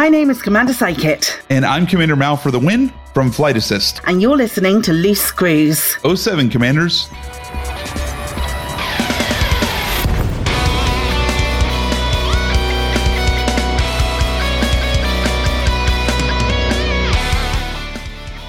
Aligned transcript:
My 0.00 0.08
name 0.08 0.30
is 0.30 0.40
Commander 0.40 0.72
Psychit, 0.72 1.42
And 1.50 1.62
I'm 1.62 1.86
Commander 1.86 2.16
Mal 2.16 2.34
for 2.34 2.50
the 2.50 2.58
win 2.58 2.90
from 3.12 3.30
Flight 3.30 3.58
Assist. 3.58 4.00
and 4.06 4.22
you're 4.22 4.34
listening 4.34 4.80
to 4.80 4.94
Loose 4.94 5.20
Screws. 5.20 5.98
07 6.16 6.48
Commanders. 6.48 7.06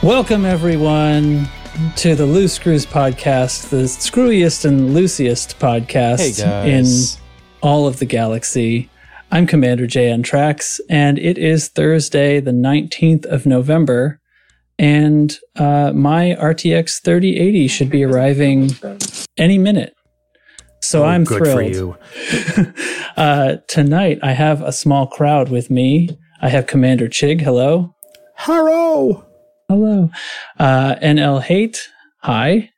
Welcome, 0.03 0.45
everyone, 0.45 1.47
to 1.97 2.15
the 2.15 2.25
Loose 2.25 2.53
Screws 2.53 2.87
podcast, 2.87 3.69
the 3.69 3.83
screwiest 3.87 4.65
and 4.65 4.95
loosest 4.95 5.59
podcast 5.59 6.17
Hey, 6.17 6.31
guys. 6.31 7.15
in 7.15 7.21
all 7.61 7.85
of 7.85 7.99
the 7.99 8.05
galaxy. 8.07 8.89
I'm 9.31 9.47
Commander 9.47 9.87
JN 9.87 10.23
Trax, 10.23 10.79
and 10.89 11.17
it 11.17 11.37
is 11.37 11.69
Thursday, 11.69 12.39
the 12.41 12.51
19th 12.51 13.25
of 13.25 13.45
November, 13.45 14.19
and 14.77 15.37
uh, 15.55 15.93
my 15.93 16.35
RTX 16.39 17.01
3080 17.01 17.67
should 17.69 17.89
be 17.89 18.03
arriving 18.03 18.71
any 19.37 19.57
minute. 19.57 19.93
So 20.81 21.05
I'm 21.05 21.21
Oh, 21.21 21.25
good 21.25 21.37
thrilled. 21.43 21.97
for 21.97 22.61
you. 22.61 22.73
Uh, 23.17 23.57
tonight, 23.67 24.17
I 24.23 24.31
have 24.31 24.61
a 24.61 24.71
small 24.71 25.05
crowd 25.05 25.49
with 25.49 25.69
me. 25.69 26.17
I 26.41 26.47
have 26.47 26.65
Commander 26.65 27.07
Chig. 27.07 27.41
Hello. 27.41 27.93
Hello. 28.37 29.25
Hello. 29.67 30.09
Uh, 30.57 30.95
NL 31.03 31.41
Hate. 31.43 31.87
Hi. 32.21 32.71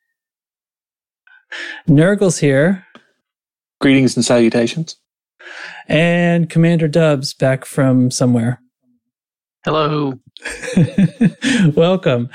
Nurgle's 1.88 2.40
here. 2.40 2.84
Greetings 3.80 4.18
and 4.18 4.26
salutations. 4.26 4.98
And 5.88 6.50
Commander 6.50 6.88
Dubs 6.88 7.34
back 7.34 7.66
from 7.66 8.12
somewhere. 8.12 8.60
Hello. 9.66 10.20
Welcome. 11.76 12.30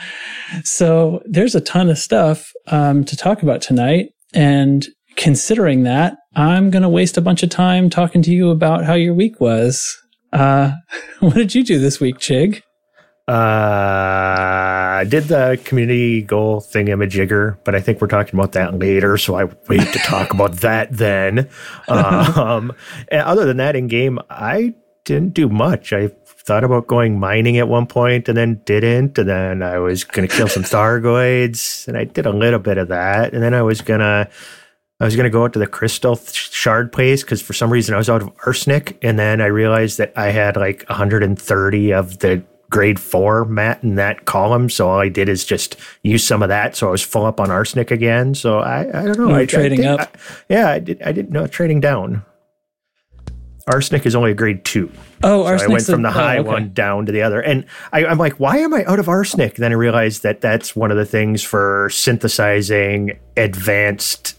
So 0.64 1.22
there's 1.26 1.54
a 1.54 1.60
ton 1.60 1.90
of 1.90 1.98
stuff 1.98 2.52
um, 2.68 3.04
to 3.04 3.16
talk 3.16 3.42
about 3.42 3.60
tonight. 3.60 4.12
And 4.32 4.86
considering 5.16 5.82
that, 5.82 6.16
I'm 6.34 6.70
going 6.70 6.82
to 6.82 6.88
waste 6.88 7.16
a 7.16 7.20
bunch 7.20 7.42
of 7.42 7.50
time 7.50 7.90
talking 7.90 8.22
to 8.22 8.30
you 8.30 8.50
about 8.50 8.84
how 8.84 8.94
your 8.94 9.14
week 9.14 9.40
was. 9.40 9.96
Uh, 10.32 10.72
what 11.20 11.34
did 11.34 11.54
you 11.54 11.64
do 11.64 11.78
this 11.78 12.00
week, 12.00 12.18
Chig? 12.18 12.62
Uh, 13.28 15.00
I 15.00 15.04
did 15.06 15.24
the 15.24 15.60
community 15.64 16.22
goal 16.22 16.62
thingamajigger, 16.62 17.58
but 17.62 17.74
I 17.74 17.80
think 17.82 18.00
we're 18.00 18.08
talking 18.08 18.38
about 18.38 18.52
that 18.52 18.78
later. 18.78 19.18
So 19.18 19.34
I 19.34 19.44
wait 19.68 19.92
to 19.92 19.98
talk 19.98 20.32
about 20.32 20.52
that 20.58 20.92
then. 20.92 21.48
Um, 21.88 22.72
and 23.08 23.22
other 23.22 23.44
than 23.44 23.56
that, 23.56 23.74
in 23.74 23.88
game, 23.88 24.18
I 24.30 24.74
didn't 25.04 25.34
do 25.34 25.48
much. 25.48 25.92
I 25.92 26.08
thought 26.24 26.64
about 26.64 26.86
going 26.86 27.18
mining 27.18 27.58
at 27.58 27.68
one 27.68 27.86
point 27.86 28.28
and 28.28 28.36
then 28.36 28.60
didn't. 28.64 29.18
And 29.18 29.28
then 29.28 29.62
I 29.62 29.78
was 29.78 30.04
going 30.04 30.28
to 30.28 30.34
kill 30.34 30.48
some 30.48 30.62
Thargoids 30.62 31.88
and 31.88 31.96
I 31.96 32.04
did 32.04 32.26
a 32.26 32.32
little 32.32 32.58
bit 32.58 32.78
of 32.78 32.88
that. 32.88 33.32
And 33.32 33.42
then 33.42 33.54
I 33.54 33.62
was 33.62 33.80
going 33.80 34.00
to. 34.00 34.28
I 35.00 35.04
was 35.04 35.14
going 35.14 35.24
to 35.24 35.30
go 35.30 35.44
out 35.44 35.52
to 35.52 35.60
the 35.60 35.66
crystal 35.68 36.16
shard 36.16 36.90
place 36.90 37.22
because 37.22 37.40
for 37.40 37.52
some 37.52 37.70
reason 37.70 37.94
I 37.94 37.98
was 37.98 38.10
out 38.10 38.20
of 38.20 38.32
arsenic. 38.44 38.98
And 39.00 39.16
then 39.16 39.40
I 39.40 39.46
realized 39.46 39.98
that 39.98 40.12
I 40.16 40.30
had 40.30 40.56
like 40.56 40.84
130 40.88 41.92
of 41.92 42.18
the 42.18 42.42
grade 42.70 43.00
four 43.00 43.44
mat 43.44 43.82
in 43.82 43.94
that 43.96 44.24
column. 44.26 44.68
So 44.68 44.88
all 44.88 44.98
I 45.00 45.08
did 45.08 45.28
is 45.28 45.44
just 45.44 45.76
use 46.02 46.26
some 46.26 46.42
of 46.42 46.48
that. 46.50 46.76
So 46.76 46.88
I 46.88 46.90
was 46.90 47.02
full 47.02 47.24
up 47.24 47.40
on 47.40 47.50
arsenic 47.50 47.90
again. 47.90 48.34
So 48.34 48.58
I, 48.58 48.80
I 48.88 49.04
don't 49.06 49.18
know. 49.18 49.34
I, 49.34 49.46
trading 49.46 49.80
I 49.80 49.82
did- 49.92 50.00
up? 50.00 50.16
I- 50.16 50.18
yeah, 50.48 50.68
I 50.70 50.78
did. 50.78 51.02
I 51.02 51.12
didn't 51.12 51.30
know 51.30 51.46
trading 51.46 51.80
down. 51.80 52.24
Arsenic 53.70 54.06
is 54.06 54.14
only 54.14 54.30
a 54.30 54.34
grade 54.34 54.64
two. 54.64 54.90
Oh, 55.22 55.44
So 55.58 55.64
I 55.64 55.68
went 55.68 55.84
from 55.84 56.00
the 56.00 56.08
oh, 56.08 56.12
high 56.12 56.38
oh, 56.38 56.40
okay. 56.40 56.48
one 56.48 56.72
down 56.72 57.04
to 57.04 57.12
the 57.12 57.20
other. 57.20 57.40
And 57.42 57.66
I, 57.92 58.06
I'm 58.06 58.16
like, 58.16 58.40
why 58.40 58.56
am 58.58 58.72
I 58.72 58.82
out 58.86 58.98
of 58.98 59.10
arsenic? 59.10 59.56
Then 59.56 59.72
I 59.72 59.74
realized 59.74 60.22
that 60.22 60.40
that's 60.40 60.74
one 60.74 60.90
of 60.90 60.96
the 60.96 61.04
things 61.04 61.42
for 61.42 61.90
synthesizing 61.92 63.18
advanced 63.36 64.37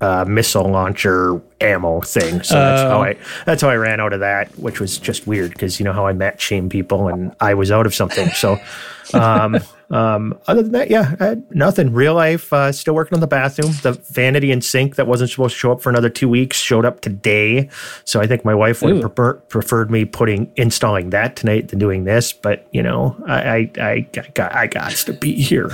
uh, 0.00 0.24
missile 0.26 0.68
launcher 0.68 1.40
ammo 1.60 2.00
thing. 2.00 2.42
So 2.42 2.54
that's 2.54 2.82
how 2.82 2.98
Oh. 3.00 3.02
I 3.02 3.16
that's 3.44 3.62
how 3.62 3.68
I 3.68 3.76
ran 3.76 4.00
out 4.00 4.12
of 4.12 4.20
that, 4.20 4.50
which 4.58 4.80
was 4.80 4.98
just 4.98 5.26
weird 5.26 5.52
because 5.52 5.78
you 5.78 5.84
know 5.84 5.92
how 5.92 6.06
I 6.06 6.12
met 6.12 6.40
shame 6.40 6.68
people 6.68 7.08
and 7.08 7.34
I 7.40 7.54
was 7.54 7.70
out 7.70 7.86
of 7.86 7.94
something. 7.94 8.28
So 8.30 8.58
um, 9.14 9.58
um, 9.90 10.38
other 10.46 10.62
than 10.62 10.72
that, 10.72 10.88
yeah, 10.90 11.16
I 11.18 11.24
had 11.24 11.54
nothing. 11.54 11.92
Real 11.92 12.14
life, 12.14 12.52
uh, 12.52 12.70
still 12.72 12.94
working 12.94 13.14
on 13.16 13.20
the 13.20 13.26
bathroom. 13.26 13.72
The 13.82 13.92
vanity 14.10 14.52
and 14.52 14.62
sink 14.64 14.94
that 14.96 15.06
wasn't 15.06 15.30
supposed 15.30 15.54
to 15.54 15.58
show 15.58 15.72
up 15.72 15.82
for 15.82 15.90
another 15.90 16.08
two 16.08 16.28
weeks 16.28 16.56
showed 16.56 16.84
up 16.84 17.00
today. 17.00 17.68
So 18.04 18.20
I 18.20 18.26
think 18.26 18.44
my 18.44 18.54
wife 18.54 18.82
would 18.82 18.92
have 18.94 19.00
prefer, 19.14 19.34
preferred 19.34 19.90
me 19.90 20.04
putting 20.04 20.50
installing 20.56 21.10
that 21.10 21.34
tonight 21.36 21.68
than 21.68 21.78
doing 21.80 22.04
this. 22.04 22.32
But 22.32 22.66
you 22.70 22.82
know, 22.82 23.16
I 23.26 23.34
I, 23.34 23.70
I, 23.80 23.90
I 24.16 24.28
got 24.32 24.54
I 24.54 24.66
got 24.68 24.92
to 24.92 25.12
be 25.12 25.34
here. 25.34 25.70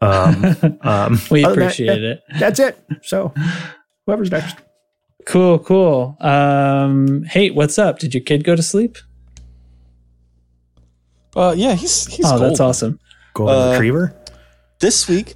Um, 0.00 0.78
um, 0.82 1.18
We 1.30 1.44
other 1.44 1.54
than 1.54 1.60
that, 1.60 1.72
appreciate 1.72 2.02
it. 2.04 2.22
That's 2.38 2.60
it. 2.60 2.78
So 3.02 3.32
whoever's 4.06 4.30
next. 4.30 4.56
Cool, 5.26 5.58
cool. 5.58 6.16
Um, 6.20 7.24
hey, 7.24 7.50
what's 7.50 7.78
up? 7.78 7.98
Did 7.98 8.14
your 8.14 8.22
kid 8.22 8.44
go 8.44 8.54
to 8.54 8.62
sleep? 8.62 8.96
Uh, 11.34 11.54
yeah, 11.56 11.74
he's 11.74 12.06
he's 12.06 12.24
oh, 12.24 12.30
golden. 12.30 12.48
that's 12.48 12.60
awesome. 12.60 13.00
Golden 13.34 13.56
Uh, 13.56 13.72
retriever. 13.72 14.14
This 14.80 15.08
week, 15.08 15.34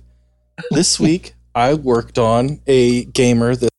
this 0.71 1.01
week 1.01 1.35
I 1.55 1.75
worked 1.75 2.19
on 2.19 2.61
a 2.67 3.05
gamer 3.07 3.57
that 3.57 3.70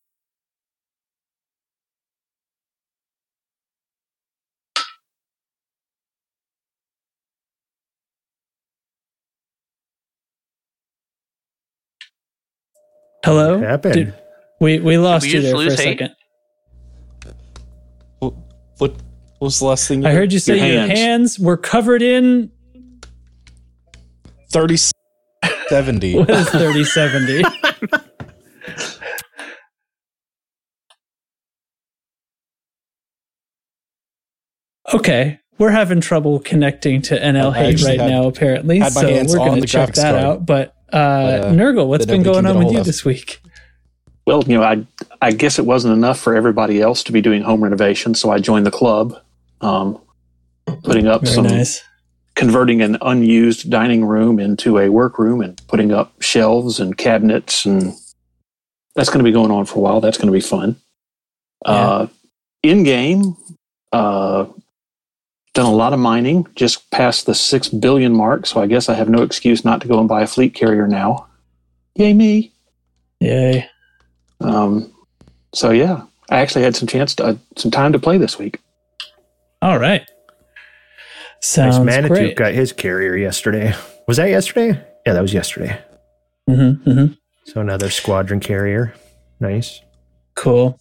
Hello? 13.25 13.59
happened? 13.59 13.93
Did- 13.93 14.13
we, 14.59 14.79
we 14.79 14.97
lost 14.97 15.25
we 15.25 15.33
you 15.33 15.41
there 15.41 15.51
for 15.51 15.55
a 15.55 15.59
lose 15.65 15.77
second. 15.77 16.11
what, 18.19 18.33
what 18.77 18.93
was 19.39 19.57
the 19.57 19.65
last 19.65 19.87
thing 19.87 20.05
I 20.05 20.11
heard 20.13 20.31
you 20.31 20.37
say 20.37 20.57
your 20.57 20.67
Your 20.67 20.79
hands. 20.87 20.99
hands. 20.99 21.39
were 21.39 21.57
covered 21.57 22.03
in. 22.03 22.51
thirty 24.51 24.77
seventy. 25.69 26.15
What 26.19 26.29
is 26.29 26.47
3070? 26.49 27.43
okay. 34.93 35.39
We're 35.57 35.69
having 35.71 36.01
trouble 36.01 36.39
connecting 36.39 37.01
to 37.03 37.19
NL 37.19 37.51
I 37.53 37.65
Hate 37.65 37.81
right 37.83 37.99
had- 37.99 38.09
now, 38.09 38.27
apparently. 38.27 38.79
had 38.79 38.95
my 38.95 39.01
So 39.01 39.07
hands 39.07 39.31
we're 39.31 39.37
going 39.45 39.61
to 39.61 39.67
check 39.67 39.93
that 39.93 40.13
card. 40.13 40.23
out. 40.23 40.45
But, 40.45 40.75
uh, 40.93 40.95
uh, 40.95 41.51
Nurgle, 41.51 41.87
what's 41.87 42.05
that 42.05 42.11
been 42.11 42.23
going 42.23 42.45
on 42.45 42.57
with 42.57 42.71
you 42.71 42.79
of. 42.79 42.85
this 42.85 43.05
week? 43.05 43.41
Well, 44.25 44.43
you 44.45 44.57
know, 44.57 44.63
I 44.63 44.85
I 45.21 45.31
guess 45.31 45.59
it 45.59 45.65
wasn't 45.65 45.93
enough 45.95 46.19
for 46.19 46.35
everybody 46.35 46.81
else 46.81 47.03
to 47.03 47.11
be 47.11 47.21
doing 47.21 47.41
home 47.41 47.63
renovation, 47.63 48.13
so 48.15 48.31
I 48.31 48.39
joined 48.39 48.65
the 48.65 48.71
club, 48.71 49.19
um, 49.61 49.99
putting 50.83 51.07
up 51.07 51.23
Very 51.23 51.35
some, 51.35 51.47
nice. 51.47 51.83
converting 52.35 52.81
an 52.81 52.97
unused 53.01 53.69
dining 53.69 54.05
room 54.05 54.39
into 54.39 54.77
a 54.77 54.89
workroom 54.89 55.41
and 55.41 55.59
putting 55.67 55.91
up 55.91 56.21
shelves 56.21 56.79
and 56.79 56.97
cabinets, 56.97 57.65
and 57.65 57.93
that's 58.95 59.09
going 59.09 59.19
to 59.19 59.23
be 59.23 59.31
going 59.31 59.51
on 59.51 59.65
for 59.65 59.79
a 59.79 59.81
while. 59.81 60.01
That's 60.01 60.17
going 60.17 60.27
to 60.27 60.33
be 60.33 60.41
fun. 60.41 60.75
Uh, 61.65 62.07
in 62.63 62.83
game, 62.83 63.35
uh, 63.91 64.45
done 65.53 65.65
a 65.65 65.75
lot 65.75 65.93
of 65.93 65.99
mining, 65.99 66.47
just 66.55 66.89
past 66.91 67.25
the 67.25 67.35
six 67.35 67.67
billion 67.69 68.13
mark, 68.13 68.45
so 68.45 68.61
I 68.61 68.67
guess 68.67 68.89
I 68.89 68.93
have 68.93 69.09
no 69.09 69.21
excuse 69.21 69.65
not 69.65 69.81
to 69.81 69.87
go 69.87 69.99
and 69.99 70.07
buy 70.07 70.21
a 70.21 70.27
fleet 70.27 70.53
carrier 70.53 70.87
now. 70.87 71.27
Yay 71.95 72.13
me! 72.13 72.53
Yay. 73.19 73.67
Um, 74.39 74.91
so 75.53 75.71
yeah, 75.71 76.03
I 76.29 76.37
actually 76.39 76.63
had 76.63 76.75
some 76.75 76.87
chance 76.87 77.13
to 77.15 77.25
uh, 77.25 77.35
some 77.57 77.71
time 77.71 77.91
to 77.93 77.99
play 77.99 78.17
this 78.17 78.39
week. 78.39 78.59
All 79.61 79.77
right. 79.77 80.09
Sounds 81.41 81.77
Nice 81.77 81.85
Manitou 81.85 82.15
great. 82.15 82.35
got 82.35 82.53
his 82.53 82.71
carrier 82.71 83.15
yesterday. 83.15 83.73
Was 84.07 84.17
that 84.17 84.29
yesterday? 84.29 84.79
Yeah, 85.05 85.13
that 85.13 85.21
was 85.21 85.33
yesterday. 85.33 85.79
Mm-hmm, 86.49 86.89
mm-hmm. 86.89 87.13
So 87.45 87.61
another 87.61 87.89
squadron 87.89 88.39
carrier. 88.39 88.93
Nice. 89.39 89.81
Cool. 90.35 90.77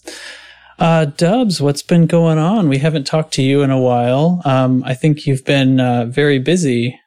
Uh, 0.81 1.05
Dubs, 1.05 1.61
what's 1.61 1.82
been 1.82 2.06
going 2.06 2.38
on? 2.38 2.71
We 2.71 2.79
haven't 2.79 3.06
talked 3.06 3.35
to 3.35 3.43
you 3.43 3.61
in 3.61 3.71
a 3.71 3.79
while. 3.79 4.41
Um, 4.47 4.82
I 4.85 4.94
think 4.94 5.27
you've 5.27 5.44
been 5.44 5.79
uh, 5.79 6.06
very 6.06 6.38
busy 6.38 6.99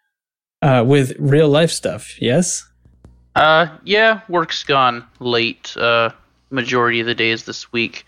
uh, 0.61 0.83
with 0.85 1.13
real 1.17 1.49
life 1.49 1.71
stuff. 1.71 2.21
Yes. 2.21 2.63
Uh, 3.35 3.75
yeah, 3.83 4.21
work's 4.29 4.63
gone 4.63 5.03
late. 5.19 5.75
Uh, 5.75 6.11
majority 6.51 6.99
of 6.99 7.07
the 7.07 7.15
days 7.15 7.45
this 7.45 7.73
week, 7.73 8.05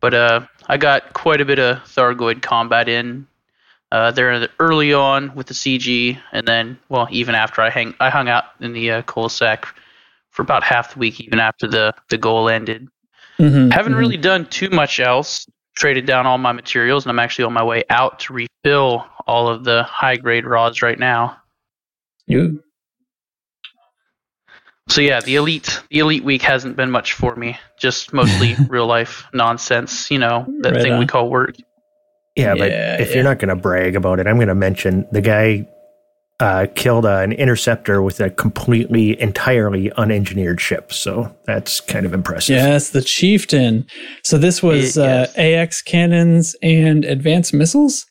but 0.00 0.12
uh, 0.12 0.44
I 0.66 0.76
got 0.76 1.12
quite 1.12 1.40
a 1.40 1.44
bit 1.44 1.60
of 1.60 1.78
Thargoid 1.84 2.42
combat 2.42 2.88
in. 2.88 3.26
Uh, 3.92 4.10
there 4.10 4.48
early 4.58 4.92
on 4.92 5.32
with 5.36 5.46
the 5.46 5.54
CG, 5.54 6.18
and 6.32 6.48
then 6.48 6.76
well, 6.88 7.06
even 7.12 7.36
after 7.36 7.62
I 7.62 7.70
hang, 7.70 7.94
I 8.00 8.10
hung 8.10 8.28
out 8.28 8.46
in 8.60 8.72
the 8.72 8.90
uh, 8.90 9.02
Cul-de-sac 9.02 9.68
for 10.30 10.42
about 10.42 10.64
half 10.64 10.94
the 10.94 10.98
week, 10.98 11.20
even 11.20 11.38
after 11.38 11.68
the 11.68 11.94
the 12.10 12.18
goal 12.18 12.48
ended. 12.48 12.88
Mm-hmm, 13.38 13.70
Haven't 13.70 13.94
really 13.94 14.16
done 14.16 14.46
too 14.46 14.70
much 14.70 15.00
else. 15.00 15.46
Traded 15.76 16.06
down 16.06 16.24
all 16.24 16.38
my 16.38 16.52
materials, 16.52 17.04
and 17.04 17.10
I'm 17.10 17.18
actually 17.18 17.46
on 17.46 17.52
my 17.52 17.64
way 17.64 17.82
out 17.90 18.20
to 18.20 18.32
refill 18.32 19.06
all 19.26 19.48
of 19.48 19.64
the 19.64 19.82
high 19.82 20.16
grade 20.16 20.46
rods 20.46 20.82
right 20.82 20.98
now. 20.98 21.36
You 22.26 22.62
So 24.88 25.00
yeah, 25.00 25.20
the 25.20 25.34
elite 25.34 25.82
the 25.90 25.98
elite 25.98 26.22
week 26.22 26.42
hasn't 26.42 26.76
been 26.76 26.92
much 26.92 27.14
for 27.14 27.34
me. 27.34 27.58
Just 27.78 28.12
mostly 28.12 28.54
real 28.68 28.86
life 28.86 29.24
nonsense. 29.32 30.10
You 30.12 30.18
know 30.20 30.46
that 30.60 30.74
Right 30.74 30.82
thing 30.82 30.98
we 30.98 31.06
call 31.06 31.28
work. 31.28 31.56
Yeah, 32.36 32.54
but 32.54 32.70
if 32.70 33.08
yeah. 33.08 33.14
you're 33.14 33.24
not 33.24 33.38
going 33.38 33.48
to 33.48 33.56
brag 33.56 33.96
about 33.96 34.18
it, 34.20 34.26
I'm 34.26 34.36
going 34.36 34.48
to 34.48 34.54
mention 34.54 35.06
the 35.12 35.20
guy 35.20 35.68
uh, 36.40 36.66
killed 36.74 37.06
uh, 37.06 37.18
an 37.18 37.32
interceptor 37.32 38.02
with 38.02 38.20
a 38.20 38.30
completely, 38.30 39.20
entirely 39.20 39.90
unengineered 39.90 40.58
ship. 40.60 40.92
So 40.92 41.34
that's 41.46 41.80
kind 41.80 42.04
of 42.04 42.12
impressive. 42.12 42.56
Yes, 42.56 42.90
the 42.90 43.02
chieftain. 43.02 43.86
So 44.24 44.36
this 44.38 44.62
was 44.62 44.96
It- 44.96 45.02
uh. 45.02 45.26
AX 45.40 45.80
cannons 45.82 46.56
and 46.62 47.04
advanced 47.04 47.54
missiles. 47.54 48.06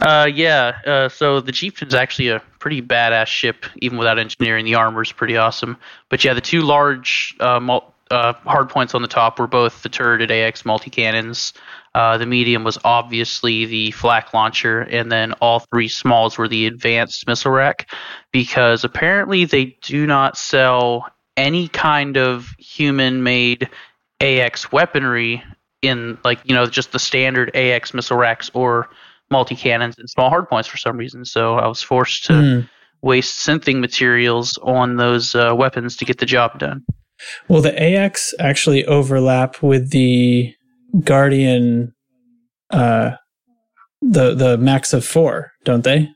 Uh, 0.00 0.28
yeah. 0.32 0.78
Uh, 0.84 1.08
so 1.08 1.40
the 1.40 1.52
Chieftain's 1.52 1.94
actually 1.94 2.26
a 2.28 2.42
pretty 2.58 2.82
badass 2.82 3.28
ship, 3.28 3.64
even 3.80 3.98
without 3.98 4.18
engineering. 4.18 4.64
The 4.64 4.74
armor's 4.74 5.12
pretty 5.12 5.36
awesome. 5.36 5.76
But 6.08 6.24
yeah, 6.24 6.34
the 6.34 6.40
two 6.40 6.62
large 6.62 7.36
uh, 7.38 7.60
mul- 7.60 7.94
uh, 8.10 8.32
hard 8.44 8.68
points 8.68 8.96
on 8.96 9.02
the 9.02 9.08
top 9.08 9.38
were 9.38 9.46
both 9.46 9.82
the 9.84 9.88
turreted 9.88 10.30
AX 10.32 10.64
multi 10.64 10.90
cannons. 10.90 11.52
Uh, 11.94 12.16
the 12.16 12.26
medium 12.26 12.64
was 12.64 12.78
obviously 12.84 13.66
the 13.66 13.90
flak 13.90 14.32
launcher, 14.32 14.80
and 14.80 15.12
then 15.12 15.32
all 15.34 15.60
three 15.60 15.88
smalls 15.88 16.38
were 16.38 16.48
the 16.48 16.66
advanced 16.66 17.26
missile 17.26 17.50
rack, 17.52 17.90
because 18.32 18.82
apparently 18.84 19.44
they 19.44 19.76
do 19.82 20.06
not 20.06 20.36
sell 20.38 21.06
any 21.36 21.68
kind 21.68 22.16
of 22.16 22.48
human-made 22.58 23.68
AX 24.20 24.70
weaponry 24.72 25.42
in 25.82 26.16
like 26.24 26.38
you 26.44 26.54
know 26.54 26.64
just 26.66 26.92
the 26.92 26.98
standard 26.98 27.54
AX 27.56 27.92
missile 27.92 28.16
racks 28.16 28.50
or 28.54 28.88
multi 29.30 29.56
cannons 29.56 29.98
and 29.98 30.08
small 30.08 30.30
hardpoints 30.30 30.66
for 30.68 30.76
some 30.76 30.96
reason. 30.96 31.24
So 31.24 31.56
I 31.56 31.66
was 31.66 31.82
forced 31.82 32.24
to 32.26 32.34
Hmm. 32.34 32.60
waste 33.00 33.46
synthing 33.46 33.80
materials 33.80 34.58
on 34.62 34.96
those 34.96 35.34
uh, 35.34 35.54
weapons 35.56 35.96
to 35.96 36.04
get 36.04 36.18
the 36.18 36.26
job 36.26 36.58
done. 36.58 36.84
Well, 37.48 37.62
the 37.62 37.74
AX 37.82 38.34
actually 38.38 38.84
overlap 38.86 39.62
with 39.62 39.90
the 39.90 40.54
Guardian, 41.04 41.94
uh, 42.70 43.12
the 44.00 44.34
the 44.34 44.58
max 44.58 44.92
of 44.92 45.04
four, 45.04 45.52
don't 45.64 45.84
they? 45.84 46.08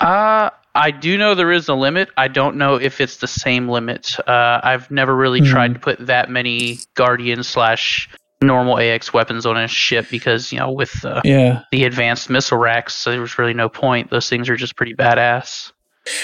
Uh, 0.00 0.50
I 0.74 0.90
do 0.92 1.18
know 1.18 1.34
there 1.34 1.52
is 1.52 1.68
a 1.68 1.74
limit. 1.74 2.08
I 2.16 2.28
don't 2.28 2.56
know 2.56 2.76
if 2.76 3.00
it's 3.00 3.16
the 3.18 3.26
same 3.26 3.68
limit. 3.68 4.18
Uh, 4.26 4.60
I've 4.62 4.90
never 4.90 5.14
really 5.14 5.40
Hmm. 5.40 5.46
tried 5.50 5.74
to 5.74 5.80
put 5.80 6.06
that 6.06 6.30
many 6.30 6.78
Guardian 6.94 7.42
slash 7.42 8.08
normal 8.42 8.78
AX 8.78 9.12
weapons 9.12 9.44
on 9.44 9.58
a 9.58 9.68
ship 9.68 10.06
because 10.10 10.50
you 10.52 10.58
know 10.58 10.70
with 10.72 11.04
uh, 11.04 11.20
Yeah. 11.24 11.62
the 11.72 11.84
advanced 11.84 12.30
missile 12.30 12.56
racks, 12.58 13.04
there 13.04 13.20
was 13.20 13.38
really 13.38 13.52
no 13.54 13.68
point. 13.68 14.10
Those 14.10 14.28
things 14.30 14.48
are 14.48 14.56
just 14.56 14.76
pretty 14.76 14.94
badass. 14.94 15.72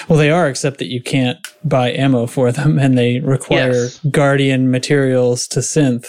Well, 0.09 0.19
they 0.19 0.31
are, 0.31 0.49
except 0.49 0.79
that 0.79 0.91
you 0.91 1.03
can't 1.03 1.39
buy 1.63 1.93
ammo 1.93 2.27
for 2.27 2.51
them, 2.51 2.79
and 2.79 2.97
they 2.97 3.21
require 3.21 3.73
Yes. 3.73 4.01
Guardian 4.11 4.71
materials 4.71 5.47
to 5.49 5.61
synth. 5.61 6.07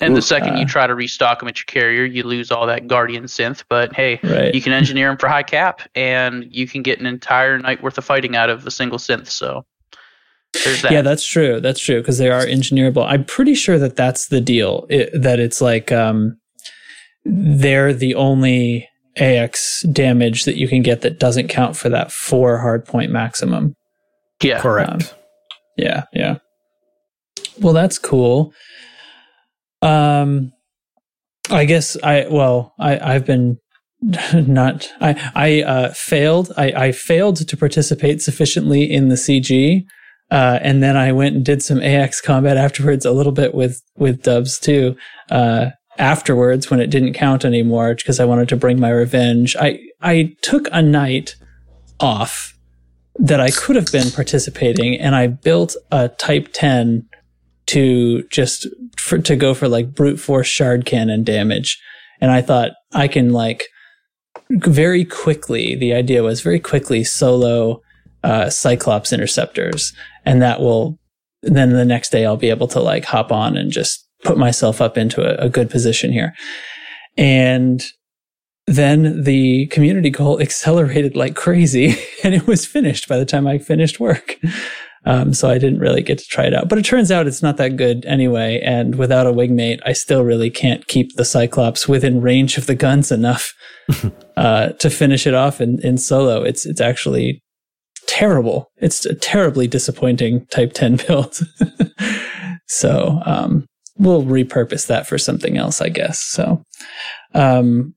And 0.00 0.16
the 0.16 0.22
second 0.22 0.54
uh, 0.56 0.60
you 0.60 0.64
try 0.66 0.86
to 0.86 0.94
restock 0.94 1.40
them 1.40 1.48
at 1.48 1.58
your 1.58 1.64
carrier, 1.64 2.04
you 2.04 2.22
lose 2.22 2.52
all 2.52 2.66
that 2.68 2.86
Guardian 2.86 3.24
synth. 3.24 3.64
But 3.68 3.92
hey, 3.94 4.20
Right. 4.22 4.54
you 4.54 4.62
can 4.62 4.72
engineer 4.72 5.08
them 5.08 5.16
for 5.18 5.28
high 5.28 5.42
cap, 5.42 5.82
and 5.96 6.46
you 6.50 6.68
can 6.68 6.82
get 6.82 7.00
an 7.00 7.06
entire 7.06 7.58
night 7.58 7.82
worth 7.82 7.98
of 7.98 8.04
fighting 8.04 8.36
out 8.36 8.48
of 8.48 8.64
a 8.66 8.70
single 8.70 8.98
synth. 8.98 9.26
So 9.26 9.66
there's 10.64 10.82
that. 10.82 10.92
Yeah, 10.92 11.02
that's 11.02 11.26
true. 11.26 11.60
That's 11.60 11.80
true 11.80 12.00
because 12.00 12.18
they 12.18 12.30
are 12.30 12.42
engineerable. 12.44 13.04
I'm 13.08 13.24
pretty 13.24 13.54
sure 13.54 13.76
that 13.80 13.96
that's 13.96 14.28
the 14.28 14.40
deal. 14.40 14.86
It, 14.88 15.10
that 15.20 15.40
it's 15.40 15.60
like 15.60 15.90
um, 15.90 16.38
they're 17.24 17.92
the 17.92 18.14
only 18.14 18.88
AX 19.16 19.82
damage 19.92 20.44
that 20.44 20.56
you 20.56 20.68
can 20.68 20.80
get 20.82 21.00
that 21.00 21.18
doesn't 21.18 21.48
count 21.48 21.76
for 21.76 21.88
that 21.88 22.12
four 22.12 22.58
hard 22.58 22.84
point 22.84 23.10
maximum. 23.10 23.74
yeah. 24.42 24.60
Correct. 24.60 24.90
Um, 24.90 25.00
Yeah, 25.76 26.04
yeah. 26.12 26.38
Well, 27.60 27.74
that's 27.74 27.98
cool. 27.98 28.52
Um, 29.82 30.52
I 31.50 31.64
guess 31.64 31.96
I 32.02 32.26
well, 32.30 32.74
I 32.78 33.14
I've 33.14 33.26
been 33.26 33.58
not 34.34 34.88
I 35.00 35.30
I 35.34 35.62
uh, 35.62 35.92
failed. 35.92 36.52
I 36.56 36.72
I 36.72 36.92
failed 36.92 37.36
to 37.48 37.56
participate 37.56 38.22
sufficiently 38.22 38.90
in 38.90 39.08
the 39.08 39.16
CG. 39.16 39.84
Uh, 40.30 40.58
and 40.60 40.82
then 40.82 40.94
I 40.94 41.12
went 41.12 41.36
and 41.36 41.44
did 41.44 41.62
some 41.62 41.80
AX 41.80 42.20
combat 42.20 42.58
afterwards, 42.58 43.06
a 43.06 43.12
little 43.12 43.32
bit 43.32 43.54
with 43.54 43.82
with 43.96 44.22
Dubs 44.22 44.58
too. 44.58 44.96
Uh, 45.30 45.70
afterwards, 45.96 46.70
when 46.70 46.80
it 46.80 46.90
didn't 46.90 47.14
count 47.14 47.44
anymore, 47.44 47.94
because 47.94 48.20
I 48.20 48.24
wanted 48.24 48.48
to 48.50 48.56
bring 48.56 48.78
my 48.78 48.90
revenge, 48.90 49.56
I 49.56 49.80
I 50.02 50.36
took 50.42 50.68
a 50.70 50.82
night 50.82 51.36
off 51.98 52.54
that 53.16 53.40
I 53.40 53.50
could 53.50 53.76
have 53.76 53.90
been 53.90 54.10
participating, 54.10 55.00
and 55.00 55.14
I 55.14 55.28
built 55.28 55.76
a 55.90 56.08
Type 56.08 56.50
Ten 56.52 57.08
to 57.68 58.22
just 58.24 58.66
for, 58.96 59.18
to 59.18 59.36
go 59.36 59.54
for 59.54 59.68
like 59.68 59.94
brute 59.94 60.18
force 60.18 60.46
shard 60.46 60.84
cannon 60.84 61.24
damage, 61.24 61.80
and 62.20 62.30
I 62.30 62.42
thought 62.42 62.72
I 62.92 63.08
can 63.08 63.32
like 63.32 63.64
very 64.50 65.04
quickly. 65.04 65.74
The 65.74 65.94
idea 65.94 66.22
was 66.22 66.40
very 66.40 66.60
quickly 66.60 67.04
solo 67.04 67.80
uh, 68.24 68.50
Cyclops 68.50 69.12
interceptors, 69.12 69.92
and 70.24 70.42
that 70.42 70.60
will 70.60 70.98
then 71.42 71.70
the 71.70 71.84
next 71.84 72.10
day 72.10 72.24
I'll 72.26 72.36
be 72.36 72.50
able 72.50 72.68
to 72.68 72.80
like 72.80 73.04
hop 73.04 73.30
on 73.30 73.56
and 73.56 73.70
just 73.70 74.06
put 74.24 74.38
myself 74.38 74.80
up 74.80 74.98
into 74.98 75.22
a, 75.22 75.46
a 75.46 75.48
good 75.48 75.70
position 75.70 76.12
here. 76.12 76.34
And 77.16 77.84
then 78.66 79.22
the 79.22 79.66
community 79.66 80.10
goal 80.10 80.40
accelerated 80.40 81.16
like 81.16 81.36
crazy 81.36 81.96
and 82.24 82.34
it 82.34 82.46
was 82.46 82.66
finished 82.66 83.08
by 83.08 83.16
the 83.16 83.24
time 83.24 83.46
I 83.46 83.58
finished 83.58 84.00
work. 84.00 84.36
Um, 85.04 85.32
so 85.32 85.48
I 85.48 85.58
didn't 85.58 85.80
really 85.80 86.02
get 86.02 86.18
to 86.18 86.26
try 86.26 86.44
it 86.44 86.54
out, 86.54 86.68
but 86.68 86.78
it 86.78 86.84
turns 86.84 87.10
out 87.10 87.26
it's 87.26 87.42
not 87.42 87.56
that 87.56 87.76
good 87.76 88.04
anyway. 88.04 88.60
And 88.62 88.96
without 88.96 89.26
a 89.26 89.32
wingmate, 89.32 89.80
I 89.86 89.92
still 89.92 90.24
really 90.24 90.50
can't 90.50 90.86
keep 90.86 91.14
the 91.16 91.24
Cyclops 91.24 91.88
within 91.88 92.20
range 92.20 92.58
of 92.58 92.66
the 92.66 92.74
guns 92.74 93.12
enough, 93.12 93.54
uh, 94.36 94.70
to 94.70 94.90
finish 94.90 95.26
it 95.26 95.34
off 95.34 95.60
in, 95.60 95.80
in 95.82 95.98
solo. 95.98 96.42
It's, 96.42 96.66
it's 96.66 96.80
actually 96.80 97.42
terrible. 98.06 98.70
It's 98.76 99.06
a 99.06 99.14
terribly 99.14 99.66
disappointing 99.66 100.46
type 100.46 100.72
10 100.72 100.96
build. 101.06 101.38
so, 102.66 103.20
um, 103.24 103.66
we'll 103.98 104.24
repurpose 104.24 104.86
that 104.86 105.06
for 105.06 105.18
something 105.18 105.56
else, 105.56 105.80
I 105.80 105.88
guess. 105.88 106.20
So, 106.20 106.62
um, 107.34 107.94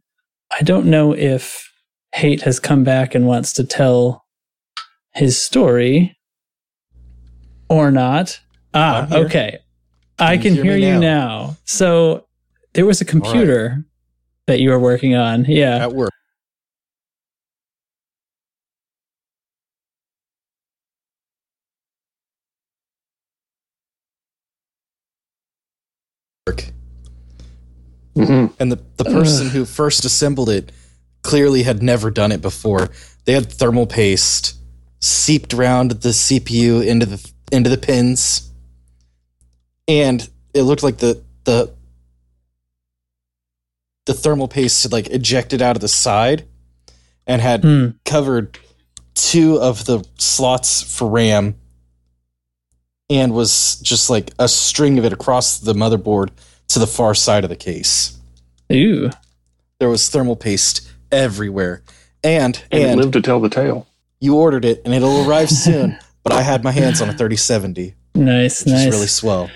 I 0.51 0.63
don't 0.63 0.87
know 0.87 1.13
if 1.13 1.67
Hate 2.13 2.41
has 2.41 2.59
come 2.59 2.83
back 2.83 3.15
and 3.15 3.25
wants 3.25 3.53
to 3.53 3.63
tell 3.63 4.23
his 5.13 5.41
story 5.41 6.15
or 7.71 7.89
not. 7.89 8.39
Ah, 8.73 9.07
I'm 9.09 9.25
okay. 9.25 9.59
I 10.19 10.35
Can 10.35 10.43
can 10.43 10.53
hear, 10.55 10.63
hear 10.65 10.77
you 10.77 10.99
now? 10.99 10.99
now. 10.99 11.57
So 11.65 12.27
there 12.73 12.85
was 12.85 12.99
a 13.01 13.05
computer 13.05 13.85
that 14.47 14.59
you 14.59 14.69
were 14.69 14.79
working 14.79 15.15
on. 15.15 15.45
Yeah. 15.45 15.77
at 15.83 15.93
work. 15.93 16.11
Mhm. 28.15 28.51
And 28.59 28.71
the, 28.71 28.79
the 28.97 29.05
person 29.05 29.49
who 29.49 29.65
first 29.65 30.03
assembled 30.05 30.49
it 30.49 30.71
clearly 31.21 31.63
had 31.63 31.81
never 31.81 32.11
done 32.11 32.31
it 32.31 32.41
before. 32.41 32.89
They 33.25 33.33
had 33.33 33.51
thermal 33.51 33.87
paste 33.87 34.55
seeped 34.99 35.53
around 35.53 35.91
the 35.91 36.09
CPU 36.09 36.85
into 36.85 37.05
the 37.05 37.31
into 37.51 37.69
the 37.69 37.77
pins. 37.77 38.49
And 39.87 40.27
it 40.53 40.63
looked 40.63 40.83
like 40.83 40.97
the 40.97 41.21
the 41.43 41.73
the 44.05 44.13
thermal 44.13 44.47
paste 44.47 44.83
had 44.83 44.91
like 44.91 45.07
ejected 45.09 45.61
out 45.61 45.75
of 45.75 45.81
the 45.81 45.87
side 45.87 46.45
and 47.27 47.41
had 47.41 47.61
Hmm. 47.63 47.89
covered 48.05 48.57
two 49.13 49.59
of 49.59 49.85
the 49.85 50.03
slots 50.17 50.81
for 50.81 51.07
RAM 51.07 51.55
and 53.09 53.33
was 53.33 53.75
just 53.81 54.09
like 54.09 54.31
a 54.39 54.47
string 54.47 54.97
of 54.97 55.05
it 55.05 55.13
across 55.13 55.59
the 55.59 55.73
motherboard 55.73 56.29
to 56.69 56.79
the 56.79 56.87
far 56.87 57.13
side 57.13 57.43
of 57.43 57.49
the 57.49 57.55
case. 57.55 58.17
Ooh. 58.71 59.09
There 59.79 59.89
was 59.89 60.09
thermal 60.09 60.35
paste 60.35 60.89
everywhere. 61.11 61.83
And 62.23 62.61
And, 62.71 62.81
it 62.83 62.87
and 62.89 63.01
lived 63.01 63.13
to 63.13 63.21
tell 63.21 63.39
the 63.39 63.49
tale. 63.49 63.87
you 64.19 64.35
ordered 64.37 64.63
it 64.65 64.81
and 64.85 64.93
it'll 64.93 65.27
arrive 65.29 65.49
soon, 65.65 65.97
but 66.23 66.33
I 66.33 66.41
had 66.41 66.63
my 66.63 66.71
hands 66.71 67.01
on 67.01 67.09
a 67.09 67.13
3070, 67.13 67.95
Nice, 68.15 68.65
nice. 68.65 68.89
really 68.91 69.07
swell. 69.07 69.49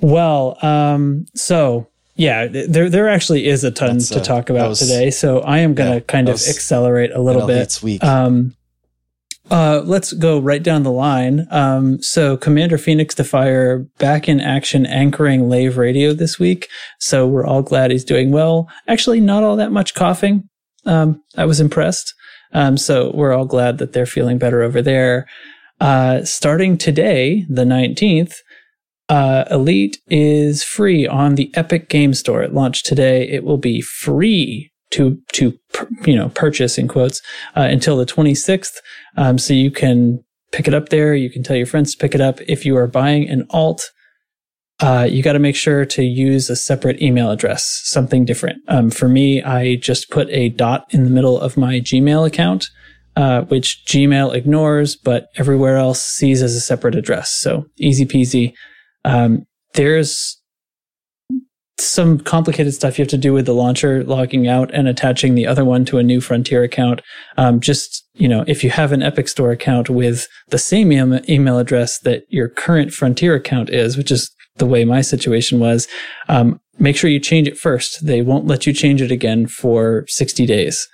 Well, 0.00 0.56
um, 0.64 1.26
so 1.34 1.88
yeah, 2.16 2.46
there 2.46 2.88
there 2.90 3.08
actually 3.08 3.46
is 3.46 3.64
a 3.64 3.70
ton 3.70 3.94
That's, 3.94 4.08
to 4.10 4.20
uh, 4.20 4.24
talk 4.24 4.50
about 4.50 4.68
was- 4.70 4.78
today. 4.80 5.10
So 5.10 5.40
I 5.40 5.58
am 5.58 5.74
going 5.74 5.90
to 5.90 5.96
yeah, 5.96 6.00
kind 6.00 6.28
of 6.28 6.34
was 6.34 6.48
accelerate 6.48 7.12
a 7.12 7.20
little 7.20 7.46
bit. 7.46 7.58
Hates 7.58 7.82
week. 7.82 8.02
Um, 8.04 8.54
uh, 9.50 9.82
let's 9.84 10.12
go 10.12 10.38
right 10.38 10.62
down 10.62 10.84
the 10.84 10.92
line. 10.92 11.46
Um, 11.50 12.00
so 12.02 12.36
Commander 12.36 12.78
Phoenix 12.78 13.14
Defier 13.16 13.80
back 13.98 14.28
in 14.28 14.40
action 14.40 14.86
anchoring 14.86 15.48
Lave 15.48 15.76
Radio 15.76 16.12
this 16.12 16.38
week. 16.38 16.68
So 17.00 17.26
we're 17.26 17.44
all 17.46 17.62
glad 17.62 17.90
he's 17.90 18.04
doing 18.04 18.30
well. 18.30 18.68
Actually, 18.86 19.20
not 19.20 19.42
all 19.42 19.56
that 19.56 19.72
much 19.72 19.94
coughing. 19.94 20.48
Um, 20.86 21.20
I 21.36 21.46
was 21.46 21.58
impressed. 21.60 22.14
Um, 22.52 22.76
so 22.76 23.10
we're 23.12 23.32
all 23.32 23.44
glad 23.44 23.78
that 23.78 23.92
they're 23.92 24.06
feeling 24.06 24.38
better 24.38 24.62
over 24.62 24.80
there. 24.82 25.26
Uh, 25.80 26.24
starting 26.24 26.76
today, 26.76 27.46
the 27.48 27.64
19th, 27.64 28.34
uh, 29.08 29.44
Elite 29.50 29.98
is 30.08 30.62
free 30.62 31.06
on 31.06 31.34
the 31.34 31.50
Epic 31.54 31.88
Game 31.88 32.14
Store. 32.14 32.42
It 32.42 32.54
launched 32.54 32.86
today. 32.86 33.28
It 33.28 33.44
will 33.44 33.58
be 33.58 33.80
free 33.80 34.70
to 34.92 35.20
to 35.32 35.58
you 36.04 36.16
know 36.16 36.28
purchase 36.30 36.76
in 36.76 36.88
quotes 36.88 37.20
uh, 37.56 37.62
until 37.62 37.96
the 37.96 38.06
26th. 38.06 38.76
Um, 39.16 39.38
so 39.38 39.54
you 39.54 39.70
can 39.70 40.22
pick 40.52 40.68
it 40.68 40.74
up 40.74 40.90
there. 40.90 41.14
You 41.14 41.30
can 41.30 41.42
tell 41.42 41.56
your 41.56 41.66
friends 41.66 41.92
to 41.92 41.98
pick 41.98 42.14
it 42.14 42.20
up. 42.20 42.40
If 42.42 42.64
you 42.64 42.76
are 42.76 42.86
buying 42.86 43.28
an 43.28 43.46
alt, 43.50 43.90
uh, 44.80 45.06
you 45.10 45.22
got 45.22 45.34
to 45.34 45.38
make 45.38 45.56
sure 45.56 45.84
to 45.84 46.02
use 46.02 46.50
a 46.50 46.56
separate 46.56 47.00
email 47.02 47.30
address, 47.30 47.80
something 47.84 48.24
different. 48.24 48.62
Um, 48.68 48.90
for 48.90 49.08
me, 49.08 49.42
I 49.42 49.76
just 49.76 50.10
put 50.10 50.28
a 50.30 50.48
dot 50.50 50.86
in 50.90 51.04
the 51.04 51.10
middle 51.10 51.40
of 51.40 51.56
my 51.56 51.80
Gmail 51.80 52.26
account, 52.26 52.68
uh, 53.16 53.42
which 53.42 53.84
Gmail 53.86 54.34
ignores, 54.34 54.96
but 54.96 55.28
everywhere 55.36 55.76
else 55.76 56.00
sees 56.00 56.42
as 56.42 56.54
a 56.54 56.60
separate 56.60 56.94
address. 56.94 57.30
So 57.30 57.66
easy 57.78 58.06
peasy. 58.06 58.54
Um, 59.04 59.46
there's 59.74 60.40
some 61.80 62.18
complicated 62.18 62.74
stuff 62.74 62.98
you 62.98 63.02
have 63.02 63.10
to 63.10 63.18
do 63.18 63.32
with 63.32 63.46
the 63.46 63.54
launcher 63.54 64.04
logging 64.04 64.46
out 64.46 64.72
and 64.72 64.86
attaching 64.86 65.34
the 65.34 65.46
other 65.46 65.64
one 65.64 65.84
to 65.86 65.98
a 65.98 66.02
new 66.02 66.20
Frontier 66.20 66.62
account. 66.62 67.00
Um, 67.36 67.60
just, 67.60 68.06
you 68.14 68.28
know, 68.28 68.44
if 68.46 68.62
you 68.62 68.70
have 68.70 68.92
an 68.92 69.02
Epic 69.02 69.28
Store 69.28 69.50
account 69.50 69.88
with 69.88 70.28
the 70.48 70.58
same 70.58 70.92
email 70.92 71.58
address 71.58 71.98
that 72.00 72.24
your 72.28 72.48
current 72.48 72.92
Frontier 72.92 73.34
account 73.34 73.70
is, 73.70 73.96
which 73.96 74.10
is 74.10 74.30
the 74.56 74.66
way 74.66 74.84
my 74.84 75.00
situation 75.00 75.58
was, 75.58 75.88
um, 76.28 76.60
make 76.78 76.96
sure 76.96 77.10
you 77.10 77.20
change 77.20 77.48
it 77.48 77.58
first. 77.58 78.04
They 78.04 78.22
won't 78.22 78.46
let 78.46 78.66
you 78.66 78.72
change 78.72 79.00
it 79.00 79.10
again 79.10 79.46
for 79.46 80.04
60 80.08 80.46
days. 80.46 80.86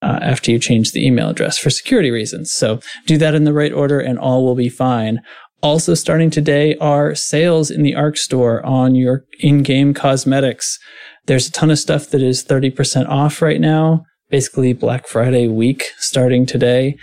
Uh, 0.00 0.20
after 0.22 0.52
you 0.52 0.60
change 0.60 0.92
the 0.92 1.04
email 1.04 1.28
address 1.28 1.58
for 1.58 1.70
security 1.70 2.12
reasons. 2.12 2.52
So 2.52 2.78
do 3.06 3.18
that 3.18 3.34
in 3.34 3.42
the 3.42 3.52
right 3.52 3.72
order 3.72 3.98
and 3.98 4.16
all 4.16 4.44
will 4.44 4.54
be 4.54 4.68
fine. 4.68 5.20
Also, 5.60 5.94
starting 5.94 6.30
today 6.30 6.76
are 6.76 7.16
sales 7.16 7.68
in 7.68 7.82
the 7.82 7.96
ARX 7.96 8.22
store 8.22 8.64
on 8.64 8.94
your 8.94 9.24
in 9.40 9.64
game 9.64 9.92
cosmetics. 9.92 10.78
There's 11.26 11.48
a 11.48 11.52
ton 11.52 11.72
of 11.72 11.80
stuff 11.80 12.10
that 12.10 12.22
is 12.22 12.44
30% 12.44 13.08
off 13.08 13.42
right 13.42 13.60
now, 13.60 14.04
basically 14.30 14.72
Black 14.72 15.08
Friday 15.08 15.48
week 15.48 15.86
starting 15.98 16.46
today. 16.46 16.96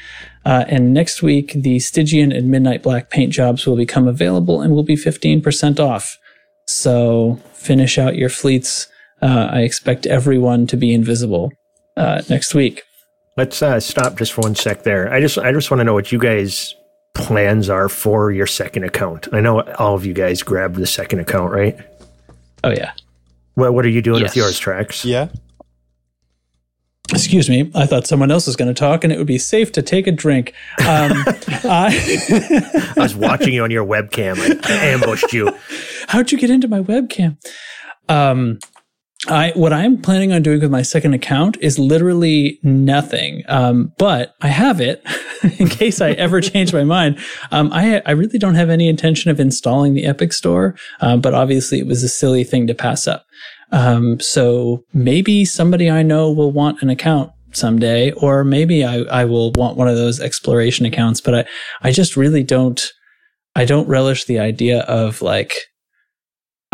Uh, 0.46 0.64
and 0.70 0.94
next 0.94 1.22
week, 1.22 1.52
the 1.54 1.80
Stygian 1.80 2.32
and 2.32 2.50
Midnight 2.50 2.82
Black 2.82 3.10
paint 3.10 3.34
jobs 3.34 3.66
will 3.66 3.76
become 3.76 4.08
available 4.08 4.62
and 4.62 4.74
will 4.74 4.84
be 4.84 4.96
15% 4.96 5.78
off. 5.78 6.18
So 6.66 7.42
finish 7.52 7.98
out 7.98 8.16
your 8.16 8.30
fleets. 8.30 8.88
Uh, 9.22 9.50
I 9.52 9.62
expect 9.62 10.06
everyone 10.06 10.66
to 10.68 10.78
be 10.78 10.94
invisible 10.94 11.52
uh, 11.98 12.22
next 12.30 12.54
week. 12.54 12.84
Let's 13.38 13.62
uh, 13.62 13.80
stop 13.80 14.18
just 14.18 14.32
for 14.34 14.42
one 14.42 14.56
sec 14.56 14.84
there. 14.84 15.12
I 15.12 15.20
just 15.20 15.38
I 15.38 15.52
just 15.52 15.70
want 15.70 15.80
to 15.82 15.84
know 15.84 15.94
what 15.94 16.12
you 16.12 16.20
guys 16.20 16.74
plans 17.14 17.70
are 17.70 17.88
for 17.90 18.32
your 18.32 18.48
second 18.48 18.84
account. 18.84 19.28
I 19.34 19.40
know 19.42 19.62
all 19.62 19.96
of 19.96 20.06
you 20.06 20.14
guys 20.14 20.42
grabbed 20.44 20.76
the 20.76 20.88
second 20.88 21.20
account, 21.20 21.52
right? 21.52 21.78
Oh 22.64 22.72
yeah. 22.72 22.94
What 23.56 23.74
What 23.74 23.86
are 23.86 23.90
you 23.90 24.02
doing 24.02 24.22
Yes. 24.22 24.32
with 24.32 24.38
yours, 24.38 24.60
Tracks? 24.60 25.04
Yeah. 25.06 25.30
Excuse 27.12 27.50
me. 27.50 27.72
I 27.76 27.86
thought 27.86 28.08
someone 28.08 28.32
else 28.32 28.48
was 28.48 28.56
going 28.56 28.74
to 28.74 28.78
talk, 28.80 29.04
and 29.04 29.14
it 29.14 29.18
would 29.20 29.28
be 29.28 29.38
safe 29.38 29.72
to 29.74 29.84
take 29.84 30.08
a 30.08 30.12
drink. 30.12 30.54
Um, 30.80 31.12
I, 31.64 32.94
I 32.98 33.00
was 33.00 33.16
watching 33.16 33.54
you 33.54 33.64
on 33.64 33.70
your 33.70 33.86
webcam. 33.86 34.38
I, 34.40 34.74
I 34.74 34.78
ambushed 34.88 35.32
you. 35.32 35.56
how'd 36.08 36.32
you 36.32 36.38
get 36.40 36.50
into 36.50 36.68
my 36.68 36.80
webcam? 36.80 37.38
Um, 38.10 38.58
I 39.28 39.54
what 39.56 39.74
I'm 39.74 40.02
planning 40.02 40.34
on 40.34 40.44
doing 40.44 40.60
with 40.60 40.70
my 40.70 40.82
second 40.82 41.14
account 41.14 41.58
is 41.62 41.80
literally 41.80 42.60
nothing. 42.64 43.44
Um, 43.48 43.94
but 43.98 44.36
I 44.42 44.50
have 44.50 44.82
it 44.82 45.04
in 45.60 45.68
case 45.68 46.02
I 46.02 46.12
ever 46.12 46.42
change 46.42 46.74
my 46.74 46.84
mind. 46.84 47.18
Um, 47.52 47.72
I 47.74 48.02
I 48.06 48.12
really 48.12 48.38
don't 48.38 48.56
have 48.56 48.70
any 48.70 48.88
intention 48.88 49.32
of 49.32 49.40
installing 49.40 49.94
the 49.94 50.06
Epic 50.06 50.34
Store, 50.34 50.76
um, 51.02 51.22
but 51.22 51.34
obviously 51.34 51.80
it 51.80 51.88
was 51.88 52.04
a 52.04 52.10
silly 52.10 52.44
thing 52.44 52.68
to 52.68 52.76
pass 52.76 53.08
up. 53.08 53.26
Um, 53.72 54.20
so 54.20 54.84
maybe 54.94 55.46
somebody 55.46 55.90
I 55.90 56.04
know 56.04 56.32
will 56.32 56.52
want 56.52 56.82
an 56.82 56.90
account 56.90 57.32
someday, 57.52 58.12
or 58.14 58.44
maybe 58.44 58.84
I, 58.84 59.00
I 59.04 59.26
will 59.26 59.52
want 59.54 59.78
one 59.78 59.88
of 59.88 59.96
those 59.96 60.20
exploration 60.20 60.86
accounts, 60.86 61.22
but 61.22 61.36
I, 61.36 61.46
I 61.82 61.92
just 61.92 62.16
really 62.16 62.44
don't, 62.44 62.86
I 63.56 63.66
don't 63.66 63.88
relish 63.88 64.26
the 64.26 64.40
idea 64.40 64.82
of 64.82 65.22
like, 65.22 65.54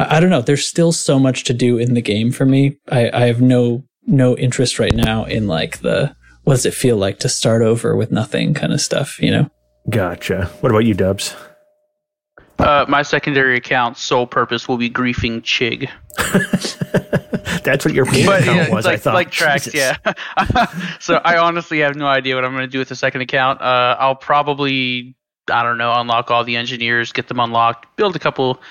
I, 0.10 0.18
I 0.18 0.20
don't 0.20 0.30
know. 0.30 0.42
There's 0.42 0.66
still 0.66 0.92
so 0.92 1.20
much 1.20 1.44
to 1.46 1.54
do 1.54 1.78
in 1.78 1.94
the 1.94 2.02
game 2.02 2.32
for 2.32 2.46
me. 2.46 2.78
I, 2.92 3.10
I 3.12 3.26
have 3.28 3.42
no, 3.42 3.84
no 4.06 4.36
interest 4.38 4.80
right 4.80 4.94
now 4.94 5.24
in 5.26 5.48
like 5.48 5.80
the, 5.80 6.16
what 6.44 6.54
does 6.54 6.66
it 6.66 6.74
feel 6.74 6.98
like 6.98 7.20
to 7.20 7.30
start 7.30 7.62
over 7.62 7.96
with 7.96 8.12
nothing 8.12 8.54
kind 8.54 8.74
of 8.74 8.82
stuff, 8.82 9.22
you 9.22 9.32
know? 9.32 9.50
Gotcha. 9.90 10.46
What 10.62 10.72
about 10.72 10.86
you, 10.86 10.94
Dubs? 10.94 11.36
Uh, 12.60 12.86
my 12.88 13.02
secondary 13.02 13.58
account's 13.58 14.02
sole 14.02 14.28
purpose 14.28 14.68
will 14.68 14.78
be 14.78 14.90
griefing 14.90 15.42
Chig. 15.42 15.90
That's 17.64 17.86
what 17.86 17.94
your 17.94 18.06
main 18.12 18.26
But 18.28 18.42
account 18.42 18.58
yeah, 18.58 18.70
was. 18.74 18.86
like, 18.86 18.96
I 18.96 18.98
thought. 18.98 19.14
like 19.16 19.32
tracks, 19.32 19.66
Jesus. 19.66 19.98
yeah. 20.06 20.66
so 21.00 21.16
I 21.26 21.38
honestly 21.38 21.80
have 21.80 21.96
no 21.96 22.06
idea 22.06 22.36
what 22.36 22.46
I'm 22.46 22.52
going 22.52 22.62
to 22.64 22.68
do 22.72 22.78
with 22.80 22.90
the 22.90 22.96
second 22.96 23.22
account. 23.22 23.62
Uh, 23.62 23.96
I'll 24.00 24.16
probably, 24.16 25.16
I 25.50 25.64
don't 25.64 25.78
know, 25.80 25.92
unlock 25.96 26.30
all 26.30 26.44
the 26.44 26.56
engineers, 26.56 27.12
get 27.12 27.28
them 27.28 27.40
unlocked, 27.40 27.96
build 27.98 28.16
a 28.16 28.20
couple 28.20 28.62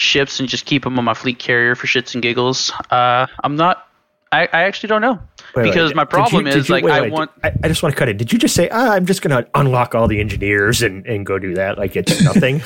ships, 0.00 0.40
and 0.40 0.48
just 0.48 0.64
keep 0.66 0.82
them 0.84 0.98
on 0.98 1.04
my 1.04 1.14
fleet 1.14 1.38
carrier 1.38 1.74
for 1.74 1.86
shits 1.86 2.14
and 2.14 2.22
giggles. 2.22 2.72
Uh, 2.90 3.26
I'm 3.44 3.56
not. 3.56 3.86
I, 4.32 4.42
I 4.52 4.62
actually 4.62 4.86
don't 4.90 5.00
know 5.02 5.14
Wait, 5.14 5.22
wait, 5.56 5.62
because 5.64 5.92
my 5.92 6.04
did 6.04 6.12
you- 6.12 6.16
problem 6.16 6.46
is 6.46 6.68
you- 6.68 6.72
like 6.74 6.84
wait, 6.84 6.92
I 6.92 7.00
wait, 7.02 7.12
want. 7.12 7.30
I, 7.42 7.52
I 7.64 7.68
just 7.68 7.82
want 7.82 7.94
to 7.94 7.98
cut 7.98 8.08
it. 8.08 8.16
Did 8.16 8.32
you 8.32 8.38
just 8.38 8.54
say 8.54 8.68
ah, 8.70 8.92
I'm 8.92 9.04
just 9.06 9.22
going 9.22 9.42
to 9.42 9.50
unlock 9.58 9.94
all 9.96 10.06
the 10.06 10.20
engineers 10.20 10.82
and, 10.82 11.04
and 11.06 11.26
go 11.26 11.38
do 11.38 11.54
that 11.54 11.78
like 11.78 11.96
it's 11.96 12.22
nothing? 12.24 12.62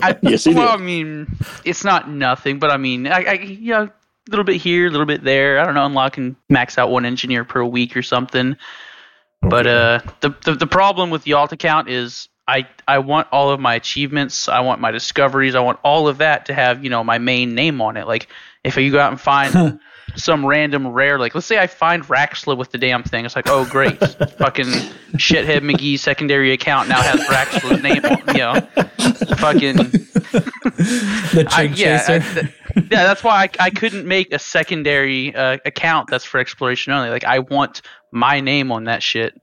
I, 0.00 0.16
Yes, 0.22 0.44
he 0.44 0.54
well, 0.54 0.76
did. 0.76 0.80
I 0.80 0.84
mean, 0.84 1.26
it's 1.64 1.82
not 1.84 2.08
nothing, 2.08 2.60
but 2.60 2.70
I 2.70 2.76
mean, 2.76 3.08
I, 3.08 3.24
I 3.24 3.32
you 3.32 3.72
know, 3.72 3.82
a 3.82 3.90
little 4.30 4.44
bit 4.44 4.56
here, 4.60 4.86
a 4.86 4.90
little 4.90 5.06
bit 5.06 5.24
there. 5.24 5.58
I 5.58 5.64
don't 5.64 5.74
know, 5.74 5.84
unlock 5.86 6.18
and 6.18 6.36
max 6.48 6.78
out 6.78 6.90
one 6.90 7.04
engineer 7.04 7.44
per 7.44 7.64
week 7.64 7.96
or 7.96 8.02
something. 8.02 8.56
But 9.42 9.66
uh, 9.66 10.00
the, 10.20 10.34
the 10.44 10.54
the 10.54 10.66
problem 10.68 11.10
with 11.10 11.24
the 11.24 11.32
alt 11.32 11.50
account 11.52 11.88
is 11.88 12.28
I 12.48 12.66
I 12.88 12.98
want 12.98 13.28
all 13.30 13.50
of 13.50 13.60
my 13.60 13.74
achievements, 13.74 14.48
I 14.48 14.60
want 14.60 14.80
my 14.80 14.90
discoveries, 14.90 15.54
I 15.54 15.60
want 15.60 15.78
all 15.84 16.08
of 16.08 16.18
that 16.18 16.46
to 16.46 16.54
have 16.54 16.82
you 16.82 16.90
know 16.90 17.04
my 17.04 17.18
main 17.18 17.54
name 17.54 17.80
on 17.80 17.96
it. 17.96 18.06
Like 18.06 18.28
if 18.64 18.76
you 18.76 18.90
go 18.90 18.98
out 18.98 19.12
and 19.12 19.20
find 19.20 19.78
some 20.16 20.44
random 20.44 20.88
rare, 20.88 21.18
like 21.18 21.34
let's 21.34 21.46
say 21.46 21.58
I 21.58 21.66
find 21.66 22.02
Raxxla 22.04 22.56
with 22.56 22.72
the 22.72 22.78
damn 22.78 23.02
thing, 23.02 23.26
it's 23.26 23.36
like 23.36 23.48
oh 23.48 23.66
great, 23.66 23.98
fucking 24.38 24.66
shithead 25.18 25.60
McGee 25.60 25.98
secondary 25.98 26.52
account 26.52 26.88
now 26.88 27.02
has 27.02 27.20
Raxxla's 27.28 27.82
name 27.82 28.04
on, 28.04 28.34
you 28.34 28.40
know, 28.40 29.34
fucking 29.36 29.76
The 30.78 31.46
I, 31.50 31.68
Chig 31.68 31.76
yeah, 31.76 32.02
I, 32.02 32.18
Chaser. 32.18 32.40
th- 32.40 32.54
yeah, 32.90 33.04
that's 33.04 33.24
why 33.24 33.44
I, 33.44 33.50
I 33.66 33.70
couldn't 33.70 34.06
make 34.06 34.32
a 34.32 34.38
secondary 34.38 35.34
uh, 35.34 35.58
account 35.64 36.08
that's 36.10 36.24
for 36.24 36.38
exploration 36.38 36.92
only. 36.92 37.10
Like 37.10 37.24
I 37.24 37.40
want 37.40 37.82
my 38.10 38.40
name 38.40 38.72
on 38.72 38.84
that 38.84 39.02
shit. 39.02 39.34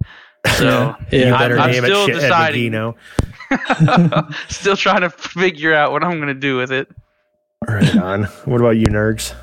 So 0.57 0.95
Yeah. 1.11 1.19
you 1.19 1.25
I'm- 1.25 1.39
better 1.39 1.59
I'm 1.59 1.71
name 1.71 1.83
still 1.83 2.03
it 2.03 2.05
shit 2.07 2.21
deciding. 2.21 2.71
Magino. 2.71 2.95
still 4.49 4.75
trying 4.75 5.01
to 5.01 5.09
figure 5.09 5.73
out 5.73 5.91
what 5.91 6.03
I'm 6.03 6.19
gonna 6.19 6.33
do 6.33 6.57
with 6.57 6.71
it. 6.71 6.87
Right 7.67 7.97
on. 7.97 8.23
What 8.45 8.61
about 8.61 8.77
you, 8.77 8.85
nerds? 8.87 9.33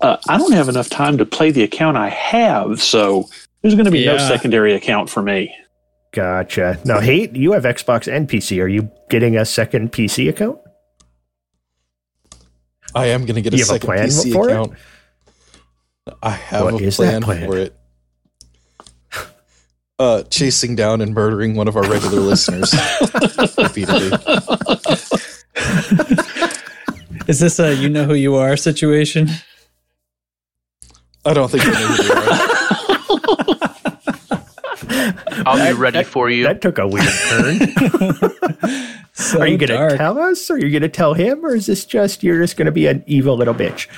Uh, 0.00 0.16
I 0.28 0.38
don't 0.38 0.52
have 0.52 0.68
enough 0.68 0.88
time 0.88 1.18
to 1.18 1.26
play 1.26 1.50
the 1.50 1.62
account 1.64 1.96
I 1.96 2.08
have, 2.08 2.80
so 2.80 3.28
there's 3.62 3.74
going 3.74 3.84
to 3.86 3.90
be 3.90 4.06
no 4.06 4.16
secondary 4.16 4.72
account 4.74 5.10
for 5.10 5.20
me. 5.22 5.52
Gotcha. 6.12 6.78
Now, 6.84 7.00
Hate, 7.00 7.34
you 7.34 7.50
have 7.52 7.64
Xbox 7.64 8.06
and 8.10 8.28
PC. 8.28 8.62
Are 8.62 8.68
you 8.68 8.90
getting 9.10 9.36
a 9.36 9.44
second 9.44 9.90
PC 9.90 10.28
account? 10.28 10.58
I 12.94 13.06
am 13.06 13.22
going 13.26 13.34
to 13.34 13.42
get 13.42 13.52
a 13.52 13.56
You 13.56 13.64
have 13.64 13.70
a 13.70 13.72
second 13.74 13.86
plan 13.86 14.06
PC 14.08 14.32
for 14.32 14.48
it? 14.48 14.52
account. 14.52 14.72
I 16.22 16.30
have 16.30 16.64
What 16.64 16.74
a 16.80 16.84
is 16.84 16.96
that 16.98 17.22
plan, 17.22 17.40
plan? 17.40 17.46
for 17.50 17.58
it. 17.58 17.76
Uh, 19.98 20.22
chasing 20.24 20.76
down 20.76 21.00
and 21.00 21.12
murdering 21.12 21.56
one 21.56 21.66
of 21.66 21.76
our 21.76 21.82
regular 21.82 22.20
listeners 22.20 22.72
repeatedly. 23.58 24.12
Is 27.26 27.40
this 27.40 27.58
a 27.58 27.74
you 27.74 27.88
know 27.88 28.04
who 28.04 28.14
you 28.14 28.36
are 28.36 28.56
situation? 28.56 29.28
I 31.24 31.34
don't 31.34 31.50
think 31.50 31.64
I 31.66 31.70
know 31.72 31.86
who 31.88 32.02
they 32.04 32.14
are. 32.14 32.22
I'll 35.46 35.74
be 35.74 35.78
ready 35.78 36.04
for 36.04 36.30
you. 36.30 36.44
That 36.44 36.62
took 36.62 36.78
a 36.78 36.86
weird 36.86 37.08
turn. 37.28 37.58
So 39.18 39.40
are 39.40 39.48
you 39.48 39.58
going 39.58 39.90
to 39.90 39.96
tell 39.96 40.16
us? 40.16 40.48
Or 40.48 40.54
are 40.54 40.58
you 40.58 40.70
going 40.70 40.82
to 40.82 40.88
tell 40.88 41.12
him? 41.12 41.44
Or 41.44 41.52
is 41.52 41.66
this 41.66 41.84
just, 41.84 42.22
you're 42.22 42.40
just 42.40 42.56
going 42.56 42.66
to 42.66 42.72
be 42.72 42.86
an 42.86 43.02
evil 43.08 43.36
little 43.36 43.52
bitch? 43.52 43.88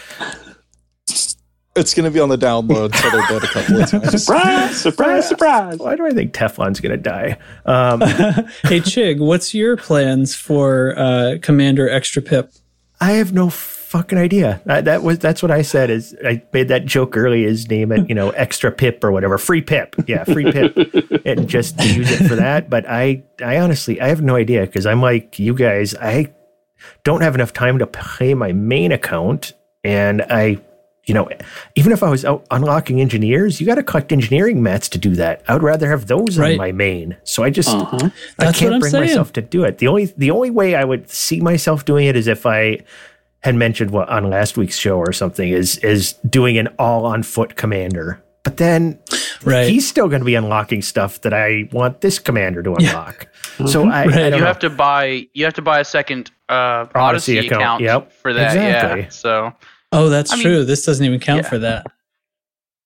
It's 1.76 1.94
going 1.94 2.04
to 2.04 2.10
be 2.10 2.18
on 2.18 2.28
the 2.28 2.36
download 2.36 2.86
until 2.86 3.10
they're 3.12 3.28
dead 3.28 3.44
a 3.44 3.46
couple 3.46 3.80
of 3.80 3.90
times. 3.90 4.24
Surprise! 4.24 4.80
Surprise! 4.80 5.28
Surprise! 5.28 5.78
Why 5.78 5.94
do 5.94 6.04
I 6.04 6.10
think 6.10 6.32
Teflon's 6.32 6.80
going 6.80 6.90
to 6.90 6.96
die? 6.96 7.38
Um, 7.64 8.00
Hey 8.64 8.80
Chig, 8.80 9.18
what's 9.20 9.54
your 9.54 9.76
plans 9.76 10.34
for 10.34 10.98
uh, 10.98 11.36
Commander 11.40 11.88
Extra 11.88 12.22
Pip? 12.22 12.52
I 13.00 13.12
have 13.12 13.32
no 13.32 13.50
fucking 13.50 14.18
idea. 14.18 14.60
That, 14.66 14.84
that 14.84 15.02
was 15.02 15.20
that's 15.20 15.42
what 15.42 15.50
I 15.50 15.62
said. 15.62 15.90
Is 15.90 16.14
I 16.24 16.42
made 16.52 16.68
that 16.68 16.86
joke 16.86 17.16
early. 17.16 17.44
Is 17.44 17.68
name 17.70 17.92
it 17.92 18.08
you 18.08 18.14
know 18.14 18.30
extra 18.36 18.70
pip 18.70 19.02
or 19.02 19.10
whatever, 19.10 19.38
free 19.38 19.62
pip. 19.62 19.96
Yeah, 20.06 20.24
free 20.24 20.50
pip, 20.52 20.76
and 21.24 21.48
just 21.48 21.82
use 21.84 22.10
it 22.10 22.28
for 22.28 22.34
that. 22.36 22.68
But 22.68 22.84
I 22.88 23.22
I 23.42 23.58
honestly 23.58 24.00
I 24.00 24.08
have 24.08 24.22
no 24.22 24.36
idea 24.36 24.66
because 24.66 24.86
I'm 24.86 25.00
like 25.00 25.38
you 25.38 25.54
guys. 25.54 25.94
I 25.94 26.32
don't 27.04 27.22
have 27.22 27.34
enough 27.34 27.52
time 27.52 27.78
to 27.78 27.86
pay 27.86 28.34
my 28.34 28.52
main 28.52 28.92
account, 28.92 29.54
and 29.84 30.22
I. 30.22 30.60
You 31.10 31.14
know, 31.14 31.28
even 31.74 31.90
if 31.90 32.04
I 32.04 32.08
was 32.08 32.24
out 32.24 32.46
unlocking 32.52 33.00
engineers, 33.00 33.60
you 33.60 33.66
got 33.66 33.74
to 33.74 33.82
collect 33.82 34.12
engineering 34.12 34.62
mats 34.62 34.88
to 34.90 34.98
do 34.98 35.16
that. 35.16 35.42
I 35.48 35.54
would 35.54 35.62
rather 35.64 35.90
have 35.90 36.06
those 36.06 36.38
Right. 36.38 36.52
on 36.52 36.56
my 36.56 36.70
main. 36.70 37.16
So 37.24 37.42
I 37.42 37.50
just 37.50 37.68
Uh-huh. 37.68 38.10
I 38.38 38.52
can't 38.52 38.78
bring 38.78 38.92
saying. 38.92 39.04
myself 39.06 39.32
to 39.32 39.40
do 39.42 39.64
it. 39.64 39.78
The 39.78 39.88
only 39.88 40.04
the 40.16 40.30
only 40.30 40.50
way 40.50 40.76
I 40.76 40.84
would 40.84 41.10
see 41.10 41.40
myself 41.40 41.84
doing 41.84 42.06
it 42.06 42.14
is 42.14 42.28
if 42.28 42.46
I 42.46 42.78
had 43.40 43.56
mentioned 43.56 43.90
what 43.90 44.08
on 44.08 44.30
last 44.30 44.56
week's 44.56 44.76
show 44.78 44.98
or 44.98 45.12
something 45.12 45.48
is 45.48 45.78
is 45.78 46.12
doing 46.28 46.58
an 46.58 46.68
all 46.78 47.04
on 47.06 47.24
foot 47.24 47.56
commander. 47.56 48.22
But 48.44 48.58
then 48.58 48.96
Right. 49.42 49.68
he's 49.68 49.88
still 49.88 50.06
going 50.06 50.20
to 50.20 50.24
be 50.26 50.36
unlocking 50.36 50.80
stuff 50.80 51.22
that 51.22 51.34
I 51.34 51.68
want 51.72 52.02
this 52.02 52.20
commander 52.20 52.62
to 52.62 52.74
unlock. 52.76 53.26
So 53.66 53.88
I, 53.88 54.02
I 54.02 54.06
Right. 54.06 54.14
don't 54.14 54.32
You 54.34 54.40
know. 54.40 54.46
have 54.46 54.60
to 54.60 54.70
buy 54.70 55.26
you 55.34 55.44
have 55.44 55.54
to 55.54 55.62
buy 55.62 55.80
a 55.80 55.84
second 55.84 56.30
uh, 56.48 56.86
Odyssey 56.94 57.38
Odyssey, 57.38 57.38
account, 57.38 57.62
account, 57.62 57.82
yep, 57.82 58.12
for 58.12 58.32
that. 58.32 58.54
exactly. 58.54 59.00
Yeah. 59.02 59.08
So 59.08 59.52
Oh, 59.92 60.08
that's 60.08 60.32
I 60.32 60.36
mean- 60.36 60.44
true. 60.44 60.64
this 60.64 60.84
doesn't 60.84 61.04
even 61.04 61.20
count 61.20 61.42
Yeah. 61.44 61.48
for 61.48 61.58
that. 61.58 61.86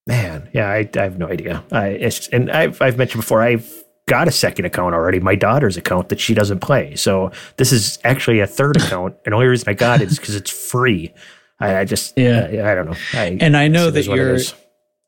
Man, 0.06 0.48
yeah, 0.52 0.68
I, 0.68 0.88
I 0.96 1.00
have 1.02 1.18
no 1.18 1.28
idea. 1.28 1.64
I 1.72 1.86
it's, 1.88 2.28
and 2.28 2.50
I've 2.50 2.80
I've 2.82 2.98
mentioned 2.98 3.22
before 3.22 3.40
I've 3.42 3.70
got 4.06 4.28
a 4.28 4.30
second 4.30 4.66
account 4.66 4.94
already, 4.94 5.18
my 5.18 5.34
daughter's 5.34 5.78
account 5.78 6.10
that 6.10 6.20
she 6.20 6.34
doesn't 6.34 6.60
play. 6.60 6.94
So 6.94 7.30
this 7.56 7.72
is 7.72 7.98
actually 8.04 8.40
a 8.40 8.46
third 8.46 8.76
account, 8.76 9.14
and 9.24 9.32
the 9.32 9.36
only 9.36 9.46
reason 9.46 9.66
I 9.68 9.72
got 9.72 10.02
it 10.02 10.08
is 10.10 10.18
because 10.18 10.36
it's 10.36 10.50
free. 10.50 11.12
I, 11.58 11.78
I 11.78 11.84
just 11.86 12.18
Yeah. 12.18 12.48
I, 12.52 12.72
I 12.72 12.74
don't 12.74 12.86
know. 12.90 12.96
I, 13.14 13.38
And 13.40 13.56
I 13.56 13.68
know 13.68 13.90
that 13.90 14.04
you're 14.04 14.38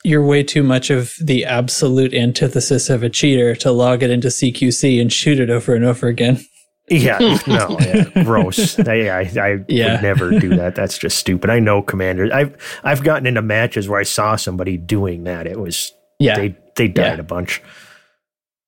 you're 0.03 0.25
way 0.25 0.43
too 0.43 0.63
much 0.63 0.89
of 0.89 1.13
the 1.21 1.45
absolute 1.45 2.15
antithesis 2.15 2.89
of 2.89 3.03
a 3.03 3.11
cheater 3.11 3.55
to 3.57 3.73
log 3.73 4.03
it 4.03 4.11
into 4.11 4.29
CQC 4.29 4.99
and 5.01 5.13
shoot 5.13 5.41
it 5.41 5.51
over 5.51 5.75
and 5.75 5.85
over 5.85 6.07
again. 6.07 6.41
Yeah, 6.89 7.19
no, 7.49 7.77
yeah, 7.81 8.05
gross. 8.25 8.79
I, 8.79 9.09
I, 9.09 9.21
I 9.41 9.65
Yeah. 9.69 9.95
would 9.95 10.03
never 10.03 10.39
do 10.39 10.51
that. 10.57 10.75
That's 10.77 10.97
just 10.99 11.19
stupid. 11.19 11.51
I 11.51 11.59
know 11.59 11.83
commanders. 11.83 12.31
I've 12.31 12.55
I've 12.85 13.03
gotten 13.03 13.27
into 13.27 13.43
matches 13.43 13.89
where 13.89 13.99
I 13.99 14.05
saw 14.05 14.37
somebody 14.37 14.77
doing 14.77 15.25
that. 15.25 15.47
It 15.47 15.59
was 15.59 15.93
Yeah. 16.21 16.37
they 16.37 16.57
they 16.77 16.89
died 16.89 17.15
Yeah. 17.17 17.21
a 17.21 17.23
bunch. 17.25 17.61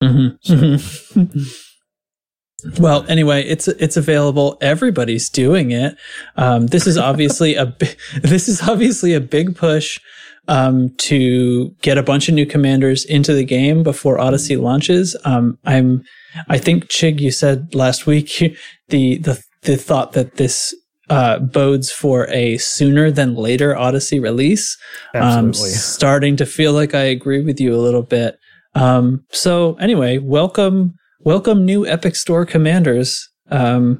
Mhm, 0.03 0.37
mhm. 0.47 1.53
well, 2.79 3.05
anyway, 3.07 3.43
it's 3.43 3.67
it's 3.69 3.95
available. 3.97 4.57
Everybody's 4.61 5.29
doing 5.29 5.71
it. 5.71 5.95
Um, 6.35 6.67
this 6.67 6.87
is 6.87 6.97
obviously 6.97 7.55
a 7.55 7.73
this 8.21 8.49
is 8.49 8.61
obviously 8.67 9.13
a 9.13 9.21
big 9.21 9.55
push 9.55 9.99
um, 10.49 10.89
to 10.97 11.69
get 11.81 11.97
a 11.97 12.03
bunch 12.03 12.27
of 12.27 12.35
new 12.35 12.45
commanders 12.45 13.05
into 13.05 13.33
the 13.33 13.45
game 13.45 13.83
before 13.83 14.19
Odyssey 14.19 14.57
launches. 14.57 15.15
Um, 15.23 15.57
I'm 15.65 16.03
I 16.47 16.57
think 16.57 16.85
Chig, 16.85 17.19
you 17.19 17.31
said 17.31 17.73
last 17.73 18.05
week 18.05 18.29
the 18.89 19.17
the 19.17 19.41
the 19.63 19.77
thought 19.77 20.13
that 20.13 20.35
this 20.35 20.73
uh, 21.09 21.39
bodes 21.39 21.91
for 21.91 22.27
a 22.29 22.57
sooner 22.57 23.11
than 23.11 23.35
later 23.35 23.75
Odyssey 23.75 24.19
release. 24.19 24.77
Um, 25.15 25.49
Absolutely. 25.49 25.69
starting 25.71 26.35
to 26.37 26.45
feel 26.45 26.73
like 26.73 26.93
I 26.93 27.03
agree 27.03 27.41
with 27.41 27.59
you 27.59 27.73
a 27.73 27.77
little 27.81 28.03
bit. 28.03 28.37
Um, 28.75 29.25
so 29.31 29.73
anyway, 29.75 30.19
welcome, 30.19 30.93
welcome 31.21 31.65
new 31.65 31.85
Epic 31.85 32.15
Store 32.15 32.45
commanders. 32.45 33.27
Um, 33.49 33.99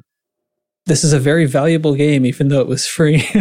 this 0.86 1.04
is 1.04 1.12
a 1.12 1.18
very 1.18 1.46
valuable 1.46 1.94
game, 1.94 2.24
even 2.24 2.48
though 2.48 2.60
it 2.60 2.68
was 2.68 2.86
free. 2.86 3.24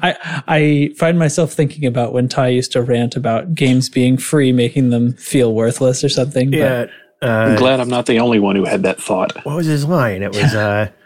I 0.00 0.42
I 0.48 0.90
find 0.98 1.18
myself 1.18 1.52
thinking 1.52 1.84
about 1.86 2.12
when 2.12 2.28
Ty 2.28 2.48
used 2.48 2.72
to 2.72 2.82
rant 2.82 3.16
about 3.16 3.54
games 3.54 3.88
being 3.88 4.16
free, 4.16 4.52
making 4.52 4.90
them 4.90 5.12
feel 5.14 5.54
worthless 5.54 6.02
or 6.02 6.08
something. 6.08 6.50
but- 6.50 6.56
yeah. 6.58 6.86
I'm 7.22 7.52
Uh, 7.52 7.56
glad 7.56 7.80
I'm 7.80 7.88
not 7.88 8.06
the 8.06 8.20
only 8.20 8.38
one 8.38 8.56
who 8.56 8.64
had 8.64 8.82
that 8.84 9.00
thought. 9.00 9.44
what 9.44 9.56
was 9.56 9.66
his 9.66 9.84
line? 9.84 10.22
It 10.22 10.30
was 10.34 10.54
uh, 10.54 10.88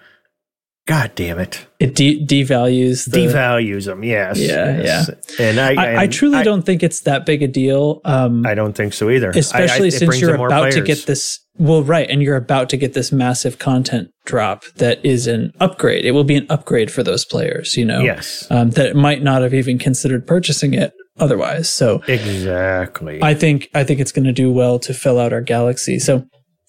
God 0.89 1.13
damn 1.15 1.39
it, 1.39 1.65
it 1.79 1.95
de- 1.95 2.27
devalues 2.27 3.09
the. 3.09 3.19
devalues 3.19 3.85
them. 3.87 4.03
Yes. 4.03 4.37
Yeah, 4.41 4.79
yes. 4.83 5.11
And 5.39 5.61
I 5.61 5.75
I, 5.75 6.03
I 6.03 6.07
truly 6.09 6.39
I, 6.39 6.43
don't 6.43 6.63
think 6.63 6.83
it's 6.83 7.03
that 7.03 7.25
big 7.25 7.41
a 7.43 7.47
deal. 7.47 8.01
Um, 8.05 8.45
I 8.45 8.55
don't 8.55 8.73
think 8.77 8.93
so 8.93 9.09
either. 9.09 9.29
I- 9.29 9.37
I- 9.37 9.39
especially 9.39 9.93
since 9.93 10.21
you're 10.21 10.33
in 10.33 10.39
more 10.39 10.49
about 10.49 10.73
to 10.73 10.81
get 10.81 11.07
this 11.07 11.39
well 11.57 11.85
right 11.85 12.11
and 12.11 12.21
you're 12.21 12.37
about 12.37 12.69
to 12.71 12.77
get 12.77 12.95
this 12.95 13.13
massive 13.13 13.59
content 13.61 14.09
drop 14.25 14.65
that 14.77 15.05
is 15.05 15.27
an 15.27 15.53
upgrade 15.61 16.03
it 16.05 16.13
will 16.13 16.25
be 16.25 16.35
an 16.37 16.47
upgrade 16.49 16.91
for 16.91 17.03
those 17.03 17.27
players 17.27 17.77
you 17.77 17.85
know 17.85 18.01
Yes. 18.01 18.47
um, 18.51 18.71
that 18.71 18.97
might 18.97 19.23
not 19.23 19.43
have 19.43 19.53
even 19.53 19.79
considered 19.79 20.27
purchasing 20.27 20.73
it 20.73 20.95
otherwise 21.19 21.71
so 21.73 22.03
Exactly. 22.09 23.21
i 23.23 23.35
think 23.35 23.69
i 23.75 23.85
think 23.85 24.01
it's 24.01 24.13
going 24.13 24.25
to 24.25 24.33
do 24.33 24.51
well 24.53 24.79
to 24.79 24.95
fill 24.95 25.19
out 25.19 25.33
our 25.33 25.41
galaxy 25.43 25.99
so 25.99 26.27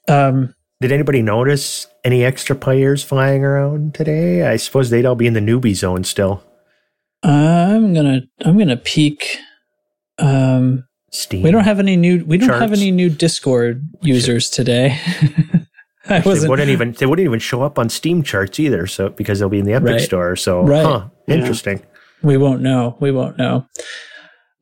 um 0.08 0.53
Did 0.82 0.91
anybody 0.91 1.21
notice 1.21 1.88
any 2.03 2.23
extra 2.25 2.56
players 2.56 3.01
flying 3.03 3.45
around 3.45 3.93
today? 3.95 4.43
I 4.45 4.58
suppose 4.58 4.89
they'd 4.89 5.06
all 5.06 5.15
be 5.15 5.27
in 5.27 5.34
the 5.34 5.39
newbie 5.39 5.75
zone 5.75 6.03
still. 6.03 6.43
i'm 7.23 7.93
gonna 7.93 8.21
i'm 8.43 8.58
gonna 8.58 8.75
peek 8.77 9.38
um 10.19 10.84
Steam. 11.12 11.43
we 11.43 11.51
don't 11.51 11.63
have 11.63 11.79
any 11.79 11.95
new 11.95 12.25
we 12.25 12.38
don't 12.38 12.60
have 12.60 12.73
any 12.73 12.91
new 12.91 13.10
discord 13.10 13.88
users 14.01 14.49
today 14.49 14.97
i 16.10 16.19
They 16.19 16.29
wasn't 16.29 16.49
wouldn't 16.49 16.69
even 16.69 16.91
they 16.93 17.06
wouldn't 17.06 17.25
even 17.25 17.39
show 17.39 17.62
up 17.63 17.79
on 17.79 17.88
Steam 17.88 18.23
charts 18.23 18.60
either. 18.60 18.88
So 18.88 19.08
because 19.10 19.39
they'll 19.39 19.47
be 19.47 19.60
in 19.60 19.65
the 19.65 19.71
Epic 19.73 19.88
Right. 19.89 20.01
Store. 20.01 20.36
So 20.36 20.62
Right. 20.65 20.84
huh, 20.86 21.08
Yeah. 21.29 21.36
interesting. 21.36 21.82
We 22.21 22.36
won't 22.36 22.62
know. 22.62 22.97
We 22.99 23.12
won't 23.12 23.38
know. 23.38 23.65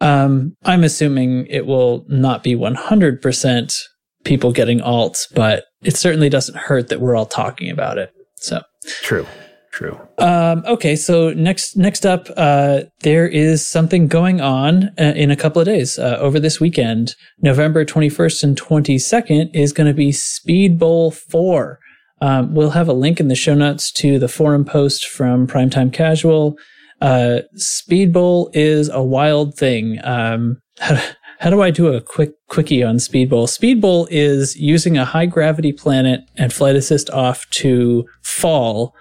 Um, 0.02 0.58
I'm 0.64 0.84
assuming 0.84 1.46
it 1.48 1.66
will 1.66 2.06
not 2.10 2.44
be 2.44 2.56
100% 2.56 3.82
people 4.24 4.52
getting 4.52 4.80
alts, 4.80 5.28
but 5.34 5.66
it 5.84 5.96
certainly 5.96 6.28
doesn't 6.28 6.58
hurt 6.58 6.90
that 6.90 7.00
we're 7.00 7.16
all 7.16 7.26
talking 7.26 7.70
about 7.70 7.98
it. 7.98 8.12
So, 8.36 8.62
True. 9.02 9.26
True. 9.72 9.98
um, 10.18 10.64
okay. 10.68 10.98
So 10.98 11.32
next, 11.32 11.78
next 11.78 12.06
up, 12.06 12.28
uh, 12.36 12.82
there 13.04 13.26
is 13.26 13.66
something 13.66 14.08
going 14.08 14.42
on 14.42 14.90
uh, 15.00 15.14
in 15.16 15.32
a 15.32 15.38
couple 15.38 15.62
of 15.62 15.66
days, 15.66 15.98
uh, 15.98 16.18
over 16.20 16.42
this 16.42 16.60
weekend, 16.60 17.16
November 17.42 17.86
21st 17.86 18.44
and 18.44 18.60
22nd 18.60 19.50
is 19.54 19.72
going 19.72 19.88
to 19.88 19.94
be 19.94 20.12
Speed 20.12 20.78
Bowl 20.78 21.12
4. 21.12 21.80
Um, 22.22 22.54
we'll 22.54 22.72
have 22.72 22.90
a 22.90 22.94
link 22.94 23.22
in 23.22 23.30
the 23.30 23.36
show 23.36 23.56
notes 23.56 23.94
to 23.94 24.20
the 24.20 24.28
forum 24.28 24.66
post 24.66 25.08
from 25.08 25.48
Primetime 25.48 25.94
Casual. 25.94 26.58
Uh, 27.02 27.40
Speed 27.56 28.14
Bowl 28.14 28.50
is 28.54 28.90
a 28.90 29.02
wild 29.02 29.56
thing. 29.56 30.00
Um, 30.04 30.62
how, 30.80 31.02
how 31.40 31.50
do 31.50 31.62
I 31.62 31.72
do 31.72 31.88
a 31.88 32.02
quick 32.02 32.34
quickie 32.48 32.84
on 32.84 33.00
Speed 33.00 33.30
Bowl? 33.30 33.48
Speed 33.48 33.82
Bowl 33.82 34.08
is 34.12 34.56
using 34.56 34.98
a 34.98 35.06
high 35.06 35.26
gravity 35.26 35.74
planet 35.74 36.22
and 36.38 36.54
flight 36.54 36.76
assist 36.76 37.10
off 37.10 37.50
to 37.50 38.06
fall 38.22 38.96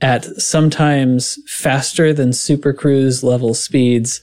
at 0.00 0.24
sometimes 0.40 1.38
faster 1.46 2.12
than 2.12 2.32
Super 2.32 2.72
Cruise 2.72 3.22
level 3.22 3.54
speeds 3.54 4.20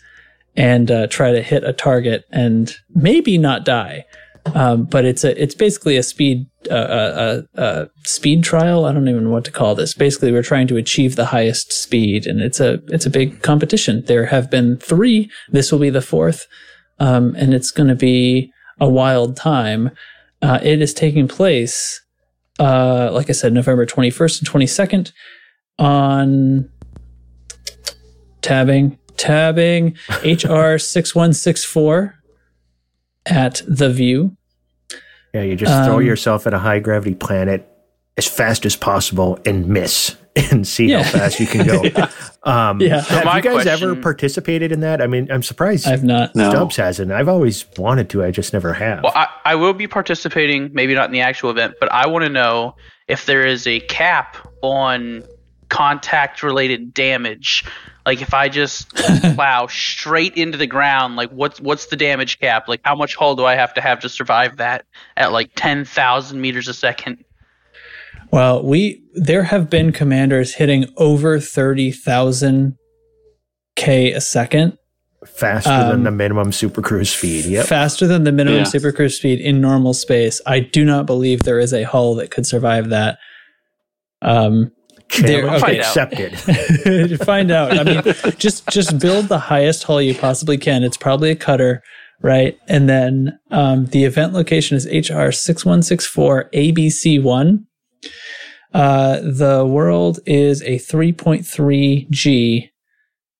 and 0.56 0.92
uh, 0.92 1.08
try 1.08 1.32
to 1.32 1.42
hit 1.42 1.64
a 1.64 1.72
target 1.72 2.26
and 2.32 2.76
maybe 2.94 3.38
not 3.38 3.64
die. 3.64 4.06
Um, 4.56 4.86
but 4.86 5.06
it's 5.06 5.24
a 5.24 5.42
it's 5.42 5.56
basically 5.56 5.98
a 5.98 6.04
speed 6.04 6.48
uh, 6.70 6.74
uh, 6.74 7.42
uh, 7.58 7.62
uh, 7.62 7.86
speed 8.04 8.44
trial. 8.44 8.86
I 8.86 8.92
don't 8.92 9.08
even 9.08 9.26
know 9.26 9.30
what 9.30 9.46
to 9.46 9.52
call 9.52 9.76
this. 9.76 9.94
Basically, 9.94 10.32
we're 10.32 10.44
trying 10.44 10.68
to 10.68 10.78
achieve 10.78 11.16
the 11.16 11.28
highest 11.28 11.72
speed, 11.72 12.26
and 12.26 12.42
it's 12.42 12.60
a 12.60 12.80
it's 12.88 13.06
a 13.06 13.10
big 13.10 13.44
competition. 13.44 14.04
There 14.06 14.26
have 14.26 14.50
been 14.50 14.78
three. 14.78 15.30
This 15.50 15.72
will 15.72 15.80
be 15.80 15.90
the 15.90 16.02
fourth, 16.02 16.48
um, 17.00 17.36
and 17.36 17.54
it's 17.54 17.72
going 17.72 17.90
to 17.90 17.96
be 17.96 18.52
a 18.80 18.90
wild 18.90 19.38
time. 19.38 19.92
Uh, 20.42 20.60
it 20.64 20.82
is 20.82 20.94
taking 20.94 21.28
place, 21.28 22.02
uh, 22.60 23.12
like 23.14 23.30
I 23.30 23.34
said, 23.34 23.54
November 23.54 23.86
twenty 23.86 24.10
first 24.10 24.42
and 24.42 24.48
twenty 24.48 24.68
second 24.68 25.12
on 25.78 26.70
tabbing 28.42 28.98
tabbing 29.18 29.96
HR 30.24 30.78
six 30.78 31.14
one 31.14 31.32
six 31.32 31.64
four 31.64 32.16
at 33.26 33.62
the 33.68 33.90
view. 33.92 34.36
Yeah, 35.34 35.44
you 35.44 35.56
just 35.56 35.72
throw 35.86 35.98
Um, 35.98 36.06
yourself 36.06 36.46
at 36.48 36.54
a 36.54 36.60
high 36.60 36.80
gravity 36.80 37.16
planet 37.16 37.68
as 38.18 38.28
fast 38.28 38.66
as 38.66 38.76
possible 38.76 39.40
and 39.46 39.68
miss 39.68 40.16
and 40.52 40.68
see 40.68 40.88
Yeah. 40.88 41.04
how 41.04 41.20
fast 41.20 41.40
you 41.40 41.48
can 41.48 41.66
go. 41.66 41.84
Um, 42.44 42.82
Yeah. 42.82 43.02
Have 43.02 43.26
my 43.26 43.38
you 43.38 43.44
guys 43.44 43.68
ever 43.68 43.96
participated 43.96 44.72
in 44.72 44.80
that? 44.80 45.00
I 45.00 45.06
mean, 45.06 45.32
I'm 45.32 45.44
surprised 45.44 45.88
I've 45.88 46.04
not. 46.04 46.36
No. 46.36 46.50
Stubbs 46.50 46.76
hasn't. 46.76 47.12
I've 47.12 47.30
always 47.30 47.66
wanted 47.78 48.10
to. 48.10 48.24
I 48.24 48.32
just 48.32 48.52
never 48.52 48.74
have. 48.74 49.04
Well, 49.04 49.14
I, 49.16 49.28
I 49.46 49.54
will 49.56 49.74
be 49.74 49.88
participating, 49.88 50.72
maybe 50.74 50.96
not 50.96 51.06
in 51.06 51.12
the 51.12 51.22
actual 51.22 51.52
event, 51.52 51.76
but 51.80 51.92
I 51.92 52.08
want 52.08 52.26
to 52.26 52.30
know 52.30 52.76
if 53.08 53.28
there 53.28 53.46
is 53.46 53.68
a 53.68 53.80
cap 53.82 54.38
on 54.64 55.22
contact 55.70 56.42
related 56.42 56.94
damage. 56.96 57.64
Like 58.06 58.22
if 58.22 58.34
I 58.34 58.50
just 58.50 58.90
plow 59.36 59.68
straight 59.68 60.36
into 60.36 60.58
the 60.58 60.68
ground, 60.68 61.16
like 61.16 61.30
what's 61.32 61.60
what's 61.62 61.86
the 61.88 61.96
damage 61.96 62.40
cap? 62.40 62.68
Like 62.68 62.82
how 62.84 62.96
much 62.96 63.16
hull 63.16 63.36
do 63.36 63.46
I 63.46 63.56
have 63.56 63.74
to 63.76 63.82
have 63.82 64.00
to 64.02 64.10
survive 64.10 64.58
that 64.58 64.86
at 65.18 65.32
like 65.32 65.52
ten 65.56 65.86
thousand 65.86 66.42
meters 66.42 66.68
a 66.68 66.74
second? 66.74 67.24
Well, 68.32 68.64
we 68.64 69.04
there 69.14 69.44
have 69.44 69.70
been 69.70 69.92
commanders 69.92 70.56
hitting 70.56 70.86
over 70.98 71.40
thirty 71.40 71.92
thousand 71.92 72.76
k 73.76 74.12
a 74.14 74.22
second, 74.22 74.78
Faster 75.26 75.70
Um, 75.72 75.88
than 75.90 76.04
the 76.04 76.12
minimum 76.12 76.52
super 76.52 76.82
cruise 76.82 77.12
speed. 77.14 77.46
Yep. 77.46 77.68
faster 77.68 78.08
than 78.08 78.24
the 78.24 78.32
minimum 78.32 78.60
Yeah. 78.62 78.66
supercruise 78.66 79.14
speed 79.18 79.40
in 79.40 79.62
normal 79.62 79.94
space. 79.94 80.42
I 80.48 80.60
do 80.62 80.84
not 80.84 81.06
believe 81.06 81.44
there 81.44 81.60
is 81.60 81.74
a 81.74 81.84
hull 81.84 82.16
that 82.16 82.32
could 82.32 82.48
survive 82.48 82.90
that. 82.90 83.20
Um, 84.24 84.72
there- 85.20 85.42
Challenge 85.42 85.64
okay. 85.64 85.80
accepted. 85.80 86.32
to 86.38 87.18
find 87.26 87.52
out. 87.52 87.78
I 87.78 87.84
mean, 87.84 88.02
just 88.38 88.68
just 88.70 89.00
build 89.00 89.28
the 89.28 89.40
highest 89.40 89.84
hull 89.84 90.02
you 90.02 90.16
possibly 90.16 90.58
can. 90.58 90.84
It's 90.84 90.98
probably 90.98 91.32
a 91.32 91.36
cutter, 91.36 91.82
right? 92.22 92.58
And 92.68 92.88
then 92.90 93.40
um, 93.52 93.86
the 93.88 94.06
event 94.06 94.34
location 94.34 94.78
is 94.78 94.86
HR 94.88 95.32
six 95.32 95.66
one 95.66 95.82
six 95.84 96.06
four 96.06 96.50
ABC 96.54 97.22
one. 97.22 97.66
Uh, 98.74 99.20
the 99.22 99.66
world 99.66 100.20
is 100.26 100.62
a 100.64 100.78
three 100.78 101.12
point 101.12 101.46
three 101.46 102.08
G, 102.10 102.70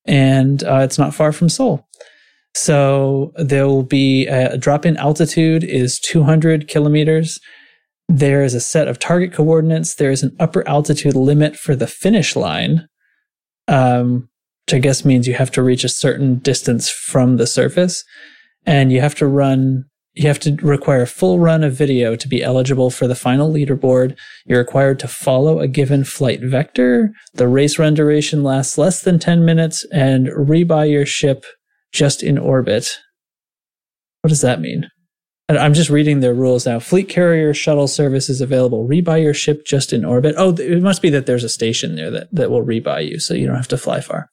and 0.06 0.64
uh, 0.64 0.80
it's 0.80 0.98
not 0.98 1.14
far 1.16 1.32
from 1.32 1.48
Sol. 1.50 1.88
So 2.54 3.32
there 3.38 3.66
will 3.66 3.84
be 3.84 4.28
a 4.28 4.58
drop 4.58 4.86
in 4.86 4.98
altitude 4.98 5.64
is 5.64 6.00
200 6.00 6.68
kilometers. 6.68 7.40
There 8.12 8.44
is 8.44 8.54
a 8.54 8.60
set 8.60 8.90
of 8.90 9.00
target 9.00 9.32
coordinates. 9.32 9.96
There 9.96 10.12
is 10.12 10.22
an 10.22 10.36
upper 10.38 10.68
altitude 10.68 11.16
limit 11.16 11.56
for 11.56 11.78
the 11.78 11.88
finish 11.88 12.36
line, 12.36 12.90
um, 13.70 14.28
which 14.66 14.76
I 14.76 14.80
guess 14.80 15.06
means 15.06 15.30
you 15.30 15.36
have 15.36 15.52
to 15.52 15.64
reach 15.64 15.86
a 15.86 15.90
certain 15.90 16.40
distance 16.40 16.90
from 16.90 17.38
the 17.38 17.48
surface. 17.48 18.04
And 18.66 18.92
you 18.92 19.00
have 19.00 19.16
to 19.16 19.28
run, 19.28 19.86
you 20.12 20.28
have 20.28 20.40
to 20.40 20.58
require 20.62 21.04
a 21.04 21.08
full 21.08 21.40
run 21.40 21.64
of 21.64 21.74
video 21.74 22.18
to 22.18 22.28
be 22.28 22.44
eligible 22.44 22.90
for 22.92 23.08
the 23.08 23.16
final 23.16 23.50
leaderboard. 23.50 24.18
You're 24.46 24.60
required 24.60 25.00
to 25.00 25.08
follow 25.08 25.62
a 25.62 25.70
given 25.70 26.04
flight 26.04 26.42
vector. 26.44 27.14
The 27.36 27.48
race 27.48 27.80
run 27.80 27.94
duration 27.94 28.44
lasts 28.44 28.78
less 28.78 29.02
than 29.02 29.20
10 29.20 29.46
minutes 29.46 29.86
and 29.94 30.28
rebuy 30.28 30.92
your 30.92 31.06
ship 31.06 31.46
just 31.94 32.22
in 32.22 32.38
orbit. 32.38 33.00
What 34.20 34.32
does 34.32 34.42
that 34.42 34.60
mean? 34.60 34.91
I'm 35.58 35.74
just 35.74 35.90
reading 35.90 36.20
their 36.20 36.34
rules 36.34 36.66
now. 36.66 36.80
Fleet 36.80 37.10
carrier 37.10 37.54
shuttle 37.54 37.88
service 37.88 38.30
is 38.30 38.42
available. 38.42 38.88
Rebuy 38.88 39.24
your 39.24 39.34
ship 39.34 39.66
just 39.66 39.94
in 39.94 40.06
orbit. 40.06 40.36
Oh, 40.38 40.54
it 40.54 40.82
must 40.82 41.02
be 41.02 41.10
that 41.10 41.26
there's 41.26 41.44
a 41.44 41.50
station 41.50 41.96
there 41.96 42.12
that, 42.12 42.28
that 42.32 42.52
will 42.52 42.64
rebuy 42.64 43.08
you, 43.08 43.20
so 43.20 43.34
you 43.34 43.48
don't 43.48 43.56
have 43.56 43.68
to 43.70 43.78
fly 43.78 44.02
far. 44.02 44.30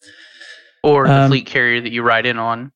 Or 0.83 1.07
the 1.07 1.13
Um, 1.13 1.31
fleet 1.31 1.47
carrier 1.47 1.81
that 1.81 1.93
you 1.93 2.03
ride 2.03 2.27
in 2.27 2.39
on. 2.39 2.73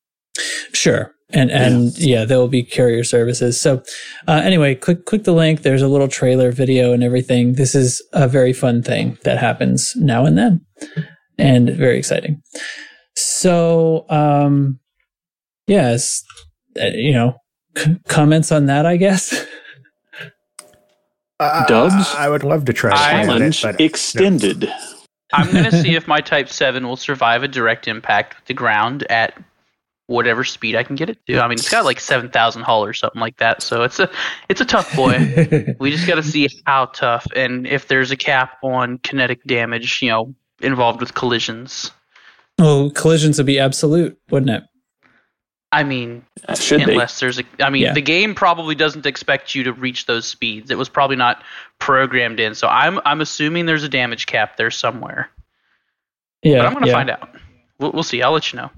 Sure. 0.72 1.12
And 1.34 1.50
and 1.50 1.96
yeah, 1.98 2.26
there 2.26 2.38
will 2.38 2.48
be 2.48 2.62
carrier 2.62 3.04
services. 3.04 3.58
So 3.58 3.82
uh, 4.28 4.42
anyway, 4.44 4.74
click 4.74 5.06
click 5.06 5.24
the 5.24 5.32
link. 5.32 5.62
There's 5.62 5.80
a 5.80 5.88
little 5.88 6.08
trailer 6.08 6.52
video 6.52 6.92
and 6.92 7.02
everything. 7.02 7.54
This 7.54 7.74
is 7.74 8.02
a 8.12 8.28
very 8.28 8.52
fun 8.52 8.82
thing 8.82 9.16
that 9.24 9.38
happens 9.38 9.94
now 9.96 10.26
and 10.26 10.36
then, 10.36 10.60
and 11.38 11.70
very 11.70 11.96
exciting. 11.96 12.42
So 13.16 14.04
um, 14.10 14.78
yes, 15.66 16.22
uh, 16.78 16.86
you 16.92 17.12
know, 17.12 17.36
c- 17.76 17.96
comments 18.08 18.52
on 18.52 18.66
that, 18.66 18.86
I 18.86 18.96
guess. 18.96 19.46
Uh, 21.40 21.66
Dubs? 21.66 22.14
I 22.14 22.28
would 22.28 22.44
love 22.44 22.64
to 22.66 22.72
try 22.72 22.90
to 22.90 22.96
it, 22.96 23.24
Challenge 23.26 23.62
but 23.62 23.80
extended. 23.80 24.72
I'm 25.32 25.50
going 25.50 25.64
to 25.64 25.82
see 25.82 25.94
if 25.94 26.06
my 26.06 26.20
Type 26.20 26.48
7 26.48 26.86
will 26.86 26.96
survive 26.96 27.42
a 27.42 27.48
direct 27.48 27.88
impact 27.88 28.36
with 28.36 28.44
the 28.46 28.54
ground 28.54 29.04
at 29.10 29.36
whatever 30.06 30.44
speed 30.44 30.76
I 30.76 30.82
can 30.82 30.94
get 30.94 31.08
it 31.08 31.18
to. 31.26 31.40
I 31.40 31.48
mean, 31.48 31.54
it's 31.58 31.70
got 31.70 31.84
like 31.84 31.98
7,000 32.00 32.62
hull 32.62 32.84
or 32.84 32.92
something 32.92 33.20
like 33.20 33.38
that, 33.38 33.62
so 33.62 33.82
it's 33.82 33.98
a 33.98 34.10
it's 34.48 34.60
a 34.60 34.64
tough 34.64 34.94
boy. 34.94 35.74
we 35.80 35.90
just 35.90 36.06
got 36.06 36.16
to 36.16 36.22
see 36.22 36.48
how 36.66 36.86
tough 36.86 37.26
and 37.34 37.66
if 37.66 37.88
there's 37.88 38.10
a 38.10 38.16
cap 38.16 38.58
on 38.62 38.98
kinetic 38.98 39.42
damage, 39.44 40.02
you 40.02 40.10
know, 40.10 40.34
involved 40.60 41.00
with 41.00 41.14
collisions. 41.14 41.90
well, 42.58 42.90
collisions 42.90 43.38
would 43.38 43.46
be 43.46 43.58
absolute, 43.58 44.18
wouldn't 44.30 44.50
it? 44.50 44.64
I 45.72 45.82
mean, 45.84 46.24
That 46.46 46.58
should 46.58 46.84
be. 46.84 46.92
unless 46.92 47.18
there's 47.18 47.38
a 47.38 47.44
I 47.60 47.70
mean, 47.70 47.82
Yeah. 47.82 47.92
the 47.94 48.02
game 48.02 48.34
probably 48.34 48.74
doesn't 48.74 49.06
expect 49.06 49.54
you 49.54 49.64
to 49.64 49.72
reach 49.72 50.06
those 50.06 50.26
speeds. 50.26 50.70
It 50.70 50.76
was 50.78 50.88
probably 50.90 51.16
not 51.16 51.42
programmed 51.78 52.38
in. 52.40 52.54
So 52.54 52.68
I'm 52.68 53.00
I'm 53.06 53.20
assuming 53.22 53.66
there's 53.66 53.82
a 53.84 53.88
damage 53.88 54.26
cap 54.26 54.56
there 54.56 54.70
somewhere. 54.70 55.30
Yeah. 56.42 56.58
but 56.58 56.66
I'm 56.66 56.72
going 56.74 56.84
to 56.84 56.90
yeah. 56.90 56.96
find 56.96 57.10
out. 57.10 57.34
We'll, 57.78 57.92
we'll 57.92 58.02
see. 58.02 58.20
I'll 58.22 58.32
let 58.32 58.52
you 58.52 58.58
know. 58.58 58.70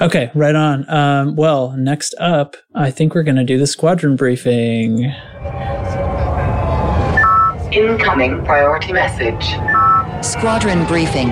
Okay, 0.00 0.30
right 0.34 0.54
on. 0.54 0.88
Um, 0.88 1.34
well, 1.36 1.72
next 1.76 2.14
up, 2.20 2.56
I 2.74 2.90
think 2.92 3.14
we're 3.14 3.24
going 3.24 3.36
to 3.36 3.44
do 3.44 3.58
the 3.58 3.66
squadron 3.66 4.14
briefing. 4.16 5.12
Incoming 7.72 8.44
priority 8.44 8.92
message. 8.92 9.44
Squadron 10.24 10.86
briefing. 10.86 11.28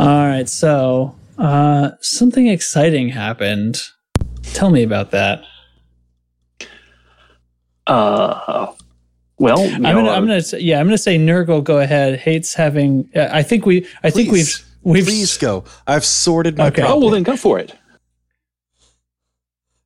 All 0.00 0.26
right, 0.26 0.48
so 0.48 1.14
uh, 1.36 1.90
something 2.00 2.46
exciting 2.46 3.10
happened. 3.10 3.82
Tell 4.54 4.70
me 4.70 4.82
about 4.82 5.10
that. 5.10 5.42
Uh, 7.86 8.72
well, 9.36 9.60
I'm 9.60 9.82
gonna, 9.82 10.08
uh, 10.08 10.14
I'm 10.14 10.26
gonna, 10.26 10.40
say- 10.40 10.60
yeah, 10.60 10.80
I'm 10.80 10.86
gonna 10.86 10.96
say 10.96 11.18
Nurgle. 11.18 11.62
Go 11.62 11.80
ahead. 11.80 12.18
Hates 12.18 12.54
having. 12.54 13.10
uh, 13.14 13.28
I 13.30 13.42
think 13.42 13.66
we, 13.66 13.86
I 14.02 14.08
think 14.08 14.32
we've, 14.32 14.46
Please. 14.46 14.64
we've. 14.82 15.04
Please 15.04 15.36
go. 15.36 15.64
I've 15.86 16.06
sorted 16.06 16.56
my 16.56 16.68
Okay. 16.68 16.82
oh, 16.82 16.98
well, 16.98 17.10
then 17.10 17.22
go 17.22 17.36
for 17.36 17.58
it. 17.58 17.74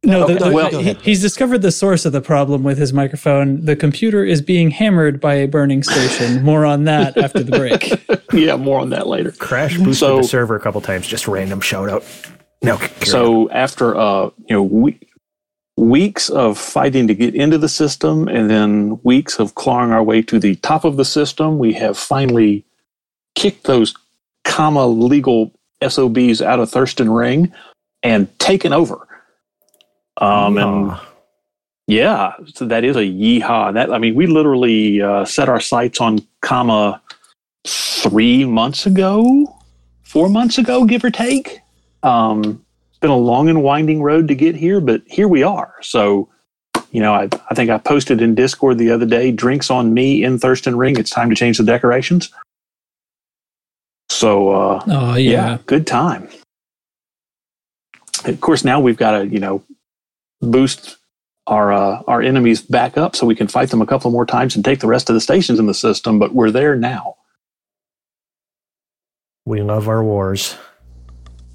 No, 0.07 0.27
the, 0.27 0.35
Okay, 0.35 0.45
the- 0.49 0.55
well- 0.55 0.71
he- 0.83 0.95
he's 1.03 1.21
discovered 1.21 1.63
the 1.63 1.73
source 1.73 2.05
of 2.05 2.13
the 2.13 2.21
problem 2.21 2.63
with 2.63 2.79
his 2.79 2.93
microphone. 2.93 3.65
The 3.65 3.77
computer 3.77 4.25
is 4.25 4.41
being 4.43 4.71
hammered 4.71 5.21
by 5.21 5.35
a 5.35 5.47
burning 5.49 5.83
station. 5.83 6.43
More 6.45 6.65
on 6.67 6.85
that 6.85 7.17
after 7.17 7.43
the 7.43 7.53
break. 7.57 7.93
yeah, 8.33 8.57
more 8.57 8.81
on 8.81 8.91
that 8.91 9.07
later. 9.07 9.33
crash 9.33 9.77
boosted 9.79 9.97
So- 9.97 10.17
the 10.19 10.25
server 10.25 10.57
a 10.57 10.61
couple 10.61 10.81
times. 10.81 11.07
Just 11.07 11.27
random 11.29 11.61
shout 11.61 11.89
out. 11.89 12.05
No, 12.63 12.77
carry 12.79 12.91
on. 13.01 13.07
So 13.07 13.51
after 13.51 13.97
uh, 13.97 14.31
you 14.49 14.57
know, 14.57 14.63
we, 14.63 14.99
weeks 15.77 16.29
of 16.31 16.57
fighting 16.59 17.07
to 17.09 17.15
get 17.15 17.35
into 17.35 17.59
the 17.59 17.69
system, 17.69 18.29
and 18.29 18.49
then 18.49 18.99
weeks 19.03 19.39
of 19.39 19.55
clawing 19.55 19.91
our 19.93 20.03
way 20.03 20.23
to 20.23 20.39
the 20.39 20.55
top 20.57 20.85
of 20.85 20.97
the 20.97 21.05
system, 21.05 21.59
we 21.59 21.73
have 21.75 21.99
finally 21.99 22.65
kicked 23.35 23.65
those 23.65 23.95
comma 24.45 24.87
legal 24.87 25.53
SOBs 25.87 26.41
out 26.41 26.61
of 26.61 26.71
Thurston 26.71 27.11
Ring 27.11 27.53
and 28.03 28.29
taken 28.39 28.73
over. 28.73 29.07
Um, 30.19 30.59
and 30.59 30.97
yeah, 31.87 32.33
so 32.47 32.65
that 32.67 32.85
is 32.85 32.97
a 32.97 33.01
yeehaw. 33.01 33.75
That 33.75 33.93
I 33.93 33.99
mean, 33.99 34.15
we 34.15 34.27
literally 34.27 35.03
uh, 35.03 35.25
set 35.25 35.49
our 35.49 35.61
sights 35.61 36.01
on 36.01 36.21
comma 36.43 37.01
three 37.67 38.45
months 38.45 38.87
ago, 38.87 39.57
four 40.03 40.29
months 40.29 40.59
ago, 40.59 40.85
give 40.85 41.05
or 41.05 41.11
take. 41.11 41.61
Um, 42.03 42.65
it's 42.91 42.99
been 43.01 43.11
a 43.11 43.17
long 43.17 43.49
and 43.49 43.63
winding 43.63 44.03
road 44.03 44.29
to 44.29 44.35
get 44.35 44.55
here, 44.55 44.81
but 44.81 45.03
here 45.07 45.29
we 45.29 45.43
are. 45.43 45.75
So, 45.83 46.29
you 46.91 47.01
know, 47.01 47.13
I, 47.15 47.29
I 47.51 47.55
think 47.55 47.71
I 47.71 47.79
posted 47.79 48.21
in 48.23 48.35
Discord 48.35 48.79
the 48.79 48.91
other 48.91 49.07
day, 49.07 49.33
drinks 49.33 49.71
on 49.71 49.93
me 49.95 50.23
in 50.23 50.39
Thurston 50.39 50.77
Ring. 50.77 50.99
It's 50.99 51.11
time 51.11 51.29
to 51.31 51.37
change 51.37 51.59
the 51.59 51.65
decorations. 51.65 52.31
So, 54.11 54.51
uh, 54.51 54.83
Oh 54.87 55.15
yeah. 55.17 55.31
yeah. 55.31 55.59
good 55.67 55.87
time. 55.87 56.29
Of 58.27 58.41
course, 58.41 58.65
now 58.65 58.81
we've 58.81 58.97
got 58.97 59.19
to, 59.19 59.27
you 59.27 59.39
know, 59.41 59.63
boost 60.51 60.97
our 61.47 61.73
uh, 61.73 62.03
our 62.07 62.23
enemies 62.23 62.63
back 62.63 62.97
up 62.97 63.15
so 63.17 63.27
we 63.27 63.35
can 63.35 63.49
fight 63.49 63.71
them 63.71 63.83
a 63.83 63.87
couple 63.87 64.11
more 64.11 64.25
times 64.27 64.57
and 64.57 64.65
take 64.65 64.81
the 64.81 64.87
rest 64.87 65.11
of 65.11 65.15
the 65.15 65.21
stations 65.21 65.59
in 65.59 65.67
the 65.67 65.75
system. 65.75 66.19
But 66.19 66.35
we're 66.35 66.51
there 66.51 66.77
now. 66.77 67.17
we 69.47 69.61
love 69.63 69.89
our 69.89 70.03
wars. 70.03 70.57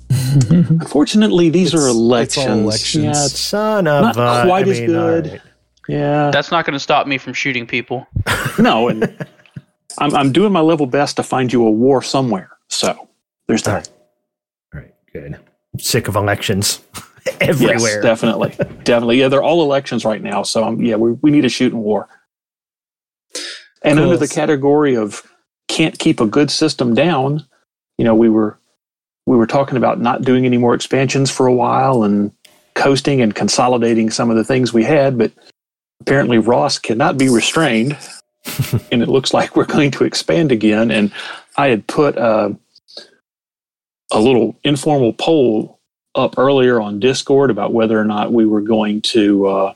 Unfortunately, 0.49 1.49
these 1.49 1.69
It's- 1.73 1.83
are 1.83 1.87
it's 1.87 1.95
all 1.95 2.01
elections. 2.03 2.61
elections. 2.63 3.03
Yeah, 3.03 3.09
it's, 3.25 3.39
Son 3.39 3.87
of 3.87 4.15
Not 4.15 4.17
uh, 4.17 4.45
quite 4.45 4.67
I 4.67 4.71
as 4.71 4.79
mean, 4.79 4.87
good. 4.89 5.25
all 5.27 5.31
right. 5.33 5.41
yeah. 5.87 6.31
That's 6.31 6.51
not 6.51 6.65
going 6.65 6.73
to 6.73 6.79
stop 6.79 7.07
me 7.07 7.17
from 7.17 7.33
shooting 7.33 7.65
people. 7.67 8.07
no, 8.59 8.89
and 8.89 9.25
I'm 9.97 10.13
I'm 10.15 10.31
doing 10.31 10.51
my 10.51 10.59
level 10.61 10.85
best 10.85 11.15
to 11.17 11.23
find 11.23 11.51
you 11.51 11.65
a 11.65 11.71
war 11.71 12.01
somewhere. 12.03 12.51
So 12.69 13.07
there's 13.47 13.67
All 13.67 13.73
that. 13.73 13.89
right. 13.89 13.89
All 14.75 14.81
right, 14.81 14.93
good. 15.13 15.33
I'm 15.73 15.79
sick 15.79 16.07
of 16.07 16.15
elections 16.15 16.81
everywhere. 17.41 17.77
Yes, 17.77 18.03
definitely, 18.03 18.49
definitely. 18.83 19.19
Yeah, 19.19 19.27
they're 19.29 19.43
all 19.43 19.63
elections 19.63 20.05
right 20.05 20.21
now. 20.21 20.43
So 20.43 20.63
um, 20.63 20.81
yeah, 20.81 20.95
we 20.95 21.13
we 21.13 21.31
need 21.31 21.45
a 21.45 21.49
shooting 21.49 21.79
war. 21.79 22.07
And 23.83 23.97
Cool. 23.97 24.05
under 24.05 24.17
the 24.17 24.27
category 24.27 24.95
of 24.95 25.23
can't 25.67 25.97
keep 25.99 26.19
a 26.19 26.25
good 26.25 26.51
system 26.51 26.93
down, 26.93 27.45
you 27.97 28.05
know, 28.05 28.15
we 28.15 28.29
were 28.29 28.59
we 29.25 29.37
were 29.37 29.47
talking 29.47 29.77
about 29.77 29.99
not 30.01 30.23
doing 30.23 30.45
any 30.45 30.57
more 30.57 30.73
expansions 30.73 31.29
for 31.31 31.47
a 31.47 31.53
while 31.53 32.03
and 32.03 32.31
coasting 32.75 33.21
and 33.21 33.35
consolidating 33.35 34.09
some 34.09 34.29
of 34.29 34.35
the 34.37 34.43
things 34.43 34.73
we 34.73 34.83
had, 34.83 35.17
but 35.17 35.31
apparently 36.01 36.37
Ross 36.37 36.79
cannot 36.79 37.17
be 37.17 37.29
restrained, 37.29 37.97
and 38.91 39.03
it 39.03 39.09
looks 39.09 39.33
like 39.33 39.55
we're 39.55 39.65
going 39.65 39.91
to 39.91 40.03
expand 40.05 40.51
again. 40.51 40.89
And 40.91 41.11
I 41.57 41.67
had 41.67 41.85
put 41.87 42.17
uh, 42.17 42.51
a 44.11 44.19
little 44.19 44.57
informal 44.63 45.13
poll 45.13 45.78
up 46.15 46.37
earlier 46.37 46.81
on 46.81 46.99
Discord 46.99 47.51
about 47.51 47.73
whether 47.73 47.99
or 47.99 48.05
not 48.05 48.33
we 48.33 48.45
were 48.45 48.61
going 48.61 49.01
to 49.01 49.45
uh, 49.47 49.73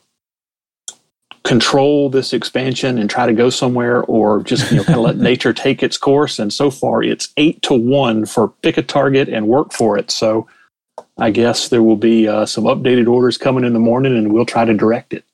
control 1.43 2.09
this 2.09 2.33
expansion 2.33 2.97
and 2.97 3.09
try 3.09 3.25
to 3.25 3.33
go 3.33 3.49
somewhere 3.49 4.03
or 4.03 4.43
just 4.43 4.71
you 4.71 4.77
know 4.77 4.83
kind 4.83 4.97
of 4.97 5.05
let 5.05 5.17
nature 5.31 5.53
take 5.53 5.83
its 5.83 5.97
course 5.97 6.39
and 6.39 6.53
so 6.53 6.71
far 6.71 7.03
it's 7.03 7.29
8 7.35 7.61
to 7.63 7.73
1 7.73 8.25
for 8.25 8.47
pick 8.61 8.77
a 8.77 8.81
target 8.81 9.27
and 9.27 9.47
work 9.47 9.73
for 9.73 9.97
it 9.97 10.09
so 10.09 10.47
i 11.17 11.29
guess 11.29 11.67
there 11.67 11.83
will 11.83 11.97
be 11.97 12.29
uh, 12.29 12.45
some 12.45 12.63
updated 12.63 13.09
orders 13.09 13.37
coming 13.37 13.65
in 13.65 13.73
the 13.73 13.79
morning 13.79 14.15
and 14.15 14.31
we'll 14.31 14.45
try 14.45 14.63
to 14.63 14.73
direct 14.73 15.11
it 15.11 15.25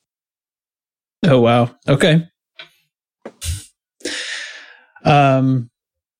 Oh 1.23 1.41
wow. 1.41 1.75
Okay. 1.87 2.27
Um 5.03 5.69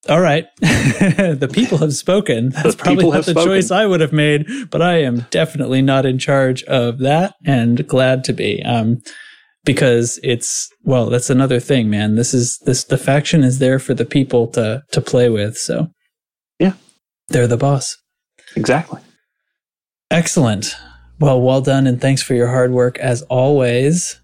all 0.09 0.19
right. 0.21 0.45
the 0.61 1.49
people 1.51 1.77
have 1.77 1.93
spoken. 1.93 2.49
That's 2.49 2.75
The 2.75 2.83
probably 2.83 3.09
not 3.09 3.25
the 3.25 3.31
spoken. 3.31 3.43
choice 3.45 3.71
I 3.71 3.85
would 3.85 4.01
have 4.01 4.11
made, 4.13 4.45
but 4.71 4.81
I 4.81 5.01
am 5.03 5.25
definitely 5.29 5.81
not 5.81 6.05
in 6.05 6.17
charge 6.17 6.63
of 6.63 6.99
that 6.99 7.35
and 7.45 7.87
glad 7.87 8.23
to 8.25 8.33
be. 8.33 8.61
Um 8.63 8.97
because 9.65 10.19
it's 10.23 10.69
well, 10.83 11.09
that's 11.09 11.29
another 11.29 11.59
thing, 11.59 11.89
man. 11.89 12.15
This 12.15 12.33
is 12.33 12.57
this 12.65 12.85
the 12.85 12.97
faction 12.97 13.43
is 13.43 13.59
there 13.59 13.77
for 13.77 13.93
the 13.93 14.05
people 14.05 14.47
to 14.49 14.81
to 14.91 15.01
play 15.01 15.29
with, 15.29 15.57
so 15.57 15.87
Yeah. 16.59 16.73
They're 17.27 17.47
the 17.47 17.57
boss. 17.57 17.95
exactly 18.55 19.01
Excellent. 20.11 20.75
Well, 21.19 21.39
well 21.41 21.61
done, 21.61 21.85
and 21.85 22.01
thanks 22.01 22.23
for 22.23 22.33
your 22.33 22.47
hard 22.47 22.71
work 22.71 22.97
as 22.97 23.21
always. 23.23 24.19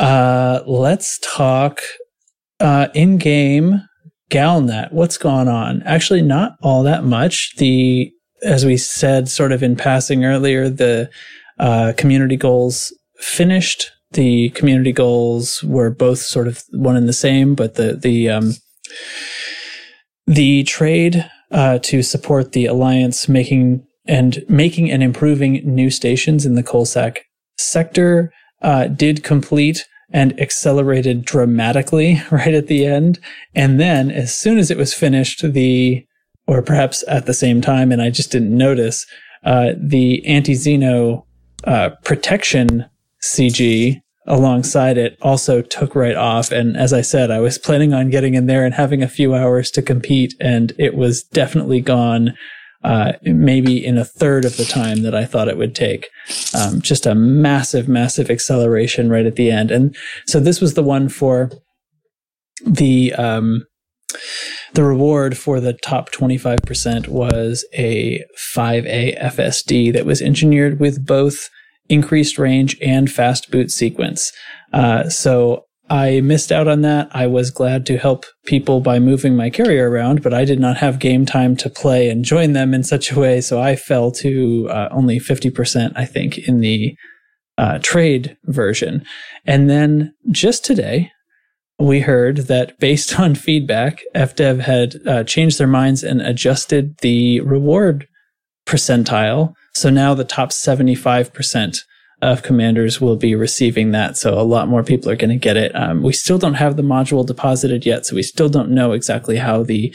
Uh, 0.00 0.62
let's 0.66 1.18
talk 1.22 1.80
uh, 2.58 2.88
in 2.94 3.18
game 3.18 3.82
Galnet. 4.30 4.92
What's 4.92 5.18
going 5.18 5.48
on? 5.48 5.82
Actually, 5.82 6.22
not 6.22 6.56
all 6.62 6.82
that 6.84 7.04
much. 7.04 7.56
The 7.56 8.12
as 8.42 8.64
we 8.64 8.76
said, 8.76 9.28
sort 9.28 9.52
of 9.52 9.62
in 9.62 9.76
passing 9.76 10.24
earlier, 10.24 10.68
the 10.68 11.10
uh, 11.58 11.92
community 11.96 12.36
goals 12.36 12.92
finished. 13.18 13.90
The 14.12 14.48
community 14.50 14.92
goals 14.92 15.62
were 15.62 15.90
both 15.90 16.20
sort 16.20 16.48
of 16.48 16.64
one 16.70 16.96
and 16.96 17.08
the 17.08 17.12
same, 17.12 17.54
but 17.54 17.74
the 17.74 17.94
the 17.94 18.30
um, 18.30 18.54
the 20.26 20.64
trade 20.64 21.28
uh, 21.50 21.78
to 21.80 22.02
support 22.02 22.52
the 22.52 22.66
alliance 22.66 23.28
making 23.28 23.84
and 24.06 24.42
making 24.48 24.90
and 24.90 25.02
improving 25.02 25.60
new 25.64 25.90
stations 25.90 26.46
in 26.46 26.54
the 26.54 26.62
Coalsack 26.62 27.18
sector 27.58 28.32
uh, 28.62 28.86
did 28.86 29.22
complete 29.22 29.86
and 30.12 30.38
accelerated 30.40 31.24
dramatically 31.24 32.22
right 32.30 32.54
at 32.54 32.66
the 32.66 32.86
end. 32.86 33.18
And 33.54 33.80
then, 33.80 34.10
as 34.10 34.34
soon 34.34 34.58
as 34.58 34.70
it 34.70 34.78
was 34.78 34.94
finished, 34.94 35.52
the 35.52 36.06
or 36.46 36.62
perhaps 36.62 37.04
at 37.06 37.26
the 37.26 37.34
same 37.34 37.60
time, 37.60 37.92
and 37.92 38.02
I 38.02 38.10
just 38.10 38.32
didn't 38.32 38.56
notice, 38.56 39.06
uh, 39.44 39.70
the 39.78 40.26
anti 40.26 40.54
Xeno 40.54 41.24
uh, 41.64 41.90
protection 42.02 42.86
CG 43.22 44.00
alongside 44.26 44.98
it 44.98 45.16
also 45.22 45.62
took 45.62 45.94
right 45.94 46.16
off. 46.16 46.50
And 46.50 46.76
as 46.76 46.92
I 46.92 47.00
said, 47.00 47.30
I 47.30 47.40
was 47.40 47.58
planning 47.58 47.92
on 47.92 48.10
getting 48.10 48.34
in 48.34 48.46
there 48.46 48.64
and 48.64 48.74
having 48.74 49.02
a 49.02 49.08
few 49.08 49.34
hours 49.34 49.70
to 49.72 49.82
compete, 49.82 50.34
and 50.40 50.72
it 50.78 50.94
was 50.94 51.22
definitely 51.22 51.80
gone. 51.80 52.34
Uh, 52.82 53.12
maybe 53.22 53.84
in 53.84 53.98
a 53.98 54.06
third 54.06 54.46
of 54.46 54.56
the 54.56 54.64
time 54.64 55.02
that 55.02 55.14
I 55.14 55.26
thought 55.26 55.48
it 55.48 55.58
would 55.58 55.74
take. 55.74 56.08
Um, 56.58 56.80
just 56.80 57.04
a 57.04 57.14
massive, 57.14 57.88
massive 57.88 58.30
acceleration 58.30 59.10
right 59.10 59.26
at 59.26 59.36
the 59.36 59.50
end. 59.50 59.70
And 59.70 59.94
so 60.26 60.40
this 60.40 60.62
was 60.62 60.72
the 60.72 60.82
one 60.82 61.10
for 61.10 61.50
the 62.64 63.12
um, 63.14 63.66
the 64.74 64.84
reward 64.84 65.36
for 65.36 65.60
the 65.60 65.72
top 65.72 66.10
25% 66.10 67.08
was 67.08 67.64
a 67.74 68.24
5A 68.54 69.20
FSD 69.20 69.92
that 69.92 70.06
was 70.06 70.22
engineered 70.22 70.80
with 70.80 71.04
both 71.04 71.48
increased 71.88 72.38
range 72.38 72.76
and 72.80 73.10
fast 73.10 73.50
boot 73.50 73.70
sequence. 73.70 74.32
Uh, 74.72 75.08
so 75.08 75.64
I 75.90 76.20
missed 76.20 76.52
out 76.52 76.68
on 76.68 76.82
that. 76.82 77.08
I 77.10 77.26
was 77.26 77.50
glad 77.50 77.84
to 77.86 77.98
help 77.98 78.24
people 78.46 78.80
by 78.80 79.00
moving 79.00 79.34
my 79.34 79.50
carrier 79.50 79.90
around, 79.90 80.22
but 80.22 80.32
I 80.32 80.44
did 80.44 80.60
not 80.60 80.76
have 80.76 81.00
game 81.00 81.26
time 81.26 81.56
to 81.56 81.68
play 81.68 82.08
and 82.08 82.24
join 82.24 82.52
them 82.52 82.72
in 82.72 82.84
such 82.84 83.10
a 83.10 83.18
way. 83.18 83.40
So 83.40 83.60
I 83.60 83.74
fell 83.74 84.12
to 84.12 84.68
uh, 84.70 84.88
only 84.92 85.18
50%, 85.18 85.92
I 85.96 86.04
think, 86.04 86.38
in 86.38 86.60
the 86.60 86.94
uh, 87.58 87.80
trade 87.82 88.36
version. 88.44 89.04
And 89.46 89.68
then 89.68 90.14
just 90.30 90.64
today, 90.64 91.10
we 91.80 92.00
heard 92.00 92.36
that 92.46 92.78
based 92.78 93.18
on 93.18 93.34
feedback, 93.34 94.00
FDev 94.14 94.60
had 94.60 94.94
uh, 95.08 95.24
changed 95.24 95.58
their 95.58 95.66
minds 95.66 96.04
and 96.04 96.22
adjusted 96.22 96.98
the 96.98 97.40
reward 97.40 98.06
percentile. 98.64 99.54
So 99.74 99.90
now 99.90 100.14
the 100.14 100.24
top 100.24 100.50
75% 100.50 101.78
of 102.22 102.42
commanders 102.42 103.00
will 103.00 103.16
be 103.16 103.34
receiving 103.34 103.92
that. 103.92 104.16
So 104.16 104.38
a 104.38 104.42
lot 104.42 104.68
more 104.68 104.82
people 104.82 105.10
are 105.10 105.16
going 105.16 105.30
to 105.30 105.36
get 105.36 105.56
it. 105.56 105.72
Um, 105.74 106.02
we 106.02 106.12
still 106.12 106.38
don't 106.38 106.54
have 106.54 106.76
the 106.76 106.82
module 106.82 107.26
deposited 107.26 107.86
yet. 107.86 108.04
So 108.06 108.14
we 108.16 108.22
still 108.22 108.48
don't 108.48 108.70
know 108.70 108.92
exactly 108.92 109.36
how 109.36 109.62
the 109.62 109.94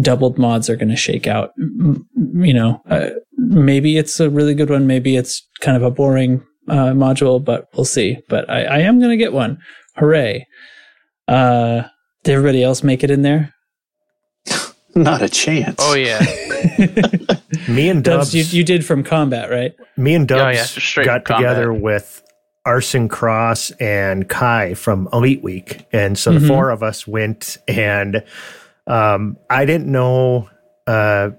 doubled 0.00 0.38
mods 0.38 0.70
are 0.70 0.76
going 0.76 0.88
to 0.88 0.96
shake 0.96 1.26
out. 1.26 1.50
M- 1.58 2.06
You 2.42 2.54
know, 2.54 2.82
uh, 2.88 3.10
maybe 3.36 3.98
it's 3.98 4.20
a 4.20 4.30
really 4.30 4.54
good 4.54 4.70
one. 4.70 4.86
Maybe 4.86 5.16
it's 5.16 5.46
kind 5.60 5.76
of 5.76 5.82
a 5.82 5.90
boring 5.90 6.42
uh, 6.68 6.92
module, 6.92 7.44
but 7.44 7.66
we'll 7.74 7.84
see. 7.84 8.18
But 8.28 8.48
I, 8.48 8.62
I 8.64 8.78
am 8.78 8.98
going 8.98 9.10
to 9.10 9.16
get 9.16 9.32
one. 9.32 9.58
Hooray. 9.96 10.46
Uh, 11.28 11.82
did 12.24 12.32
everybody 12.32 12.62
else 12.62 12.82
make 12.82 13.02
it 13.04 13.10
in 13.10 13.22
there? 13.22 13.52
not 14.94 15.22
a 15.22 15.28
chance 15.28 15.76
Oh 15.78 15.94
yeah. 15.94 16.18
Me 17.70 17.88
and 17.88 18.02
Dubs, 18.04 18.32
Dubs, 18.32 18.52
you, 18.52 18.58
you 18.58 18.64
did 18.64 18.84
from 18.84 19.02
combat, 19.02 19.50
right? 19.50 19.74
me 19.96 20.14
and 20.14 20.26
Dubs 20.26 20.76
Oh, 20.76 21.00
yeah, 21.00 21.04
got 21.04 21.26
from 21.26 21.36
together 21.38 21.72
with 21.72 22.22
Arson 22.64 23.08
Cross 23.08 23.70
and 23.72 24.28
Kai 24.28 24.74
from 24.74 25.08
Elite 25.12 25.42
Week, 25.42 25.86
and 25.92 26.18
so 26.18 26.32
Mhm. 26.32 26.40
the 26.40 26.46
four 26.48 26.70
of 26.70 26.82
us 26.82 27.06
went. 27.06 27.56
And 27.68 28.22
um, 28.86 29.36
I 29.48 29.64
didn't 29.64 29.86
know 29.90 30.48
uh, 30.86 31.30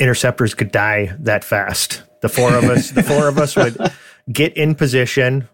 interceptors 0.00 0.54
could 0.54 0.72
die 0.72 1.14
that 1.20 1.44
fast. 1.44 2.02
The 2.22 2.28
four 2.28 2.52
of 2.54 2.64
us, 2.64 2.90
the 2.90 3.02
four 3.02 3.28
of 3.28 3.38
us 3.38 3.54
would 3.56 3.76
get 4.30 4.56
in 4.56 4.74
position. 4.74 5.48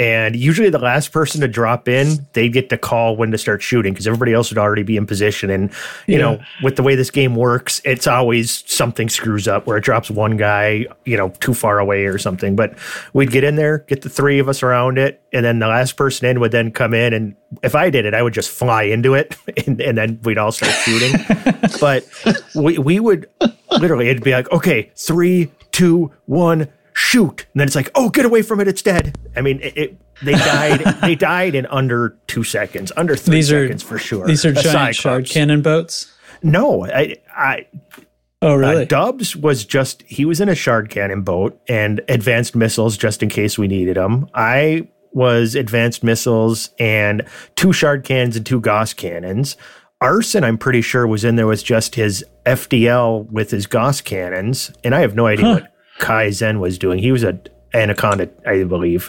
And 0.00 0.34
usually, 0.34 0.70
the 0.70 0.78
last 0.78 1.12
person 1.12 1.42
to 1.42 1.48
drop 1.48 1.86
in, 1.86 2.26
they'd 2.32 2.48
get 2.54 2.70
to 2.70 2.78
call 2.78 3.16
when 3.16 3.30
to 3.32 3.38
start 3.38 3.60
shooting 3.62 3.92
because 3.92 4.06
everybody 4.06 4.32
else 4.32 4.50
would 4.50 4.56
already 4.56 4.82
be 4.82 4.96
in 4.96 5.04
position. 5.06 5.50
And 5.50 5.70
you 6.06 6.14
Yeah. 6.16 6.22
know, 6.22 6.40
with 6.62 6.76
the 6.76 6.82
way 6.82 6.94
this 6.94 7.10
game 7.10 7.36
works, 7.36 7.82
it's 7.84 8.06
always 8.06 8.64
something 8.66 9.10
screws 9.10 9.46
up 9.46 9.66
where 9.66 9.76
it 9.76 9.84
drops 9.84 10.10
one 10.10 10.38
guy, 10.38 10.86
you 11.04 11.18
know, 11.18 11.28
too 11.40 11.52
far 11.52 11.78
away 11.78 12.06
or 12.06 12.16
something. 12.16 12.56
But 12.56 12.74
we'd 13.12 13.30
get 13.30 13.44
in 13.44 13.56
there, 13.56 13.84
get 13.88 14.00
the 14.00 14.08
three 14.08 14.38
of 14.38 14.48
us 14.48 14.62
around 14.62 14.96
it, 14.96 15.20
and 15.34 15.44
then 15.44 15.58
the 15.58 15.66
last 15.66 15.96
person 15.98 16.26
in 16.26 16.40
would 16.40 16.52
then 16.52 16.70
come 16.70 16.94
in. 16.94 17.12
And 17.12 17.34
if 17.62 17.74
I 17.74 17.90
did 17.90 18.06
it, 18.06 18.14
I 18.14 18.22
would 18.22 18.32
just 18.32 18.48
fly 18.48 18.84
into 18.84 19.12
it, 19.12 19.36
and, 19.66 19.80
and 19.82 19.98
then 19.98 20.18
we'd 20.24 20.38
all 20.38 20.50
start 20.50 20.72
shooting. 20.72 21.12
but 21.80 22.06
we 22.54 22.78
we 22.78 23.00
would 23.00 23.28
literally 23.78 24.08
it'd 24.08 24.24
be 24.24 24.32
like, 24.32 24.50
okay, 24.50 24.90
three, 24.96 25.50
two, 25.72 26.10
one, 26.24 26.68
shoot, 27.10 27.46
and 27.52 27.60
then 27.60 27.66
it's 27.66 27.76
like, 27.76 27.90
oh, 27.94 28.08
get 28.10 28.24
away 28.24 28.42
from 28.42 28.60
it, 28.60 28.68
it's 28.68 28.82
dead. 28.82 29.16
I 29.36 29.40
mean, 29.40 29.60
it. 29.60 29.76
it 29.76 30.00
they 30.22 30.32
died. 30.32 30.80
they 31.00 31.14
died 31.14 31.54
in 31.54 31.64
under 31.66 32.18
two 32.26 32.44
seconds, 32.44 32.92
under 32.96 33.16
three 33.16 33.36
These 33.36 33.52
are- 33.52 33.64
seconds 33.64 33.82
for 33.82 33.98
sure. 33.98 34.26
These 34.26 34.44
are 34.44 34.52
giant 34.52 34.94
shard 34.96 35.26
cannon 35.26 35.62
boats. 35.62 36.12
No, 36.42 36.84
I, 36.86 37.16
I 37.34 37.66
Oh, 38.42 38.52
uh, 38.52 38.56
really? 38.56 38.86
Dubs 38.86 39.36
was 39.36 39.64
just 39.66 40.02
he 40.02 40.24
was 40.24 40.40
in 40.40 40.48
a 40.48 40.54
shard 40.54 40.88
cannon 40.90 41.22
boat 41.22 41.60
and 41.68 42.00
advanced 42.08 42.54
missiles 42.56 42.96
just 42.96 43.22
in 43.22 43.28
case 43.28 43.58
we 43.58 43.68
needed 43.68 43.96
them. 43.96 44.28
I 44.34 44.88
was 45.12 45.54
advanced 45.54 46.02
missiles 46.04 46.70
and 46.78 47.22
two 47.56 47.72
shard 47.74 48.04
cannons 48.04 48.36
and 48.36 48.46
two 48.46 48.60
Gauss 48.60 48.94
cannons. 48.94 49.56
Arson, 50.00 50.44
I'm 50.44 50.56
pretty 50.56 50.80
sure, 50.80 51.06
was 51.06 51.24
in 51.24 51.36
there 51.36 51.46
with 51.46 51.62
just 51.64 51.94
his 51.96 52.24
FDL 52.46 53.30
with 53.30 53.50
his 53.50 53.66
Gauss 53.66 54.00
cannons, 54.00 54.70
and 54.84 54.94
I 54.94 55.00
have 55.00 55.14
no 55.14 55.26
idea 55.26 55.44
Huh. 55.46 55.52
what 55.60 55.72
Kai 56.00 56.30
Zen 56.30 56.58
was 56.60 56.78
doing. 56.78 56.98
He 56.98 57.12
was 57.12 57.22
a 57.22 57.38
Anaconda, 57.74 58.28
I 58.46 58.64
believe. 58.64 59.08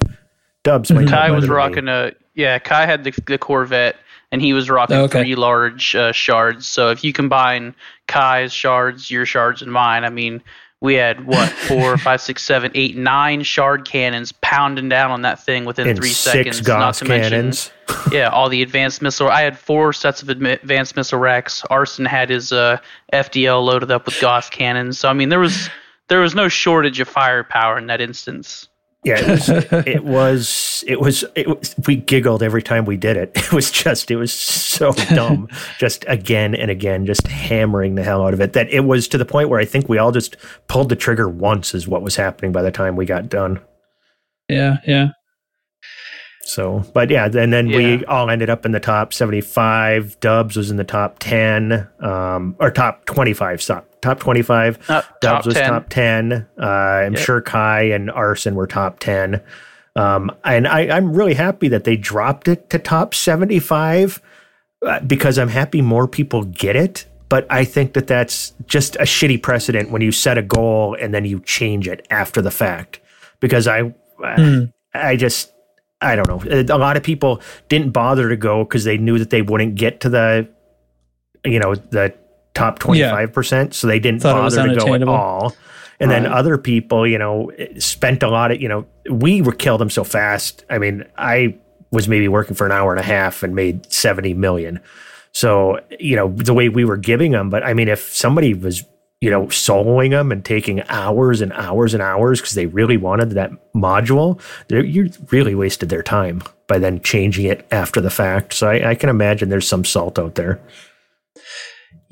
Dubs, 0.63 0.91
might 0.91 1.05
know 1.05 1.11
Kai 1.11 1.31
was 1.31 1.43
than 1.45 1.49
me. 1.49 1.55
rocking 1.55 1.87
a 1.87 2.11
yeah. 2.35 2.59
Kai 2.59 2.85
had 2.85 3.03
the, 3.03 3.11
the 3.25 3.37
Corvette, 3.39 3.95
and 4.31 4.41
he 4.41 4.53
was 4.53 4.69
rocking 4.69 4.97
Okay. 4.97 5.23
three 5.23 5.35
large 5.35 5.95
uh, 5.95 6.11
shards. 6.11 6.67
So 6.67 6.91
if 6.91 7.03
you 7.03 7.11
combine 7.13 7.73
Kai's 8.07 8.53
shards, 8.53 9.09
your 9.09 9.25
shards, 9.25 9.61
and 9.63 9.71
mine, 9.71 10.03
I 10.03 10.09
mean, 10.09 10.41
we 10.79 10.93
had 10.95 11.25
what 11.25 11.49
four, 11.67 11.97
five, 11.97 12.21
six, 12.21 12.43
seven, 12.43 12.71
eight, 12.75 12.95
nine 12.95 13.41
shard 13.41 13.85
cannons 13.85 14.31
pounding 14.41 14.89
down 14.89 15.09
on 15.09 15.23
that 15.23 15.43
thing 15.43 15.65
within 15.65 15.87
and 15.87 15.97
three 15.97 16.09
six 16.09 16.31
seconds. 16.57 16.67
Not 16.67 16.79
Gauss 16.79 16.99
to 16.99 17.05
mention, 17.05 17.53
yeah, 18.11 18.29
all 18.29 18.49
the 18.49 18.61
advanced 18.61 19.01
missile. 19.01 19.29
I 19.29 19.41
had 19.41 19.57
four 19.57 19.93
sets 19.93 20.21
of 20.21 20.29
advanced 20.29 20.95
missile 20.95 21.17
racks. 21.19 21.63
Arson 21.71 22.05
had 22.05 22.29
his 22.29 22.51
uh, 22.51 22.77
FDL 23.11 23.63
loaded 23.65 23.89
up 23.89 24.05
with 24.05 24.19
Gauss 24.21 24.49
cannons. 24.51 24.99
So 24.99 25.09
I 25.09 25.13
mean, 25.13 25.29
there 25.29 25.39
was 25.39 25.69
there 26.11 26.19
was 26.19 26.35
no 26.35 26.47
shortage 26.49 26.99
of 26.99 27.07
firepower 27.07 27.77
in 27.77 27.87
that 27.87 28.01
instance. 28.01 28.67
Yeah, 29.03 29.17
it 29.19 29.27
was, 29.29 29.49
it 29.87 30.03
was, 30.03 30.83
it 30.85 30.99
was, 31.01 31.23
it 31.35 31.47
was, 31.47 31.75
we 31.87 31.95
giggled 31.95 32.43
every 32.43 32.61
time 32.61 32.85
we 32.85 32.97
did 32.97 33.17
it. 33.17 33.31
It 33.35 33.51
was 33.53 33.71
just, 33.71 34.11
it 34.11 34.15
was 34.17 34.31
so 34.31 34.91
dumb. 34.91 35.47
just 35.79 36.05
again 36.07 36.53
and 36.53 36.69
again, 36.69 37.05
just 37.07 37.25
hammering 37.27 37.95
the 37.95 38.03
hell 38.03 38.23
out 38.25 38.33
of 38.35 38.41
it. 38.41 38.53
That 38.53 38.69
it 38.69 38.81
was 38.81 39.07
to 39.07 39.17
the 39.17 39.25
point 39.25 39.49
where 39.49 39.59
I 39.59 39.65
think 39.65 39.89
we 39.89 39.97
all 39.97 40.11
just 40.11 40.35
pulled 40.67 40.89
the 40.89 40.95
trigger 40.95 41.27
once, 41.27 41.73
is 41.73 41.87
what 41.87 42.03
was 42.03 42.15
happening 42.15 42.51
by 42.51 42.61
the 42.61 42.71
time 42.71 42.95
we 42.95 43.05
got 43.05 43.27
done. 43.27 43.59
Yeah, 44.49 44.77
yeah. 44.85 45.07
So, 46.43 46.83
but 46.93 47.09
yeah, 47.09 47.25
and 47.25 47.51
then 47.53 47.67
Yeah. 47.67 47.77
we 47.77 48.05
all 48.05 48.29
ended 48.29 48.49
up 48.49 48.65
in 48.65 48.71
the 48.71 48.79
top 48.79 49.13
75. 49.13 50.19
Dubs 50.19 50.55
was 50.57 50.69
in 50.69 50.77
the 50.77 50.83
top 50.83 51.17
10, 51.19 51.87
um, 52.01 52.55
or 52.59 52.69
top 52.71 53.05
25. 53.05 53.61
Stop, 53.61 53.87
top 54.01 54.19
25. 54.19 54.79
Uh, 54.89 55.01
Dubs 55.21 55.21
top 55.21 55.45
was 55.45 55.55
10. 55.55 55.69
top 55.69 55.89
10. 55.89 56.47
Uh, 56.59 56.65
I'm 56.65 57.13
Yep. 57.13 57.21
sure 57.23 57.41
Kai 57.41 57.81
and 57.83 58.09
Arson 58.11 58.55
were 58.55 58.67
top 58.67 58.99
10. 58.99 59.41
Um, 59.95 60.31
and 60.43 60.67
I, 60.67 60.87
I'm 60.95 61.13
really 61.13 61.33
happy 61.33 61.67
that 61.69 61.83
they 61.83 61.97
dropped 61.97 62.47
it 62.47 62.69
to 62.69 62.79
top 62.79 63.13
75 63.13 64.21
uh, 64.85 64.99
because 65.01 65.37
I'm 65.37 65.49
happy 65.49 65.81
more 65.81 66.07
people 66.07 66.43
get 66.43 66.75
it. 66.75 67.05
But 67.29 67.45
I 67.49 67.63
think 67.63 67.93
that 67.93 68.07
that's 68.07 68.53
just 68.67 68.95
a 68.97 69.03
shitty 69.03 69.41
precedent 69.41 69.89
when 69.89 70.01
you 70.01 70.11
set 70.11 70.37
a 70.37 70.41
goal 70.41 70.97
and 70.99 71.13
then 71.13 71.23
you 71.23 71.39
change 71.41 71.87
it 71.87 72.05
after 72.09 72.41
the 72.41 72.51
fact. 72.51 72.99
Because 73.39 73.67
I, 73.67 73.93
I 74.93 75.15
just, 75.15 75.51
I 76.01 76.15
don't 76.15 76.27
know. 76.27 76.63
A 76.73 76.77
lot 76.77 76.97
of 76.97 77.03
people 77.03 77.41
didn't 77.69 77.91
bother 77.91 78.27
to 78.29 78.35
go 78.35 78.63
because 78.65 78.83
they 78.83 78.97
knew 78.97 79.17
that 79.19 79.29
they 79.29 79.41
wouldn't 79.41 79.75
get 79.75 80.01
to 80.01 80.09
the, 80.09 80.49
you 81.45 81.59
know, 81.59 81.75
the 81.75 82.13
top 82.53 82.79
25%. 82.79 83.73
So 83.73 83.87
they 83.87 83.99
didn't 83.99 84.21
Thought 84.21 84.51
bother 84.51 84.73
to 84.73 84.75
go 84.75 84.93
at 84.93 85.03
all. 85.03 85.55
And 85.99 86.09
then 86.09 86.25
other 86.25 86.57
people, 86.57 87.05
you 87.05 87.19
know, 87.19 87.51
spent 87.77 88.23
a 88.23 88.27
lot 88.27 88.51
of, 88.51 88.59
you 88.59 88.67
know, 88.67 88.87
we 89.09 89.43
were 89.43 89.51
killed 89.51 89.81
them 89.81 89.91
so 89.91 90.03
fast. 90.03 90.65
I 90.67 90.79
mean, 90.79 91.05
I 91.15 91.55
was 91.91 92.07
maybe 92.07 92.27
working 92.27 92.55
for 92.55 92.65
an 92.65 92.71
hour 92.71 92.91
and 92.91 92.99
a 92.99 93.03
half 93.03 93.43
and 93.43 93.53
made 93.53 93.91
70 93.93 94.33
million. 94.33 94.79
So, 95.31 95.79
you 95.99 96.15
know, 96.15 96.29
the 96.29 96.55
way 96.55 96.69
we 96.69 96.85
were 96.85 96.97
giving 96.97 97.33
them, 97.33 97.51
but 97.51 97.63
I 97.63 97.73
mean, 97.73 97.87
if 97.87 98.13
somebody 98.13 98.55
was, 98.55 98.83
you 99.21 99.29
know, 99.29 99.45
soloing 99.45 100.09
them 100.09 100.31
and 100.31 100.43
taking 100.43 100.81
hours 100.89 101.39
and 101.39 101.53
hours 101.53 101.93
and 101.93 102.01
hours 102.01 102.41
because 102.41 102.55
they 102.55 102.65
really 102.65 102.97
wanted 102.97 103.31
that 103.31 103.51
module, 103.75 104.41
you 104.69 105.11
really 105.29 105.53
wasted 105.53 105.89
their 105.89 106.01
time 106.01 106.41
by 106.65 106.79
then 106.79 106.99
changing 107.01 107.45
it 107.45 107.67
after 107.69 108.01
the 108.01 108.09
fact. 108.09 108.53
So 108.53 108.67
I, 108.67 108.89
I 108.89 108.95
can 108.95 109.09
imagine 109.09 109.49
there's 109.49 109.67
some 109.67 109.85
salt 109.85 110.17
out 110.17 110.35
there. 110.35 110.59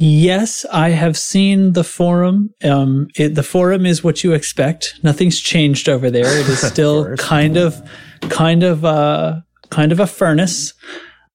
Yes, 0.02 0.66
I 0.72 0.90
have 0.92 1.18
seen 1.18 1.74
the 1.74 1.84
forum. 1.84 2.52
Um, 2.64 3.08
it, 3.18 3.36
the 3.36 3.44
forum 3.44 3.86
is 3.86 4.02
what 4.04 4.24
you 4.24 4.32
expect. 4.32 4.94
Nothing's 5.04 5.40
changed 5.42 5.90
over 5.90 6.10
there. 6.10 6.26
It 6.40 6.48
is 6.48 6.62
still 6.72 7.04
course. 7.04 7.20
kind 7.22 7.58
of, 7.58 7.82
kind 8.22 8.64
of, 8.64 8.86
uh, 8.86 9.42
kind 9.70 9.92
of 9.92 10.00
a 10.00 10.08
furnace. 10.08 10.74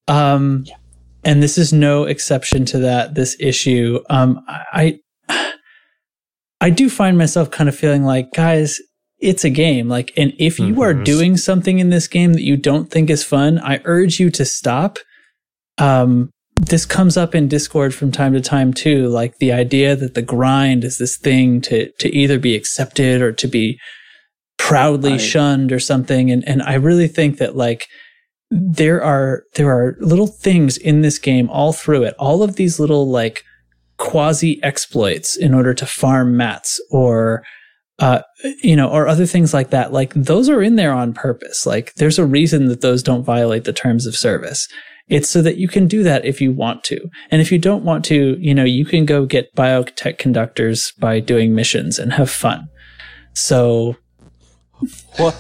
Um, 0.09 0.64
and 1.24 1.42
this 1.42 1.59
is 1.59 1.74
no 1.74 2.05
exception 2.05 2.64
to 2.66 2.79
that. 2.79 3.14
This 3.14 3.37
issue. 3.38 4.00
Um, 4.09 4.40
I, 4.48 4.98
I 6.62 6.70
do 6.70 6.88
find 6.88 7.18
myself 7.18 7.50
kind 7.50 7.68
of 7.68 7.77
feeling 7.77 8.05
like, 8.05 8.33
guys, 8.33 8.81
it's 9.18 9.44
a 9.44 9.50
game. 9.50 9.88
Like, 9.88 10.12
and 10.16 10.33
if 10.38 10.59
you 10.59 10.81
are 10.83 10.94
Mhm. 10.94 11.05
doing 11.05 11.37
something 11.37 11.79
in 11.81 11.90
this 11.90 12.09
game 12.09 12.33
that 12.33 12.42
you 12.42 12.57
don't 12.57 12.90
think 12.90 13.11
is 13.11 13.22
fun, 13.22 13.59
I 13.59 13.81
urge 13.85 14.18
you 14.18 14.31
to 14.31 14.44
stop. 14.46 14.98
Um, 15.77 16.31
this 16.66 16.87
comes 16.87 17.16
up 17.16 17.35
in 17.35 17.48
Discord 17.48 17.94
from 17.94 18.11
time 18.12 18.33
to 18.33 18.40
time 18.40 18.72
too, 18.72 19.09
like 19.09 19.38
the 19.38 19.53
idea 19.53 19.96
that 19.96 20.14
the 20.14 20.22
grind 20.22 20.85
is 20.85 20.98
this 20.98 21.16
thing 21.16 21.61
to 21.62 21.90
to 21.98 22.09
either 22.14 22.38
be 22.38 22.55
accepted 22.55 23.20
or 23.22 23.33
to 23.33 23.46
be 23.46 23.79
proudly 24.59 25.12
Right. 25.12 25.20
shunned 25.20 25.72
or 25.72 25.81
something. 25.81 26.31
And 26.31 26.46
and 26.48 26.62
I 26.62 26.74
really 26.74 27.09
think 27.09 27.38
that 27.38 27.57
like 27.57 27.87
there 28.50 29.03
are 29.03 29.44
there 29.55 29.70
are 29.70 29.96
little 30.00 30.27
things 30.27 30.77
in 30.77 31.03
this 31.03 31.18
game 31.18 31.48
all 31.50 31.72
through 31.72 32.05
it, 32.05 32.14
all 32.18 32.42
of 32.42 32.57
these 32.57 32.79
little 32.79 33.09
like 33.09 33.42
quasi 33.96 34.62
exploits 34.62 35.37
in 35.37 35.55
order 35.55 35.74
to 35.74 35.87
farm 35.87 36.37
mats 36.37 36.81
or 36.90 37.42
uh, 38.00 38.22
you 38.62 38.74
know, 38.74 38.88
or 38.90 39.07
other 39.07 39.24
things 39.27 39.55
like 39.55 39.70
that. 39.70 39.92
Like 39.92 40.12
those 40.14 40.48
are 40.48 40.61
in 40.61 40.74
there 40.74 40.92
on 40.92 41.14
purpose. 41.14 41.64
Like 41.64 41.94
there's 41.94 42.18
a 42.18 42.27
reason 42.27 42.66
that 42.66 42.81
those 42.81 43.03
don't 43.05 43.22
violate 43.22 43.64
the 43.64 43.72
terms 43.72 44.05
of 44.07 44.16
service. 44.16 44.66
It's 45.08 45.28
so 45.28 45.42
that 45.42 45.58
you 45.58 45.68
can 45.68 45.86
do 45.86 46.02
that 46.02 46.24
if 46.24 46.40
you 46.40 46.50
want 46.52 46.82
to. 46.84 46.98
And 47.30 47.42
if 47.42 47.52
you 47.52 47.58
don't 47.58 47.84
want 47.84 48.04
to, 48.06 48.36
you 48.40 48.54
know, 48.54 48.64
you 48.64 48.84
can 48.84 49.04
go 49.04 49.26
get 49.26 49.54
biotech 49.54 50.18
conductors 50.18 50.92
by 50.98 51.20
doing 51.20 51.54
missions 51.54 51.98
and 51.98 52.12
have 52.14 52.30
fun. 52.30 52.68
So 53.34 53.96
What? 55.16 55.34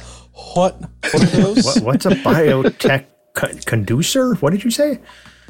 What? 0.54 0.80
What 0.80 1.32
those? 1.32 1.64
What, 1.64 1.82
what's 1.82 2.06
a 2.06 2.10
biotech 2.10 3.06
con- 3.34 3.58
conducer? 3.64 4.34
What 4.36 4.50
did 4.50 4.64
you 4.64 4.70
say? 4.70 5.00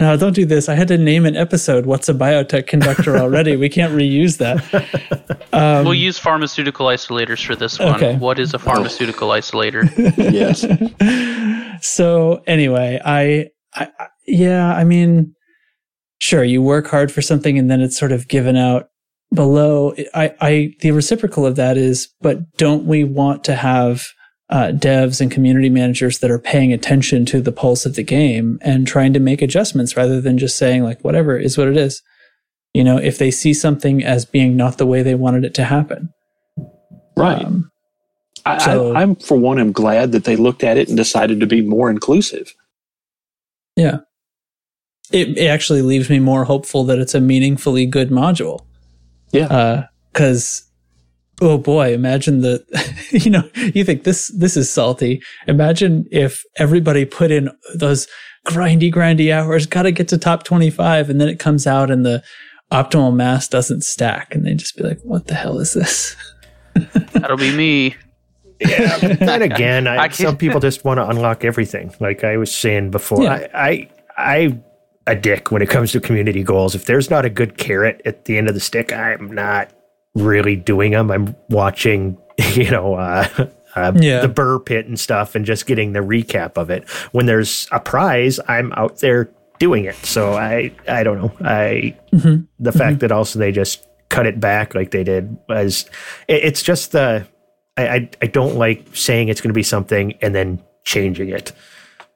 no, 0.00 0.16
don't 0.16 0.32
do 0.32 0.44
this. 0.44 0.68
I 0.68 0.74
had 0.74 0.88
to 0.88 0.98
name 0.98 1.24
an 1.24 1.36
episode. 1.36 1.86
What's 1.86 2.08
a 2.08 2.14
biotech 2.14 2.66
conductor 2.66 3.16
already? 3.16 3.56
we 3.56 3.68
can't 3.68 3.92
reuse 3.92 4.38
that. 4.38 5.40
Um, 5.54 5.84
we'll 5.84 5.94
use 5.94 6.18
pharmaceutical 6.18 6.86
isolators 6.86 7.46
for 7.46 7.54
this 7.54 7.78
one. 7.78 7.94
Okay. 7.94 8.16
What 8.16 8.40
is 8.40 8.54
a 8.54 8.58
pharmaceutical 8.58 9.28
isolator? 9.28 9.88
yes. 10.16 10.66
so 11.86 12.42
anyway, 12.48 13.00
I, 13.04 13.50
I, 13.74 13.88
I, 13.98 14.06
yeah, 14.26 14.74
I 14.74 14.84
mean, 14.84 15.34
sure, 16.18 16.44
you 16.44 16.62
work 16.62 16.86
hard 16.86 17.12
for 17.12 17.22
something 17.22 17.58
and 17.58 17.70
then 17.70 17.80
it's 17.80 17.98
sort 17.98 18.12
of 18.12 18.28
given 18.28 18.56
out 18.56 18.88
below. 19.32 19.94
I, 20.14 20.34
I, 20.40 20.74
the 20.80 20.92
reciprocal 20.92 21.44
of 21.46 21.56
that 21.56 21.76
is, 21.76 22.08
but 22.20 22.56
don't 22.56 22.84
we 22.86 23.04
want 23.04 23.44
to 23.44 23.54
have 23.56 24.06
uh, 24.50 24.72
devs 24.74 25.20
and 25.20 25.30
community 25.30 25.70
managers 25.70 26.18
that 26.18 26.30
are 26.30 26.38
paying 26.38 26.72
attention 26.72 27.24
to 27.26 27.40
the 27.40 27.52
pulse 27.52 27.86
of 27.86 27.94
the 27.96 28.02
game 28.02 28.58
and 28.62 28.86
trying 28.86 29.12
to 29.14 29.20
make 29.20 29.42
adjustments 29.42 29.96
rather 29.96 30.20
than 30.20 30.38
just 30.38 30.56
saying 30.56 30.82
like 30.82 31.02
whatever 31.02 31.36
is 31.36 31.58
what 31.58 31.68
it 31.68 31.76
is. 31.76 32.02
You 32.74 32.84
know, 32.84 32.98
if 32.98 33.18
they 33.18 33.30
see 33.30 33.54
something 33.54 34.02
as 34.04 34.24
being 34.24 34.56
not 34.56 34.78
the 34.78 34.86
way 34.86 35.02
they 35.02 35.14
wanted 35.14 35.44
it 35.44 35.54
to 35.54 35.64
happen. 35.64 36.10
Right. 37.16 37.44
Um, 37.44 37.70
I, 38.44 38.58
so- 38.58 38.92
I, 38.94 39.02
I'm, 39.02 39.16
for 39.16 39.36
one, 39.38 39.58
I'm 39.58 39.72
glad 39.72 40.12
that 40.12 40.24
they 40.24 40.36
looked 40.36 40.62
at 40.64 40.76
it 40.76 40.88
and 40.88 40.96
decided 40.96 41.40
to 41.40 41.46
be 41.46 41.62
more 41.62 41.88
inclusive. 41.90 42.54
Yeah. 43.76 43.98
It, 45.12 45.36
it 45.36 45.46
actually 45.46 45.82
leaves 45.82 46.08
me 46.08 46.18
more 46.18 46.44
hopeful 46.44 46.84
that 46.84 46.98
it's 46.98 47.14
a 47.14 47.20
meaningfully 47.20 47.86
good 47.86 48.10
module. 48.10 48.60
Yeah. 49.32 49.46
Uh, 49.46 49.86
because, 50.12 50.64
oh 51.40 51.58
boy, 51.58 51.92
imagine 51.92 52.40
the, 52.40 52.64
you 53.10 53.30
know, 53.30 53.48
you 53.74 53.84
think 53.84 54.04
this 54.04 54.28
this 54.28 54.56
is 54.56 54.72
salty. 54.72 55.20
Imagine 55.48 56.06
if 56.12 56.44
everybody 56.56 57.04
put 57.04 57.32
in 57.32 57.50
those 57.74 58.06
grindy, 58.46 58.92
grindy 58.92 59.32
hours, 59.32 59.66
got 59.66 59.82
to 59.82 59.92
get 59.92 60.06
to 60.08 60.18
top 60.18 60.44
twenty 60.44 60.70
five, 60.70 61.10
and 61.10 61.20
then 61.20 61.28
it 61.28 61.40
comes 61.40 61.66
out 61.66 61.90
and 61.90 62.06
the 62.06 62.22
optimal 62.70 63.14
mass 63.14 63.48
doesn't 63.48 63.82
stack, 63.82 64.34
and 64.34 64.46
they 64.46 64.54
just 64.54 64.76
be 64.76 64.84
like, 64.84 65.00
"What 65.02 65.26
the 65.26 65.34
hell 65.34 65.58
is 65.58 65.74
this?" 65.74 66.16
That'll 67.12 67.36
be 67.36 67.54
me. 67.54 67.96
Yeah. 68.60 68.96
then 68.98 69.42
again, 69.42 69.86
I, 69.86 69.96
I 70.04 70.08
some 70.08 70.36
people 70.36 70.60
just 70.60 70.84
want 70.84 70.98
to 70.98 71.08
unlock 71.08 71.44
everything. 71.44 71.94
Like 72.00 72.24
I 72.24 72.36
was 72.36 72.54
saying 72.54 72.90
before, 72.90 73.22
Yeah. 73.22 73.48
I, 73.54 73.58
I, 73.64 73.88
I, 74.16 74.58
a 75.06 75.14
dick 75.14 75.50
when 75.50 75.60
it 75.60 75.68
comes 75.68 75.92
to 75.92 76.00
community 76.00 76.42
goals. 76.42 76.74
If 76.74 76.86
there's 76.86 77.10
not 77.10 77.24
a 77.24 77.30
good 77.30 77.58
carrot 77.58 78.00
at 78.06 78.24
the 78.24 78.38
end 78.38 78.48
of 78.48 78.54
the 78.54 78.60
stick, 78.60 78.92
I'm 78.92 79.30
not 79.32 79.70
really 80.14 80.56
doing 80.56 80.92
them. 80.92 81.10
I'm 81.10 81.36
watching, 81.50 82.16
you 82.54 82.70
know, 82.70 82.94
uh, 82.94 83.26
uh, 83.76 83.92
Yeah. 83.96 84.20
the 84.20 84.28
Buur 84.28 84.60
Pit 84.64 84.86
and 84.86 84.98
stuff 84.98 85.34
and 85.34 85.44
just 85.44 85.66
getting 85.66 85.92
the 85.92 86.00
recap 86.00 86.52
of 86.56 86.70
it. 86.70 86.88
When 87.12 87.26
there's 87.26 87.68
a 87.72 87.80
prize, 87.80 88.40
I'm 88.48 88.72
out 88.74 89.00
there 89.00 89.28
doing 89.58 89.84
it. 89.84 89.96
So 90.06 90.32
I, 90.34 90.70
I 90.88 91.02
don't 91.02 91.18
know. 91.18 91.32
I, 91.40 91.96
Mm-hmm. 92.12 92.44
the 92.60 92.72
fact 92.72 93.00
that 93.00 93.10
also 93.12 93.38
they 93.40 93.50
just 93.52 93.86
cut 94.08 94.24
it 94.26 94.38
back 94.38 94.74
like 94.76 94.92
they 94.92 95.02
did 95.02 95.36
was 95.48 95.84
it, 96.28 96.44
it's 96.44 96.62
just 96.62 96.92
the 96.92 97.26
I, 97.76 97.88
I 97.88 98.10
I 98.22 98.26
don't 98.26 98.56
like 98.56 98.84
saying 98.94 99.28
it's 99.28 99.40
going 99.40 99.50
to 99.50 99.54
be 99.54 99.62
something 99.62 100.14
and 100.22 100.34
then 100.34 100.62
changing 100.84 101.28
it. 101.30 101.52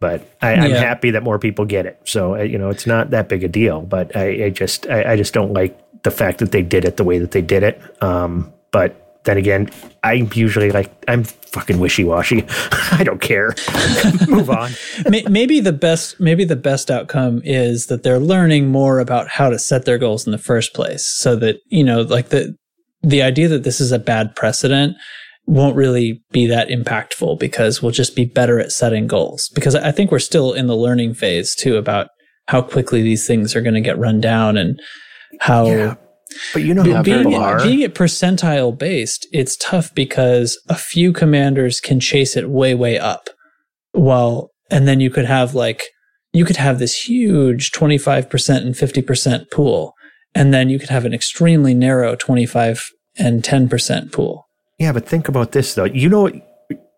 But 0.00 0.22
I, 0.42 0.54
I'm 0.54 0.70
Yeah. 0.70 0.78
happy 0.78 1.10
that 1.10 1.22
more 1.24 1.38
people 1.38 1.64
get 1.64 1.84
it. 1.86 2.00
So 2.04 2.36
uh, 2.36 2.42
you 2.42 2.58
know, 2.58 2.68
it's 2.70 2.86
not 2.86 3.10
that 3.10 3.28
big 3.28 3.42
a 3.44 3.48
deal. 3.48 3.80
But 3.82 4.14
I, 4.16 4.44
I 4.46 4.50
just 4.50 4.86
I, 4.88 5.12
I 5.12 5.16
just 5.16 5.34
don't 5.34 5.52
like 5.52 5.76
the 6.02 6.10
fact 6.10 6.38
that 6.38 6.52
they 6.52 6.62
did 6.62 6.84
it 6.84 6.96
the 6.96 7.04
way 7.04 7.18
that 7.18 7.32
they 7.32 7.42
did 7.42 7.62
it. 7.64 7.80
Um, 8.02 8.52
but 8.70 9.04
then 9.24 9.36
again, 9.36 9.68
I'm 10.04 10.30
usually 10.32 10.70
like 10.70 10.90
I'm 11.08 11.24
fucking 11.24 11.80
wishy 11.80 12.04
washy. 12.04 12.44
I 12.92 13.02
don't 13.02 13.20
care. 13.20 13.54
Move 14.28 14.48
on. 14.50 14.70
Maybe 15.28 15.58
the 15.58 15.72
best 15.72 16.20
maybe 16.20 16.44
the 16.44 16.54
best 16.56 16.90
outcome 16.90 17.42
is 17.44 17.86
that 17.86 18.04
they're 18.04 18.20
learning 18.20 18.68
more 18.68 19.00
about 19.00 19.26
how 19.28 19.50
to 19.50 19.58
set 19.58 19.84
their 19.84 19.98
goals 19.98 20.24
in 20.26 20.30
the 20.30 20.38
first 20.38 20.72
place 20.74 21.04
so 21.04 21.34
that 21.36 21.56
you 21.66 21.82
know 21.82 22.02
like 22.02 22.28
the 22.28 22.54
the 23.02 23.22
idea 23.22 23.48
that 23.48 23.64
this 23.64 23.80
is 23.80 23.90
a 23.92 23.98
bad 23.98 24.34
precedent 24.36 24.96
won't 25.48 25.76
really 25.76 26.22
be 26.30 26.46
that 26.46 26.68
impactful 26.68 27.38
because 27.38 27.82
we'll 27.82 27.90
just 27.90 28.14
be 28.14 28.26
better 28.26 28.60
at 28.60 28.70
setting 28.70 29.06
goals 29.06 29.48
because 29.54 29.74
i 29.74 29.90
think 29.90 30.10
we're 30.10 30.18
still 30.18 30.52
in 30.52 30.66
the 30.66 30.76
learning 30.76 31.14
phase 31.14 31.54
too 31.54 31.76
about 31.76 32.08
how 32.48 32.60
quickly 32.60 33.02
these 33.02 33.26
things 33.26 33.56
are 33.56 33.62
going 33.62 33.74
to 33.74 33.80
get 33.80 33.98
run 33.98 34.20
down 34.20 34.56
and 34.56 34.78
how 35.40 35.66
Yeah. 35.66 35.94
But 36.52 36.62
you 36.62 36.74
know 36.74 36.84
how 36.84 37.02
being, 37.02 37.24
people 37.24 37.36
are. 37.36 37.62
being 37.62 37.80
it 37.80 37.94
percentile 37.94 38.76
based, 38.76 39.26
it's 39.32 39.56
tough 39.56 39.94
because 39.94 40.60
a 40.68 40.74
few 40.74 41.12
commanders 41.12 41.80
can 41.80 42.00
chase 42.00 42.36
it 42.36 42.50
way, 42.50 42.74
way 42.74 42.98
up. 42.98 43.30
Well, 43.94 44.50
and 44.70 44.86
then 44.86 45.00
you 45.00 45.10
could 45.10 45.24
have 45.24 45.54
like, 45.54 45.84
you 46.32 46.44
could 46.44 46.56
have 46.56 46.78
this 46.78 47.08
huge 47.08 47.72
25% 47.72 48.56
and 48.58 48.74
50% 48.74 49.50
pool. 49.50 49.94
And 50.34 50.52
then 50.52 50.68
you 50.68 50.78
could 50.78 50.90
have 50.90 51.06
an 51.06 51.14
extremely 51.14 51.74
narrow 51.74 52.14
25 52.14 52.90
and 53.16 53.42
10% 53.42 54.12
pool. 54.12 54.47
Yeah, 54.78 54.92
but 54.92 55.06
think 55.06 55.28
about 55.28 55.52
this 55.52 55.74
though. 55.74 55.84
You 55.84 56.08
know, 56.08 56.30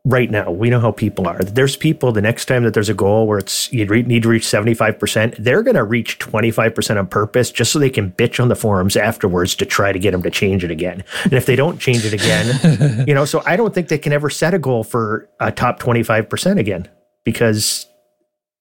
right 0.05 0.31
now. 0.31 0.51
We 0.51 0.71
know 0.71 0.81
how 0.81 0.93
people 0.93 1.29
are. 1.29 1.39
There's 1.39 1.77
people, 1.77 2.13
the 2.13 2.23
next 2.23 2.47
time 2.47 2.65
that 2.65 2.75
there's 2.75 2.89
a 2.89 2.95
goal 2.95 3.27
where 3.27 3.39
it's 3.39 3.73
you 3.73 3.85
re- 3.87 4.03
need 4.03 4.23
to 4.23 4.29
reach 4.29 4.45
75%, 4.45 5.37
they're 5.39 5.63
going 5.63 5.77
to 5.77 5.85
reach 5.85 6.19
25% 6.19 6.99
on 6.99 7.07
purpose 7.07 7.51
just 7.51 7.73
so 7.73 7.79
they 7.79 7.91
can 7.91 8.13
bitch 8.13 8.41
on 8.41 8.49
the 8.49 8.57
forums 8.57 8.97
afterwards 8.97 9.55
to 9.57 9.67
try 9.67 9.93
to 9.93 9.99
get 9.99 10.13
them 10.13 10.23
to 10.23 10.31
change 10.31 10.65
it 10.65 10.71
again. 10.71 11.05
And 11.25 11.35
if 11.35 11.47
they 11.47 11.57
don't 11.57 11.79
change 11.79 12.05
it 12.05 12.15
again, 12.15 13.05
you 13.09 13.15
know, 13.15 13.25
so 13.25 13.43
I 13.45 13.57
don't 13.57 13.75
think 13.75 13.89
they 13.89 13.99
can 13.99 14.13
ever 14.13 14.31
set 14.31 14.55
a 14.55 14.59
goal 14.59 14.85
for 14.85 15.29
a 15.39 15.53
top 15.53 15.79
25% 15.81 16.59
again 16.59 16.89
because 17.25 17.87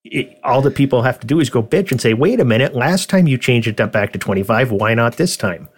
it, 0.04 0.38
all 0.44 0.62
the 0.62 0.72
people 0.72 1.04
have 1.04 1.20
to 1.22 1.28
do 1.28 1.40
is 1.40 1.50
go 1.50 1.64
bitch 1.64 1.92
and 1.92 2.02
say, 2.02 2.14
wait 2.14 2.40
a 2.40 2.46
minute, 2.46 2.76
last 2.76 3.10
time 3.10 3.28
you 3.28 3.38
changed 3.38 3.68
it 3.68 3.92
back 3.92 4.12
to 4.12 4.20
25, 4.20 4.72
why 4.72 4.94
not 4.94 5.16
this 5.16 5.38
time? 5.38 5.70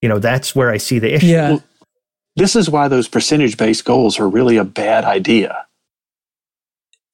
You 0.00 0.08
know, 0.08 0.18
that's 0.18 0.54
where 0.54 0.70
I 0.70 0.76
see 0.76 0.98
the 0.98 1.14
issue. 1.14 1.26
Yeah. 1.26 1.58
Well, 2.36 2.42
this 2.44 2.56
is 2.56 2.68
why 2.70 2.88
those 2.88 3.08
percentage 3.08 3.56
based 3.56 3.84
goals 3.84 4.18
are 4.18 4.28
really 4.28 4.56
a 4.56 4.64
bad 4.64 5.04
idea. 5.04 5.66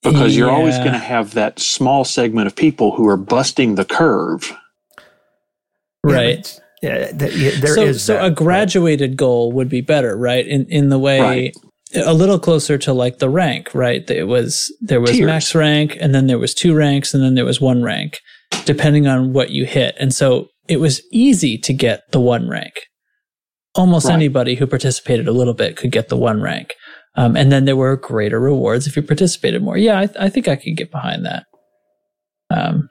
Because 0.02 0.34
you're 0.34 0.50
always 0.50 0.78
going 0.78 0.92
to 0.92 0.98
have 0.98 1.34
that 1.34 1.58
small 1.58 2.04
segment 2.06 2.46
of 2.46 2.56
people 2.56 2.92
who 2.92 3.06
are 3.06 3.18
busting 3.18 3.74
the 3.74 3.84
curve. 3.84 4.56
Right. 6.02 6.58
Yeah, 6.82 7.12
th- 7.12 7.36
yeah, 7.36 7.60
there 7.60 7.74
so, 7.74 7.82
is 7.82 8.02
so 8.02 8.14
that, 8.14 8.24
a 8.24 8.30
but- 8.30 8.36
graduated 8.42 9.16
goal 9.18 9.52
would 9.52 9.68
be 9.68 9.82
better, 9.82 10.16
right? 10.16 10.46
In 10.46 10.64
in 10.70 10.88
the 10.88 10.98
way 10.98 11.20
Right. 11.20 11.54
a 11.94 12.14
little 12.14 12.38
closer 12.38 12.78
to 12.78 12.94
like 12.94 13.18
the 13.18 13.28
rank, 13.28 13.74
right? 13.74 14.08
It 14.10 14.24
was 14.24 14.72
there 14.80 15.02
was 15.02 15.10
Tiers. 15.10 15.26
max 15.26 15.54
rank, 15.54 15.98
and 16.00 16.14
then 16.14 16.26
there 16.26 16.38
was 16.38 16.54
two 16.54 16.74
ranks, 16.74 17.12
and 17.12 17.22
then 17.22 17.34
there 17.34 17.44
was 17.44 17.60
one 17.60 17.82
rank, 17.82 18.18
depending 18.64 19.06
on 19.06 19.34
what 19.34 19.50
you 19.50 19.66
hit. 19.66 19.94
And 20.00 20.14
so 20.14 20.48
it 20.68 20.80
was 20.80 21.02
easy 21.12 21.58
to 21.58 21.74
get 21.74 22.10
the 22.12 22.20
one 22.20 22.48
rank. 22.48 22.72
Almost 23.74 24.06
Right. 24.06 24.14
anybody 24.14 24.54
who 24.56 24.66
participated 24.66 25.28
a 25.28 25.32
little 25.32 25.54
bit 25.54 25.76
could 25.76 25.92
get 25.92 26.08
the 26.08 26.16
one 26.16 26.40
rank. 26.42 26.74
Um, 27.16 27.36
and 27.36 27.50
then 27.52 27.64
there 27.64 27.76
were 27.76 27.96
greater 27.96 28.40
rewards 28.40 28.86
if 28.86 28.96
you 28.96 29.02
participated 29.02 29.62
more. 29.62 29.76
Yeah, 29.76 29.98
I, 30.00 30.08
I 30.26 30.28
think 30.28 30.48
I 30.48 30.56
could 30.56 30.76
get 30.76 30.90
behind 30.90 31.24
that. 31.26 31.44
Um, 32.50 32.88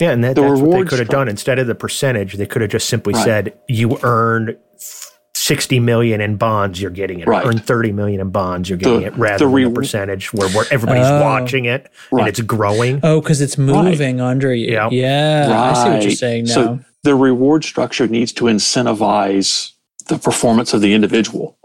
Yeah, 0.00 0.10
and 0.12 0.24
that, 0.24 0.36
that's 0.36 0.60
what 0.60 0.70
they 0.72 0.84
could 0.84 0.98
have 0.98 1.08
done 1.08 1.28
instead 1.28 1.58
of 1.58 1.66
the 1.66 1.74
percentage. 1.74 2.34
They 2.34 2.46
could 2.46 2.62
have 2.62 2.70
just 2.70 2.88
simply 2.88 3.14
Right. 3.14 3.24
said, 3.24 3.52
"You 3.68 3.98
earned 4.02 4.56
sixty 5.34 5.80
million 5.80 6.20
in 6.20 6.36
bonds, 6.36 6.80
you're 6.80 6.90
getting 6.90 7.20
it. 7.20 7.26
Right. 7.28 7.44
Earn 7.46 7.58
thirty 7.58 7.92
million 7.92 8.20
in 8.20 8.30
bonds, 8.30 8.68
you're 8.68 8.78
getting 8.78 9.00
The- 9.00 9.06
it." 9.08 9.16
Rather 9.18 9.38
the 9.38 9.44
than 9.46 9.54
re- 9.54 9.64
the 9.64 9.70
percentage 9.70 10.32
where, 10.32 10.48
where 10.50 10.64
everybody's 10.70 11.06
Oh. 11.06 11.20
watching 11.22 11.64
it 11.66 11.88
and 12.10 12.26
it's 12.26 12.40
growing. 12.40 13.00
oh, 13.02 13.20
because 13.20 13.40
it's 13.40 13.58
moving 13.58 14.20
under 14.20 14.54
you. 14.54 14.72
Yeah. 14.72 14.88
Yeah, 14.90 15.72
I 15.74 15.84
see 15.84 15.90
what 15.90 16.02
you're 16.02 16.10
saying 16.12 16.44
now. 16.44 16.52
So 16.54 16.78
the 17.04 17.14
reward 17.14 17.64
structure 17.64 18.06
needs 18.06 18.32
to 18.34 18.44
incentivize 18.46 19.72
the 20.08 20.18
performance 20.18 20.72
of 20.74 20.80
the 20.80 20.94
individual, 20.94 21.58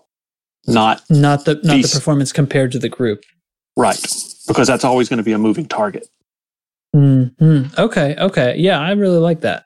not 0.67 1.01
not 1.09 1.45
the 1.45 1.55
not 1.63 1.81
the 1.81 1.89
performance 1.93 2.31
compared 2.31 2.71
to 2.73 2.79
the 2.79 2.89
group. 2.89 3.23
right, 3.75 3.99
because 4.47 4.67
that's 4.67 4.83
always 4.83 5.09
going 5.09 5.17
to 5.17 5.23
be 5.23 5.31
a 5.33 5.37
moving 5.37 5.65
target. 5.65 6.07
hmm 6.93 7.63
Okay, 7.77 8.15
okay, 8.17 8.55
yeah, 8.57 8.79
I 8.79 8.91
really 8.91 9.19
like 9.19 9.41
that. 9.41 9.65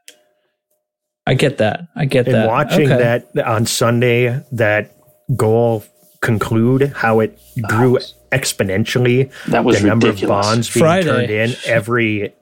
I 1.27 1.35
get 1.35 1.59
that. 1.59 1.87
I 1.95 2.05
get 2.05 2.25
And 2.25 2.35
that. 2.35 2.47
watching 2.47 2.91
Okay. 2.91 2.97
that 2.97 3.45
on 3.47 3.65
Sunday, 3.67 4.43
that 4.53 4.95
goal 5.35 5.83
conclude, 6.21 6.91
how 6.95 7.19
it 7.19 7.37
grew 7.67 7.99
exponentially, 8.31 9.31
That 9.47 9.63
was 9.63 9.81
the 9.81 9.87
number 9.87 10.07
ridiculous. 10.07 10.45
of 10.47 10.51
bonds 10.51 10.73
being 10.73 10.83
Friday. 10.83 11.07
turned 11.07 11.29
in 11.29 11.55
every. 11.65 12.33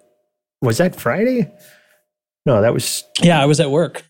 Was 0.61 0.77
that 0.77 0.95
Friday? 0.95 1.51
No, 2.45 2.61
that 2.61 2.73
was. 2.73 3.03
Yeah, 3.21 3.41
I 3.41 3.45
was 3.45 3.59
at 3.59 3.69
work. 3.69 4.03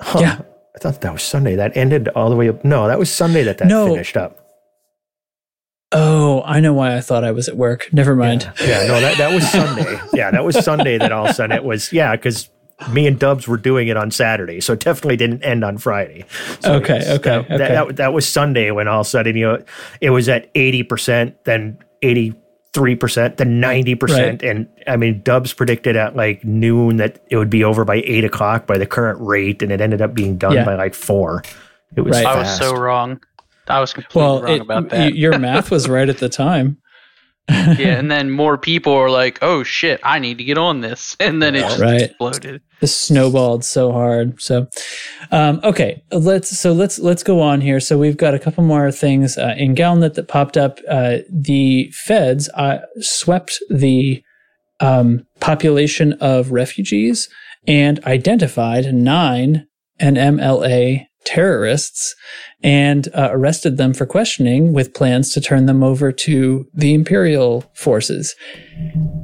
Huh, 0.00 0.18
Yeah. 0.20 0.40
I 0.74 0.78
thought 0.78 1.00
that 1.02 1.12
was 1.12 1.22
Sunday. 1.22 1.54
That 1.56 1.76
ended 1.76 2.08
all 2.08 2.30
the 2.30 2.36
way 2.36 2.48
up. 2.48 2.64
No, 2.64 2.88
that 2.88 2.98
was 2.98 3.10
Sunday 3.10 3.42
that 3.44 3.58
that 3.58 3.68
No. 3.68 3.86
finished 3.88 4.16
up. 4.16 4.38
Oh, 5.94 6.42
I 6.46 6.60
know 6.60 6.72
why 6.72 6.96
I 6.96 7.02
thought 7.02 7.22
I 7.22 7.32
was 7.32 7.48
at 7.50 7.56
work. 7.56 7.90
Never 7.92 8.16
mind. 8.16 8.50
Yeah, 8.62 8.86
no, 8.86 8.98
that, 9.00 9.18
that 9.18 9.34
was 9.34 9.46
Sunday. 9.50 10.00
yeah, 10.14 10.30
that 10.30 10.42
was 10.44 10.56
Sunday 10.64 10.96
that 10.96 11.12
all 11.12 11.24
of 11.26 11.30
a 11.32 11.34
sudden 11.34 11.54
it 11.54 11.64
was, 11.64 11.92
yeah, 11.92 12.16
because 12.16 12.48
me 12.90 13.06
and 13.06 13.18
Dubs 13.18 13.46
were 13.46 13.58
doing 13.58 13.88
it 13.88 13.96
on 13.98 14.10
Saturday. 14.10 14.60
So 14.62 14.72
it 14.72 14.80
definitely 14.80 15.18
didn't 15.18 15.42
end 15.44 15.62
on 15.64 15.76
Friday. 15.76 16.24
So 16.60 16.74
Okay, 16.76 16.94
okay, 17.16 17.44
that, 17.46 17.48
that- 17.48 17.52
okay. 17.52 17.74
That, 17.88 17.96
that 17.96 18.12
was 18.14 18.26
Sunday 18.26 18.70
when 18.70 18.88
all 18.88 19.00
of 19.02 19.06
a 19.06 19.10
sudden, 19.10 19.36
you 19.36 19.46
know, 19.46 19.62
it 20.00 20.08
was 20.10 20.30
at 20.30 20.52
80%, 20.54 21.34
then 21.44 21.76
83%, 22.74 23.36
then 23.36 23.60
90%. 23.60 24.08
Right. 24.10 24.42
And 24.42 24.68
I 24.86 24.96
mean, 24.96 25.22
Dubs 25.22 25.52
predicted 25.52 25.96
at 25.96 26.16
like 26.16 26.44
noon 26.44 26.96
that 26.96 27.22
it 27.30 27.36
would 27.36 27.50
be 27.50 27.64
over 27.64 27.84
by 27.84 27.96
eight 27.96 28.24
o'clock 28.24 28.66
by 28.66 28.78
the 28.78 28.86
current 28.86 29.20
rate. 29.20 29.62
And 29.62 29.70
it 29.70 29.80
ended 29.80 30.00
up 30.00 30.14
being 30.14 30.36
done 30.38 30.52
Yeah. 30.54 30.64
by 30.64 30.74
like 30.76 30.94
four. 30.94 31.42
It 31.96 32.00
was 32.02 32.16
Right. 32.16 32.26
I 32.26 32.38
was 32.38 32.56
so 32.58 32.74
wrong. 32.74 33.20
I 33.68 33.78
was 33.80 33.92
completely 33.92 34.20
Well, 34.22 34.42
wrong 34.42 34.52
it, 34.56 34.60
about 34.62 34.82
y- 34.84 34.88
that. 34.98 35.14
your 35.16 35.38
math 35.38 35.70
was 35.70 35.88
right 35.88 36.08
at 36.08 36.18
the 36.18 36.28
time. 36.28 36.78
yeah, 37.50 37.98
and 37.98 38.10
then 38.10 38.30
more 38.30 38.56
people 38.56 38.92
are 38.92 39.10
like, 39.10 39.38
"Oh 39.42 39.62
shit, 39.64 40.00
I 40.04 40.18
need 40.20 40.38
to 40.38 40.44
get 40.44 40.58
on 40.58 40.80
this," 40.80 41.16
and 41.20 41.42
then 41.42 41.54
it 41.56 41.60
just 41.62 41.80
Right. 41.80 42.02
exploded. 42.02 42.62
This 42.80 42.96
snowballed 42.96 43.64
so 43.64 43.90
hard. 43.92 44.40
So, 44.40 44.68
um, 45.30 45.60
okay, 45.64 46.02
let's 46.12 46.56
so 46.56 46.72
let's 46.72 46.98
let's 46.98 47.22
go 47.22 47.40
on 47.40 47.60
here. 47.60 47.80
So 47.80 47.98
we've 47.98 48.16
got 48.16 48.34
a 48.34 48.38
couple 48.38 48.62
more 48.64 48.90
things 48.92 49.36
uh, 49.38 49.54
in 49.56 49.74
Galnet 49.74 50.14
that 50.14 50.28
popped 50.28 50.56
up. 50.56 50.78
Uh, 50.88 51.18
the 51.30 51.90
feds 51.92 52.48
uh, 52.54 52.78
swept 53.00 53.58
the 53.70 54.22
um, 54.80 55.26
population 55.40 56.12
of 56.14 56.52
refugees 56.52 57.28
and 57.66 58.04
identified 58.04 58.92
nine 58.94 59.66
NMLA 60.00 61.06
terrorists 61.24 62.14
and 62.62 63.08
uh, 63.14 63.28
arrested 63.32 63.76
them 63.76 63.94
for 63.94 64.06
questioning 64.06 64.72
with 64.72 64.94
plans 64.94 65.32
to 65.32 65.40
turn 65.40 65.66
them 65.66 65.82
over 65.82 66.12
to 66.12 66.66
the 66.74 66.94
imperial 66.94 67.64
forces. 67.74 68.34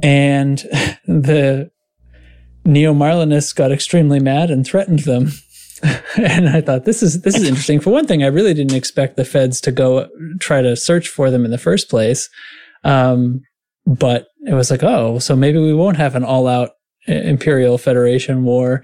And 0.01 0.57
the 1.05 1.71
Neo 2.65 2.93
Marlinists 2.93 3.55
got 3.55 3.71
extremely 3.71 4.19
mad 4.19 4.51
and 4.51 4.65
threatened 4.65 4.99
them. 4.99 5.31
and 6.17 6.49
I 6.49 6.61
thought 6.61 6.85
this 6.85 7.01
is 7.01 7.21
this 7.21 7.35
is 7.35 7.47
interesting. 7.47 7.79
For 7.79 7.89
one 7.89 8.05
thing, 8.05 8.23
I 8.23 8.27
really 8.27 8.53
didn't 8.53 8.75
expect 8.75 9.15
the 9.15 9.23
feds 9.23 9.61
to 9.61 9.71
go 9.71 10.09
try 10.39 10.61
to 10.61 10.75
search 10.75 11.07
for 11.07 11.31
them 11.31 11.45
in 11.45 11.51
the 11.51 11.57
first 11.57 11.89
place. 11.89 12.29
Um, 12.83 13.41
but 13.85 14.27
it 14.45 14.53
was 14.53 14.69
like, 14.69 14.83
oh, 14.83 15.19
so 15.19 15.35
maybe 15.35 15.57
we 15.57 15.73
won't 15.73 15.97
have 15.97 16.15
an 16.15 16.23
all-out 16.23 16.71
uh, 17.07 17.13
Imperial 17.13 17.77
Federation 17.77 18.43
war. 18.43 18.83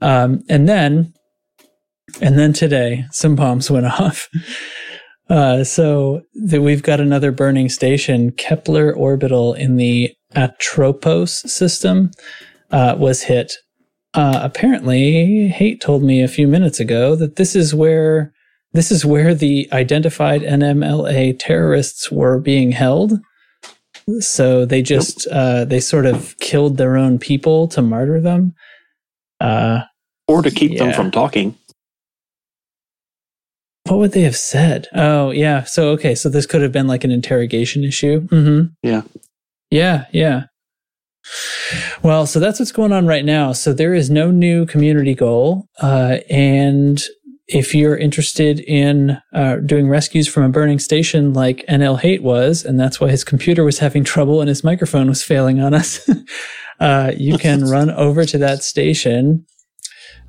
Um, 0.00 0.42
and 0.48 0.68
then, 0.68 1.12
and 2.20 2.38
then 2.38 2.52
today, 2.52 3.04
some 3.10 3.36
bombs 3.36 3.70
went 3.70 3.86
off. 3.86 4.28
Uh, 5.28 5.64
so 5.64 6.22
that 6.34 6.62
we've 6.62 6.82
got 6.82 7.00
another 7.00 7.32
burning 7.32 7.68
station, 7.68 8.30
Kepler 8.32 8.94
orbital 8.94 9.54
in 9.54 9.76
the 9.76 10.14
Atropos 10.34 11.50
system 11.50 12.10
uh, 12.70 12.94
was 12.96 13.22
hit. 13.22 13.52
Uh, 14.14 14.40
apparently, 14.42 15.48
Hate 15.48 15.80
told 15.80 16.02
me 16.02 16.22
a 16.22 16.28
few 16.28 16.46
minutes 16.46 16.78
ago 16.78 17.16
that 17.16 17.36
this 17.36 17.56
is 17.56 17.74
where 17.74 18.32
this 18.72 18.90
is 18.90 19.04
where 19.04 19.34
the 19.34 19.68
identified 19.72 20.42
NMLA 20.42 21.38
terrorists 21.38 22.10
were 22.10 22.38
being 22.38 22.72
held. 22.72 23.18
So 24.20 24.64
they 24.64 24.82
just 24.82 25.26
uh, 25.28 25.64
they 25.64 25.80
sort 25.80 26.06
of 26.06 26.38
killed 26.38 26.76
their 26.76 26.96
own 26.96 27.18
people 27.18 27.68
to 27.68 27.82
martyr 27.82 28.20
them. 28.20 28.54
Uh, 29.40 29.80
or 30.28 30.42
to 30.42 30.50
keep 30.50 30.78
them 30.78 30.92
from 30.92 31.10
talking. 31.10 31.56
What 33.88 33.98
would 33.98 34.12
they 34.12 34.22
have 34.22 34.36
said? 34.36 34.88
Oh, 34.94 35.30
yeah. 35.30 35.64
So 35.64 35.90
okay, 35.90 36.14
so 36.14 36.28
this 36.28 36.46
could 36.46 36.62
have 36.62 36.72
been 36.72 36.86
like 36.86 37.04
an 37.04 37.10
interrogation 37.10 37.84
issue. 37.84 38.26
Mm-hmm. 38.28 38.72
Yeah. 38.82 39.02
Yeah, 39.70 40.06
yeah. 40.12 40.44
Well, 42.02 42.26
so 42.26 42.38
that's 42.38 42.60
what's 42.60 42.72
going 42.72 42.92
on 42.92 43.06
right 43.06 43.24
now. 43.24 43.52
So 43.52 43.72
there 43.72 43.94
is 43.94 44.10
no 44.10 44.30
new 44.30 44.64
community 44.66 45.14
goal, 45.14 45.66
uh, 45.82 46.18
and 46.30 47.02
if 47.48 47.74
you're 47.74 47.96
interested 47.96 48.60
in 48.60 49.18
uh, 49.32 49.56
doing 49.56 49.88
rescues 49.88 50.26
from 50.26 50.42
a 50.42 50.48
burning 50.48 50.78
station 50.78 51.32
like 51.32 51.64
NL 51.68 52.00
Hate 52.00 52.22
was, 52.22 52.64
and 52.64 52.78
that's 52.78 53.00
why 53.00 53.08
his 53.08 53.24
computer 53.24 53.64
was 53.64 53.78
having 53.78 54.02
trouble 54.04 54.40
and 54.40 54.48
his 54.48 54.64
microphone 54.64 55.08
was 55.08 55.22
failing 55.22 55.60
on 55.60 55.72
us, 55.72 56.08
uh, 56.80 57.12
you 57.16 57.38
can 57.38 57.64
run 57.70 57.90
over 57.90 58.24
to 58.24 58.38
that 58.38 58.64
station, 58.64 59.46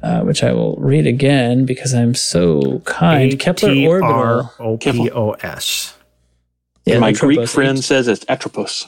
uh, 0.03 0.21
which 0.21 0.43
I 0.43 0.51
will 0.53 0.75
read 0.77 1.07
again 1.07 1.65
because 1.65 1.93
I'm 1.93 2.13
so 2.15 2.79
kind. 2.85 3.39
Kepler 3.39 3.71
Orbital. 3.87 4.51
A-T-R-O-P-O-S. 4.59 5.93
Yeah, 6.85 6.99
My 6.99 7.11
Greek 7.11 7.39
Atropos. 7.39 7.53
friend 7.53 7.83
says 7.83 8.07
it's 8.07 8.25
Atropos. 8.29 8.87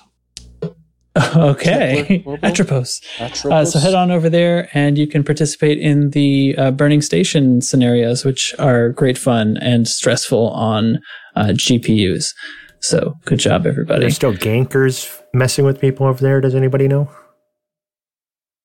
Okay, 1.35 2.05
Kepler 2.19 2.31
Orbital? 2.33 2.49
Atropos. 2.49 3.01
Uh, 3.45 3.65
so 3.65 3.79
head 3.79 3.93
on 3.93 4.09
over 4.11 4.29
there 4.29 4.69
and 4.73 4.97
you 4.97 5.07
can 5.07 5.23
participate 5.23 5.77
in 5.79 6.11
the 6.11 6.55
uh, 6.57 6.71
burning 6.71 7.01
station 7.01 7.61
scenarios, 7.61 8.23
which 8.23 8.55
are 8.59 8.89
great 8.89 9.17
fun 9.17 9.57
and 9.57 9.87
stressful 9.87 10.49
on 10.51 11.01
uh, 11.35 11.47
GPUs. 11.47 12.33
So 12.79 13.15
good 13.25 13.39
job, 13.39 13.67
everybody. 13.67 14.01
There's 14.01 14.15
still 14.15 14.33
gankers 14.33 15.21
messing 15.33 15.65
with 15.65 15.81
people 15.81 16.05
over 16.05 16.21
there. 16.21 16.39
Does 16.39 16.55
anybody 16.55 16.87
know? 16.87 17.09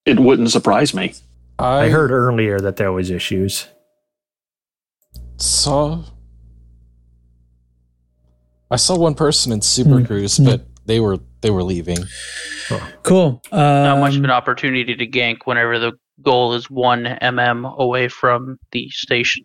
It 0.07 0.21
wouldn't 0.21 0.51
surprise 0.53 0.95
me. 0.95 1.15
I 1.59 1.89
heard 1.89 2.11
earlier 2.11 2.59
that 2.61 2.77
there 2.77 2.93
was 2.93 3.11
issues. 3.11 3.69
saw 5.37 6.03
I 8.71 8.77
saw 8.77 8.97
one 8.97 9.15
person 9.15 9.53
in 9.53 9.61
Super 9.61 10.05
Cruise, 10.05 10.39
but 10.39 10.67
they 10.87 10.99
were 11.01 11.19
they 11.43 11.51
were 11.51 11.63
leaving. 11.63 11.99
Cool. 13.03 13.41
Not 13.53 13.99
much 14.01 14.13
of 14.15 14.19
Um, 14.19 14.25
an 14.25 14.31
opportunity 14.31 14.95
to 14.97 15.07
gank 15.07 15.39
whenever 15.45 15.79
the 15.79 15.93
goal 16.23 16.55
is 16.55 16.71
one 16.71 17.05
mm 17.05 17.79
away 17.79 18.09
from 18.09 18.59
the 18.73 18.89
station. 18.91 19.45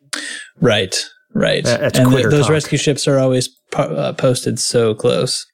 Right, 0.62 0.96
right. 1.34 1.64
That- 1.64 1.80
that's 1.82 2.00
and 2.00 2.10
th- 2.10 2.26
those 2.28 2.46
talk. 2.46 2.52
rescue 2.52 2.78
ships 2.78 3.08
are 3.08 3.20
always 3.20 3.50
po- 3.72 3.84
uh, 3.96 4.14
posted 4.14 4.58
so 4.60 4.96
close. 4.96 5.46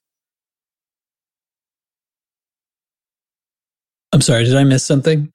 I'm 4.14 4.22
sorry, 4.22 4.46
did 4.46 4.56
I 4.56 4.64
miss 4.64 4.86
something? 4.86 5.32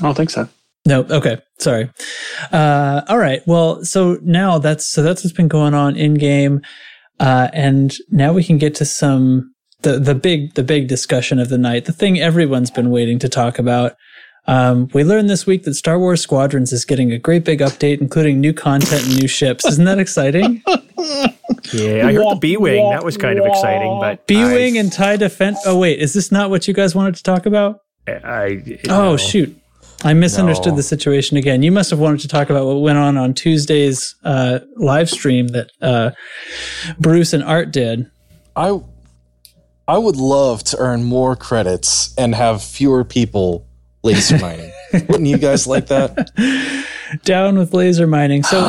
I 0.00 0.02
don't 0.04 0.14
think 0.14 0.30
so. 0.30 0.48
No, 0.86 1.00
okay, 1.10 1.38
sorry. 1.58 1.90
Uh, 2.52 3.02
all 3.08 3.18
right, 3.18 3.42
well, 3.46 3.84
so 3.84 4.18
now 4.22 4.58
that's 4.58 4.86
so 4.86 5.02
that's 5.02 5.24
what's 5.24 5.36
been 5.36 5.48
going 5.48 5.74
on 5.74 5.96
in 5.96 6.14
game, 6.14 6.60
uh, 7.18 7.48
and 7.52 7.96
now 8.10 8.32
we 8.32 8.44
can 8.44 8.56
get 8.58 8.74
to 8.76 8.84
some 8.84 9.52
the 9.82 9.98
the 9.98 10.14
big 10.14 10.54
the 10.54 10.62
big 10.62 10.86
discussion 10.86 11.38
of 11.40 11.48
the 11.48 11.58
night, 11.58 11.86
the 11.86 11.92
thing 11.92 12.20
everyone's 12.20 12.70
been 12.70 12.90
waiting 12.90 13.18
to 13.18 13.28
talk 13.28 13.58
about. 13.58 13.96
Um, 14.48 14.88
we 14.94 15.02
learned 15.02 15.28
this 15.28 15.44
week 15.44 15.64
that 15.64 15.74
Star 15.74 15.98
Wars 15.98 16.20
Squadrons 16.20 16.72
is 16.72 16.84
getting 16.84 17.10
a 17.10 17.18
great 17.18 17.44
big 17.44 17.58
update, 17.58 18.00
including 18.00 18.40
new 18.40 18.52
content 18.52 19.04
and 19.04 19.16
new 19.20 19.26
ships. 19.26 19.66
Isn't 19.66 19.86
that 19.86 19.98
exciting? 19.98 20.62
Yeah, 21.72 22.06
I 22.06 22.12
heard 22.12 22.24
the 22.30 22.38
B 22.40 22.56
wing. 22.56 22.90
That 22.90 23.04
was 23.04 23.16
kind 23.16 23.38
of 23.38 23.46
exciting, 23.46 23.98
but 24.00 24.24
B 24.26 24.36
wing 24.44 24.76
I- 24.76 24.80
and 24.80 24.92
tie 24.92 25.16
defense. 25.16 25.58
Oh 25.66 25.76
wait, 25.78 25.98
is 25.98 26.12
this 26.14 26.30
not 26.30 26.48
what 26.50 26.68
you 26.68 26.74
guys 26.74 26.94
wanted 26.94 27.16
to 27.16 27.22
talk 27.24 27.44
about? 27.46 27.80
I, 28.06 28.78
Oh 28.88 29.10
no. 29.12 29.16
shoot. 29.16 29.56
I 30.04 30.12
misunderstood 30.14 30.72
No. 30.72 30.76
the 30.76 30.82
situation 30.82 31.36
again. 31.36 31.62
You 31.62 31.72
must 31.72 31.90
have 31.90 31.98
wanted 31.98 32.20
to 32.20 32.28
talk 32.28 32.50
about 32.50 32.66
what 32.66 32.80
went 32.80 32.98
on 32.98 33.16
on 33.16 33.34
Tuesday's 33.34 34.14
uh, 34.24 34.58
live 34.76 35.08
stream 35.10 35.48
that 35.48 35.70
uh, 35.80 36.10
Bruce 36.98 37.32
and 37.32 37.42
Arf 37.42 37.70
did. 37.72 38.10
I 38.54 38.80
I 39.88 39.98
would 39.98 40.16
love 40.16 40.64
to 40.64 40.78
earn 40.78 41.04
more 41.04 41.36
credits 41.36 42.12
and 42.18 42.34
have 42.34 42.62
fewer 42.62 43.04
people 43.04 43.66
laser 44.02 44.38
mining. 44.38 44.72
Wouldn't 44.92 45.26
you 45.26 45.38
guys 45.38 45.66
like 45.66 45.86
that? 45.86 46.30
Down 47.24 47.56
with 47.56 47.72
laser 47.72 48.06
mining. 48.06 48.42
So, 48.42 48.60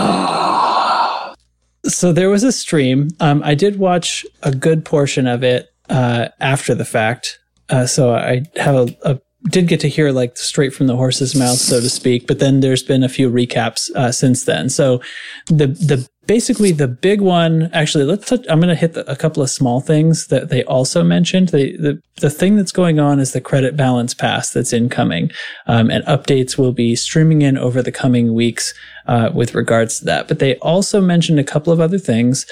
so 1.85 2.11
there 2.13 2.29
was 2.29 2.43
a 2.43 2.51
stream. 2.51 3.09
Um, 3.19 3.41
I 3.43 3.55
did 3.55 3.79
watch 3.79 4.25
a 4.43 4.51
good 4.53 4.85
portion 4.85 5.25
of 5.27 5.43
it 5.43 5.67
uh, 5.89 6.29
after 6.39 6.75
the 6.75 6.85
fact. 6.85 7.39
Uh, 7.69 7.85
so 7.85 8.13
I 8.13 8.43
have 8.57 8.75
a, 8.75 8.87
a 9.03 9.19
did 9.49 9.67
get 9.67 9.79
to 9.81 9.89
hear 9.89 10.11
like 10.11 10.37
straight 10.37 10.73
from 10.73 10.87
the 10.87 10.95
horse's 10.95 11.35
mouth, 11.35 11.57
so 11.57 11.79
to 11.79 11.89
speak. 11.89 12.27
But 12.27 12.39
then 12.39 12.59
there's 12.59 12.83
been 12.83 13.03
a 13.03 13.09
few 13.09 13.29
recaps 13.29 13.89
uh, 13.95 14.11
since 14.11 14.45
then. 14.45 14.69
So 14.69 15.01
the 15.47 15.67
the 15.67 16.07
basically 16.27 16.71
the 16.71 16.87
big 16.87 17.21
one. 17.21 17.69
Actually, 17.73 18.03
let's. 18.03 18.27
Touch, 18.27 18.45
I'm 18.49 18.59
going 18.59 18.69
to 18.69 18.75
hit 18.75 18.93
the, 18.93 19.09
a 19.09 19.15
couple 19.15 19.41
of 19.41 19.49
small 19.49 19.81
things 19.81 20.27
that 20.27 20.49
they 20.49 20.63
also 20.65 21.03
mentioned. 21.03 21.49
The 21.49 21.75
the 21.77 22.01
the 22.17 22.29
thing 22.29 22.55
that's 22.55 22.71
going 22.71 22.99
on 22.99 23.19
is 23.19 23.31
the 23.31 23.41
credit 23.41 23.75
balance 23.75 24.13
pass 24.13 24.51
that's 24.51 24.73
incoming, 24.73 25.31
um, 25.65 25.89
and 25.89 26.03
updates 26.05 26.57
will 26.57 26.73
be 26.73 26.95
streaming 26.95 27.41
in 27.41 27.57
over 27.57 27.81
the 27.81 27.91
coming 27.91 28.33
weeks 28.33 28.73
uh, 29.07 29.31
with 29.33 29.55
regards 29.55 29.99
to 29.99 30.05
that. 30.05 30.27
But 30.27 30.39
they 30.39 30.57
also 30.57 31.01
mentioned 31.01 31.39
a 31.39 31.43
couple 31.43 31.73
of 31.73 31.79
other 31.79 31.99
things. 31.99 32.45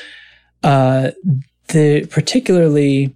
Uh, 0.64 1.12
the 1.70 2.06
particularly 2.08 3.16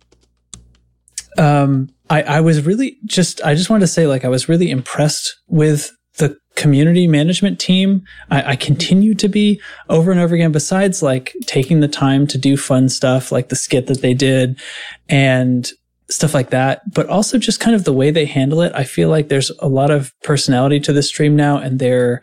um, 1.37 1.89
I, 2.09 2.23
I 2.23 2.41
was 2.41 2.65
really 2.65 2.97
just 3.05 3.41
I 3.43 3.55
just 3.55 3.69
wanted 3.69 3.81
to 3.81 3.87
say 3.87 4.07
like 4.07 4.25
I 4.25 4.29
was 4.29 4.49
really 4.49 4.71
impressed 4.71 5.35
with 5.47 5.91
the 6.17 6.37
community 6.55 7.07
management 7.07 7.59
team. 7.59 8.03
I, 8.29 8.51
I 8.51 8.55
continue 8.55 9.15
to 9.15 9.29
be 9.29 9.61
over 9.89 10.11
and 10.11 10.19
over 10.19 10.35
again. 10.35 10.51
Besides 10.51 11.01
like 11.01 11.35
taking 11.45 11.79
the 11.79 11.87
time 11.87 12.27
to 12.27 12.37
do 12.37 12.57
fun 12.57 12.89
stuff 12.89 13.31
like 13.31 13.49
the 13.49 13.55
skit 13.55 13.87
that 13.87 14.01
they 14.01 14.13
did 14.13 14.59
and 15.07 15.71
stuff 16.09 16.33
like 16.33 16.49
that, 16.49 16.81
but 16.93 17.07
also 17.07 17.37
just 17.37 17.59
kind 17.59 17.75
of 17.75 17.83
the 17.83 17.93
way 17.93 18.11
they 18.11 18.25
handle 18.25 18.61
it. 18.61 18.71
I 18.75 18.83
feel 18.83 19.09
like 19.09 19.29
there's 19.29 19.51
a 19.59 19.67
lot 19.67 19.91
of 19.91 20.11
personality 20.23 20.79
to 20.81 20.93
the 20.93 21.03
stream 21.03 21.35
now, 21.35 21.57
and 21.57 21.79
they're 21.79 22.21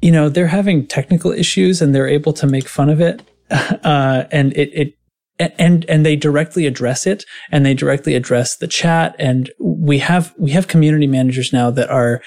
you 0.00 0.10
know 0.10 0.28
they're 0.28 0.48
having 0.48 0.86
technical 0.86 1.32
issues 1.32 1.80
and 1.80 1.94
they're 1.94 2.08
able 2.08 2.32
to 2.34 2.46
make 2.46 2.68
fun 2.68 2.90
of 2.90 3.00
it, 3.00 3.22
uh, 3.50 4.24
and 4.30 4.52
it 4.56 4.70
it 4.74 4.94
and 5.38 5.84
and 5.88 6.04
they 6.04 6.16
directly 6.16 6.66
address 6.66 7.06
it 7.06 7.24
and 7.50 7.64
they 7.64 7.74
directly 7.74 8.14
address 8.14 8.56
the 8.56 8.66
chat 8.66 9.16
and 9.18 9.50
we 9.58 9.98
have 9.98 10.34
we 10.38 10.50
have 10.50 10.68
community 10.68 11.06
managers 11.06 11.52
now 11.52 11.70
that 11.70 11.90
are 11.90 12.22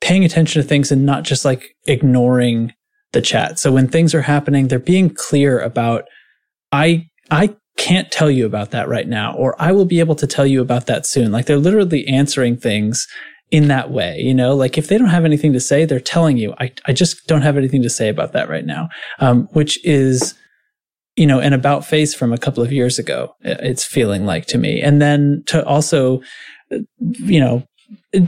paying 0.00 0.24
attention 0.24 0.62
to 0.62 0.68
things 0.68 0.92
and 0.92 1.04
not 1.04 1.24
just 1.24 1.44
like 1.44 1.74
ignoring 1.86 2.72
the 3.12 3.22
chat. 3.22 3.58
So 3.58 3.72
when 3.72 3.88
things 3.88 4.14
are 4.14 4.22
happening 4.22 4.68
they're 4.68 4.78
being 4.78 5.10
clear 5.10 5.58
about 5.60 6.04
i 6.72 7.08
i 7.30 7.54
can't 7.76 8.10
tell 8.12 8.30
you 8.30 8.46
about 8.46 8.70
that 8.70 8.88
right 8.88 9.08
now 9.08 9.34
or 9.34 9.60
i 9.60 9.72
will 9.72 9.84
be 9.84 9.98
able 10.00 10.14
to 10.14 10.26
tell 10.26 10.46
you 10.46 10.60
about 10.60 10.86
that 10.86 11.06
soon. 11.06 11.32
Like 11.32 11.46
they're 11.46 11.56
literally 11.58 12.06
answering 12.06 12.56
things 12.56 13.06
in 13.50 13.68
that 13.68 13.90
way 13.90 14.20
you 14.20 14.34
know? 14.34 14.54
Like 14.54 14.78
if 14.78 14.88
they 14.88 14.96
don't 14.96 15.08
have 15.08 15.24
anything 15.24 15.52
to 15.52 15.60
say 15.60 15.84
they're 15.84 16.00
telling 16.00 16.38
you 16.38 16.54
i, 16.60 16.72
I 16.86 16.92
just 16.92 17.26
don't 17.26 17.42
have 17.42 17.56
anything 17.56 17.82
to 17.82 17.90
say 17.90 18.08
about 18.08 18.32
that 18.32 18.48
right 18.48 18.64
now 18.64 18.88
um, 19.18 19.48
which 19.52 19.84
is 19.84 20.34
you 21.16 21.26
know, 21.26 21.40
an 21.40 21.52
about 21.52 21.84
face 21.84 22.14
from 22.14 22.32
a 22.32 22.38
couple 22.38 22.62
of 22.62 22.72
years 22.72 22.98
ago. 22.98 23.34
It's 23.42 23.84
feeling 23.84 24.26
like 24.26 24.46
to 24.46 24.58
me. 24.58 24.80
And 24.80 25.00
then 25.00 25.42
to 25.46 25.64
also, 25.64 26.20
you 26.98 27.40
know, 27.40 27.62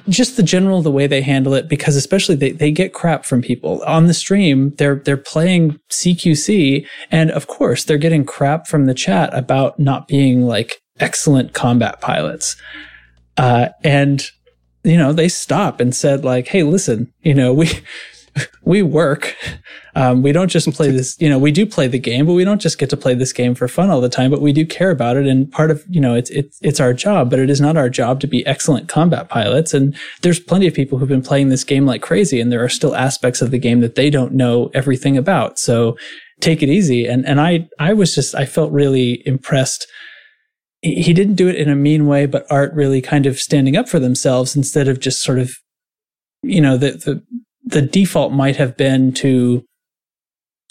just 0.09 0.37
the 0.37 0.43
general 0.43 0.83
the 0.83 0.91
way 0.91 1.07
they 1.07 1.23
handle 1.23 1.55
it 1.55 1.69
because 1.69 1.97
especially 1.97 2.35
they, 2.35 2.53
they 2.53 2.71
get 2.71 2.93
crap 2.93 3.25
from 3.25 3.41
people 3.41 3.83
on 3.85 4.07
the 4.07 4.15
stream 4.15 4.71
they're 4.77 4.97
they're 4.97 5.17
playing 5.17 5.79
CQC 5.91 6.87
and 7.11 7.31
of 7.31 7.47
course 7.47 7.85
they're 7.85 7.97
getting 7.97 8.25
crap 8.25 8.67
from 8.67 8.87
the 8.87 8.95
chat 8.95 9.33
about 9.33 9.79
not 9.79 10.09
being 10.09 10.43
like 10.43 10.81
excellent 10.99 11.53
combat 11.55 12.01
pilots 12.01 12.57
uh, 13.37 13.69
and 13.83 14.31
you 14.85 14.97
know 14.97 15.13
they 15.13 15.29
stop 15.29 15.81
and 15.81 15.95
said 15.95 16.25
like 16.25 16.49
hey 16.49 16.63
listen 16.63 17.13
you 17.23 17.35
know 17.35 17.53
we 17.53 17.69
we 18.63 18.83
work. 18.83 19.37
Um, 19.95 20.23
we 20.23 20.33
don't 20.33 20.51
just 20.51 20.71
play 20.73 20.91
this, 20.91 21.17
you 21.21 21.29
know, 21.29 21.39
we 21.39 21.51
do 21.51 21.65
play 21.65 21.87
the 21.87 21.99
game, 21.99 22.27
but 22.27 22.35
we 22.35 22.45
don't 22.45 22.61
just 22.61 22.79
get 22.79 22.91
to 22.91 22.97
play 22.97 23.15
this 23.15 23.33
game 23.33 23.55
for 23.55 23.67
fun 23.67 23.89
all 23.89 24.01
the 24.01 24.09
time, 24.09 24.31
but 24.31 24.43
we 24.43 24.53
do 24.53 24.67
care 24.67 24.91
about 24.91 25.17
it. 25.17 25.27
And 25.27 25.51
part 25.51 25.71
of, 25.71 25.85
you 25.89 26.01
know, 26.01 26.15
it's, 26.15 26.29
it's, 26.31 26.59
it's 26.61 26.81
our 26.81 26.93
job, 26.93 27.31
but 27.31 27.39
it 27.39 27.49
is 27.49 27.61
not 27.61 27.77
our 27.77 27.89
job 27.89 28.21
to 28.21 28.27
be 28.27 28.45
excellent 28.47 28.89
combat 28.89 29.29
pilots. 29.29 29.73
And 29.73 29.97
there's 30.23 30.41
plenty 30.41 30.67
of 30.67 30.75
people 30.75 30.99
who've 30.99 31.09
been 31.09 31.23
playing 31.23 31.49
this 31.49 31.65
game 31.65 31.87
like 31.87 32.03
crazy. 32.03 32.41
And 32.41 32.53
there 32.53 32.63
are 32.63 32.69
still 32.69 32.95
aspects 32.95 33.41
of 33.41 33.51
the 33.51 33.59
game 33.59 33.81
that 33.81 33.95
they 33.95 34.11
don't 34.11 34.33
know 34.33 34.71
everything 34.75 35.17
about. 35.17 35.59
So 35.59 35.97
take 36.41 36.63
it 36.63 36.69
easy. 36.69 37.07
And, 37.07 37.25
and 37.27 37.41
I, 37.41 37.69
I 37.79 37.95
was 37.95 38.15
just, 38.15 38.35
I 38.35 38.45
felt 38.45 38.73
really 38.73 39.27
impressed. 39.27 39.87
He 40.83 41.15
didn't 41.15 41.37
do 41.37 41.49
it 41.49 41.57
in 41.57 41.71
a 41.71 41.75
mean 41.75 42.07
way, 42.07 42.27
but 42.27 42.47
Arf 42.51 42.71
really 42.75 43.01
kind 43.01 43.25
of 43.25 43.41
standing 43.41 43.77
up 43.77 43.89
for 43.89 43.99
themselves 43.99 44.55
instead 44.55 44.89
of 44.89 45.01
just 45.01 45.23
sort 45.23 45.39
of, 45.39 45.53
you 46.43 46.61
know, 46.61 46.77
the, 46.77 46.93
the, 46.93 47.23
the 47.67 47.83
default 47.83 48.33
might 48.33 48.57
have 48.57 48.77
been 48.77 49.13
to 49.13 49.63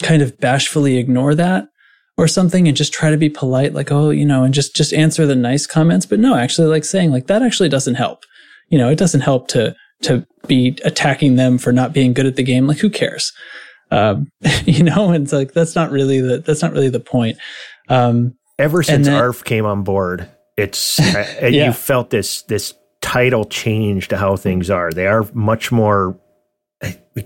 kind 0.02 0.22
of 0.22 0.38
bashfully 0.40 0.96
ignore 0.98 1.34
that 1.34 1.68
or 2.18 2.26
something 2.28 2.66
and 2.68 2.76
just 2.76 2.92
try 2.92 3.10
to 3.10 3.16
be 3.16 3.28
polite 3.30 3.72
like 3.74 3.90
oh 3.92 4.10
you 4.10 4.24
know 4.26 4.42
and 4.44 4.52
just 4.54 4.74
just 4.74 4.92
answer 4.92 5.26
the 5.26 5.36
nice 5.36 5.66
comments. 5.66 6.06
But 6.06 6.18
no 6.20 6.34
actually 6.36 6.68
like 6.68 6.84
saying 6.84 7.10
like 7.10 7.26
that 7.28 7.42
actually 7.42 7.68
doesn't 7.68 7.94
help. 7.94 8.24
You 8.68 8.78
know 8.78 8.88
it 8.90 8.98
doesn't 8.98 9.20
help 9.22 9.48
to 9.48 9.74
to 10.02 10.26
be 10.46 10.78
attacking 10.84 11.36
them 11.36 11.56
for 11.58 11.72
not 11.72 11.92
being 11.92 12.12
good 12.12 12.26
at 12.26 12.36
the 12.36 12.42
game. 12.42 12.66
Like 12.66 12.78
who 12.78 12.90
cares? 12.90 13.32
Um 13.90 14.28
you 14.64 14.82
know 14.82 15.10
and 15.10 15.24
it's 15.24 15.32
like 15.32 15.52
that's 15.52 15.74
not 15.74 15.90
really 15.90 16.20
the 16.20 16.38
that's 16.38 16.62
not 16.62 16.72
really 16.72 16.90
the 16.90 17.00
point. 17.00 17.38
Um 17.88 18.34
Ever 18.58 18.82
since 18.82 19.06
then- 19.06 19.16
ARF 19.20 19.44
came 19.44 19.66
on 19.66 19.82
board, 19.82 20.28
it's 20.56 20.98
uh, 21.00 21.26
Yeah. 21.42 21.66
you 21.66 21.72
felt 21.72 22.10
this 22.10 22.42
this 22.42 22.74
title 23.02 23.44
change 23.44 24.08
to 24.08 24.16
how 24.16 24.36
things 24.36 24.68
are. 24.70 24.90
They 24.90 25.06
are 25.06 25.26
much 25.34 25.70
more 25.70 26.18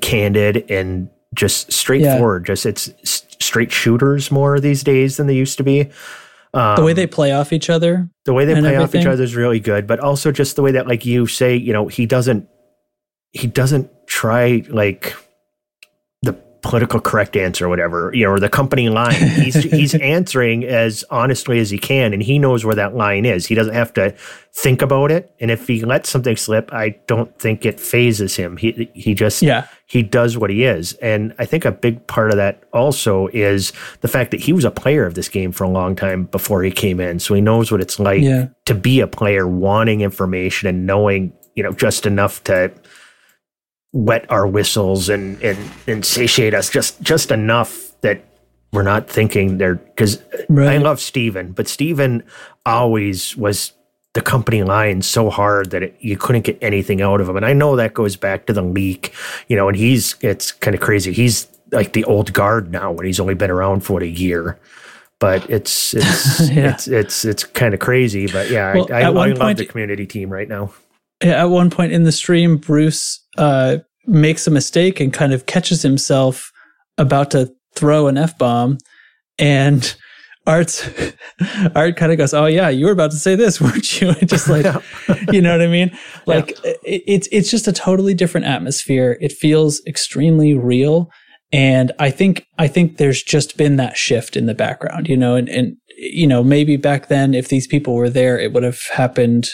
candid 0.01 0.71
and 0.71 1.09
just 1.35 1.73
straightforward. 1.73 2.47
Just 2.47 2.67
it's 2.67 2.91
straight 3.05 3.73
shooters 3.73 4.31
more 4.31 4.61
these 4.61 4.83
days 4.83 5.17
than 5.17 5.27
they 5.27 5.35
used 5.35 5.57
to 5.59 5.65
be. 5.65 5.91
Um, 6.53 6.75
the 6.77 6.83
way 6.83 6.93
they 6.93 7.07
play 7.07 7.31
off 7.31 7.53
each 7.53 7.71
other 7.71 8.11
the 8.25 8.33
way 8.33 8.45
they 8.45 8.61
play 8.61 8.77
off 8.77 8.95
each 8.95 9.07
other 9.07 9.23
is 9.23 9.37
really 9.37 9.61
good, 9.61 9.87
but 9.87 10.01
also 10.01 10.33
just 10.33 10.57
the 10.57 10.63
way 10.63 10.73
that 10.73 10.89
like 10.89 11.07
you 11.07 11.27
say, 11.27 11.55
you 11.55 11.73
know, 11.73 11.87
he 11.87 12.07
doesn't 12.07 12.49
he 13.33 13.47
doesn't 13.47 13.89
try 14.07 14.65
like 14.69 15.15
political 16.63 17.01
correct 17.01 17.37
answer 17.37 17.67
or 17.67 17.69
whatever, 17.69 18.11
you 18.15 18.25
know, 18.25 18.33
or 18.33 18.41
the 18.41 18.49
company 18.49 18.89
line. 18.89 19.15
He's 19.15 19.55
he's 19.65 19.95
answering 19.95 20.65
as 20.65 21.05
honestly 21.11 21.59
as 21.59 21.71
he 21.71 21.79
can 21.79 22.13
and 22.13 22.23
he 22.23 22.39
knows 22.39 22.65
where 22.65 22.75
that 22.75 22.95
line 22.95 23.25
is. 23.25 23.47
He 23.47 23.55
doesn't 23.55 23.75
have 23.75 23.93
to 23.95 24.15
think 24.53 24.83
about 24.83 25.11
it. 25.11 25.33
And 25.41 25.51
if 25.51 25.67
he 25.67 25.85
lets 25.85 26.11
something 26.11 26.37
slip, 26.37 26.73
I 26.73 26.91
don't 27.07 27.37
think 27.39 27.65
it 27.65 27.81
phases 27.81 28.37
him. 28.37 28.57
He 28.57 28.91
he 28.95 29.15
just 29.15 29.43
yeah 29.43 29.67
he 29.87 30.03
does 30.03 30.37
what 30.39 30.51
he 30.51 30.65
is. 30.65 30.93
And 30.95 31.35
I 31.39 31.47
think 31.47 31.65
a 31.65 31.73
big 31.73 32.07
part 32.07 32.31
of 32.31 32.37
that 32.37 32.63
also 32.73 33.29
is 33.33 33.73
the 34.03 34.09
fact 34.09 34.31
that 34.31 34.41
he 34.41 34.53
was 34.53 34.65
a 34.65 34.71
player 34.71 35.05
of 35.07 35.15
this 35.15 35.29
game 35.29 35.51
for 35.53 35.65
a 35.65 35.69
long 35.71 35.97
time 35.97 36.25
before 36.25 36.63
he 36.63 36.71
came 36.71 37.01
in. 37.01 37.19
So 37.19 37.35
he 37.35 37.41
knows 37.41 37.73
what 37.73 37.81
it's 37.81 37.99
like 37.99 38.23
Yeah. 38.23 38.49
to 38.67 38.75
be 38.75 39.01
a 39.01 39.07
player 39.09 39.49
wanting 39.49 40.01
information 40.03 40.69
and 40.69 40.87
knowing, 40.87 41.33
you 41.57 41.63
know, 41.65 41.73
just 41.73 42.07
enough 42.07 42.45
to 42.45 42.71
wet 43.93 44.25
our 44.31 44.47
whistles 44.47 45.09
and, 45.09 45.41
and, 45.43 45.59
and 45.87 46.05
satiate 46.05 46.55
us 46.55 46.71
just, 46.71 47.01
just 47.03 47.31
enough 47.31 47.93
that 48.03 48.25
we're 48.73 48.83
not 48.85 49.09
thinking 49.11 49.59
they're 49.59 49.75
because 49.75 50.23
I 50.49 50.77
love 50.79 51.01
Steven, 51.01 51.51
but 51.53 51.67
Steven 51.67 52.23
always 52.65 53.37
was 53.37 53.73
the 54.15 54.21
company 54.21 54.63
line 54.63 55.03
so 55.03 55.29
hard 55.31 55.71
that 55.71 55.83
it, 55.83 55.97
you 56.01 56.17
couldn't 56.17 56.43
get 56.43 56.59
anything 56.63 57.01
out 57.03 57.21
of 57.21 57.29
him. 57.29 57.37
And 57.37 57.45
I 57.45 57.53
know 57.53 57.75
that 57.77 57.95
goes 57.95 58.15
back 58.17 58.47
to 58.47 58.53
the 58.53 58.63
leak, 58.63 59.13
you 59.49 59.57
know, 59.57 59.69
and 59.69 59.77
he's, 59.77 60.15
it's 60.21 60.53
kind 60.53 60.75
of 60.75 60.81
crazy. 60.81 61.13
He's 61.13 61.49
like 61.73 61.93
the 61.93 62.05
old 62.05 62.33
guard 62.33 62.71
now 62.73 62.93
when 62.93 63.07
he's 63.07 63.19
only 63.21 63.35
been 63.35 63.51
around 63.51 63.81
for 63.81 63.95
what, 63.95 64.03
a 64.03 64.09
year. 64.09 64.59
But 65.19 65.49
it's 65.51 65.93
it's 65.95 66.51
Yeah. 66.51 66.71
it's 66.73 66.89
it's 66.89 67.25
it's 67.25 67.45
kind 67.45 67.75
of 67.75 67.81
crazy. 67.81 68.27
But 68.27 68.51
yeah, 68.51 68.73
Well, 68.75 68.87
I, 68.93 69.01
I, 69.01 69.03
I 69.03 69.09
love 69.09 69.37
point- 69.39 69.59
the 69.59 69.67
community 69.67 70.07
team 70.07 70.31
right 70.31 70.49
now. 70.49 70.73
Yeah, 71.23 71.43
At 71.43 71.51
one 71.51 71.71
point 71.71 71.93
in 71.93 72.05
the 72.05 72.13
stream, 72.13 72.57
Bruce 72.57 73.23
uh, 73.37 73.79
makes 74.07 74.47
a 74.47 74.51
mistake 74.51 75.01
and 75.01 75.13
kind 75.13 75.33
of 75.33 75.47
catches 75.47 75.83
himself 75.83 76.51
about 76.97 77.31
to 77.33 77.53
throw 77.75 78.07
an 78.07 78.17
f 78.17 78.37
bomb, 78.39 78.79
and 79.39 79.95
Arf's 80.47 80.89
Arf 81.75 81.97
kind 81.97 82.13
of 82.13 82.19
goes, 82.19 82.33
"Oh 82.33 82.47
yeah, 82.47 82.69
you 82.69 82.87
were 82.87 82.93
about 82.93 83.11
to 83.11 83.17
say 83.17 83.35
this, 83.35 83.61
weren't 83.61 84.01
you?" 84.01 84.15
Just 84.15 84.49
like, 84.49 84.65
you 85.33 85.43
know 85.43 85.53
what 85.53 85.63
I 85.63 85.67
mean? 85.67 85.97
Like 86.27 86.59
it, 86.65 86.79
it's 86.85 87.29
it's 87.31 87.51
just 87.51 87.69
a 87.69 87.73
totally 87.73 88.15
different 88.15 88.47
atmosphere. 88.47 89.19
It 89.21 89.33
feels 89.33 89.83
extremely 89.87 90.55
real, 90.55 91.11
and 91.53 91.93
I 91.99 92.11
think 92.11 92.47
I 92.59 92.69
think 92.69 92.97
there's 92.97 93.23
just 93.23 93.57
been 93.57 93.77
that 93.77 93.97
shift 93.97 94.37
in 94.37 94.47
the 94.47 94.55
background, 94.55 95.09
you 95.09 95.17
know, 95.17 95.37
and 95.37 95.49
and 95.49 95.77
you 95.97 96.27
know 96.27 96.43
maybe 96.43 96.77
back 96.77 97.09
then 97.09 97.35
if 97.35 97.49
these 97.49 97.67
people 97.67 97.95
were 97.95 98.11
there, 98.11 98.39
it 98.39 98.53
would 98.53 98.63
have 98.63 98.81
happened 98.93 99.51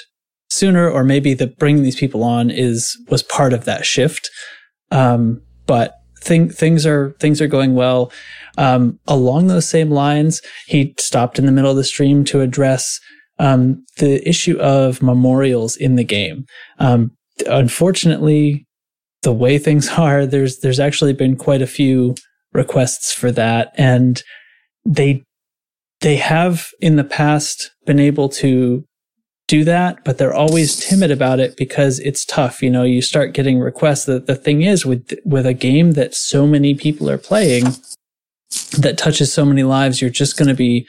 sooner, 0.48 0.88
or 0.88 1.04
maybe 1.04 1.34
the 1.34 1.46
bringing 1.46 1.82
these 1.82 1.98
people 1.98 2.22
on 2.22 2.50
is 2.50 2.96
was 3.08 3.22
part 3.22 3.52
of 3.52 3.64
that 3.64 3.86
shift. 3.86 4.30
Um, 4.90 5.42
but 5.66 5.94
thing, 6.20 6.48
things 6.48 6.86
are 6.86 7.14
things 7.20 7.40
are 7.40 7.46
going 7.46 7.74
well. 7.74 8.12
Um, 8.58 8.98
along 9.06 9.46
those 9.46 9.68
same 9.68 9.90
lines, 9.90 10.40
he 10.66 10.94
stopped 10.98 11.38
in 11.38 11.46
the 11.46 11.52
middle 11.52 11.70
of 11.70 11.76
the 11.76 11.84
stream 11.84 12.24
to 12.26 12.40
address 12.40 13.00
um, 13.38 13.84
the 13.98 14.26
issue 14.28 14.58
of 14.58 15.02
memorials 15.02 15.76
in 15.76 15.96
the 15.96 16.04
game. 16.04 16.46
Um, 16.78 17.12
unfortunately, 17.46 18.66
the 19.22 19.32
way 19.32 19.58
things 19.58 19.88
are, 19.98 20.26
there's 20.26 20.58
there's 20.58 20.80
actually 20.80 21.12
been 21.12 21.36
quite 21.36 21.62
a 21.62 21.66
few 21.66 22.14
requests 22.52 23.12
for 23.12 23.30
that, 23.32 23.72
and 23.76 24.22
they 24.84 25.22
they 26.00 26.16
have 26.16 26.68
in 26.80 26.96
the 26.96 27.04
past 27.04 27.70
been 27.86 28.00
able 28.00 28.28
to 28.28 28.84
do 29.48 29.64
that, 29.64 30.04
but 30.04 30.18
they're 30.18 30.34
always 30.34 30.76
timid 30.76 31.10
about 31.10 31.38
it 31.38 31.56
because 31.56 32.00
it's 32.00 32.24
tough. 32.24 32.62
You 32.62 32.70
know, 32.70 32.82
you 32.82 33.00
start 33.00 33.32
getting 33.32 33.60
requests. 33.60 34.04
The, 34.04 34.18
the 34.18 34.34
thing 34.34 34.62
is 34.62 34.84
with 34.84 35.14
with 35.24 35.46
a 35.46 35.54
game 35.54 35.92
that 35.92 36.14
so 36.14 36.46
many 36.46 36.74
people 36.74 37.08
are 37.08 37.18
playing 37.18 37.64
that 38.78 38.98
touches 38.98 39.32
so 39.32 39.44
many 39.44 39.62
lives, 39.62 40.00
you're 40.00 40.10
just 40.10 40.36
going 40.36 40.48
to 40.48 40.54
be 40.54 40.86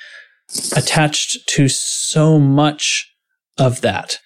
attached 0.76 1.48
to 1.48 1.68
so 1.68 2.40
much 2.40 3.14
of 3.58 3.82
that 3.82 4.20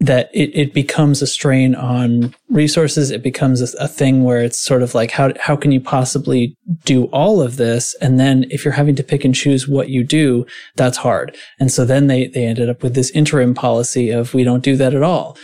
that 0.00 0.30
it, 0.32 0.50
it 0.54 0.72
becomes 0.72 1.20
a 1.22 1.26
strain 1.26 1.74
on 1.74 2.32
resources. 2.48 3.10
It 3.10 3.22
becomes 3.22 3.60
a, 3.60 3.76
a 3.78 3.88
thing 3.88 4.22
where 4.22 4.40
it's 4.40 4.60
sort 4.60 4.82
of 4.82 4.94
like, 4.94 5.10
how, 5.10 5.32
how 5.40 5.56
can 5.56 5.72
you 5.72 5.80
possibly 5.80 6.56
do 6.84 7.06
all 7.06 7.42
of 7.42 7.56
this? 7.56 7.96
And 8.00 8.18
then 8.18 8.44
if 8.50 8.64
you're 8.64 8.74
having 8.74 8.94
to 8.94 9.02
pick 9.02 9.24
and 9.24 9.34
choose 9.34 9.66
what 9.66 9.88
you 9.88 10.04
do, 10.04 10.46
that's 10.76 10.98
hard. 10.98 11.36
And 11.58 11.72
so 11.72 11.84
then 11.84 12.06
they, 12.06 12.28
they 12.28 12.44
ended 12.44 12.68
up 12.68 12.82
with 12.82 12.94
this 12.94 13.10
interim 13.10 13.54
policy 13.54 14.10
of 14.10 14.34
we 14.34 14.44
don't 14.44 14.62
do 14.62 14.76
that 14.76 14.94
at 14.94 15.02
all. 15.02 15.36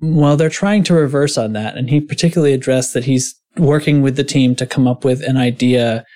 Well, 0.00 0.36
they're 0.38 0.48
trying 0.48 0.84
to 0.84 0.94
reverse 0.94 1.36
on 1.36 1.52
that. 1.52 1.76
And 1.76 1.90
he 1.90 2.00
particularly 2.00 2.54
addressed 2.54 2.94
that 2.94 3.04
he's 3.04 3.38
working 3.58 4.00
with 4.00 4.16
the 4.16 4.24
team 4.24 4.56
to 4.56 4.66
come 4.66 4.88
up 4.88 5.04
with 5.04 5.22
an 5.22 5.36
idea 5.36 6.06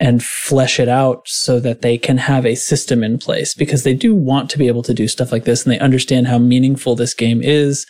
and 0.00 0.22
flesh 0.22 0.78
it 0.78 0.88
out 0.88 1.26
so 1.26 1.58
that 1.58 1.82
they 1.82 1.98
can 1.98 2.18
have 2.18 2.46
a 2.46 2.54
system 2.54 3.02
in 3.02 3.18
place 3.18 3.54
because 3.54 3.82
they 3.82 3.94
do 3.94 4.14
want 4.14 4.48
to 4.50 4.58
be 4.58 4.68
able 4.68 4.82
to 4.82 4.94
do 4.94 5.08
stuff 5.08 5.32
like 5.32 5.44
this 5.44 5.64
and 5.64 5.72
they 5.72 5.78
understand 5.78 6.28
how 6.28 6.38
meaningful 6.38 6.94
this 6.94 7.14
game 7.14 7.42
is 7.42 7.84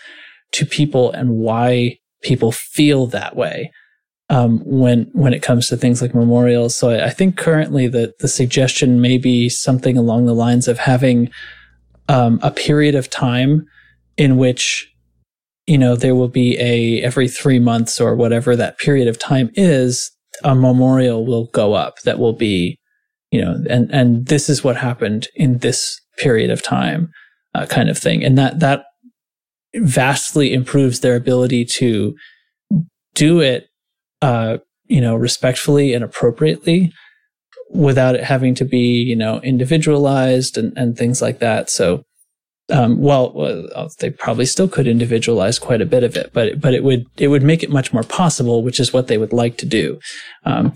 to 0.52 0.64
people 0.64 1.12
and 1.12 1.36
why 1.36 1.98
people 2.22 2.50
feel 2.50 3.06
that 3.06 3.36
way 3.36 3.70
um, 4.30 4.60
when 4.64 5.10
when 5.12 5.32
it 5.32 5.42
comes 5.42 5.68
to 5.68 5.76
things 5.76 6.02
like 6.02 6.14
memorials. 6.14 6.76
So 6.76 6.90
I, 6.90 7.06
I 7.06 7.10
think 7.10 7.36
currently 7.36 7.88
the 7.88 8.14
the 8.20 8.28
suggestion 8.28 9.00
may 9.00 9.18
be 9.18 9.48
something 9.48 9.96
along 9.96 10.26
the 10.26 10.34
lines 10.34 10.68
of 10.68 10.78
having 10.78 11.30
um, 12.08 12.38
a 12.42 12.50
period 12.50 12.94
of 12.94 13.10
time 13.10 13.66
in 14.16 14.36
which 14.36 14.92
you 15.66 15.78
know 15.78 15.96
there 15.96 16.14
will 16.14 16.28
be 16.28 16.58
a 16.58 17.02
every 17.02 17.28
three 17.28 17.58
months 17.58 18.00
or 18.00 18.14
whatever 18.16 18.56
that 18.56 18.78
period 18.78 19.08
of 19.08 19.18
time 19.18 19.50
is 19.54 20.10
a 20.44 20.54
memorial 20.54 21.24
will 21.26 21.46
go 21.46 21.74
up 21.74 22.00
that 22.02 22.18
will 22.18 22.32
be, 22.32 22.78
you 23.30 23.40
know, 23.40 23.56
and, 23.68 23.90
and 23.92 24.26
this 24.26 24.48
is 24.48 24.64
what 24.64 24.76
happened 24.76 25.28
in 25.34 25.58
this 25.58 26.00
period 26.18 26.50
of 26.50 26.62
time, 26.62 27.10
uh, 27.54 27.66
kind 27.66 27.88
of 27.88 27.98
thing. 27.98 28.24
And 28.24 28.36
that, 28.38 28.60
that 28.60 28.84
vastly 29.74 30.52
improves 30.52 31.00
their 31.00 31.16
ability 31.16 31.64
to 31.64 32.14
do 33.14 33.40
it, 33.40 33.68
uh, 34.22 34.58
you 34.86 35.00
know, 35.00 35.14
respectfully 35.14 35.94
and 35.94 36.02
appropriately 36.02 36.92
without 37.70 38.14
it 38.14 38.24
having 38.24 38.54
to 38.54 38.64
be, 38.64 39.02
you 39.02 39.16
know, 39.16 39.40
individualized 39.40 40.56
and, 40.56 40.76
and 40.76 40.96
things 40.96 41.20
like 41.20 41.38
that. 41.40 41.68
So, 41.68 42.02
um, 42.70 43.00
well, 43.00 43.32
well, 43.32 43.88
they 43.98 44.10
probably 44.10 44.46
still 44.46 44.68
could 44.68 44.86
individualize 44.86 45.58
quite 45.58 45.80
a 45.80 45.86
bit 45.86 46.04
of 46.04 46.16
it, 46.16 46.32
but 46.32 46.60
but 46.60 46.74
it 46.74 46.84
would 46.84 47.06
it 47.16 47.28
would 47.28 47.42
make 47.42 47.62
it 47.62 47.70
much 47.70 47.92
more 47.92 48.02
possible, 48.02 48.62
which 48.62 48.78
is 48.78 48.92
what 48.92 49.06
they 49.06 49.18
would 49.18 49.32
like 49.32 49.56
to 49.58 49.66
do. 49.66 49.98
Um, 50.44 50.74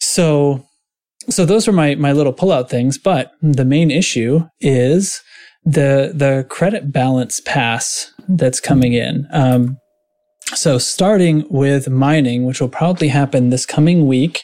so 0.00 0.64
so 1.28 1.46
those 1.46 1.66
are 1.66 1.72
my 1.72 1.94
my 1.94 2.12
little 2.12 2.34
pullout 2.34 2.68
things, 2.68 2.98
but 2.98 3.32
the 3.40 3.64
main 3.64 3.90
issue 3.90 4.46
is 4.60 5.22
the 5.64 6.12
the 6.14 6.46
credit 6.50 6.92
balance 6.92 7.40
pass 7.40 8.12
that's 8.28 8.60
coming 8.60 8.92
in. 8.92 9.26
Um, 9.32 9.78
so 10.54 10.76
starting 10.76 11.46
with 11.48 11.88
mining, 11.88 12.44
which 12.44 12.60
will 12.60 12.68
probably 12.68 13.08
happen 13.08 13.48
this 13.48 13.64
coming 13.64 14.06
week 14.06 14.42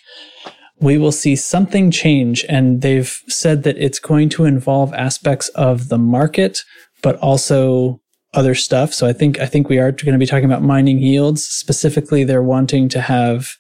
we 0.81 0.97
will 0.97 1.13
see 1.13 1.37
something 1.37 1.91
change. 1.91 2.45
And 2.49 2.81
they've 2.81 3.15
said 3.29 3.63
that 3.65 3.77
it's 3.79 3.99
going 3.99 4.31
to 4.31 4.45
involve 4.45 4.93
aspects 4.95 5.49
of 5.51 5.89
the 5.89 5.99
market, 5.99 6.59
but 7.03 7.17
also 7.17 8.01
other 8.33 8.55
stuff. 8.55 8.95
So 8.95 9.07
I 9.07 9.13
think, 9.13 9.39
I 9.41 9.47
think 9.47 9.69
we 9.69 9.79
are 9.79 9.93
going 9.93 10.13
to 10.13 10.19
be 10.19 10.27
talking 10.27 10.45
about 10.45 10.63
mining 10.63 10.99
yields. 10.99 11.45
Specifically, 11.45 12.25
they're 12.25 12.43
wanting 12.43 12.89
to 12.91 13.01
have 13.01 13.51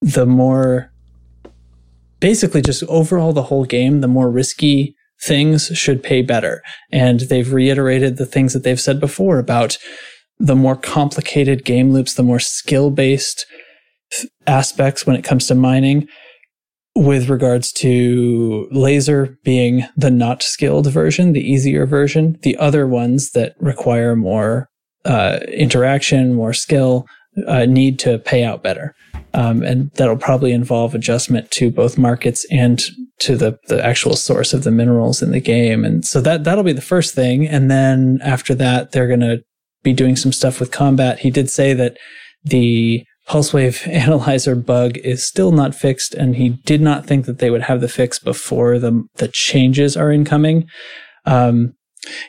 the 0.00 0.26
more, 0.26 0.90
basically 2.18 2.62
just 2.62 2.82
overall 2.84 3.32
the 3.32 3.44
whole 3.44 3.64
game, 3.64 4.00
the 4.00 4.08
more 4.08 4.30
risky 4.30 4.96
things 5.22 5.66
should 5.74 6.02
pay 6.02 6.22
better. 6.22 6.62
And 6.90 7.20
they've 7.20 7.52
reiterated 7.52 8.16
the 8.16 8.26
things 8.26 8.54
that 8.54 8.64
they've 8.64 8.80
said 8.80 8.98
before 8.98 9.38
about 9.38 9.78
the 10.38 10.56
more 10.56 10.76
complicated 10.76 11.64
game 11.64 11.92
loops, 11.92 12.14
the 12.14 12.22
more 12.22 12.40
skill 12.40 12.90
based 12.90 13.44
aspects 14.46 15.06
when 15.06 15.14
it 15.14 15.22
comes 15.22 15.46
to 15.46 15.54
mining 15.54 16.08
with 17.00 17.30
regards 17.30 17.72
to 17.72 18.68
laser 18.70 19.38
being 19.42 19.84
the 19.96 20.10
not 20.10 20.42
skilled 20.42 20.86
version, 20.86 21.32
the 21.32 21.40
easier 21.40 21.86
version, 21.86 22.38
the 22.42 22.58
other 22.58 22.86
ones 22.86 23.30
that 23.30 23.54
require 23.58 24.14
more 24.14 24.68
uh, 25.06 25.38
interaction, 25.48 26.34
more 26.34 26.52
skill, 26.52 27.06
uh, 27.46 27.64
need 27.64 27.98
to 27.98 28.18
pay 28.18 28.44
out 28.44 28.62
better. 28.62 28.94
Um, 29.32 29.62
and 29.62 29.90
that'll 29.92 30.18
probably 30.18 30.52
involve 30.52 30.94
adjustment 30.94 31.50
to 31.52 31.70
both 31.70 31.96
markets 31.96 32.44
and 32.50 32.82
to 33.20 33.34
the, 33.34 33.58
the 33.68 33.82
actual 33.82 34.14
source 34.14 34.52
of 34.52 34.64
the 34.64 34.70
minerals 34.70 35.22
in 35.22 35.30
the 35.30 35.40
game. 35.40 35.86
And 35.86 36.04
so 36.04 36.20
that, 36.20 36.44
that'll 36.44 36.64
be 36.64 36.74
the 36.74 36.82
first 36.82 37.14
thing. 37.14 37.48
And 37.48 37.70
then 37.70 38.18
after 38.22 38.54
that, 38.56 38.92
they're 38.92 39.08
going 39.08 39.20
to 39.20 39.40
be 39.82 39.94
doing 39.94 40.16
some 40.16 40.32
stuff 40.32 40.60
with 40.60 40.70
combat. 40.70 41.20
He 41.20 41.30
did 41.30 41.48
say 41.48 41.72
that 41.72 41.96
the 42.44 43.06
pulse 43.30 43.52
wave 43.52 43.82
analyzer 43.86 44.56
bug 44.56 44.98
is 44.98 45.24
still 45.24 45.52
not 45.52 45.74
fixed, 45.74 46.14
and 46.14 46.34
he 46.34 46.48
did 46.48 46.80
not 46.80 47.06
think 47.06 47.26
that 47.26 47.38
they 47.38 47.48
would 47.48 47.62
have 47.62 47.80
the 47.80 47.88
fix 47.88 48.18
before 48.18 48.78
the 48.78 49.04
the 49.16 49.28
changes 49.28 49.96
are 49.96 50.10
incoming. 50.10 50.68
Um, 51.24 51.74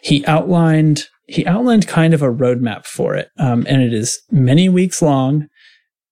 he 0.04 0.24
outlined 0.26 1.08
he 1.28 1.45
outlined 1.45 1.88
kind 1.88 2.14
of 2.14 2.22
a 2.22 2.32
roadmap 2.32 2.86
for 2.86 3.16
it, 3.16 3.30
um, 3.39 3.66
and 3.68 3.82
it 3.82 3.93
is 3.93 4.22
many 4.30 4.70
weeks 4.70 5.02
long. 5.02 5.47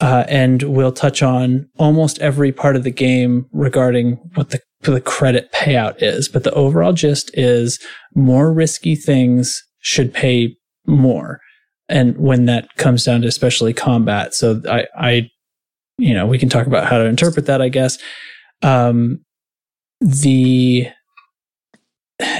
Uh, 0.01 0.23
and 0.29 0.63
we'll 0.63 0.93
touch 0.93 1.21
on 1.21 1.67
almost 1.77 2.19
every 2.19 2.53
part 2.53 2.77
of 2.77 2.85
the 2.85 2.91
game 2.91 3.45
regarding 3.51 4.13
what 4.35 4.49
the 4.49 4.61
the 4.83 5.01
credit 5.01 5.51
payout 5.53 6.01
is. 6.01 6.29
But 6.29 6.45
the 6.45 6.53
overall 6.53 6.93
gist 6.93 7.29
is 7.33 7.79
more 8.15 8.53
risky 8.53 8.95
things 8.95 9.61
should 9.81 10.13
pay 10.13 10.55
more 10.87 11.41
and 11.89 12.17
when 12.17 12.45
that 12.45 12.75
comes 12.77 13.03
down 13.03 13.21
to 13.21 13.27
especially 13.27 13.73
combat. 13.73 14.33
So 14.33 14.61
I, 14.69 14.85
I, 14.95 15.29
you 15.97 16.13
know, 16.13 16.25
we 16.27 16.37
can 16.37 16.49
talk 16.49 16.67
about 16.67 16.85
how 16.85 16.97
to 16.97 17.05
interpret 17.05 17.47
that, 17.47 17.61
I 17.61 17.69
guess. 17.69 17.97
Um, 18.61 19.25
the 19.99 20.87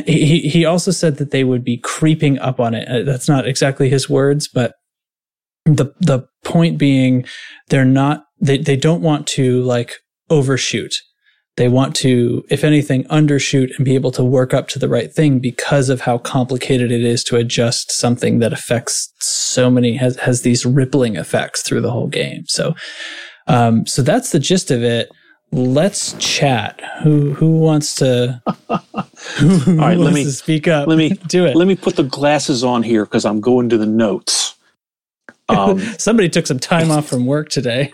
he 0.05 0.39
he 0.39 0.65
also 0.65 0.91
said 0.91 1.17
that 1.17 1.31
they 1.31 1.43
would 1.43 1.63
be 1.63 1.77
creeping 1.77 2.39
up 2.39 2.59
on 2.59 2.73
it. 2.73 2.87
Uh, 2.87 3.03
That's 3.03 3.27
not 3.27 3.47
exactly 3.47 3.89
his 3.89 4.09
words, 4.09 4.47
but 4.47 4.73
the 5.65 5.93
the 5.99 6.27
point 6.43 6.77
being, 6.77 7.25
they're 7.69 7.85
not 7.85 8.23
they 8.39 8.57
they 8.57 8.75
don't 8.75 9.01
want 9.01 9.27
to 9.27 9.61
like 9.63 9.95
overshoot. 10.29 10.95
They 11.59 11.67
want 11.67 11.93
to, 11.97 12.43
if 12.49 12.63
anything, 12.63 13.03
undershoot 13.09 13.75
and 13.75 13.83
be 13.83 13.93
able 13.93 14.11
to 14.11 14.23
work 14.23 14.53
up 14.53 14.69
to 14.69 14.79
the 14.79 14.87
right 14.87 15.11
thing 15.11 15.39
because 15.39 15.89
of 15.89 15.99
how 15.99 16.17
complicated 16.17 16.89
it 16.89 17.03
is 17.03 17.21
to 17.25 17.35
adjust 17.35 17.91
something 17.91 18.39
that 18.39 18.53
affects 18.53 19.13
so 19.19 19.69
many 19.69 19.97
has 19.97 20.15
has 20.15 20.41
these 20.43 20.65
rippling 20.65 21.17
effects 21.17 21.61
through 21.61 21.81
the 21.81 21.91
whole 21.91 22.07
game. 22.07 22.45
So, 22.47 22.75
um, 23.47 23.85
so 23.85 24.01
that's 24.01 24.31
the 24.31 24.39
gist 24.39 24.71
of 24.71 24.83
it. 24.83 25.09
Let's 25.51 26.13
chat. 26.13 26.79
Who 27.03 27.33
who 27.33 27.59
wants 27.59 27.93
to? 27.95 28.41
Who, 29.37 29.47
who 29.57 29.71
All 29.81 29.87
right, 29.89 29.97
let 29.97 30.13
me- 30.13 30.23
speak 30.25 30.69
up. 30.69 30.87
let 30.87 30.97
me 30.97 31.09
do 31.27 31.45
it. 31.45 31.57
Let 31.57 31.67
me 31.67 31.75
put 31.75 31.97
the 31.97 32.03
glasses 32.03 32.63
on 32.63 32.83
here 32.83 33.03
because 33.03 33.25
I'm 33.25 33.41
going 33.41 33.67
to 33.69 33.77
the 33.77 33.85
notes. 33.85 34.55
Um, 35.49 35.79
Somebody 35.97 36.29
took 36.29 36.45
some 36.45 36.59
time 36.59 36.91
off 36.91 37.07
from 37.07 37.25
work 37.25 37.49
today. 37.49 37.91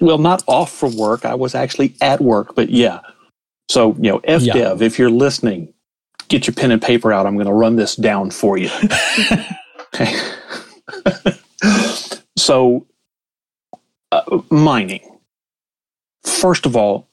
Well, 0.00 0.18
not 0.18 0.42
off 0.48 0.72
from 0.72 0.96
work. 0.96 1.24
I 1.26 1.34
was 1.36 1.54
actually 1.54 1.94
at 2.00 2.20
work, 2.20 2.54
but 2.54 2.70
yeah. 2.70 3.00
So, 3.70 3.94
you 3.96 4.10
know, 4.10 4.20
FDev, 4.20 4.54
Yeah. 4.54 4.76
if 4.86 4.98
you're 4.98 5.10
listening, 5.10 5.72
get 6.28 6.46
your 6.46 6.54
pen 6.54 6.70
and 6.72 6.82
paper 6.82 7.12
out. 7.12 7.26
I'm 7.26 7.34
going 7.36 7.46
to 7.46 7.52
run 7.52 7.76
this 7.76 7.96
down 7.96 8.30
for 8.30 8.58
you. 8.58 8.70
okay. 9.94 10.18
so, 12.38 12.86
uh, 14.12 14.40
mining. 14.50 15.00
First 16.24 16.66
of 16.66 16.76
all, 16.76 17.08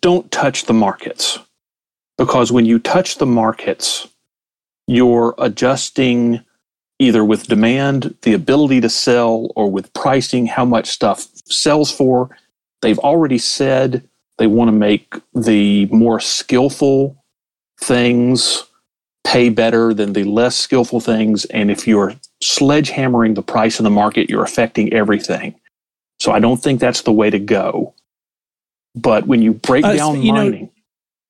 don't 0.00 0.30
touch 0.30 0.66
the 0.66 0.74
markets 0.74 1.38
because 2.18 2.52
when 2.52 2.66
you 2.66 2.78
touch 2.78 3.18
the 3.18 3.26
markets, 3.26 4.08
you're 4.86 5.34
adjusting 5.38 6.40
either 6.98 7.24
with 7.24 7.48
demand, 7.48 8.14
the 8.22 8.34
ability 8.34 8.80
to 8.80 8.88
sell, 8.88 9.50
or 9.56 9.70
with 9.70 9.92
pricing, 9.94 10.46
how 10.46 10.64
much 10.64 10.88
stuff 10.88 11.26
sells 11.46 11.90
for. 11.90 12.36
They've 12.82 12.98
already 12.98 13.38
said 13.38 14.06
they 14.38 14.46
want 14.46 14.68
to 14.68 14.72
make 14.72 15.14
the 15.34 15.86
more 15.86 16.20
skillful 16.20 17.16
things 17.80 18.64
pay 19.24 19.48
better 19.48 19.94
than 19.94 20.12
the 20.12 20.24
less 20.24 20.56
skillful 20.56 21.00
things. 21.00 21.44
And 21.46 21.70
if 21.70 21.86
you're 21.86 22.14
sledgehammering 22.42 23.34
the 23.34 23.42
price 23.42 23.80
in 23.80 23.84
the 23.84 23.90
market, 23.90 24.28
you're 24.28 24.44
affecting 24.44 24.92
everything. 24.92 25.54
So 26.20 26.32
I 26.32 26.40
don't 26.40 26.62
think 26.62 26.80
that's 26.80 27.02
the 27.02 27.12
way 27.12 27.30
to 27.30 27.38
go. 27.38 27.94
But 28.94 29.26
when 29.26 29.42
you 29.42 29.54
break 29.54 29.84
Uh, 29.84 29.94
down 29.94 30.22
you 30.22 30.32
know, 30.32 30.44
mining, 30.44 30.70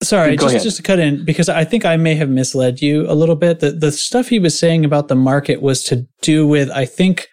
Sorry, 0.03 0.35
just 0.35 0.47
ahead. 0.53 0.61
just 0.61 0.77
to 0.77 0.83
cut 0.83 0.99
in 0.99 1.23
because 1.25 1.47
I 1.49 1.63
think 1.63 1.85
I 1.85 1.95
may 1.95 2.15
have 2.15 2.29
misled 2.29 2.81
you 2.81 3.09
a 3.09 3.15
little 3.15 3.35
bit. 3.35 3.59
The 3.61 3.71
the 3.71 3.91
stuff 3.91 4.27
he 4.27 4.39
was 4.39 4.57
saying 4.59 4.83
about 4.85 5.07
the 5.07 5.15
market 5.15 5.61
was 5.61 5.83
to 5.85 6.05
do 6.21 6.45
with 6.45 6.69
I 6.69 6.85
think 6.85 7.27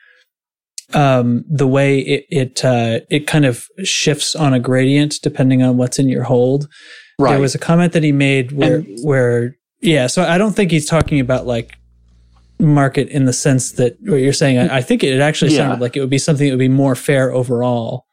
um, 0.94 1.44
the 1.48 1.66
way 1.66 1.98
it 2.00 2.26
it 2.30 2.64
uh, 2.64 3.00
it 3.10 3.26
kind 3.26 3.44
of 3.44 3.66
shifts 3.84 4.34
on 4.36 4.54
a 4.54 4.60
gradient 4.60 5.20
depending 5.22 5.62
on 5.62 5.76
what's 5.76 5.98
in 5.98 6.08
your 6.08 6.22
hold. 6.24 6.68
right? 7.18 7.32
There 7.32 7.40
was 7.40 7.54
a 7.54 7.58
comment 7.58 7.92
that 7.92 8.02
he 8.02 8.12
made 8.12 8.52
where 8.52 8.76
And- 8.76 8.98
where 9.04 9.56
yeah. 9.80 10.06
So 10.06 10.22
I 10.24 10.38
don't 10.38 10.54
think 10.54 10.70
he's 10.70 10.86
talking 10.86 11.18
about 11.20 11.46
like 11.46 11.76
market 12.60 13.08
in 13.08 13.24
the 13.24 13.32
sense 13.32 13.72
that 13.72 13.96
what 14.02 14.16
you're 14.16 14.32
saying. 14.32 14.58
I, 14.58 14.76
I 14.78 14.80
think 14.82 15.02
it 15.02 15.20
actually 15.20 15.52
Yeah. 15.52 15.58
sounded 15.58 15.80
like 15.80 15.96
it 15.96 16.00
would 16.00 16.10
be 16.10 16.18
something 16.18 16.46
that 16.46 16.52
would 16.52 16.58
be 16.58 16.68
more 16.68 16.94
fair 16.94 17.32
overall. 17.32 18.06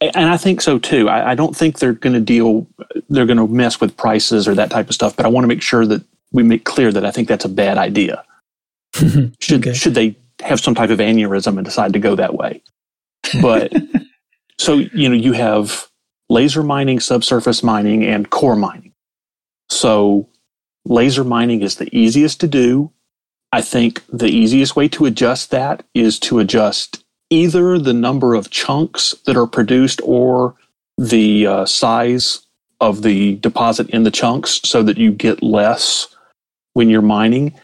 and 0.00 0.28
I 0.30 0.36
think 0.38 0.60
so 0.62 0.78
too. 0.78 1.08
I, 1.08 1.32
I 1.32 1.34
don't 1.34 1.54
think 1.56 1.78
they're 1.78 1.92
going 1.92 2.14
to 2.14 2.20
deal, 2.20 2.66
they're 3.10 3.26
going 3.26 3.36
to 3.38 3.46
mess 3.46 3.80
with 3.80 3.96
prices 3.96 4.48
or 4.48 4.54
that 4.54 4.70
type 4.70 4.88
of 4.88 4.94
stuff. 4.94 5.14
But 5.16 5.26
I 5.26 5.28
want 5.28 5.44
to 5.44 5.48
make 5.48 5.62
sure 5.62 5.84
that 5.86 6.02
we 6.32 6.42
make 6.42 6.64
clear 6.64 6.90
that 6.92 7.04
I 7.04 7.10
think 7.10 7.28
that's 7.28 7.44
a 7.44 7.48
bad 7.48 7.76
idea. 7.78 8.24
Should 8.94 9.60
Okay. 9.66 9.72
should 9.74 9.94
they 9.94 10.16
have 10.44 10.60
some 10.60 10.74
type 10.74 10.90
of 10.90 10.98
aneurysm 10.98 11.56
and 11.56 11.64
decide 11.64 11.92
to 11.92 11.98
go 11.98 12.14
that 12.14 12.34
way? 12.34 12.62
But 13.40 13.72
so 14.58 14.74
you 14.74 15.08
know, 15.08 15.14
you 15.14 15.32
have 15.32 15.88
laser 16.28 16.62
mining, 16.62 17.00
subsurface 17.00 17.62
mining, 17.62 18.04
and 18.04 18.30
core 18.30 18.56
mining. 18.56 18.92
So 19.68 20.28
laser 20.84 21.24
mining 21.24 21.62
is 21.62 21.76
the 21.76 21.94
easiest 21.96 22.40
to 22.40 22.46
do. 22.46 22.90
I 23.52 23.60
think 23.60 24.02
the 24.12 24.28
easiest 24.28 24.76
way 24.76 24.88
to 24.88 25.06
adjust 25.06 25.50
that 25.50 25.84
is 25.94 26.18
to 26.20 26.40
adjust 26.40 27.04
either 27.30 27.78
the 27.78 27.92
number 27.92 28.34
of 28.34 28.50
chunks 28.50 29.14
that 29.26 29.36
are 29.36 29.46
produced 29.46 30.00
or 30.04 30.54
the 30.98 31.46
uh, 31.46 31.66
size 31.66 32.40
of 32.80 33.02
the 33.02 33.36
deposit 33.36 33.88
in 33.90 34.02
the 34.02 34.10
chunks 34.10 34.60
so 34.64 34.82
that 34.82 34.98
you 34.98 35.12
get 35.12 35.42
less 35.42 36.14
when 36.74 36.90
you're 36.90 37.02
mining. 37.02 37.54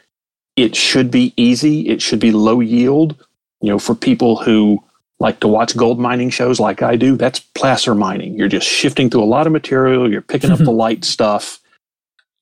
It 0.60 0.76
should 0.76 1.10
be 1.10 1.32
easy. 1.36 1.88
It 1.88 2.02
should 2.02 2.20
be 2.20 2.32
low 2.32 2.60
yield. 2.60 3.16
You 3.62 3.70
know, 3.70 3.78
for 3.78 3.94
people 3.94 4.36
who 4.36 4.82
like 5.18 5.40
to 5.40 5.48
watch 5.48 5.74
gold 5.76 5.98
mining 5.98 6.28
shows 6.28 6.60
like 6.60 6.82
I 6.82 6.96
do, 6.96 7.16
that's 7.16 7.40
placer 7.40 7.94
mining. 7.94 8.36
You're 8.36 8.48
just 8.48 8.66
shifting 8.66 9.08
through 9.08 9.22
a 9.22 9.24
lot 9.24 9.46
of 9.46 9.52
material. 9.52 10.10
You're 10.10 10.22
picking 10.22 10.50
up 10.50 10.58
the 10.58 10.70
light 10.84 11.04
stuff 11.04 11.60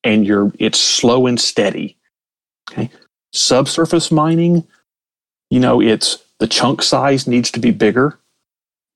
and 0.03 0.27
you're, 0.27 0.53
it's 0.59 0.81
slow 0.81 1.27
and 1.27 1.41
steady. 1.41 1.97
Okay. 2.71 2.91
Subsurface 3.33 4.11
mining, 4.11 4.66
you 5.51 5.61
know, 5.61 5.81
it's 5.81 6.19
the 6.39 6.49
chunk 6.49 6.83
size 6.83 7.27
needs 7.27 7.51
to 7.53 7.61
be 7.61 7.71
bigger 7.71 8.19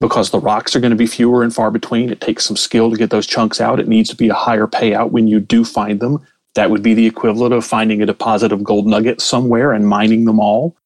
because 0.01 0.31
the 0.31 0.41
rocks 0.41 0.75
are 0.75 0.81
going 0.81 0.91
to 0.91 0.97
be 0.97 1.07
fewer 1.07 1.45
and 1.45 1.55
far 1.55 1.71
between. 1.71 2.11
It 2.11 2.21
takes 2.21 2.45
some 2.45 2.57
skill 2.57 2.91
to 2.91 2.97
get 2.97 3.11
those 3.11 3.27
chunks 3.27 3.61
out. 3.61 3.79
It 3.79 3.87
needs 3.87 4.11
to 4.11 4.17
be 4.17 4.29
a 4.29 4.35
higher 4.35 4.67
payout 4.67 5.13
when 5.13 5.29
you 5.29 5.39
do 5.39 5.65
find 5.65 6.01
them. 6.01 6.27
That 6.55 6.71
would 6.71 6.83
be 6.83 6.95
the 6.95 7.07
equivalent 7.07 7.55
of 7.55 7.65
finding 7.65 8.03
a 8.03 8.07
deposit 8.07 8.53
of 8.53 8.63
gold 8.65 8.87
nuggets 8.87 9.25
somewhere 9.25 9.73
and 9.73 9.87
mining 9.89 10.25
them 10.27 10.39
all. 10.41 10.77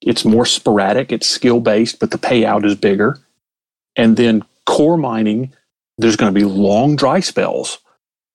It's 0.00 0.24
more 0.24 0.44
sporadic, 0.46 1.12
it's 1.12 1.28
skill 1.28 1.60
based, 1.60 1.98
but 2.00 2.10
the 2.10 2.18
payout 2.18 2.64
is 2.64 2.74
bigger. 2.74 3.18
And 3.96 4.16
then 4.16 4.42
core 4.66 4.96
mining, 4.98 5.52
there's 5.98 6.16
going 6.16 6.32
to 6.34 6.38
be 6.38 6.44
long 6.44 6.96
dry 6.96 7.20
spells. 7.20 7.78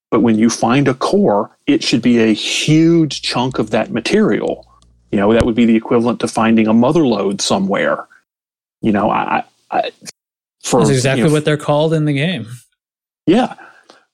But 0.09 0.21
when 0.21 0.39
you 0.39 0.49
find 0.49 0.87
a 0.87 0.93
core, 0.93 1.55
it 1.67 1.83
should 1.83 2.01
be 2.01 2.17
a 2.19 2.33
huge 2.33 3.21
chunk 3.21 3.59
of 3.59 3.71
that 3.71 3.91
material. 3.91 4.65
You 5.11 5.19
know, 5.19 5.33
that 5.33 5.45
would 5.45 5.55
be 5.55 5.65
the 5.65 5.75
equivalent 5.75 6.19
to 6.21 6.27
finding 6.27 6.67
a 6.67 6.73
mother 6.73 7.05
lode 7.05 7.41
somewhere. 7.41 8.07
You 8.81 8.91
know, 8.93 9.09
I, 9.09 9.43
I 9.69 9.91
for 10.63 10.79
That's 10.79 10.91
exactly 10.91 11.23
you 11.23 11.27
know, 11.27 11.33
what 11.33 11.45
they're 11.45 11.57
called 11.57 11.93
in 11.93 12.05
the 12.05 12.13
game. 12.13 12.47
yeah, 13.27 13.55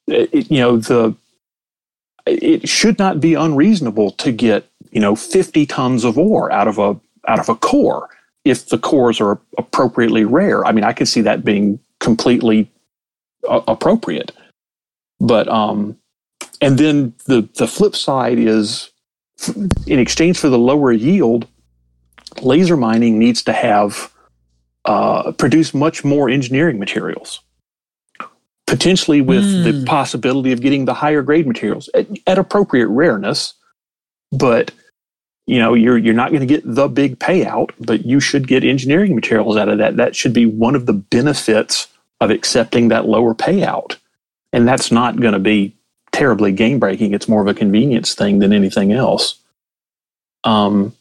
It- 0.07 0.51
you 0.51 0.59
know 0.59 0.77
the 0.77 1.15
it 2.25 2.67
should 2.67 2.99
not 2.99 3.19
be 3.19 3.33
unreasonable 3.33 4.11
to 4.11 4.31
get 4.31 4.67
you 4.91 4.99
know 4.99 5.15
50 5.15 5.65
tons 5.65 6.03
of 6.03 6.17
ore 6.17 6.51
out 6.51 6.67
of 6.67 6.79
a 6.79 6.99
out 7.27 7.39
of 7.39 7.49
a 7.49 7.55
core 7.55 8.09
if 8.43 8.67
the 8.69 8.77
cores 8.77 9.19
are 9.19 9.39
appropriately 9.57 10.23
rare. 10.23 10.65
I 10.65 10.71
mean, 10.71 10.83
I 10.83 10.93
could 10.93 11.07
see 11.07 11.21
that 11.21 11.43
being 11.43 11.79
completely 11.99 12.71
uh, 13.49 13.61
appropriate, 13.67 14.31
but 15.19 15.47
um, 15.47 15.97
and 16.61 16.77
then 16.77 17.13
the 17.25 17.47
the 17.55 17.67
flip 17.67 17.95
side 17.95 18.39
is 18.39 18.91
in 19.87 19.99
exchange 19.99 20.37
for 20.39 20.49
the 20.49 20.59
lower 20.59 20.91
yield, 20.91 21.47
laser 22.41 22.77
mining 22.77 23.19
needs 23.19 23.43
to 23.43 23.53
have 23.53 24.11
uh, 24.85 25.31
produce 25.33 25.73
much 25.73 26.03
more 26.03 26.29
engineering 26.29 26.79
materials 26.79 27.41
potentially 28.67 29.21
with 29.21 29.63
the 29.63 29.73
Hmm. 29.73 29.85
possibility 29.85 30.51
of 30.51 30.61
getting 30.61 30.85
the 30.85 30.93
higher 30.95 31.21
grade 31.21 31.47
materials 31.47 31.89
at, 31.95 32.07
at 32.27 32.37
appropriate 32.39 32.87
rareness 32.87 33.53
but 34.31 34.71
you 35.47 35.59
know 35.59 35.73
you're 35.73 35.97
you're 35.97 36.13
not 36.13 36.29
going 36.31 36.41
to 36.41 36.47
get 36.47 36.63
the 36.65 36.87
big 36.87 37.19
payout 37.19 37.71
but 37.79 38.05
you 38.05 38.19
should 38.19 38.47
get 38.47 38.63
engineering 38.63 39.15
materials 39.15 39.57
out 39.57 39.69
of 39.69 39.77
that. 39.79 39.97
That 39.97 40.15
should 40.15 40.33
be 40.33 40.45
one 40.45 40.75
of 40.75 40.85
the 40.85 40.93
benefits 40.93 41.87
of 42.21 42.31
accepting 42.31 42.89
that 42.89 43.07
lower 43.07 43.35
payout. 43.35 43.97
And 44.53 44.67
that's 44.67 44.91
not 44.91 45.19
going 45.19 45.33
to 45.33 45.39
be 45.39 45.75
terribly 46.11 46.51
game 46.51 46.79
breaking 46.79 47.13
it's 47.13 47.27
more 47.29 47.41
of 47.41 47.47
a 47.47 47.53
convenience 47.53 48.15
thing 48.15 48.39
than 48.39 48.53
anything 48.53 48.91
else. 48.93 49.35
Um 50.43 50.93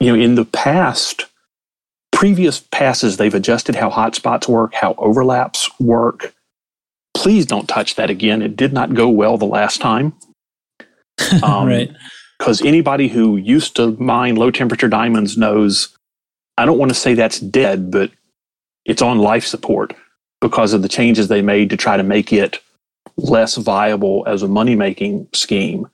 you 0.00 0.08
know 0.08 0.22
in 0.22 0.36
the 0.36 0.46
past 0.46 1.26
previous 2.12 2.60
passes 2.60 3.16
they've 3.18 3.34
adjusted 3.34 3.74
how 3.76 3.90
hotspots 3.90 4.48
work 4.48 4.74
how 4.74 4.94
overlaps 4.98 5.70
work 5.80 6.34
please 7.18 7.44
don't 7.46 7.68
touch 7.68 7.96
that 7.96 8.10
again. 8.10 8.42
It 8.42 8.54
did 8.54 8.72
not 8.72 8.94
go 8.94 9.08
well 9.08 9.36
the 9.36 9.44
last 9.44 9.80
time. 9.80 10.14
Um, 11.42 11.66
right. 11.66 11.90
Because 12.38 12.62
anybody 12.62 13.08
who 13.08 13.36
used 13.36 13.74
to 13.74 13.90
mine 14.00 14.36
low 14.36 14.52
temperature 14.52 14.86
diamonds 14.86 15.36
knows, 15.36 15.88
I 16.56 16.64
don't 16.64 16.78
want 16.78 16.90
to 16.92 16.94
say 16.94 17.14
that's 17.14 17.40
dead, 17.40 17.90
but 17.90 18.12
it's 18.84 19.02
on 19.02 19.18
life 19.18 19.44
support 19.44 19.94
because 20.40 20.72
of 20.72 20.82
the 20.82 20.88
changes 20.88 21.26
they 21.26 21.42
made 21.42 21.70
to 21.70 21.76
try 21.76 21.96
to 21.96 22.04
make 22.04 22.32
it 22.32 22.60
less 23.16 23.56
viable 23.56 24.22
as 24.28 24.44
a 24.44 24.48
money 24.48 24.76
making 24.76 25.26
scheme. 25.34 25.88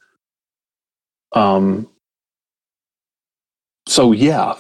Um, 1.33 1.89
so, 3.89 4.13
yeah, 4.13 4.57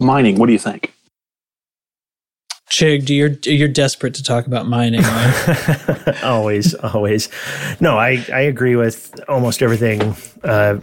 mining, 0.00 0.36
what 0.36 0.46
do 0.46 0.52
you 0.52 0.58
think? 0.58 0.91
Chig, 2.72 3.10
you're 3.10 3.36
you're 3.44 3.68
desperate 3.68 4.14
to 4.14 4.22
talk 4.22 4.46
about 4.46 4.66
mining, 4.66 5.02
right? 5.02 6.14
always, 6.24 6.74
always. 6.76 7.28
No, 7.80 7.98
I, 7.98 8.24
I 8.32 8.40
agree 8.40 8.76
with 8.76 9.20
almost 9.28 9.60
everything 9.60 10.00
uh, 10.42 10.80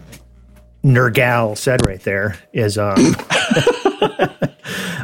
Nergal 0.83 1.57
said 1.57 1.83
right 1.87 1.99
there. 2.01 2.37
Is 2.53 2.77
um, 2.77 2.93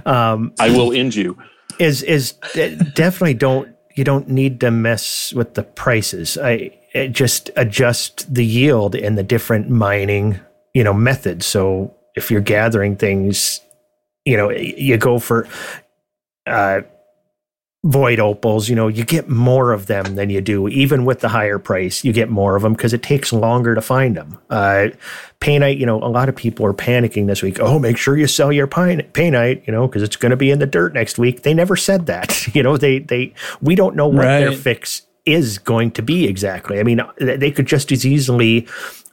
um, 0.06 0.54
I 0.60 0.70
will 0.70 0.94
end 0.94 1.16
you. 1.16 1.36
is 1.80 2.04
is 2.04 2.34
definitely 2.94 3.34
don't 3.34 3.76
you 3.96 4.04
don't 4.04 4.30
need 4.30 4.60
to 4.60 4.70
mess 4.70 5.34
with 5.34 5.56
the 5.56 5.64
prices. 5.64 6.38
I 6.38 6.70
it 6.94 7.14
just 7.14 7.50
adjust 7.56 8.32
the 8.32 8.46
yield 8.46 8.94
in 8.94 9.16
the 9.16 9.24
different 9.24 9.72
mining, 9.72 10.40
you 10.76 10.84
know, 10.84 10.94
methods. 10.94 11.48
So 11.48 11.96
if 12.16 12.30
you're 12.30 12.42
gathering 12.42 12.96
things, 12.96 13.60
you 14.24 14.38
know, 14.38 14.52
you 14.52 14.98
go 14.98 15.18
for 15.18 15.48
uh, 16.48 16.82
void 17.86 18.20
opals, 18.20 18.68
you 18.68 18.76
know, 18.76 18.88
you 18.88 19.06
get 19.06 19.30
more 19.30 19.72
of 19.72 19.86
them 19.86 20.16
than 20.16 20.32
you 20.32 20.42
do, 20.42 20.68
even 20.68 21.06
with 21.06 21.20
the 21.20 21.30
higher 21.30 21.60
price, 21.60 22.04
you 22.04 22.12
get 22.12 22.30
more 22.30 22.56
of 22.56 22.64
them 22.64 22.74
because 22.74 22.94
it 22.94 23.04
takes 23.04 23.32
longer 23.32 23.76
to 23.76 23.82
find 23.82 24.18
them. 24.18 24.40
Uh, 24.50 24.88
painite, 25.40 25.78
you 25.78 25.86
know, 25.86 26.04
a 26.04 26.10
lot 26.10 26.28
of 26.28 26.36
people 26.36 26.66
are 26.66 26.74
panicking 26.74 27.28
this 27.28 27.44
week. 27.44 27.60
Oh, 27.60 27.78
make 27.78 27.98
sure 27.98 28.18
you 28.18 28.26
sell 28.26 28.52
your 28.52 28.66
pine, 28.66 29.02
painite, 29.14 29.66
you 29.68 29.72
know, 29.72 29.88
because 29.88 30.02
it's 30.02 30.16
going 30.16 30.32
to 30.32 30.36
be 30.36 30.50
in 30.50 30.58
the 30.58 30.66
dirt 30.66 30.94
next 30.94 31.20
week. 31.20 31.44
They 31.44 31.54
never 31.54 31.76
said 31.76 32.08
that. 32.08 32.48
you 32.56 32.64
know, 32.64 32.76
they, 32.76 33.00
they, 33.00 33.36
we 33.62 33.76
don't 33.76 33.96
know 33.96 34.08
what 34.08 34.26
right. 34.26 34.40
their 34.40 34.54
fix 34.54 35.04
is 35.26 35.60
going 35.60 35.92
to 35.92 36.02
be 36.02 36.26
exactly. 36.26 36.80
I 36.80 36.84
mean, 36.84 37.02
they 37.20 37.52
could 37.52 37.68
just 37.68 37.92
as 37.92 38.06
easily 38.06 38.68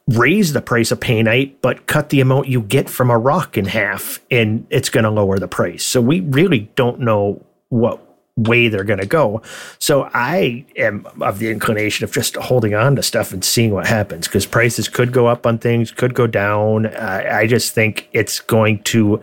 raise 0.08 0.52
the 0.52 0.62
price 0.62 0.90
of 0.90 1.00
painite, 1.00 1.54
but 1.62 1.86
cut 1.86 2.08
the 2.10 2.20
amount 2.20 2.48
you 2.48 2.62
get 2.62 2.90
from 2.90 3.10
a 3.10 3.18
rock 3.18 3.56
in 3.56 3.66
half, 3.66 4.20
and 4.30 4.66
it's 4.70 4.90
going 4.90 5.04
to 5.04 5.10
lower 5.10 5.38
the 5.38 5.48
price. 5.48 5.84
So 5.84 6.00
we 6.00 6.20
really 6.20 6.70
don't 6.74 7.00
know 7.00 7.44
what 7.68 8.00
way 8.36 8.68
they're 8.68 8.84
going 8.84 8.98
to 8.98 9.06
go. 9.06 9.42
So 9.78 10.08
I 10.14 10.64
am 10.76 11.06
of 11.20 11.38
the 11.38 11.50
inclination 11.50 12.04
of 12.04 12.12
just 12.12 12.36
holding 12.36 12.74
on 12.74 12.96
to 12.96 13.02
stuff 13.02 13.32
and 13.32 13.44
seeing 13.44 13.72
what 13.72 13.86
happens 13.86 14.26
because 14.26 14.46
prices 14.46 14.88
could 14.88 15.12
go 15.12 15.26
up 15.26 15.46
on 15.46 15.58
things, 15.58 15.90
could 15.90 16.14
go 16.14 16.26
down. 16.26 16.86
Uh, 16.86 17.24
I 17.30 17.46
just 17.46 17.74
think 17.74 18.08
it's 18.12 18.40
going 18.40 18.82
to 18.84 19.20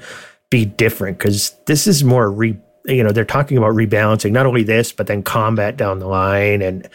be 0.49 0.65
different 0.65 1.17
because 1.17 1.55
this 1.65 1.87
is 1.87 2.03
more 2.03 2.31
re. 2.31 2.57
You 2.85 3.03
know, 3.03 3.11
they're 3.11 3.25
talking 3.25 3.57
about 3.57 3.73
rebalancing 3.73 4.31
not 4.31 4.45
only 4.45 4.63
this, 4.63 4.91
but 4.91 5.05
then 5.07 5.21
combat 5.21 5.77
down 5.77 5.99
the 5.99 6.07
line 6.07 6.61
and 6.61 6.87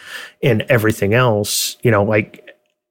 and 0.42 0.62
everything 0.62 1.14
else. 1.14 1.76
You 1.82 1.90
know, 1.90 2.02
like 2.02 2.43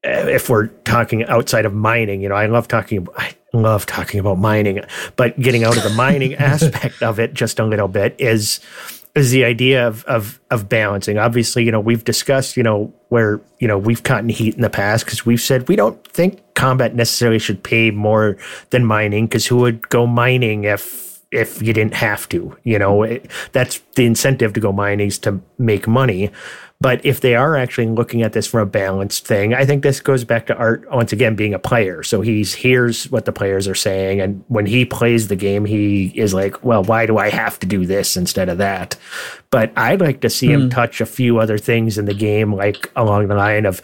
if 0.04 0.50
we're 0.50 0.68
talking 0.68 1.24
outside 1.26 1.66
of 1.66 1.74
mining, 1.74 2.22
you 2.22 2.30
know, 2.30 2.36
I 2.36 2.48
love 2.48 2.68
talking. 2.68 3.08
I 3.16 3.36
love 3.54 3.86
talking 3.86 4.20
about 4.20 4.38
mining, 4.38 4.82
but 5.16 5.40
getting 5.40 5.64
out 5.64 5.78
of 5.78 5.84
the 5.84 5.90
mining 5.96 6.36
aspect 6.36 7.02
of 7.02 7.20
it 7.20 7.34
just 7.34 7.60
a 7.60 7.66
little 7.66 7.88
bit 7.88 8.16
is 8.20 8.60
is 9.16 9.32
the 9.32 9.46
idea 9.46 9.88
of 9.88 10.04
of 10.06 10.40
of 10.50 10.68
balancing. 10.68 11.18
Obviously, 11.18 11.64
you 11.64 11.72
know, 11.72 11.80
we've 11.80 12.04
discussed, 12.04 12.58
you 12.58 12.64
know, 12.64 12.94
where, 13.10 13.40
you 13.60 13.68
know, 13.68 13.78
we've 13.78 14.04
gotten 14.04 14.30
heat 14.30 14.56
in 14.56 14.62
the 14.62 14.70
past 14.70 15.06
because 15.06 15.26
we've 15.26 15.42
said 15.42 15.68
we 15.68 15.76
don't 15.76 16.06
think 16.08 16.42
combat 16.56 16.96
necessarily 16.96 17.40
should 17.40 17.64
pay 17.64 17.92
more 17.92 18.38
than 18.72 18.86
mining 18.86 19.28
because 19.28 19.46
who 19.46 19.58
would 19.58 19.88
go 19.90 20.08
mining 20.08 20.64
if 20.64 21.13
if 21.34 21.62
you 21.62 21.74
didn't 21.74 21.96
have 21.96 22.30
to, 22.30 22.56
you 22.64 22.80
know, 22.80 23.04
it, 23.04 23.30
that's 23.52 23.80
the 23.96 24.06
incentive 24.06 24.54
to 24.54 24.60
go 24.60 24.72
mining 24.72 25.08
is 25.08 25.20
to 25.20 25.42
make 25.58 25.88
money. 25.88 26.32
But 26.84 27.06
if 27.06 27.22
they 27.22 27.34
are 27.34 27.56
actually 27.56 27.88
looking 27.88 28.24
at 28.24 28.34
this 28.34 28.46
from 28.46 28.60
a 28.60 28.66
balanced 28.66 29.26
thing, 29.26 29.54
I 29.54 29.66
think 29.66 29.84
this 29.84 30.02
goes 30.02 30.26
back 30.26 30.48
to 30.48 30.56
Arf 30.56 30.82
once 30.92 31.14
again 31.14 31.34
being 31.34 31.54
a 31.54 31.60
player. 31.60 32.04
So 32.04 32.20
he 32.20 32.44
hears 32.44 33.10
what 33.10 33.24
the 33.24 33.32
players 33.32 33.70
are 33.70 33.76
saying, 33.76 34.20
and 34.20 34.44
when 34.50 34.66
he 34.66 34.84
plays 34.84 35.30
the 35.30 35.38
game, 35.38 35.64
he 35.64 36.08
is 36.14 36.34
like, 36.34 36.62
"Well, 36.62 36.84
why 36.84 37.06
do 37.06 37.18
I 37.18 37.30
have 37.30 37.58
to 37.60 37.66
do 37.66 37.86
this 37.86 38.18
instead 38.18 38.50
of 38.50 38.58
that?" 38.58 38.98
But 39.50 39.72
I'd 39.78 40.02
like 40.02 40.20
to 40.22 40.30
see 40.30 40.48
mm. 40.48 40.54
him 40.54 40.62
hmm. 40.64 40.70
touch 40.70 41.00
a 41.00 41.06
few 41.06 41.40
other 41.40 41.58
things 41.58 41.98
in 41.98 42.04
the 42.04 42.14
game, 42.14 42.54
like 42.54 42.92
along 42.98 43.30
the 43.30 43.36
line 43.36 43.66
of 43.66 43.82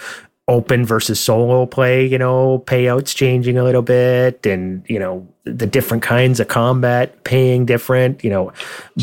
open 0.50 0.84
versus 0.84 1.20
solo 1.20 1.68
play, 1.68 2.06
you 2.06 2.18
know, 2.18 2.64
payouts 2.66 3.16
changing 3.16 3.58
a 3.58 3.64
little 3.64 3.84
bit 3.84 4.45
and, 4.47 4.84
you 4.89 4.97
know, 4.97 5.26
the 5.43 5.68
different 5.68 6.02
kinds 6.02 6.39
of 6.39 6.47
combat 6.47 7.24
paying 7.24 7.66
different, 7.66 8.24
you 8.24 8.32
know, 8.32 8.52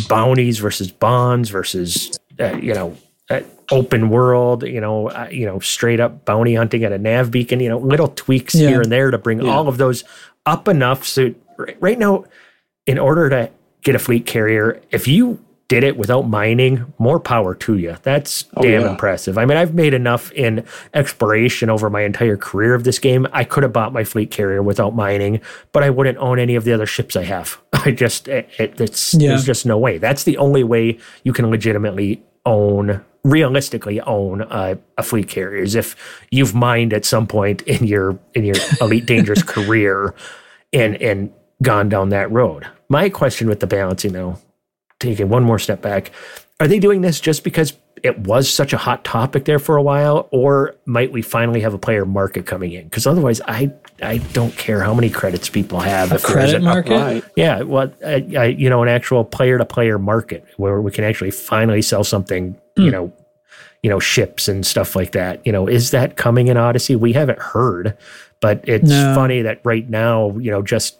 bounties 0.08 0.58
versus 0.58 0.90
bonds 0.90 1.48
versus, 1.48 2.18
uh, 2.40 2.56
you 2.56 2.74
know, 2.74 2.96
uh, 3.30 3.40
open 3.70 4.10
world, 4.10 4.64
you 4.64 4.80
know, 4.80 5.08
uh, 5.10 5.28
you 5.30 5.46
know, 5.46 5.60
straight 5.60 6.00
up 6.00 6.24
bounty 6.24 6.56
hunting 6.56 6.82
at 6.82 6.90
a 6.90 6.98
nav 6.98 7.30
beacon, 7.30 7.60
you 7.60 7.68
know, 7.68 7.78
little 7.78 8.08
tweaks 8.08 8.54
yeah. 8.56 8.68
here 8.68 8.80
and 8.80 8.90
there 8.90 9.12
to 9.12 9.18
bring 9.18 9.40
yeah. 9.40 9.50
all 9.50 9.68
of 9.68 9.78
those 9.78 10.02
up 10.46 10.66
enough. 10.66 11.06
So 11.06 11.32
right 11.78 11.98
now, 11.98 12.24
in 12.86 12.98
order 12.98 13.30
to 13.30 13.50
get 13.82 13.94
a 13.94 14.00
fleet 14.00 14.26
carrier, 14.26 14.82
if 14.90 15.06
you 15.06 15.38
did 15.68 15.82
it 15.82 15.96
without 15.96 16.28
mining, 16.28 16.92
more 16.98 17.18
power 17.18 17.54
to 17.54 17.76
you. 17.76 17.96
That's 18.02 18.44
oh, 18.56 18.62
damn 18.62 18.82
yeah. 18.82 18.90
impressive. 18.90 19.36
I 19.36 19.44
mean, 19.44 19.56
I've 19.56 19.74
made 19.74 19.94
enough 19.94 20.30
in 20.32 20.64
exploration 20.94 21.70
over 21.70 21.90
my 21.90 22.02
entire 22.02 22.36
career 22.36 22.74
of 22.74 22.84
this 22.84 22.98
game. 22.98 23.26
I 23.32 23.42
could 23.42 23.64
have 23.64 23.72
bought 23.72 23.92
my 23.92 24.04
fleet 24.04 24.30
carrier 24.30 24.62
without 24.62 24.94
mining, 24.94 25.40
but 25.72 25.82
I 25.82 25.90
wouldn't 25.90 26.18
own 26.18 26.38
any 26.38 26.54
of 26.54 26.64
the 26.64 26.72
other 26.72 26.86
ships 26.86 27.16
I 27.16 27.24
have. 27.24 27.60
I 27.72 27.90
just, 27.90 28.28
it, 28.28 28.48
it, 28.58 28.80
it's, 28.80 29.14
yeah. 29.14 29.30
there's 29.30 29.44
just 29.44 29.66
no 29.66 29.76
way. 29.76 29.98
That's 29.98 30.22
the 30.22 30.36
only 30.38 30.62
way 30.62 30.98
you 31.24 31.32
can 31.32 31.50
legitimately 31.50 32.22
own 32.44 33.04
realistically 33.24 34.00
own 34.02 34.42
a, 34.42 34.78
a, 34.96 35.02
fleet 35.02 35.26
carrier 35.26 35.60
is 35.60 35.74
if 35.74 35.96
you've 36.30 36.54
mined 36.54 36.92
at 36.92 37.04
some 37.04 37.26
point 37.26 37.60
in 37.62 37.84
your 37.84 38.16
in 38.34 38.44
your 38.44 38.54
elite 38.80 39.04
dangerous 39.04 39.42
career 39.42 40.14
and 40.72 40.94
and 41.02 41.32
gone 41.60 41.88
down 41.88 42.10
that 42.10 42.30
road. 42.30 42.64
My 42.88 43.08
question 43.08 43.48
with 43.48 43.58
the 43.58 43.66
balancing 43.66 44.12
though, 44.12 44.38
taking 45.00 45.28
one 45.28 45.44
more 45.44 45.58
step 45.58 45.82
back, 45.82 46.10
are 46.60 46.68
they 46.68 46.78
doing 46.78 47.00
this 47.00 47.20
just 47.20 47.44
because 47.44 47.74
it 48.02 48.18
was 48.20 48.48
such 48.48 48.72
a 48.72 48.76
hot 48.76 49.04
topic 49.04 49.44
there 49.46 49.58
for 49.58 49.76
a 49.76 49.82
while, 49.82 50.28
or 50.30 50.74
might 50.84 51.12
we 51.12 51.22
finally 51.22 51.60
have 51.60 51.74
a 51.74 51.78
player 51.78 52.04
market 52.04 52.46
coming 52.46 52.72
in? 52.72 52.84
Because 52.84 53.06
otherwise, 53.06 53.40
I 53.42 53.72
I 54.02 54.18
don't 54.32 54.56
care 54.56 54.82
how 54.82 54.94
many 54.94 55.10
credits 55.10 55.48
people 55.48 55.80
have. 55.80 56.12
A 56.12 56.18
credit 56.18 56.62
market, 56.62 57.24
yeah. 57.36 57.62
Well, 57.62 57.92
I, 58.04 58.26
I, 58.36 58.44
you 58.46 58.68
know, 58.68 58.82
an 58.82 58.88
actual 58.88 59.24
player 59.24 59.58
to 59.58 59.64
player 59.64 59.98
market 59.98 60.46
where 60.56 60.80
we 60.80 60.90
can 60.90 61.04
actually 61.04 61.30
finally 61.30 61.82
sell 61.82 62.04
something. 62.04 62.54
Mm. 62.78 62.84
You 62.84 62.90
know, 62.90 63.12
you 63.82 63.90
know, 63.90 63.98
ships 63.98 64.48
and 64.48 64.66
stuff 64.66 64.94
like 64.94 65.12
that. 65.12 65.44
You 65.46 65.52
know, 65.52 65.66
is 65.66 65.90
that 65.90 66.16
coming 66.16 66.48
in 66.48 66.56
Odyssey? 66.56 66.96
We 66.96 67.12
haven't 67.12 67.38
heard, 67.38 67.96
but 68.40 68.66
it's 68.68 68.88
no. 68.88 69.14
funny 69.14 69.42
that 69.42 69.60
right 69.64 69.88
now, 69.88 70.36
you 70.38 70.50
know, 70.50 70.62
just 70.62 70.98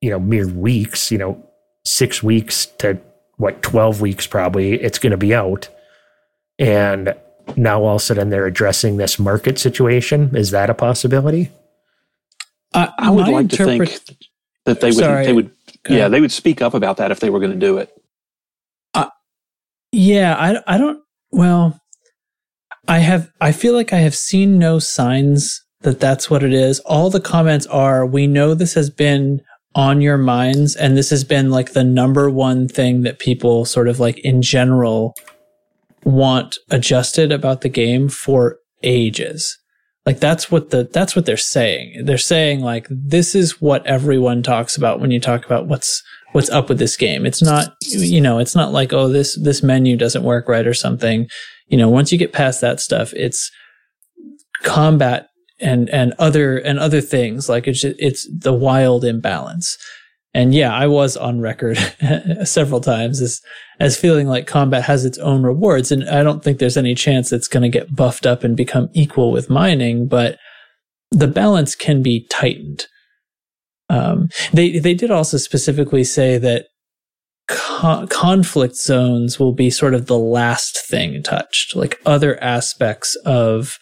you 0.00 0.10
know, 0.10 0.18
mere 0.18 0.48
weeks, 0.48 1.10
you 1.10 1.18
know, 1.18 1.42
six 1.84 2.22
weeks 2.22 2.66
to 2.78 3.00
what 3.36 3.62
twelve 3.62 4.00
weeks 4.00 4.26
probably, 4.26 4.74
it's 4.74 4.98
going 4.98 5.12
to 5.12 5.16
be 5.16 5.34
out 5.34 5.68
and 6.58 7.14
now 7.56 7.82
all 7.82 7.96
of 7.96 8.02
a 8.02 8.04
sudden 8.04 8.30
they're 8.30 8.46
addressing 8.46 8.96
this 8.96 9.18
market 9.18 9.58
situation. 9.58 10.34
Is 10.34 10.50
that 10.50 10.70
a 10.70 10.74
possibility? 10.74 11.50
Uh, 12.74 12.88
I 12.98 13.10
would 13.10 13.28
like 13.28 13.48
to 13.50 13.64
think 13.64 14.00
that 14.64 14.80
they 14.80 14.88
would. 14.88 14.96
Sorry, 14.96 15.26
they 15.26 15.32
would. 15.32 15.50
Yeah, 15.88 16.08
they 16.08 16.20
would 16.20 16.32
speak 16.32 16.60
up 16.60 16.74
about 16.74 16.96
that 16.96 17.10
if 17.10 17.20
they 17.20 17.30
were 17.30 17.38
going 17.38 17.52
to 17.52 17.58
do 17.58 17.78
it. 17.78 17.90
Uh, 18.92 19.08
yeah, 19.92 20.34
I. 20.36 20.74
I 20.74 20.78
don't. 20.78 21.02
Well, 21.30 21.80
I 22.88 22.98
have. 22.98 23.30
I 23.40 23.52
feel 23.52 23.74
like 23.74 23.92
I 23.92 23.98
have 23.98 24.16
seen 24.16 24.58
no 24.58 24.78
signs 24.78 25.64
that 25.82 26.00
that's 26.00 26.28
what 26.28 26.42
it 26.42 26.52
is. 26.52 26.80
All 26.80 27.08
the 27.08 27.20
comments 27.20 27.66
are, 27.66 28.04
"We 28.04 28.26
know 28.26 28.54
this 28.54 28.74
has 28.74 28.90
been 28.90 29.42
on 29.76 30.00
your 30.00 30.16
minds, 30.16 30.74
and 30.74 30.96
this 30.96 31.10
has 31.10 31.22
been 31.22 31.50
like 31.50 31.74
the 31.74 31.84
number 31.84 32.30
one 32.30 32.66
thing 32.66 33.02
that 33.02 33.18
people 33.18 33.66
sort 33.66 33.88
of 33.88 34.00
like 34.00 34.18
in 34.20 34.40
general 34.40 35.14
want 36.02 36.56
adjusted 36.70 37.30
about 37.30 37.60
the 37.60 37.68
game 37.68 38.08
for 38.08 38.58
ages. 38.82 39.58
Like 40.06 40.18
that's 40.18 40.50
what 40.50 40.70
the 40.70 40.88
that's 40.90 41.14
what 41.14 41.26
they're 41.26 41.36
saying. 41.36 42.06
They're 42.06 42.16
saying 42.16 42.60
like 42.60 42.86
this 42.90 43.34
is 43.34 43.60
what 43.60 43.84
everyone 43.86 44.42
talks 44.42 44.76
about 44.76 44.98
when 44.98 45.10
you 45.10 45.20
talk 45.20 45.44
about 45.44 45.66
what's 45.66 46.02
what's 46.32 46.48
up 46.50 46.70
with 46.70 46.78
this 46.78 46.96
game. 46.96 47.26
It's 47.26 47.42
not 47.42 47.74
you 47.82 48.20
know, 48.20 48.38
it's 48.38 48.54
not 48.54 48.72
like 48.72 48.94
oh 48.94 49.08
this 49.08 49.38
this 49.42 49.62
menu 49.62 49.96
doesn't 49.96 50.22
work 50.22 50.48
right 50.48 50.66
or 50.66 50.74
something. 50.74 51.28
You 51.66 51.76
know, 51.76 51.90
once 51.90 52.12
you 52.12 52.18
get 52.18 52.32
past 52.32 52.62
that 52.62 52.80
stuff, 52.80 53.12
it's 53.14 53.50
combat 54.62 55.28
and 55.58 55.88
and 55.90 56.12
other 56.18 56.58
and 56.58 56.78
other 56.78 57.00
things 57.00 57.48
like 57.48 57.66
it's 57.66 57.80
just, 57.80 57.96
it's 57.98 58.28
the 58.32 58.52
wild 58.52 59.04
imbalance. 59.04 59.76
And 60.34 60.54
yeah, 60.54 60.74
I 60.74 60.86
was 60.86 61.16
on 61.16 61.40
record 61.40 61.78
several 62.44 62.80
times 62.80 63.22
as 63.22 63.40
as 63.80 63.96
feeling 63.96 64.26
like 64.26 64.46
combat 64.46 64.84
has 64.84 65.04
its 65.04 65.18
own 65.18 65.42
rewards, 65.42 65.90
and 65.90 66.08
I 66.08 66.22
don't 66.22 66.44
think 66.44 66.58
there's 66.58 66.76
any 66.76 66.94
chance 66.94 67.32
it's 67.32 67.48
going 67.48 67.62
to 67.62 67.68
get 67.70 67.96
buffed 67.96 68.26
up 68.26 68.44
and 68.44 68.56
become 68.56 68.90
equal 68.92 69.32
with 69.32 69.48
mining. 69.48 70.08
But 70.08 70.38
the 71.10 71.28
balance 71.28 71.74
can 71.74 72.02
be 72.02 72.26
tightened. 72.28 72.86
Um, 73.88 74.28
they 74.52 74.78
they 74.78 74.94
did 74.94 75.10
also 75.10 75.38
specifically 75.38 76.04
say 76.04 76.36
that 76.38 76.66
co- 77.48 78.06
conflict 78.08 78.76
zones 78.76 79.38
will 79.38 79.52
be 79.52 79.70
sort 79.70 79.94
of 79.94 80.06
the 80.06 80.18
last 80.18 80.86
thing 80.86 81.22
touched, 81.22 81.74
like 81.74 82.00
other 82.04 82.42
aspects 82.42 83.16
of 83.24 83.78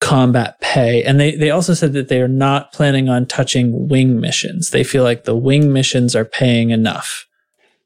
combat 0.00 0.60
pay. 0.60 1.02
And 1.04 1.20
they, 1.20 1.36
they 1.36 1.50
also 1.50 1.74
said 1.74 1.92
that 1.92 2.08
they 2.08 2.20
are 2.20 2.28
not 2.28 2.72
planning 2.72 3.08
on 3.08 3.26
touching 3.26 3.88
wing 3.88 4.20
missions. 4.20 4.70
They 4.70 4.84
feel 4.84 5.04
like 5.04 5.24
the 5.24 5.36
wing 5.36 5.72
missions 5.72 6.16
are 6.16 6.24
paying 6.24 6.70
enough. 6.70 7.26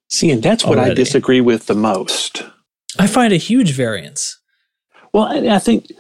See, 0.09 0.31
and 0.31 0.43
that's 0.43 0.65
what 0.65 0.79
already. 0.79 0.93
I 0.93 0.95
disagree 0.95 1.41
with 1.41 1.67
the 1.67 1.75
most. 1.75 2.45
I 2.99 3.07
find 3.09 3.33
a 3.33 3.37
huge 3.37 3.73
variance. 3.73 4.39
Well, 5.13 5.25
I, 5.25 5.57
I 5.57 5.59
think 5.59 5.91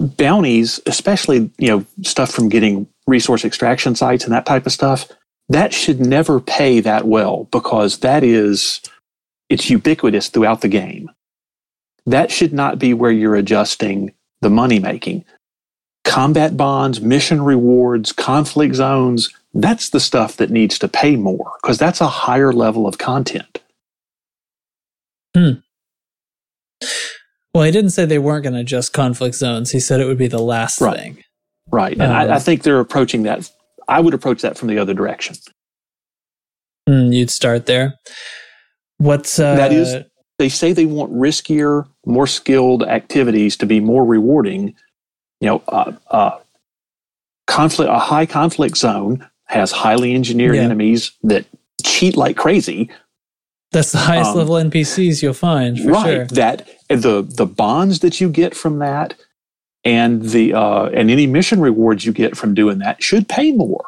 bounties, 0.00 0.80
especially, 0.86 1.50
you 1.58 1.68
know, 1.68 1.84
stuff 2.02 2.30
from 2.30 2.48
getting 2.48 2.88
resource 3.06 3.44
extraction 3.44 3.94
sites 3.94 4.24
and 4.24 4.32
that 4.32 4.46
type 4.46 4.66
of 4.66 4.72
stuff, 4.72 5.08
that 5.48 5.72
should 5.72 6.00
never 6.00 6.40
pay 6.40 6.80
that 6.80 7.06
well 7.06 7.44
because 7.52 7.98
that 7.98 8.22
is 8.24 8.80
it's 9.48 9.70
ubiquitous 9.70 10.28
throughout 10.28 10.60
the 10.60 10.68
game. 10.68 11.10
that 12.06 12.30
should 12.30 12.52
not 12.52 12.78
be 12.78 12.94
where 12.94 13.10
you're 13.10 13.36
adjusting 13.36 14.12
the 14.40 14.50
money 14.50 14.78
making. 14.78 15.24
Combat 16.04 16.56
bonds, 16.56 17.00
mission 17.00 17.42
rewards, 17.42 18.12
conflict 18.12 18.74
zones, 18.74 19.28
that's 19.54 19.90
the 19.90 20.00
stuff 20.00 20.36
that 20.36 20.50
needs 20.50 20.78
to 20.78 20.88
pay 20.88 21.16
more 21.16 21.52
because 21.62 21.78
that's 21.78 22.00
a 22.00 22.06
higher 22.08 22.52
level 22.52 22.86
of 22.86 22.98
content. 22.98 23.60
Hmm. 25.36 25.52
Well, 27.54 27.64
he 27.64 27.70
didn't 27.72 27.90
say 27.90 28.04
they 28.04 28.18
weren't 28.18 28.44
going 28.44 28.54
to 28.54 28.60
adjust 28.60 28.92
conflict 28.92 29.34
zones. 29.34 29.72
He 29.72 29.80
said 29.80 30.00
it 30.00 30.06
would 30.06 30.18
be 30.18 30.28
the 30.28 30.38
last 30.42 30.80
Right. 30.80 30.96
thing. 30.98 31.24
Right. 31.70 31.92
And 31.94 32.02
Um, 32.02 32.10
I, 32.12 32.34
I 32.36 32.38
think 32.38 32.62
they're 32.62 32.80
approaching 32.80 33.24
that. 33.24 33.50
I 33.88 34.00
would 34.00 34.14
approach 34.14 34.42
that 34.42 34.56
from 34.56 34.68
the 34.68 34.78
other 34.78 34.94
direction. 34.94 35.36
Hmm, 36.88 37.12
you'd 37.12 37.30
start 37.30 37.66
there. 37.66 37.94
What's 38.98 39.38
uh, 39.38 39.56
That 39.56 39.72
is- 39.72 40.04
They 40.38 40.48
say 40.48 40.72
they 40.72 40.86
want 40.86 41.12
riskier, 41.12 41.86
more 42.06 42.26
skilled 42.26 42.82
activities 42.84 43.56
to 43.56 43.66
be 43.66 43.80
more 43.80 44.04
rewarding. 44.04 44.74
You 45.40 45.48
know, 45.48 45.62
uh, 45.68 45.92
uh, 46.10 46.38
conflict, 47.46 47.90
a 47.90 47.98
high 47.98 48.26
conflict 48.26 48.76
zone 48.76 49.26
has 49.46 49.72
highly 49.72 50.14
engineered 50.14 50.56
Yeah. 50.56 50.62
enemies 50.62 51.12
that 51.24 51.44
cheat 51.84 52.16
like 52.16 52.36
crazy. 52.36 52.90
that's 53.72 53.92
the 53.92 53.98
highest 53.98 54.30
um, 54.30 54.36
level 54.38 54.54
NPCs 54.56 55.22
you'll 55.22 55.34
find 55.34 55.78
for 55.78 55.90
right. 55.90 56.04
sure. 56.04 56.24
That 56.26 56.68
the 56.88 57.22
the 57.22 57.46
bonds 57.46 57.98
that 58.00 58.20
you 58.20 58.28
get 58.30 58.54
from 58.54 58.78
that, 58.78 59.14
and 59.84 60.22
the 60.22 60.54
uh, 60.54 60.86
and 60.86 61.10
any 61.10 61.26
mission 61.26 61.60
rewards 61.60 62.04
you 62.06 62.12
get 62.12 62.36
from 62.36 62.54
doing 62.54 62.78
that 62.78 63.02
should 63.02 63.28
pay 63.28 63.52
more. 63.52 63.84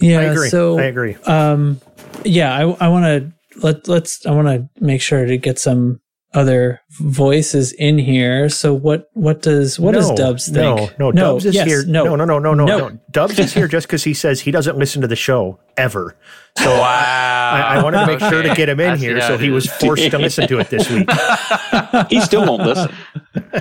Yeah, 0.00 0.20
I 0.20 0.22
agree. 0.24 0.48
so 0.48 0.78
I 0.78 0.84
agree. 0.84 1.14
um 1.26 1.80
yeah 2.24 2.54
i 2.54 2.62
i 2.84 2.88
want 2.88 3.04
to 3.04 3.32
let 3.62 3.86
let's 3.88 4.24
i 4.26 4.30
want 4.30 4.48
to 4.48 4.68
make 4.84 5.00
sure 5.02 5.24
to 5.26 5.36
get 5.36 5.58
some 5.58 6.00
other 6.34 6.78
voices 6.90 7.72
in 7.72 7.96
here 7.96 8.50
so 8.50 8.74
what 8.74 9.08
what 9.14 9.40
does 9.40 9.80
what 9.80 9.92
does 9.94 10.10
dubs 10.12 10.46
think 10.46 10.98
No, 10.98 11.10
no, 11.10 11.12
Dubs 11.12 11.46
is 11.46 11.54
yes, 11.54 11.66
here. 11.66 11.84
no 11.86 12.04
No, 12.04 12.16
no, 12.16 12.24
no, 12.26 12.38
no, 12.38 12.52
no, 12.52 12.66
No. 12.66 12.88
no. 12.88 12.98
Dubs 13.10 13.38
is 13.38 13.54
here 13.54 13.66
just 13.66 13.86
because 13.86 14.04
he 14.04 14.12
says 14.12 14.40
he 14.42 14.50
doesn't 14.50 14.76
listen 14.76 15.00
to 15.00 15.08
the 15.08 15.16
show 15.16 15.58
ever. 15.78 16.14
So 16.58 16.70
I, 16.70 17.76
I 17.76 17.82
wanted 17.82 18.00
to 18.00 18.06
make 18.06 18.20
sure 18.20 18.42
to 18.42 18.54
get 18.54 18.68
him 18.68 18.78
in 18.78 18.90
I 18.90 18.96
here, 18.96 19.20
so 19.22 19.38
he 19.38 19.48
was 19.48 19.66
forced 19.70 20.10
to 20.10 20.18
listen 20.18 20.46
to 20.48 20.58
it 20.58 20.68
this 20.68 20.90
week. 20.90 21.08
He 22.10 22.20
still 22.20 22.44
won't 22.44 22.62
listen. 22.62 22.94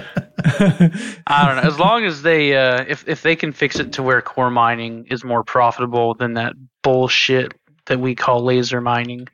I 1.28 1.46
don't 1.46 1.56
know. 1.58 1.62
As 1.70 1.80
long 1.80 2.06
as 2.06 2.22
they, 2.22 2.56
uh, 2.56 2.84
if 2.88 3.08
if 3.08 3.22
they 3.22 3.36
can 3.36 3.52
fix 3.52 3.80
it 3.80 3.94
to 3.94 4.04
where 4.04 4.22
core 4.22 4.50
mining 4.52 5.06
is 5.10 5.24
more 5.24 5.44
profitable 5.44 6.14
than 6.16 6.34
that 6.34 6.54
bullshit 6.84 7.54
that 7.86 8.00
we 8.00 8.16
call 8.16 8.44
laser 8.44 8.82
mining, 8.82 9.28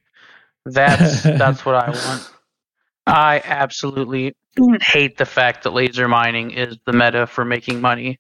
that's 0.65 1.23
that's 1.23 1.65
what 1.65 1.75
I 1.75 1.89
want. 1.89 2.29
I 3.07 3.41
absolutely 3.43 4.35
hate 4.81 5.17
the 5.17 5.25
fact 5.25 5.63
that 5.63 5.71
laser 5.73 6.07
mining 6.07 6.51
is 6.51 6.77
the 6.85 6.93
meta 6.93 7.27
for 7.27 7.43
making 7.43 7.81
money, 7.81 8.19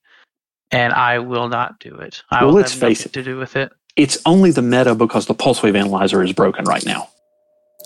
and 0.71 0.91
I 0.93 1.19
will 1.19 1.47
not 1.47 1.79
do 1.79 1.95
it. 1.95 2.21
I 2.29 2.39
Well, 2.43 2.47
will 2.49 2.55
let's 2.59 2.71
have 2.73 2.81
face 2.81 2.99
nothing 3.01 3.11
to 3.13 3.23
do 3.23 3.37
with 3.37 3.55
it. 3.55 3.71
It's 3.95 4.17
only 4.25 4.51
the 4.51 4.61
meta 4.61 4.93
because 4.95 5.27
the 5.27 5.33
pulse 5.35 5.63
wave 5.63 5.75
analyzer 5.75 6.21
is 6.23 6.33
broken 6.33 6.65
right 6.65 6.85
now. 6.85 7.09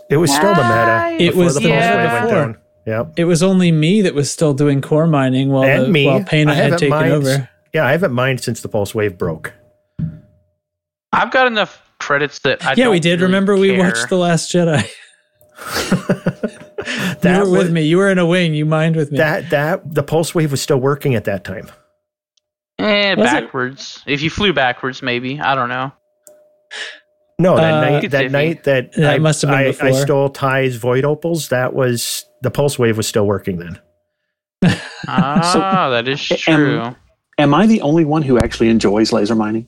It 0.10 0.18
was 0.18 0.34
still 0.34 0.55
the 0.55 0.64
meta. 0.64 1.18
It 1.20 1.36
was 1.36 1.55
the 1.55 1.60
the 1.62 1.70
pulse 1.70 1.82
meta 1.84 1.97
wave 1.97 2.12
went 2.14 2.30
down. 2.30 2.58
Yep. 2.88 3.14
it 3.18 3.26
was 3.26 3.43
only 3.43 3.72
me 3.74 4.01
that 4.03 4.14
was 4.14 4.32
still 4.32 4.53
doing 4.53 4.82
core 4.82 5.08
mining 5.08 5.49
while 5.49 5.66
And 5.66 5.84
the, 5.84 5.89
me. 5.89 6.05
while 6.08 6.24
Pana 6.24 6.55
had 6.55 6.72
taken 6.78 6.89
mined- 6.89 7.12
over 7.12 7.49
Yeah, 7.74 7.86
I 7.86 7.91
haven't 7.91 8.14
mined 8.14 8.39
since 8.39 8.62
the 8.62 8.70
pulse 8.70 8.95
wave 8.95 9.18
broke. 9.18 9.53
I've 11.12 11.30
got 11.32 11.47
enough 11.47 11.82
credits 12.08 12.39
that 12.39 12.66
I 12.66 12.74
yeah 12.78 12.88
we 12.89 12.99
don't 12.99 13.01
did 13.01 13.10
really 13.22 13.24
remember 13.24 13.55
we 13.58 13.78
watched 13.78 14.08
the 14.10 14.18
last 14.18 14.51
jedi 14.51 14.84
that 17.22 17.22
you 17.24 17.30
were 17.45 17.51
with 17.51 17.62
was- 17.64 17.72
me 17.72 17.82
you 17.84 17.97
were 17.97 18.10
in 18.10 18.18
a 18.18 18.26
wing 18.26 18.53
you 18.53 18.66
mined 18.66 18.95
with 18.95 19.12
me 19.12 19.18
That 19.18 19.49
that 19.49 19.93
the 19.93 20.03
pulse 20.03 20.34
wave 20.34 20.51
was 20.51 20.62
still 20.62 20.80
working 20.80 21.16
at 21.16 21.26
that 21.26 21.43
time. 21.43 21.70
Eh, 22.80 23.16
Was 23.16 23.32
it? 23.34 23.41
backwards. 23.45 24.03
If 24.05 24.22
you 24.22 24.30
flew 24.30 24.53
backwards, 24.53 25.01
maybe 25.01 25.39
I 25.41 25.55
don't 25.55 25.70
know. 25.70 25.91
No, 27.39 27.55
that 27.58 27.74
Uh, 27.74 27.82
night 27.89 28.12
that 28.12 28.32
night 28.32 28.64
that, 28.66 28.93
That 28.93 29.16
I, 29.16 29.18
must 29.18 29.41
have 29.41 29.49
been 29.51 29.76
I, 29.88 29.89
I 29.89 29.91
stole 29.93 30.30
Ty's 30.30 30.76
void 30.76 31.03
opals. 31.03 31.49
That 31.49 31.74
was 31.74 32.26
the 32.43 32.51
pulse 32.51 32.78
wave 32.78 32.95
was 32.95 33.08
still 33.08 33.26
working 33.26 33.58
then. 33.58 33.80
Ah, 35.08 35.89
that 35.91 36.08
is 36.08 36.32
am- 36.32 36.38
true. 36.38 36.95
Am 37.39 37.53
I 37.53 37.66
the 37.68 37.82
only 37.82 38.05
one 38.05 38.22
who 38.24 38.38
actually 38.39 38.70
enjoys 38.70 39.12
laser 39.12 39.36
mining? 39.36 39.68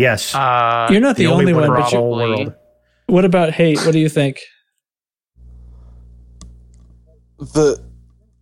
Yes, 0.00 0.34
Uh, 0.34 0.88
you're 0.90 1.00
not 1.00 1.16
the, 1.16 1.26
only, 1.26 1.52
one 1.52 1.68
but 1.68 1.92
you, 1.92 2.00
world. 2.00 2.54
what 3.06 3.26
about 3.26 3.52
hate 3.52 3.78
what 3.84 3.92
do 3.92 3.98
you 3.98 4.08
think 4.08 4.38
the 7.38 7.78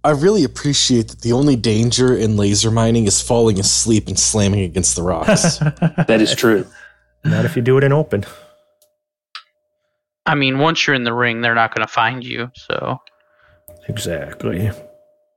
I 0.04 0.12
really 0.12 0.44
appreciate 0.44 1.08
that 1.08 1.20
the 1.22 1.32
only 1.32 1.56
danger 1.56 2.16
in 2.16 2.36
laser 2.36 2.70
mining 2.70 3.06
is 3.06 3.20
falling 3.20 3.58
asleep 3.58 4.06
and 4.06 4.16
slamming 4.18 4.60
against 4.60 4.94
the 4.94 5.02
rocks. 5.02 5.58
That 6.06 6.20
is 6.20 6.34
true. 6.34 6.64
Not 7.24 7.44
if 7.44 7.56
you 7.56 7.62
do 7.62 7.76
it 7.76 7.82
in 7.84 7.92
open. 7.92 8.24
I 10.24 10.36
mean, 10.36 10.58
once 10.58 10.86
you're 10.86 10.94
in 10.94 11.02
the 11.02 11.12
ring, 11.12 11.40
they're 11.40 11.56
not 11.56 11.74
going 11.74 11.86
to 11.86 11.92
find 11.92 12.24
you. 12.24 12.50
So 12.54 12.98
Exactly. 13.88 14.70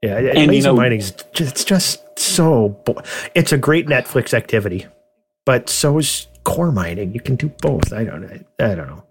Yeah, 0.03 0.17
and 0.17 0.51
you 0.53 0.57
laser 0.59 0.73
mining 0.73 0.99
is 0.99 1.11
just, 1.33 1.51
it's 1.51 1.63
just 1.63 2.19
so. 2.19 2.69
Bo- 2.85 3.01
it's 3.35 3.51
a 3.51 3.57
great 3.57 3.87
Netflix 3.87 4.33
activity, 4.33 4.85
but 5.45 5.69
so 5.69 5.97
is 5.97 6.27
core 6.43 6.71
mining. 6.71 7.13
You 7.13 7.19
can 7.19 7.35
do 7.35 7.49
both. 7.61 7.91
I 7.93 8.03
don't. 8.03 8.25
I, 8.25 8.45
I 8.63 8.75
don't 8.75 8.87
know. 8.87 9.03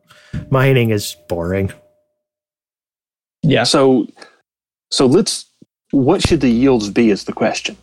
Mining 0.51 0.91
is 0.91 1.17
boring. 1.29 1.73
yeah 3.43 3.65
So, 3.65 4.07
so 4.91 5.07
let's. 5.07 5.47
What 5.93 6.23
should 6.23 6.41
the 6.41 6.51
yields 6.51 6.89
be? 6.91 7.11
Is 7.11 7.25
the 7.25 7.33
question. 7.33 7.77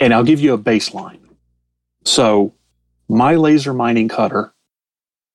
And 0.00 0.12
I'll 0.12 0.24
give 0.24 0.40
you 0.40 0.54
a 0.54 0.58
baseline. 0.58 1.20
So, 2.04 2.52
my 3.08 3.36
laser 3.36 3.74
mining 3.74 4.08
cutter 4.08 4.52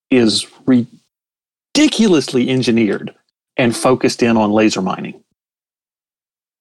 is 0.09 0.45
ridiculously 0.65 2.49
engineered 2.49 3.13
and 3.57 3.75
focused 3.75 4.21
in 4.23 4.37
on 4.37 4.51
laser 4.51 4.81
mining. 4.81 5.23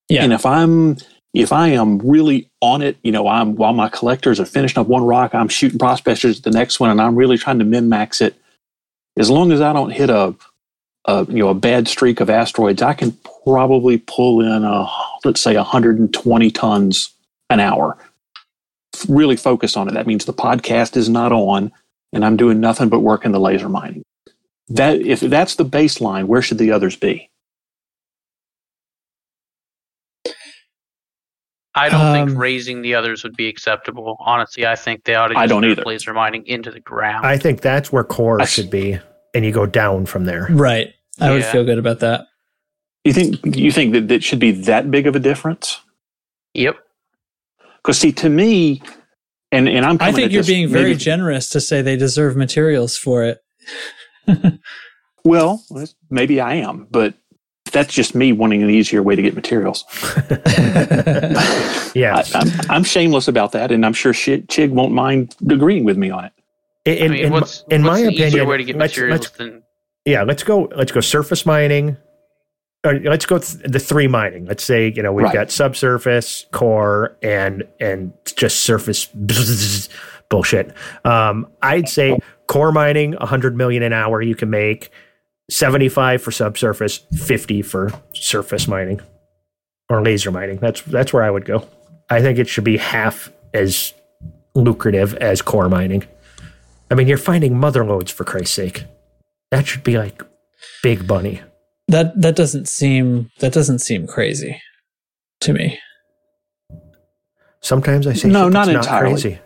Yeah. 0.09 0.22
And 0.22 0.32
if 0.32 0.45
I'm 0.47 0.99
if 1.35 1.53
I 1.53 1.68
am 1.68 1.99
really 1.99 2.49
on 2.61 2.80
it, 2.80 2.97
you 3.03 3.11
know, 3.11 3.26
I'm 3.26 3.57
while 3.57 3.72
my 3.72 3.89
collectors 3.89 4.39
are 4.39 4.47
finishing 4.47 4.80
up 4.80 4.87
one 4.87 5.03
rock, 5.03 5.35
I'm 5.35 5.49
shooting 5.49 5.80
prospectors 5.80 6.39
at 6.39 6.45
the 6.45 6.51
next 6.53 6.78
one, 6.78 6.91
and 6.91 7.01
I'm 7.01 7.16
really 7.16 7.37
trying 7.37 7.59
to 7.59 7.64
min 7.64 7.89
max 7.89 8.20
it. 8.20 8.37
As 9.18 9.30
long 9.30 9.51
as 9.51 9.61
I 9.61 9.72
don't 9.72 9.91
hit 9.91 10.11
a, 10.11 10.35
a 11.07 11.26
you 11.28 11.41
know 11.41 11.49
a 11.49 11.55
bad 11.55 11.89
streak 11.89 12.20
of 12.20 12.30
asteroids, 12.30 12.82
I 12.82 12.95
can 12.95 13.18
probably 13.45 13.99
pull 13.99 14.43
in 14.43 14.64
a 14.64 14.89
let's 15.24 15.41
say 15.41 15.57
120 15.57 16.51
tons 16.53 17.11
an 17.51 17.59
hour. 17.59 17.99
Really 19.09 19.37
focus 19.37 19.76
on 19.76 19.89
it. 19.89 19.95
That 19.95 20.07
means 20.07 20.24
the 20.24 20.32
podcast 20.32 20.97
is 20.97 21.09
not 21.09 21.32
on, 21.32 21.72
and 22.12 22.24
I'm 22.24 22.37
doing 22.37 22.61
nothing 22.61 22.89
but 22.89 23.01
working 23.01 23.32
the 23.32 23.41
laser 23.41 23.68
mining. 23.68 24.05
That 24.68 25.01
if 25.01 25.18
that's 25.18 25.57
the 25.57 25.64
baseline, 25.64 26.26
where 26.26 26.43
should 26.43 26.59
the 26.59 26.70
others 26.70 26.95
be? 26.95 27.28
I 31.77 31.89
don't 31.89 32.01
Um, 32.01 32.29
think 32.29 32.39
raising 32.39 32.83
the 32.83 32.95
others 32.95 33.25
would 33.25 33.37
be 33.37 33.49
acceptable. 33.49 34.16
Honestly, 34.20 34.64
I 34.66 34.77
think 34.77 35.05
they 35.05 35.14
ought 35.16 35.29
to 35.29 35.37
I 35.39 35.43
just 35.45 35.51
don't 35.51 35.62
nerf 35.64 35.72
either. 35.72 35.83
laser 35.85 36.14
mining 36.14 36.47
into 36.47 36.70
the 36.70 36.79
ground. 36.81 37.27
I 37.27 37.37
think 37.37 37.61
that's 37.62 37.91
where 37.93 38.05
core 38.05 38.41
I- 38.41 38.45
should 38.45 38.70
be, 38.70 38.99
and 39.35 39.45
you 39.45 39.51
go 39.53 39.66
down 39.66 40.07
from 40.07 40.25
there. 40.25 40.47
right 40.51 40.93
i 41.20 41.31
would 41.31 41.45
feel 41.45 41.64
good 41.64 41.79
about 41.79 42.01
that 42.01 42.27
You 43.05 43.12
think 43.12 43.57
you 43.57 43.70
think 43.70 43.93
that 43.93 44.09
that 44.09 44.25
should 44.25 44.41
be 44.41 44.51
that 44.53 44.91
big 44.91 45.07
of 45.07 45.14
a 45.16 45.20
difference? 45.20 45.81
yep. 46.55 46.77
Because 47.77 47.99
see, 47.99 48.12
to 48.12 48.29
me, 48.29 48.83
and 49.53 49.68
and 49.68 49.85
I'm 49.85 49.99
i 50.01 50.11
think 50.12 50.33
you're 50.33 50.41
this 50.43 50.47
being 50.49 50.68
very 50.68 50.91
maybe- 50.91 50.99
generous 50.99 51.51
to 51.51 51.61
say 51.61 51.83
they 51.83 51.97
deserve 51.97 52.35
materials 52.37 52.97
for 52.97 53.22
it 53.25 53.39
well. 55.25 55.62
Maybe 56.11 56.41
I 56.41 56.55
am, 56.57 56.87
but 56.91 57.14
that's 57.75 57.93
just 57.93 58.14
me 58.14 58.33
wanting 58.33 58.62
an 58.62 58.70
easier 58.70 59.03
way 59.03 59.14
to 59.16 59.20
get 59.22 59.35
materials. 59.35 59.85
Yeah, 61.95 62.16
I, 62.16 62.25
I'm, 62.39 62.49
I'm 62.70 62.83
shameless 62.85 63.29
about 63.29 63.53
that, 63.53 63.70
and 63.70 63.87
I'm 63.87 63.93
sure 63.93 64.12
Chig 64.12 64.70
won't 64.70 64.93
mind 64.93 65.37
agreeing 65.49 65.85
with 65.85 65.97
me 65.97 66.11
on 66.11 66.25
it. 66.25 66.33
in, 66.85 67.05
I 67.05 67.14
mean, 67.14 67.25
in, 67.27 67.33
what's, 67.33 67.62
in 67.70 67.85
what's 67.85 68.01
my 68.01 68.07
an 68.07 68.12
easier 68.12 68.27
opinion, 68.27 68.49
way 68.49 68.57
to 68.57 68.64
get 68.64 68.77
let's, 68.77 68.93
materials 68.97 69.20
let's 69.20 69.31
than 69.37 69.62
yeah, 70.05 70.22
let's 70.25 70.43
go. 70.43 70.68
Let's 70.77 70.91
go 70.91 71.01
surface 71.01 71.47
mining. 71.47 71.97
Or 72.85 72.99
let's 72.99 73.25
go 73.27 73.39
th- 73.39 73.62
the 73.64 73.79
three 73.79 74.09
mining. 74.09 74.45
Let's 74.45 74.64
say 74.64 74.93
you 74.95 75.03
know 75.05 75.12
we've 75.12 75.25
Right. 75.25 75.33
got 75.35 75.51
subsurface, 75.53 76.47
core, 76.51 77.16
and 77.22 77.62
and 77.79 78.12
just 78.37 78.61
surface 78.61 79.07
bullshit. 80.31 80.75
Um, 81.05 81.47
I'd 81.62 81.89
say 81.89 82.18
core 82.49 82.72
mining, 82.72 83.12
100 83.12 83.57
million 83.57 83.83
an 83.85 83.93
hour 83.93 84.20
you 84.20 84.35
can 84.35 84.51
make, 84.51 84.91
75 85.51 86.22
for 86.22 86.30
subsurface, 86.30 86.99
50 87.16 87.62
for 87.62 87.90
surface 88.14 88.66
mining 88.66 89.01
or 89.90 90.03
laser 90.03 90.30
mining. 90.30 90.57
That's 90.59 90.80
that's 90.82 91.12
where 91.12 91.22
I 91.22 91.30
would 91.30 91.45
go. 91.45 91.66
I 92.11 92.20
think 92.20 92.38
it 92.38 92.49
should 92.49 92.64
be 92.64 92.76
half 92.76 93.30
as 93.53 93.92
lucrative 94.55 95.14
as 95.14 95.42
core 95.42 95.68
mining. 95.68 96.05
I 96.90 96.95
mean, 96.95 97.09
you're 97.09 97.18
finding 97.18 97.59
mother 97.59 97.84
loads 97.84 98.11
for 98.11 98.24
Christ's 98.24 98.55
sake. 98.55 98.84
That 99.51 99.66
should 99.66 99.84
be 99.84 99.99
like 99.99 100.22
big 100.82 101.07
bunny. 101.07 101.42
That 101.88 102.20
that 102.20 102.36
doesn't 102.36 102.68
seem 102.68 103.30
that 103.40 103.53
doesn't 103.53 103.80
seem 103.80 104.07
crazy 104.07 104.61
to 105.40 105.53
me. 105.53 105.78
Sometimes 107.61 108.07
I 108.07 108.12
say 108.12 108.28
No, 108.28 108.49
not 108.49 108.66
that's 108.66 108.86
entirely. 108.86 109.12
crazy. 109.12 109.38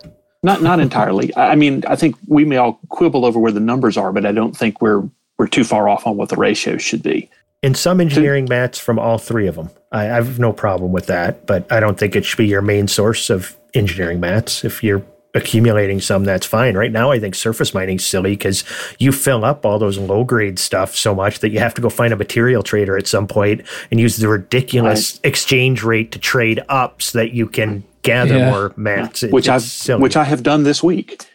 Not 0.42 0.62
not 0.62 0.80
entirely. 0.80 1.34
I 1.34 1.52
I 1.52 1.54
mean, 1.56 1.82
I 1.88 1.96
think 1.96 2.16
we 2.26 2.44
may 2.44 2.56
all 2.56 2.80
quibble 2.88 3.24
over 3.24 3.38
where 3.40 3.52
the 3.52 3.60
numbers 3.60 3.96
are, 3.96 4.12
but 4.12 4.24
I 4.24 4.32
don't 4.32 4.56
think 4.56 4.80
we're 4.80 5.08
we're 5.38 5.46
too 5.46 5.64
far 5.64 5.88
off 5.88 6.06
on 6.06 6.16
what 6.16 6.28
the 6.28 6.36
ratios 6.36 6.82
should 6.82 7.02
be. 7.02 7.30
In 7.62 7.74
some 7.74 8.00
engineering 8.00 8.46
mats 8.48 8.78
from 8.78 8.98
all 8.98 9.18
three 9.18 9.46
of 9.46 9.56
them, 9.56 9.70
I, 9.90 10.02
I 10.02 10.14
have 10.14 10.38
no 10.38 10.52
problem 10.52 10.92
with 10.92 11.06
that. 11.06 11.46
But 11.46 11.70
I 11.72 11.80
don't 11.80 11.98
think 11.98 12.14
it 12.14 12.24
should 12.24 12.36
be 12.38 12.46
your 12.46 12.62
main 12.62 12.86
source 12.88 13.30
of 13.30 13.56
engineering 13.74 14.20
mats. 14.20 14.64
If 14.64 14.84
you're 14.84 15.04
accumulating 15.34 16.00
some, 16.00 16.24
that's 16.24 16.46
fine. 16.46 16.76
Right 16.76 16.92
now, 16.92 17.10
I 17.10 17.18
think 17.18 17.34
surface 17.34 17.74
mining's 17.74 18.04
silly 18.06 18.30
because 18.32 18.62
you 18.98 19.10
fill 19.12 19.44
up 19.44 19.66
all 19.66 19.78
those 19.80 19.98
low 19.98 20.22
grade 20.24 20.58
stuff 20.58 20.94
so 20.94 21.14
much 21.14 21.40
that 21.40 21.50
you 21.50 21.58
have 21.58 21.74
to 21.74 21.80
go 21.82 21.88
find 21.88 22.12
a 22.12 22.16
material 22.16 22.62
trader 22.62 22.96
at 22.96 23.06
some 23.08 23.26
point 23.26 23.62
and 23.90 23.98
use 23.98 24.16
the 24.18 24.28
ridiculous 24.28 25.18
exchange 25.24 25.82
rate 25.82 26.12
to 26.12 26.18
trade 26.20 26.60
up 26.68 27.02
so 27.02 27.18
that 27.18 27.32
you 27.32 27.48
can 27.48 27.82
gather 28.02 28.38
Yeah. 28.38 28.50
more 28.50 28.72
mats. 28.76 29.24
It- 29.24 29.32
which 29.32 29.48
I've 29.48 29.62
silly. 29.62 30.00
which 30.00 30.16
I 30.16 30.24
have 30.24 30.42
done 30.44 30.62
this 30.62 30.82
week. 30.82 31.26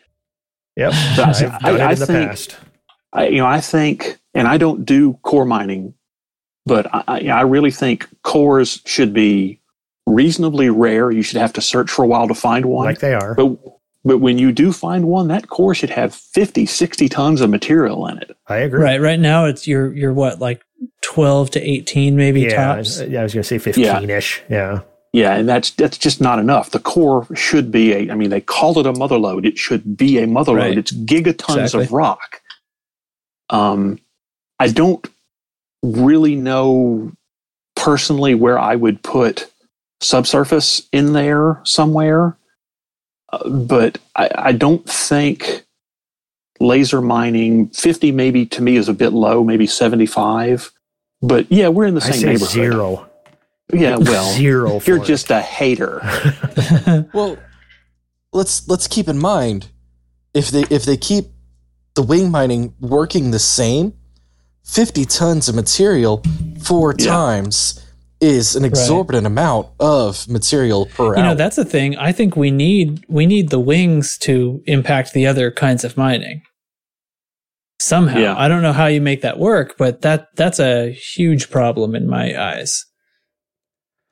yep, 0.78 0.94
But 1.18 1.28
I've 1.28 1.36
I- 1.36 1.42
done 1.42 1.60
I- 1.64 1.76
it 1.76 1.82
I 1.82 1.92
in 1.94 2.00
the 2.00 2.06
think- 2.06 2.30
past. 2.30 2.56
I, 3.14 3.28
you 3.28 3.38
know, 3.38 3.46
I 3.46 3.62
think, 3.62 4.18
and 4.34 4.48
I 4.48 4.58
don't 4.58 4.86
do 4.86 5.14
core 5.22 5.46
mining, 5.46 5.94
but 6.66 6.88
I, 6.94 7.04
I 7.08 7.28
I 7.30 7.42
really 7.42 7.72
think 7.72 8.08
cores 8.24 8.82
should 8.86 9.14
be 9.14 9.60
reasonably 10.08 10.70
rare. 10.70 11.12
You 11.12 11.22
should 11.22 11.40
have 11.40 11.54
to 11.54 11.62
search 11.62 11.90
for 11.92 12.04
a 12.04 12.08
while 12.08 12.28
to 12.28 12.34
find 12.36 12.66
one. 12.66 12.86
Like 12.86 13.00
they 13.00 13.14
are. 13.14 13.36
but 13.36 13.56
but 14.06 14.18
when 14.18 14.38
you 14.38 14.52
do 14.52 14.74
find 14.74 15.06
one, 15.08 15.28
that 15.30 15.48
core 15.48 15.74
should 15.74 15.90
have 15.92 16.14
50, 16.14 16.66
60 16.66 17.08
tons 17.08 17.40
of 17.40 17.50
material 17.50 18.06
in 18.08 18.18
it. 18.18 18.36
I 18.48 18.58
agree. 18.58 18.82
Right. 18.84 19.00
Right 19.00 19.20
now 19.20 19.46
it's 19.46 19.66
you're 19.68 19.94
you're 19.94 20.12
what, 20.14 20.40
like 20.40 20.62
twelve 21.02 21.52
to 21.52 21.62
eighteen 21.62 22.16
maybe 22.18 22.42
Yeah, 22.42 22.76
tops. 22.76 23.00
yeah, 23.02 23.22
I 23.22 23.24
was 23.24 23.34
going 23.34 23.44
to 23.44 23.48
say 23.48 23.60
15 23.60 24.10
ish. 24.10 24.42
Yeah. 24.50 24.82
Yeah, 25.16 25.36
and 25.36 25.48
that's 25.48 25.70
that's 25.70 26.00
just 26.00 26.20
not 26.22 26.40
enough. 26.40 26.72
The 26.72 26.80
core 26.80 27.28
should 27.36 27.72
be 27.72 27.94
a. 27.94 28.12
I 28.12 28.16
mean, 28.16 28.32
they 28.32 28.42
call 28.42 28.80
it 28.80 28.88
a 28.88 28.94
mother 28.94 29.20
load. 29.20 29.46
It 29.46 29.60
should 29.60 29.96
be 29.96 30.18
a 30.18 30.26
mother 30.26 30.56
Right. 30.56 30.70
load. 30.70 30.80
It's 30.80 30.92
gigatons 30.92 31.58
Exactly. 31.66 31.84
of 31.84 31.92
rock. 31.94 32.42
Um, 33.50 34.00
I 34.60 34.68
don't 34.70 35.06
really 35.84 36.36
know 36.36 37.12
personally 37.76 38.36
where 38.36 38.58
I 38.58 38.76
would 38.76 39.02
put 39.04 39.52
subsurface 40.02 40.88
in 40.92 41.14
there 41.14 41.62
somewhere, 41.64 42.38
uh, 43.32 43.50
but 43.50 43.98
I, 44.16 44.30
I 44.36 44.52
don't 44.54 44.88
think 44.90 45.66
laser 46.60 47.02
mining 47.02 47.68
fifty 47.70 48.12
maybe 48.12 48.46
to 48.48 48.62
me 48.62 48.76
is 48.78 48.88
a 48.88 48.94
bit 48.94 49.12
low, 49.14 49.44
maybe 49.44 49.68
seventy 49.68 50.06
five. 50.06 50.72
But 51.22 51.52
yeah, 51.52 51.70
we're 51.70 51.86
in 51.86 51.96
the 51.96 52.02
I 52.04 52.12
same 52.12 52.14
say 52.22 52.26
neighborhood. 52.28 52.50
zero. 52.50 53.10
Yeah, 53.74 53.98
well, 53.98 54.32
zero. 54.34 54.82
you're 54.86 54.98
it. 55.02 55.06
just 55.06 55.32
a 55.32 55.42
hater. 55.42 56.02
Well, 57.14 57.38
let's 58.34 58.68
let's 58.68 58.88
keep 58.88 59.08
in 59.08 59.18
mind 59.20 59.68
if 60.34 60.50
they 60.50 60.64
if 60.70 60.84
they 60.86 60.98
keep 60.98 61.26
the 61.96 62.04
wing 62.04 62.32
mining 62.32 62.74
working 62.80 63.32
the 63.32 63.40
same, 63.40 63.94
fifty 64.64 65.06
tons 65.06 65.48
of 65.50 65.56
material 65.56 66.24
four 66.62 66.96
Yeah. 66.98 67.06
times 67.08 67.80
is 68.22 68.56
an 68.56 68.64
exorbitant 68.64 69.28
amount 69.28 69.68
of 69.82 70.28
material 70.30 70.86
per 70.86 71.08
hour. 71.08 71.18
You 71.18 71.24
know, 71.24 71.36
that's 71.36 71.58
the 71.58 71.66
thing. 71.66 71.98
I 71.98 72.12
think 72.14 72.38
we 72.38 72.52
need 72.52 73.04
we 73.10 73.26
need 73.26 73.50
the 73.50 73.60
wings 73.60 74.18
to 74.20 74.62
impact 74.66 75.14
the 75.14 75.28
other 75.28 75.52
kinds 75.52 75.84
of 75.84 75.98
mining. 75.98 76.42
Somehow. 77.82 78.20
Yeah. 78.20 78.36
I 78.38 78.48
don't 78.48 78.62
know 78.62 78.72
how 78.72 78.86
you 78.86 79.02
make 79.02 79.22
that 79.24 79.40
work, 79.40 79.76
but 79.78 80.02
that 80.04 80.28
that's 80.36 80.60
a 80.60 80.92
huge 80.92 81.50
problem 81.50 81.96
in 81.96 82.08
my 82.08 82.34
eyes. 82.42 82.86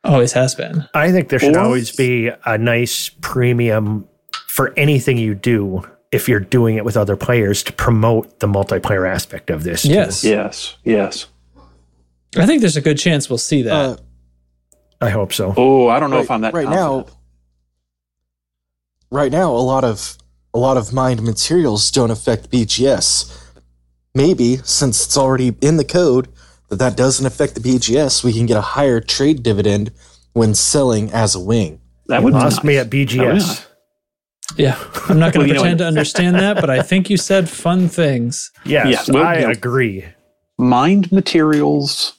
Always 0.03 0.33
has 0.33 0.55
been. 0.55 0.87
I 0.93 1.11
think 1.11 1.29
there 1.29 1.39
should 1.39 1.55
always 1.55 1.95
be 1.95 2.31
a 2.45 2.57
nice 2.57 3.09
premium 3.21 4.07
for 4.47 4.73
anything 4.75 5.17
you 5.17 5.35
do 5.35 5.83
if 6.11 6.27
you're 6.27 6.39
doing 6.39 6.75
it 6.75 6.83
with 6.85 6.97
other 6.97 7.15
players 7.15 7.63
to 7.63 7.73
promote 7.73 8.39
the 8.39 8.47
multiplayer 8.47 9.09
aspect 9.09 9.49
of 9.49 9.63
this. 9.63 9.83
too. 9.83 9.89
Yes. 9.89 10.23
Yes, 10.23 10.75
yes. 10.83 11.27
I 12.37 12.45
think 12.45 12.61
there's 12.61 12.77
a 12.77 12.81
good 12.81 12.97
chance 12.97 13.29
we'll 13.29 13.37
see 13.37 13.63
that. 13.63 13.73
Uh, 13.73 13.97
I 15.01 15.09
hope 15.09 15.33
so. 15.33 15.53
Oh, 15.57 15.87
I 15.87 15.99
don't 15.99 16.09
know 16.09 16.17
right, 16.17 16.25
if 16.25 16.31
I'm 16.31 16.41
that 16.41 16.53
right 16.53 16.69
now. 16.69 17.07
Right 19.09 19.31
now, 19.31 19.51
a 19.51 19.57
lot 19.57 19.83
of 19.83 20.17
a 20.53 20.59
lot 20.59 20.77
of 20.77 20.93
mined 20.93 21.21
materials 21.23 21.89
don't 21.91 22.11
affect 22.11 22.49
BGS. 22.51 23.37
Maybe 24.13 24.57
since 24.57 25.05
it's 25.05 25.17
already 25.17 25.55
in 25.61 25.77
the 25.77 25.83
code 25.85 26.27
that 26.69 26.77
that 26.77 26.95
doesn't 26.95 27.25
affect 27.25 27.55
the 27.55 27.61
BGS, 27.61 28.23
we 28.23 28.33
can 28.33 28.45
get 28.45 28.57
a 28.57 28.61
higher 28.61 28.99
trade 29.01 29.43
dividend 29.43 29.91
when 30.33 30.53
selling 30.53 31.11
as 31.11 31.35
a 31.35 31.39
wing. 31.39 31.81
That 32.07 32.19
You 32.19 32.25
would 32.25 32.33
be 32.33 32.39
lost 32.39 32.57
nice. 32.57 32.63
me 32.63 32.77
at 32.77 32.89
BGS. 32.89 33.65
Yeah. 34.57 34.77
I'm 35.09 35.19
not 35.19 35.33
going 35.33 35.47
to 35.47 35.53
you 35.53 35.59
pretend 35.59 35.79
to 35.79 35.85
understand 35.85 36.35
that, 36.35 36.55
but 36.59 36.69
I 36.69 36.81
think 36.81 37.09
you 37.09 37.17
said 37.17 37.49
fun 37.49 37.87
things. 37.87 38.51
Yes, 38.65 39.07
Yeah, 39.07 39.13
well, 39.13 39.23
I 39.23 39.35
agree. 39.35 40.05
Mined 40.57 41.11
materials 41.11 42.13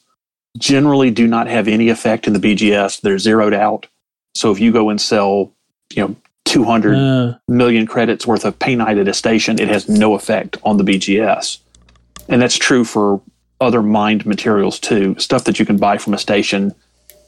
generally 0.59 1.11
do 1.11 1.27
not 1.27 1.47
have 1.47 1.69
any 1.69 1.89
effect 1.89 2.27
in 2.27 2.33
the 2.33 2.39
BGS. 2.39 3.01
They're 3.01 3.19
zeroed 3.19 3.55
out. 3.55 3.87
So 4.35 4.51
if 4.51 4.61
you 4.61 4.73
go 4.73 4.91
and 4.91 5.01
sell, 5.01 5.53
you 5.95 6.07
know, 6.07 6.17
200 6.45 6.95
Uh, 6.97 7.39
million 7.49 7.87
credits 7.87 8.27
worth 8.27 8.45
of 8.45 8.59
painite 8.59 9.01
at 9.01 9.09
a 9.09 9.15
station, 9.15 9.59
it 9.61 9.69
has 9.69 9.89
no 9.89 10.15
effect 10.15 10.57
on 10.65 10.77
the 10.77 10.85
BGS. 10.85 11.59
And 12.29 12.43
that's 12.43 12.57
true 12.57 12.85
for 12.85 13.21
other 13.61 13.83
mined 13.83 14.27
materials 14.27 14.79
too. 14.79 15.15
Stuff 15.19 15.45
that 15.45 15.59
you 15.59 15.65
can 15.67 15.77
buy 15.77 15.99
from 15.99 16.15
a 16.15 16.19
station, 16.19 16.75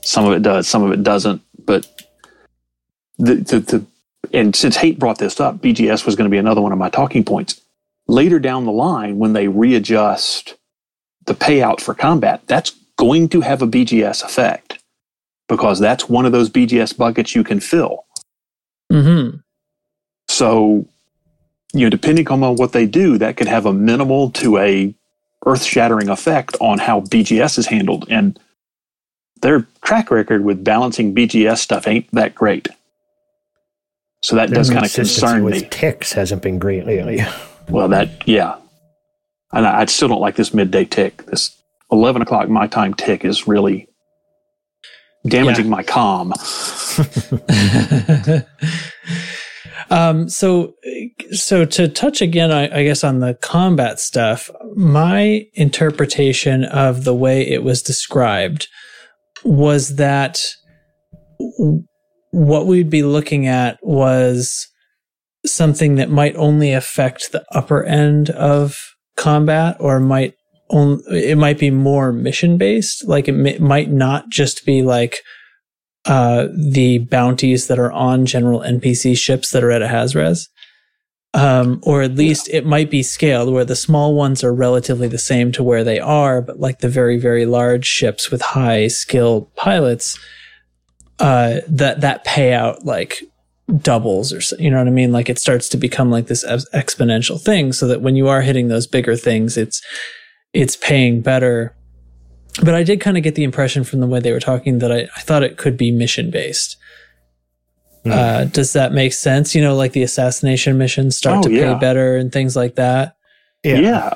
some 0.02 0.24
of 0.26 0.32
it 0.32 0.42
does, 0.42 0.66
some 0.68 0.82
of 0.82 0.92
it 0.92 1.02
doesn't. 1.02 1.40
But 1.64 1.86
the, 3.18 3.36
the, 3.36 3.61
the 3.61 3.86
and 4.35 4.57
since 4.57 4.76
Hate 4.76 4.99
brought 5.01 5.18
this 5.18 5.41
up, 5.41 5.59
BGS 5.59 6.07
was 6.07 6.16
going 6.16 6.30
to 6.30 6.35
be 6.35 6.39
another 6.39 6.62
one 6.62 6.72
of 6.72 6.78
my 6.78 6.91
talking 6.91 7.24
points. 7.24 7.61
Later 8.09 8.41
down 8.41 8.66
the 8.66 8.72
line, 8.72 9.18
when 9.18 9.35
they 9.35 9.49
readjust 9.49 10.57
the 11.26 11.35
payout 11.35 11.80
for 11.80 11.95
combat, 11.95 12.43
that's 12.49 12.72
going 12.99 13.28
to 13.30 13.43
have 13.43 13.62
a 13.62 13.68
BGS 13.68 14.24
effect 14.24 14.80
because 15.49 15.80
that's 15.80 16.09
one 16.09 16.26
of 16.26 16.32
those 16.32 16.51
BGS 16.51 16.97
buckets 16.97 17.35
you 17.37 17.45
can 17.45 17.61
fill. 17.61 18.07
mhm. 18.93 19.43
So, 20.28 20.87
you 21.74 21.82
know, 21.87 21.91
depending 21.91 22.28
on 22.28 22.57
what 22.57 22.72
they 22.72 22.87
do, 22.87 23.18
that 23.18 23.37
could 23.37 23.49
have 23.49 23.66
a 23.66 23.72
minimal 23.72 24.30
to 24.32 24.59
a 24.59 24.95
earth-shattering 25.47 26.09
effect 26.11 26.56
on 26.61 26.78
how 26.78 27.02
BGS 27.02 27.59
is 27.59 27.66
handled. 27.66 28.06
And 28.11 28.39
their 29.43 29.66
track 29.82 30.11
record 30.11 30.44
with 30.44 30.65
balancing 30.65 31.15
BGS 31.15 31.59
stuff 31.59 31.89
ain't 31.89 32.11
that 32.12 32.35
great. 32.35 32.69
So 34.24 34.36
that 34.36 34.48
Their 34.48 34.56
does 34.56 34.70
kind 34.70 34.86
of 34.86 34.92
concern 34.92 35.44
with 35.44 35.60
me. 35.60 35.68
ticks 35.70 36.14
hasn't 36.14 36.40
been 36.40 36.59
great 36.59 36.86
lately. 36.86 37.20
Well, 37.68 37.88
that 37.88 38.26
yeah, 38.26 38.56
and 39.52 39.66
I, 39.66 39.80
I 39.80 39.84
still 39.84 40.09
don't 40.09 40.22
like 40.22 40.36
this 40.36 40.55
midday 40.55 40.86
tick. 40.86 41.26
This 41.26 41.55
eleven 41.92 42.22
o'clock 42.22 42.48
my 42.48 42.66
time 42.66 42.94
tick 42.94 43.22
is 43.22 43.46
really 43.46 43.86
damaging 45.26 45.68
my 45.68 45.82
calm. 45.82 46.32
um, 49.90 50.26
so, 50.30 50.72
so 51.32 51.66
to 51.66 51.88
touch 51.88 52.22
again, 52.22 52.51
I, 52.51 52.80
I 52.80 52.84
guess 52.84 53.05
on 53.05 53.20
the 53.20 53.34
combat 53.34 54.01
stuff, 54.01 54.51
my 54.74 55.46
interpretation 55.52 56.64
of 56.64 57.05
the 57.05 57.14
way 57.14 57.46
it 57.46 57.62
was 57.62 57.82
described 57.82 58.68
was 59.44 59.96
that 59.96 60.40
what 62.35 62.66
we'd 62.66 62.90
be 62.90 63.05
looking 63.05 63.47
at 63.47 63.78
was 63.81 64.66
something 65.47 65.94
that 65.94 66.11
might 66.11 66.35
only 66.35 66.73
affect 66.73 67.31
the 67.31 67.44
upper 67.52 67.85
end 67.85 68.31
of 68.31 68.77
combat, 69.16 69.77
or 69.78 70.01
might 70.01 70.35
it 71.11 71.39
might 71.39 71.59
be 71.59 71.70
more 71.70 72.12
mission 72.12 72.59
based. 72.59 73.06
Like 73.06 73.28
it 73.28 73.32
mi- 73.32 73.59
might 73.59 73.89
not 73.90 74.31
just 74.31 74.66
be 74.66 74.82
like 74.82 75.19
uh, 76.06 76.48
the 76.52 76.98
bounties 76.98 77.69
that 77.69 77.78
are 77.78 77.93
on 77.93 78.27
general 78.27 78.61
NPC 78.61 79.16
ships 79.16 79.52
that 79.52 79.62
are 79.62 79.70
at 79.70 79.82
a 79.82 79.89
Hazres. 79.89 80.48
Um, 81.35 81.81
or 81.82 82.02
at 82.02 82.15
least 82.15 82.48
it 82.52 82.65
might 82.65 82.90
be 82.90 83.02
scaled 83.02 83.52
where 83.52 83.65
the 83.65 83.74
small 83.74 84.15
ones 84.15 84.44
are 84.44 84.55
relatively 84.55 85.09
the 85.09 85.19
same 85.19 85.51
to 85.52 85.65
where 85.65 85.82
they 85.82 85.98
are, 85.98 86.40
but 86.40 86.61
like 86.61 86.78
the 86.78 86.89
very, 86.89 87.19
very 87.19 87.44
large 87.44 87.86
ships 87.86 88.31
with 88.31 88.40
high 88.40 88.86
skilled 88.86 89.52
pilots, 89.56 90.16
uh, 91.19 91.61
that, 91.69 92.01
that 92.01 92.24
payout 92.27 92.85
like 92.85 93.23
doubles 93.78 94.32
or, 94.32 94.41
so- 94.41 94.57
you 94.59 94.70
know 94.70 94.78
what 94.78 94.89
I 94.89 94.91
mean? 94.91 95.12
Like 95.12 95.28
it 95.31 95.39
starts 95.39 95.69
to 95.70 95.77
become 95.77 96.11
like 96.11 96.27
this 96.27 96.45
ex- 96.45 96.66
exponential 96.74 97.41
thing 97.41 97.73
so 97.73 97.86
that 97.89 98.01
when 98.03 98.16
you 98.16 98.28
are 98.28 98.43
hitting 98.43 98.69
those 98.69 98.86
bigger 98.86 99.16
things, 99.16 99.57
it's, 99.57 99.81
it's 100.53 100.77
paying 100.77 101.20
better 101.20 101.74
but 102.62 102.73
I 102.77 102.85
did 102.85 103.01
kind 103.01 103.16
of 103.16 103.24
get 103.24 103.35
the 103.35 103.43
impression 103.43 103.82
from 103.82 103.99
the 103.99 104.07
way 104.07 104.20
they 104.20 104.31
were 104.31 104.39
talking 104.39 104.78
that 104.78 104.93
I, 104.93 105.09
I 105.16 105.20
thought 105.23 105.43
it 105.43 105.57
could 105.57 105.77
be 105.77 105.91
mission 105.91 106.31
based. 106.31 106.77
Uh, 108.05 108.45
does 108.45 108.74
that 108.74 108.93
make 108.93 109.12
sense? 109.12 109.57
You 109.57 109.61
know, 109.61 109.74
like 109.74 109.91
the 109.91 110.05
assassination 110.05 110.78
missions 110.78 111.16
start 111.16 111.39
Oh, 111.39 111.43
to 111.43 111.49
pay 111.49 111.57
yeah. 111.70 111.74
better 111.74 112.16
and 112.16 112.31
things 112.31 112.55
like 112.55 112.77
that. 112.77 113.16
Yeah. 113.65 114.12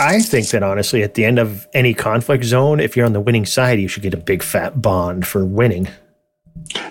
I 0.00 0.20
think 0.22 0.48
that 0.48 0.62
honestly, 0.62 1.02
at 1.02 1.12
the 1.12 1.26
end 1.26 1.38
of 1.38 1.66
any 1.74 1.92
conflict 1.92 2.44
zone, 2.44 2.80
if 2.80 2.96
you're 2.96 3.04
on 3.04 3.12
the 3.12 3.20
winning 3.20 3.44
side, 3.44 3.80
you 3.80 3.88
should 3.88 4.02
get 4.02 4.14
a 4.14 4.18
big 4.18 4.42
fat 4.42 4.80
bond 4.80 5.26
for 5.26 5.44
winning. 5.44 5.88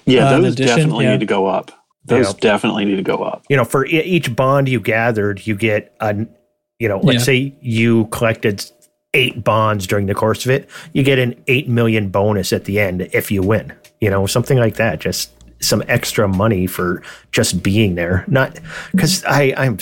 Yeah, 0.05 0.25
Uh, 0.29 0.39
those 0.39 0.53
addition, 0.53 0.77
definitely 0.77 1.05
yeah. 1.05 1.11
need 1.11 1.19
to 1.21 1.25
go 1.25 1.47
up. 1.47 1.71
Those 2.05 2.27
Yeah. 2.33 2.39
definitely 2.41 2.85
need 2.85 2.95
to 2.97 3.03
go 3.03 3.23
up. 3.23 3.43
You 3.49 3.57
know, 3.57 3.63
for 3.63 3.85
e- 3.85 3.89
each 4.01 4.35
bond 4.35 4.67
you 4.67 4.79
gathered, 4.79 5.45
you 5.45 5.55
get 5.55 5.93
a, 6.01 6.15
you 6.79 6.87
know, 6.87 6.99
let's 7.03 7.19
Yeah. 7.19 7.25
say 7.25 7.53
you 7.61 8.05
collected 8.05 8.65
eight 9.13 9.43
bonds 9.43 9.85
during 9.87 10.05
the 10.07 10.13
course 10.15 10.45
of 10.45 10.51
it, 10.51 10.69
you 10.93 11.03
get 11.03 11.19
an 11.19 11.35
eight 11.47 11.67
million 11.67 12.09
bonus 12.09 12.51
at 12.53 12.63
the 12.65 12.79
end 12.79 13.07
if 13.13 13.29
you 13.31 13.41
win. 13.41 13.71
You 13.99 14.09
know, 14.09 14.25
something 14.25 14.57
like 14.57 14.75
that. 14.75 14.99
Just 14.99 15.31
some 15.59 15.83
extra 15.87 16.27
money 16.27 16.65
for 16.65 17.03
just 17.31 17.61
being 17.61 17.95
there. 17.95 18.25
Not 18.27 18.59
because 18.91 19.23
I 19.25 19.53
I'm. 19.57 19.77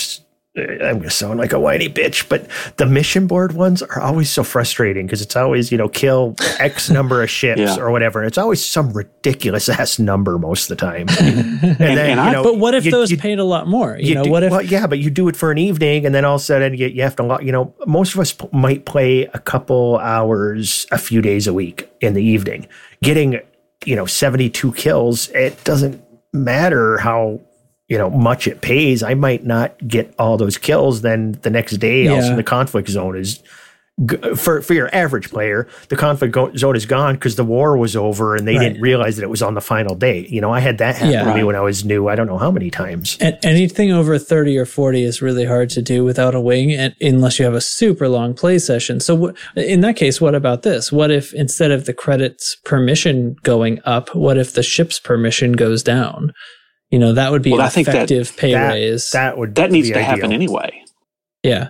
I'm 0.57 0.97
gonna 0.97 1.11
sound 1.11 1.39
like 1.39 1.53
a 1.53 1.59
whiny 1.59 1.87
bitch, 1.87 2.27
but 2.27 2.47
the 2.77 2.87
mission 2.87 3.27
board 3.27 3.53
ones 3.53 3.83
are 3.83 4.01
always 4.01 4.31
so 4.31 4.43
frustrating 4.43 5.05
because 5.05 5.21
it's 5.21 5.35
always, 5.35 5.71
you 5.71 5.77
know, 5.77 5.87
kill 5.87 6.35
X 6.57 6.89
number 6.89 7.21
of 7.21 7.29
ships 7.29 7.61
Yeah. 7.61 7.77
or 7.77 7.91
whatever. 7.91 8.23
It's 8.23 8.37
always 8.37 8.65
some 8.65 8.91
ridiculous 8.91 9.69
ass 9.69 9.99
number 9.99 10.39
most 10.39 10.69
of 10.71 10.77
the 10.77 10.85
time. 10.85 11.07
And, 11.61 11.77
then, 11.77 12.09
and 12.09 12.19
I- 12.19 12.27
you 12.27 12.31
know, 12.33 12.43
But 12.43 12.57
what 12.57 12.73
if 12.73 12.83
you- 12.85 12.91
those 12.91 13.11
you- 13.11 13.17
paid 13.17 13.37
a 13.37 13.43
lot 13.43 13.67
more? 13.67 13.95
You, 13.99 14.09
you 14.09 14.15
know, 14.15 14.23
do- 14.23 14.31
what 14.31 14.43
if 14.43 14.51
well 14.51 14.63
yeah 14.63 14.87
but 14.87 14.97
you 14.97 15.09
do 15.11 15.27
it 15.27 15.35
for 15.35 15.51
an 15.51 15.57
evening 15.59 16.05
and 16.05 16.15
then 16.15 16.25
all 16.25 16.35
of 16.35 16.41
a 16.41 16.43
sudden 16.43 16.73
you, 16.73 16.87
you 16.87 17.03
have 17.03 17.15
to 17.17 17.39
you 17.43 17.51
know 17.51 17.73
most 17.85 18.15
of 18.15 18.19
us 18.19 18.33
p- 18.33 18.47
might 18.51 18.85
play 18.85 19.25
a 19.33 19.39
couple 19.39 19.97
hours 19.99 20.87
a 20.91 20.97
few 20.97 21.21
days 21.21 21.45
a 21.47 21.53
week 21.53 21.89
in 22.01 22.13
the 22.15 22.23
evening 22.23 22.67
getting 23.03 23.39
you 23.85 23.95
know 23.95 24.05
72 24.07 24.71
kills 24.73 25.29
it 25.29 25.63
doesn't 25.63 26.01
matter 26.33 26.97
how 26.97 27.39
you 27.89 27.97
know 27.97 28.09
much 28.09 28.47
it 28.47 28.61
pays 28.61 29.01
i 29.03 29.13
might 29.13 29.45
not 29.45 29.75
get 29.87 30.13
all 30.19 30.37
those 30.37 30.57
kills 30.57 31.01
then 31.01 31.33
the 31.41 31.49
next 31.49 31.77
day 31.77 32.05
Yeah. 32.05 32.11
also 32.15 32.35
the 32.35 32.43
conflict 32.43 32.87
zone 32.89 33.17
is 33.17 33.41
for 34.37 34.61
for 34.61 34.73
your 34.73 34.89
average 34.95 35.29
player, 35.29 35.67
the 35.89 35.97
conflict 35.97 36.33
go- 36.33 36.53
zone 36.55 36.77
is 36.77 36.85
gone 36.85 37.15
because 37.15 37.35
the 37.35 37.43
war 37.43 37.75
was 37.75 37.97
over 37.97 38.33
and 38.33 38.47
they 38.47 38.55
Right. 38.55 38.69
didn't 38.69 38.81
realize 38.81 39.17
that 39.17 39.23
it 39.23 39.29
was 39.29 39.41
on 39.41 39.55
the 39.55 39.61
final 39.61 39.93
day. 39.93 40.25
You 40.29 40.39
know, 40.39 40.53
I 40.53 40.61
had 40.61 40.77
that 40.77 40.95
happen 40.95 41.11
Yeah. 41.11 41.25
to 41.25 41.35
me 41.35 41.43
when 41.43 41.57
I 41.57 41.59
was 41.59 41.83
new. 41.83 42.07
I 42.07 42.15
don't 42.15 42.27
know 42.27 42.37
how 42.37 42.49
many 42.49 42.69
times. 42.71 43.17
And 43.19 43.37
anything 43.43 43.91
over 43.91 44.17
30 44.17 44.57
or 44.57 44.63
40 44.65 45.03
is 45.03 45.21
really 45.21 45.43
hard 45.43 45.69
to 45.71 45.81
do 45.81 46.05
without 46.05 46.33
a 46.33 46.39
wing 46.39 46.71
and, 46.71 46.95
unless 47.01 47.39
you 47.39 47.43
have 47.43 47.53
a 47.55 47.59
super 47.59 48.07
long 48.07 48.33
play 48.33 48.57
session. 48.57 49.01
So 49.01 49.33
in 49.57 49.81
that 49.81 49.97
case, 49.97 50.21
what 50.21 50.33
about 50.33 50.61
this? 50.63 50.93
What 50.93 51.11
if 51.11 51.33
instead 51.33 51.71
of 51.71 51.83
the 51.83 51.91
credits 51.93 52.55
permission 52.63 53.35
going 53.43 53.81
up, 53.83 54.15
what 54.15 54.37
if 54.37 54.53
the 54.53 54.63
ship's 54.63 54.97
permission 54.97 55.51
goes 55.51 55.83
down? 55.83 56.31
You 56.91 56.99
know, 56.99 57.13
that 57.13 57.31
would 57.31 57.41
be 57.43 57.51
Well, 57.51 57.59
an 57.61 57.65
I 57.67 57.69
think 57.69 57.85
that- 57.87 57.95
effective 58.11 58.35
pay 58.37 58.53
that, 58.53 58.69
raise. 58.73 59.11
that 59.11 59.37
would 59.37 59.55
That 59.55 59.71
needs 59.71 59.89
be 59.89 59.93
to 59.93 60.03
happen 60.03 60.31
anyway. 60.33 60.83
yeah. 61.43 61.69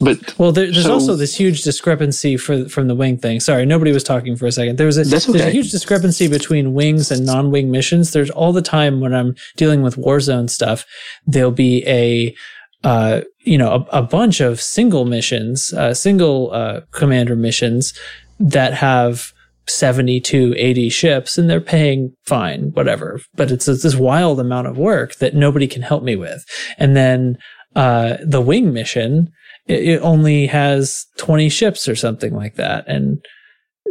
But 0.00 0.36
Well, 0.38 0.50
there, 0.52 0.66
there's 0.70 0.84
So- 0.84 0.92
also 0.94 1.14
this 1.14 1.36
huge 1.36 1.62
discrepancy 1.62 2.36
for 2.36 2.68
from 2.68 2.88
the 2.88 2.94
wing 2.94 3.16
thing. 3.16 3.38
Sorry, 3.40 3.64
nobody 3.64 3.92
was 3.92 4.02
talking 4.02 4.34
for 4.36 4.46
a 4.46 4.52
second. 4.52 4.76
There 4.76 4.86
was 4.86 4.98
a 4.98 5.04
That's 5.04 5.26
there's 5.26 5.40
a 5.46 5.50
huge 5.50 5.70
discrepancy 5.70 6.26
between 6.26 6.74
wings 6.74 7.10
and 7.10 7.24
non-wing 7.24 7.70
missions. 7.70 8.10
There's 8.12 8.30
all 8.30 8.52
the 8.52 8.60
time 8.62 9.00
when 9.00 9.14
I'm 9.14 9.34
dealing 9.56 9.82
with 9.82 9.96
Warzone 9.96 10.50
stuff, 10.50 10.84
there'll 11.26 11.52
be 11.52 11.84
a 11.86 12.34
uh, 12.82 13.20
you 13.44 13.56
know 13.56 13.86
a, 13.92 13.98
a 13.98 14.02
bunch 14.02 14.40
of 14.40 14.60
single 14.60 15.04
missions, 15.04 15.72
uh, 15.72 15.94
single 15.94 16.50
uh, 16.52 16.80
commander 16.90 17.36
missions 17.36 17.94
that 18.40 18.74
have 18.74 19.32
70 19.66 20.20
to 20.20 20.54
80 20.56 20.88
ships 20.88 21.38
and 21.38 21.48
they're 21.48 21.60
paying 21.60 22.14
fine, 22.26 22.70
whatever. 22.72 23.20
But 23.34 23.50
it's 23.50 23.66
this 23.66 23.94
wild 23.94 24.40
amount 24.40 24.66
of 24.66 24.78
work 24.78 25.16
that 25.16 25.34
nobody 25.34 25.66
can 25.66 25.82
help 25.82 26.02
me 26.02 26.16
with. 26.16 26.44
And 26.78 26.96
then 26.96 27.38
uh, 27.74 28.18
the 28.22 28.40
wing 28.40 28.72
mission, 28.72 29.30
it, 29.66 29.88
it 29.88 30.00
only 30.00 30.46
has 30.46 31.06
20 31.18 31.48
ships 31.48 31.88
or 31.88 31.96
something 31.96 32.34
like 32.34 32.56
that. 32.56 32.84
And 32.86 33.24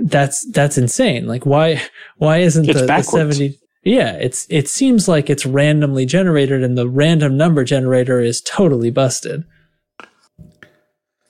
that's, 0.06 0.50
that's 0.52 0.78
insane. 0.78 1.28
Like 1.28 1.45
why, 1.45 1.82
why 2.18 2.40
isn't 2.40 2.68
the, 2.68 2.74
the 2.74 3.02
70? 3.02 3.58
Yeah, 3.84 4.14
it's, 4.14 4.48
it 4.50 4.70
seems 4.70 5.08
like 5.08 5.30
it's 5.30 5.45
randomly 5.45 6.06
generated 6.06 6.64
and 6.64 6.78
the 6.78 6.88
random 6.88 7.36
number 7.36 7.64
generator 7.64 8.20
is 8.22 8.41
totally 8.41 8.91
busted. 8.91 9.44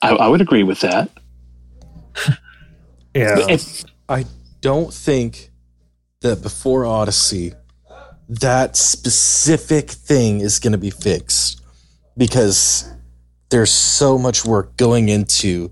I, 0.02 0.10
I 0.10 0.28
would 0.28 0.40
agree 0.40 0.62
with 0.62 0.80
that. 0.80 1.10
Yeah. 3.14 3.46
If- 3.48 3.84
I 4.08 4.26
don't 4.60 4.92
think 4.92 5.50
that 6.20 6.42
before 6.42 6.84
Odyssey, 6.84 7.52
that 8.28 8.76
specific 8.76 9.90
thing 9.90 10.40
is 10.40 10.58
going 10.58 10.72
to 10.72 10.78
be 10.78 10.90
fixed 10.90 11.60
because 12.16 12.90
there's 13.50 13.70
so 13.70 14.16
much 14.18 14.44
work 14.44 14.76
going 14.76 15.08
into 15.08 15.70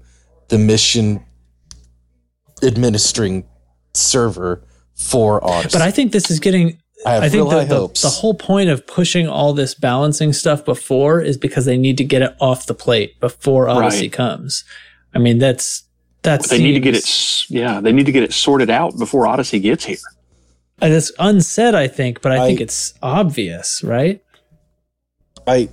the 0.49 0.59
mission 0.59 1.25
administering 2.63 3.45
server 3.95 4.63
for 4.95 5.43
Odyssey. 5.45 5.79
But 5.79 5.83
I 5.83 5.91
think 5.91 6.13
this 6.13 6.31
is 6.31 6.39
getting 6.39 6.79
I 7.05 7.15
have 7.15 7.23
I 7.25 7.29
think 7.29 7.45
real 7.45 7.51
high 7.51 7.65
the, 7.65 7.75
the, 7.75 7.81
hopes. 7.81 8.03
the 8.03 8.09
whole 8.09 8.35
point 8.35 8.69
of 8.71 8.87
pushing 8.87 9.27
all 9.27 9.53
this 9.55 9.75
balancing 9.75 10.33
stuff 10.33 10.65
before 10.65 11.21
is 11.21 11.37
because 11.37 11.65
they 11.65 11.77
need 11.77 11.99
to 11.99 12.05
get 12.05 12.23
it 12.23 12.37
off 12.41 12.67
the 12.67 12.75
plate 12.75 13.19
before 13.19 13.69
Odyssey 13.69 14.03
Right. 14.05 14.13
comes. 14.13 14.65
I 15.15 15.19
mean, 15.19 15.39
that's 15.39 15.83
that's 16.23 16.49
they 16.49 16.59
need 16.59 16.73
to 16.75 16.81
get 16.81 16.95
it. 16.95 17.45
Yeah, 17.49 17.81
they 17.81 17.93
need 17.93 18.07
to 18.07 18.13
get 18.13 18.23
it 18.23 18.33
sorted 18.33 18.71
out 18.71 18.99
before 18.99 19.27
Odyssey 19.27 19.61
gets 19.61 19.85
here. 19.85 19.97
It's 20.81 21.13
unsaid, 21.19 21.75
I 21.75 21.87
think, 21.87 22.23
but 22.23 22.33
I, 22.33 22.47
think 22.47 22.61
it's 22.61 22.95
obvious, 23.03 23.85
right? 23.85 24.23
I 25.47 25.69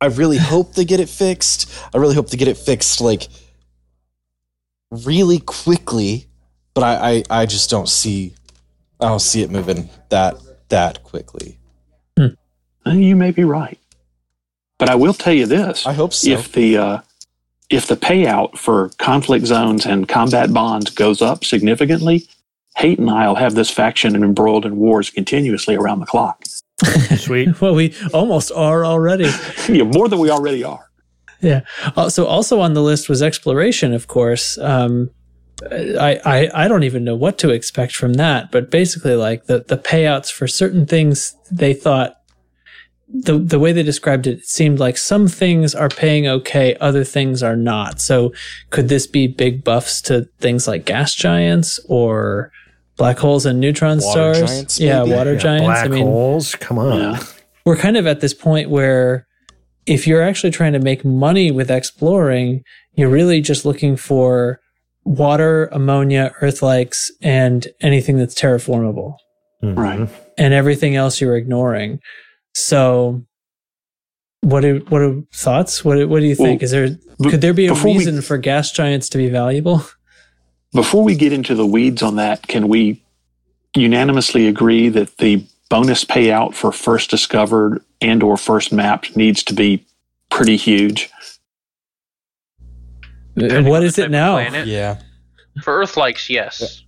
I 0.00 0.06
really 0.06 0.38
hope 0.38 0.74
they 0.74 0.84
get 0.84 1.00
it 1.00 1.08
fixed. 1.08 1.70
I 1.94 1.98
really 1.98 2.14
hope 2.14 2.30
they 2.30 2.36
get 2.36 2.48
it 2.48 2.56
fixed 2.56 3.00
like 3.00 3.28
really 4.90 5.38
quickly, 5.40 6.26
but 6.74 6.82
I, 6.82 7.10
I, 7.30 7.42
I 7.42 7.46
just 7.46 7.70
don't 7.70 7.88
see 7.88 8.34
I 9.00 9.08
don't 9.08 9.20
see 9.20 9.42
it 9.42 9.50
moving 9.50 9.88
that 10.08 10.36
that 10.68 11.02
quickly. 11.04 11.58
Uh, 12.18 12.28
You 12.86 13.16
may 13.16 13.30
be 13.30 13.44
right, 13.44 13.78
but 14.78 14.88
I 14.88 14.94
will 14.94 15.14
tell 15.14 15.32
you 15.34 15.46
this: 15.46 15.86
I 15.86 15.92
hope 15.92 16.12
so. 16.12 16.30
if 16.30 16.52
the 16.52 16.76
uh, 16.78 16.98
if 17.70 17.86
the 17.86 17.96
payout 17.96 18.58
for 18.58 18.90
conflict 18.98 19.46
zones 19.46 19.86
and 19.86 20.08
combat 20.08 20.52
bonds 20.52 20.90
goes 20.90 21.22
up 21.22 21.44
significantly, 21.44 22.26
Hate 22.76 22.98
and 22.98 23.10
I'll 23.10 23.34
have 23.34 23.54
this 23.54 23.70
faction 23.70 24.14
embroiled 24.14 24.64
in 24.64 24.76
wars 24.76 25.10
continuously 25.10 25.76
around 25.76 26.00
the 26.00 26.06
clock. 26.06 26.44
Sweet. 27.16 27.48
Well, 27.60 27.74
we 27.74 27.94
almost 28.12 28.52
are 28.52 28.84
already. 28.84 29.30
yeah, 29.68 29.84
more 29.84 30.08
than 30.08 30.18
we 30.18 30.30
already 30.30 30.64
are. 30.64 30.90
Yeah. 31.40 31.62
Uh, 31.96 32.08
so 32.08 32.26
also 32.26 32.60
on 32.60 32.74
the 32.74 32.82
list 32.82 33.08
was 33.08 33.22
exploration, 33.22 33.92
of 33.92 34.08
course. 34.08 34.58
Um, 34.58 35.10
I, 35.70 36.18
I 36.24 36.64
I 36.64 36.68
don't 36.68 36.84
even 36.84 37.04
know 37.04 37.14
what 37.14 37.38
to 37.38 37.50
expect 37.50 37.94
from 37.94 38.14
that, 38.14 38.50
but 38.50 38.70
basically, 38.70 39.14
like 39.14 39.44
the 39.44 39.60
the 39.60 39.76
payouts 39.76 40.32
for 40.32 40.46
certain 40.48 40.86
things, 40.86 41.36
they 41.50 41.74
thought 41.74 42.19
the 43.12 43.38
the 43.38 43.58
way 43.58 43.72
they 43.72 43.82
described 43.82 44.26
it, 44.26 44.38
it 44.38 44.46
seemed 44.46 44.78
like 44.78 44.96
some 44.96 45.26
things 45.28 45.74
are 45.74 45.88
paying 45.88 46.26
okay, 46.28 46.76
other 46.80 47.04
things 47.04 47.42
are 47.42 47.56
not. 47.56 48.00
So 48.00 48.32
could 48.70 48.88
this 48.88 49.06
be 49.06 49.26
big 49.26 49.64
buffs 49.64 50.00
to 50.02 50.28
things 50.38 50.68
like 50.68 50.84
gas 50.84 51.14
giants 51.14 51.80
or 51.88 52.52
black 52.96 53.18
holes 53.18 53.46
and 53.46 53.58
neutron 53.60 53.98
Water 53.98 54.34
stars? 54.34 54.50
giants, 54.50 54.80
yeah, 54.80 55.02
maybe? 55.02 55.16
water 55.16 55.32
Yeah, 55.34 55.38
giants. 55.40 55.64
Black 55.64 55.84
I 55.84 55.88
mean, 55.88 56.04
holes. 56.04 56.54
Come 56.56 56.78
on. 56.78 56.98
Yeah. 56.98 57.22
we're 57.64 57.76
kind 57.76 57.96
of 57.96 58.06
at 58.06 58.20
this 58.20 58.32
point 58.34 58.70
where 58.70 59.26
if 59.86 60.06
you're 60.06 60.22
actually 60.22 60.50
trying 60.52 60.72
to 60.74 60.78
make 60.78 61.04
money 61.04 61.50
with 61.50 61.70
exploring, 61.70 62.62
you're 62.94 63.08
really 63.10 63.40
just 63.40 63.64
looking 63.64 63.96
for 63.96 64.60
water, 65.04 65.66
ammonia, 65.72 66.32
earth 66.42 66.62
likes, 66.62 67.10
and 67.22 67.66
anything 67.80 68.18
that's 68.18 68.34
terraformable. 68.40 69.14
Mhm. 69.64 69.76
Right. 69.76 70.08
And 70.38 70.54
everything 70.54 70.94
else 70.94 71.20
you're 71.20 71.36
ignoring. 71.36 71.98
So 72.54 73.24
what 74.42 74.64
are 74.64 74.78
what 74.78 75.02
are 75.02 75.20
thoughts? 75.32 75.84
What 75.84 76.08
what 76.08 76.20
do 76.20 76.26
you 76.26 76.34
think? 76.34 76.60
Well, 76.60 76.64
Is 76.64 76.70
there 76.70 76.88
b- 77.20 77.30
could 77.30 77.40
there 77.40 77.54
be 77.54 77.66
a 77.66 77.70
before 77.74 77.92
we- 77.92 77.98
reason 77.98 78.20
for 78.22 78.38
gas 78.38 78.70
giants 78.72 79.08
to 79.10 79.18
be 79.18 79.28
valuable? 79.28 79.84
Before 80.72 81.02
we 81.02 81.16
get 81.16 81.32
into 81.32 81.54
the 81.56 81.66
weeds 81.66 82.00
on 82.02 82.14
that, 82.16 82.46
can 82.46 82.68
we 82.68 83.02
unanimously 83.74 84.46
agree 84.46 84.88
that 84.88 85.16
the 85.18 85.44
bonus 85.68 86.04
payout 86.04 86.54
for 86.54 86.70
first 86.70 87.10
discovered 87.10 87.82
and 88.00 88.22
or 88.22 88.36
first 88.36 88.72
mapped 88.72 89.16
needs 89.16 89.42
to 89.44 89.54
be 89.54 89.84
pretty 90.30 90.56
huge? 90.56 91.10
Depending 93.36 93.64
what 93.70 93.76
on 93.78 93.80
the 93.82 93.86
is 93.86 93.96
type 93.96 94.06
it 94.06 94.10
now? 94.10 94.34
planet. 94.34 94.66
Yeah. 94.68 95.00
For 95.62 95.80
Earth 95.80 95.96
likes, 95.96 96.30
yes. 96.30 96.84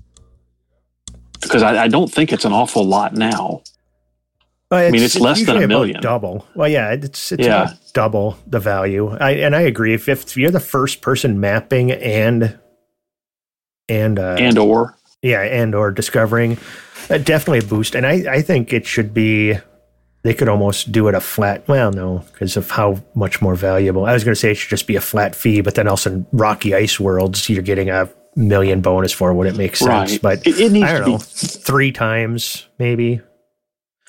Because 1.40 1.62
I, 1.62 1.84
I 1.84 1.88
don't 1.88 2.12
think 2.12 2.32
it's 2.32 2.44
an 2.44 2.52
awful 2.52 2.84
lot 2.84 3.14
now. 3.14 3.62
Well, 4.72 4.90
mean, 4.90 5.02
it's 5.02 5.20
less 5.20 5.44
than 5.44 5.62
a 5.62 5.68
million. 5.68 6.00
Double. 6.00 6.46
Well, 6.54 6.68
yeah, 6.68 6.92
it's 6.92 7.30
it's 7.30 7.44
Yeah. 7.46 7.74
double 7.92 8.38
the 8.46 8.58
value. 8.58 9.10
I 9.20 9.32
and 9.32 9.54
I 9.54 9.60
agree. 9.60 9.92
If 9.94 10.08
if 10.08 10.34
you're 10.36 10.50
the 10.50 10.60
first 10.60 11.02
person 11.02 11.38
mapping 11.38 11.92
and 11.92 12.58
and 13.88 14.18
uh, 14.18 14.36
And 14.38 14.56
or 14.58 14.96
yeah, 15.20 15.42
and 15.42 15.74
or 15.74 15.90
discovering, 15.90 16.56
uh, 17.10 17.18
definitely 17.18 17.58
a 17.58 17.64
boost. 17.68 17.94
And 17.94 18.06
I 18.06 18.24
I 18.38 18.42
think 18.42 18.72
it 18.72 18.86
should 18.86 19.12
be 19.12 19.58
they 20.22 20.32
could 20.34 20.48
almost 20.48 20.90
do 20.90 21.06
it 21.08 21.14
a 21.14 21.20
flat. 21.20 21.68
Well, 21.68 21.90
no, 21.92 22.24
because 22.32 22.56
of 22.56 22.70
how 22.70 23.02
much 23.14 23.42
more 23.42 23.54
valuable. 23.56 24.06
I 24.06 24.12
was 24.14 24.24
going 24.24 24.34
to 24.34 24.40
say 24.40 24.52
it 24.52 24.54
should 24.56 24.70
just 24.70 24.86
be 24.86 24.96
a 24.96 25.00
flat 25.00 25.34
fee, 25.36 25.60
but 25.60 25.74
then 25.74 25.86
also 25.88 26.10
in 26.12 26.26
Rocky 26.32 26.74
Ice 26.74 26.98
Worlds, 26.98 27.48
you're 27.50 27.62
getting 27.62 27.90
a 27.90 28.08
million 28.36 28.80
bonus 28.80 29.12
for. 29.12 29.34
Would 29.34 29.48
it 29.48 29.56
make 29.56 29.76
sense? 29.76 30.12
Right. 30.12 30.22
But 30.22 30.46
It- 30.46 30.58
it 30.60 30.72
needs 30.72 30.86
I 30.88 30.98
don't 31.00 31.04
to 31.04 31.18
be- 31.18 31.62
three 31.62 31.92
times 31.92 32.66
maybe. 32.78 33.20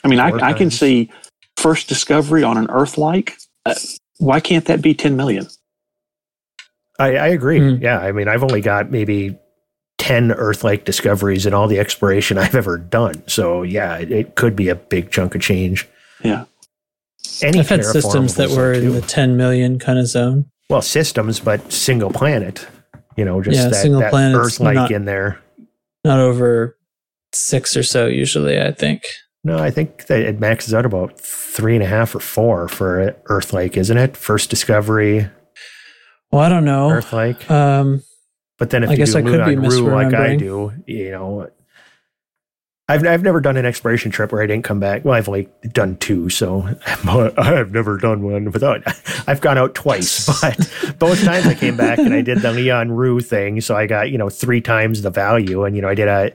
I 0.04 0.08
mean, 0.08 0.20
I, 0.20 0.32
I 0.32 0.54
can 0.54 0.70
see 0.70 1.10
first 1.58 1.88
discovery 1.88 2.44
on 2.44 2.58
an 2.58 2.70
Earth 2.70 2.98
like. 2.98 3.38
Uh, 3.66 3.76
why 4.18 4.40
can't 4.40 4.66
that 4.66 4.82
be 4.82 4.94
10 4.94 5.16
million? 5.16 5.48
I, 7.00 7.16
I 7.16 7.28
agree. 7.28 7.60
Hmm. 7.60 7.82
Yeah, 7.82 8.00
I 8.00 8.12
mean, 8.12 8.28
I've 8.28 8.44
only 8.44 8.62
got 8.62 8.92
maybe 8.92 9.38
ten 9.98 10.32
Earth-like 10.32 10.86
discoveries 10.86 11.46
in 11.46 11.54
all 11.54 11.68
the 11.68 11.80
exploration 11.80 12.38
I've 12.44 12.56
ever 12.56 12.78
done. 12.78 13.24
So 13.28 13.64
yeah, 13.64 13.98
it, 13.98 14.12
it 14.12 14.36
could 14.36 14.56
be 14.56 14.70
a 14.70 14.76
big 14.76 15.12
chunk 15.12 15.36
of 15.36 15.42
change. 15.42 15.88
Yeah. 16.24 16.46
Any 17.42 17.60
I've 17.60 17.70
had 17.70 17.84
systems 17.86 18.36
that 18.36 18.50
terraformables, 18.50 18.58
were 18.58 18.74
in 18.74 18.82
too. 18.82 18.92
the 18.92 19.02
10 19.02 19.38
million 19.38 19.80
kind 19.80 19.98
of 19.98 20.08
zone. 20.08 20.46
well 20.70 20.82
systems, 20.82 21.40
but 21.40 21.72
single 21.72 22.12
planet. 22.12 22.68
You 23.16 23.26
know, 23.26 23.42
just 23.42 23.58
Yeah, 23.58 23.70
that, 23.70 23.76
single 23.76 24.02
that 24.02 24.12
planets, 24.12 24.40
Earth-like 24.40 24.76
not- 24.76 24.92
in 24.92 25.06
there. 25.06 25.40
Not 26.04 26.20
over 26.20 26.78
six 27.32 27.78
or 27.78 27.84
so, 27.84 28.08
usually, 28.08 28.62
I 28.62 28.72
think. 28.74 29.04
No, 29.44 29.58
I 29.60 29.72
think 29.72 30.06
that 30.06 30.22
it 30.22 30.40
maxes 30.40 30.74
out 30.74 30.86
about 30.86 31.20
three 31.20 31.76
and 31.76 31.84
a 31.84 31.88
half 31.88 32.16
or 32.16 32.20
four 32.22 32.70
for 32.70 33.14
Earth-like, 33.26 33.76
isn't 33.76 33.98
it? 33.98 34.16
First 34.16 34.50
discovery, 34.50 35.30
Well, 36.32 36.42
I 36.42 36.50
don't 36.50 36.66
know. 36.66 36.90
Earth-like. 36.90 37.52
Um, 37.52 38.04
But 38.58 38.70
then 38.70 38.84
if 38.84 38.90
I 38.90 38.94
you 38.94 38.98
guess 38.98 39.12
do 39.12 39.18
I 39.20 39.22
could 39.22 39.46
be 39.46 39.56
Rue 39.58 39.92
like 39.94 40.14
I 40.14 40.36
do, 40.38 40.72
you 40.88 41.12
know, 41.12 41.50
I've 42.88 43.06
I've 43.06 43.24
never 43.24 43.40
done 43.42 43.56
an 43.58 43.66
exploration 43.66 44.12
trip 44.12 44.32
where 44.32 44.42
I 44.42 44.48
didn't 44.48 44.66
come 44.66 44.80
back. 44.80 45.04
Well, 45.06 45.14
I've 45.16 45.28
only 45.30 45.50
done 45.72 45.96
two, 45.98 46.30
so 46.30 46.68
I've 46.86 47.72
never 47.72 47.98
done 47.98 48.24
one 48.24 48.52
without. 48.52 48.82
I've 49.28 49.42
gone 49.42 49.58
out 49.58 49.74
twice, 49.74 50.26
but 50.42 50.96
both 51.00 51.24
times 51.24 51.48
I 51.48 51.54
came 51.54 51.78
back 51.78 51.98
and 51.98 52.14
I 52.14 52.22
did 52.22 52.40
the 52.40 52.52
Leon 52.52 52.92
Rue 52.92 53.20
thing, 53.22 53.62
so 53.62 53.76
I 53.76 53.88
got 53.88 54.10
you 54.12 54.18
know 54.18 54.30
three 54.30 54.62
times 54.62 55.02
the 55.02 55.10
value, 55.10 55.64
and 55.64 55.76
you 55.76 55.82
know 55.82 55.88
I 55.90 55.96
did 55.96 56.08
a 56.08 56.32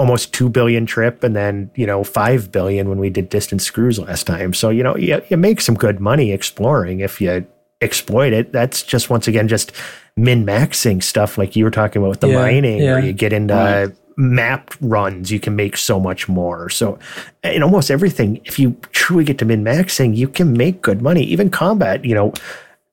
almost 0.00 0.32
two 0.32 0.48
billion 0.48 0.86
trip, 0.86 1.22
and 1.22 1.36
then 1.36 1.70
you 1.74 1.86
know 1.86 2.02
five 2.02 2.50
billion 2.50 2.88
when 2.88 2.98
we 2.98 3.10
did 3.10 3.28
distance 3.28 3.64
screws 3.64 3.98
last 3.98 4.26
time. 4.26 4.54
So 4.54 4.70
you 4.70 4.82
know 4.82 4.96
you, 4.96 5.20
you 5.28 5.36
make 5.36 5.60
some 5.60 5.74
good 5.76 6.00
money 6.00 6.32
exploring 6.32 7.00
if 7.00 7.20
you 7.20 7.46
exploit 7.80 8.32
it. 8.32 8.52
That's 8.52 8.82
just 8.82 9.10
once 9.10 9.28
again 9.28 9.46
just 9.48 9.72
min 10.16 10.44
maxing 10.44 11.02
stuff 11.02 11.38
like 11.38 11.54
you 11.56 11.64
were 11.64 11.70
talking 11.70 12.00
about 12.02 12.10
with 12.10 12.20
the 12.20 12.28
Yeah, 12.28 12.40
mining, 12.42 12.78
yeah. 12.78 12.92
where 12.94 13.04
you 13.04 13.12
get 13.12 13.32
into 13.32 13.54
Right. 13.54 13.90
mapped 14.16 14.76
runs, 14.80 15.30
you 15.30 15.40
can 15.40 15.54
make 15.56 15.76
so 15.76 16.00
much 16.00 16.28
more. 16.28 16.68
So 16.68 16.98
in 17.42 17.62
almost 17.62 17.90
everything, 17.90 18.40
if 18.44 18.58
you 18.58 18.76
truly 18.92 19.24
get 19.24 19.38
to 19.38 19.44
min 19.44 19.64
maxing, 19.64 20.16
you 20.16 20.28
can 20.28 20.52
make 20.52 20.82
good 20.82 21.00
money. 21.00 21.22
Even 21.24 21.48
combat, 21.50 22.04
you 22.04 22.14
know, 22.14 22.32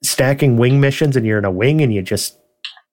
stacking 0.04 0.58
wing 0.58 0.80
missions 0.80 1.16
and 1.18 1.26
you're 1.26 1.40
in 1.40 1.46
a 1.46 1.52
wing 1.52 1.82
and 1.82 1.94
you 1.94 2.02
just 2.02 2.38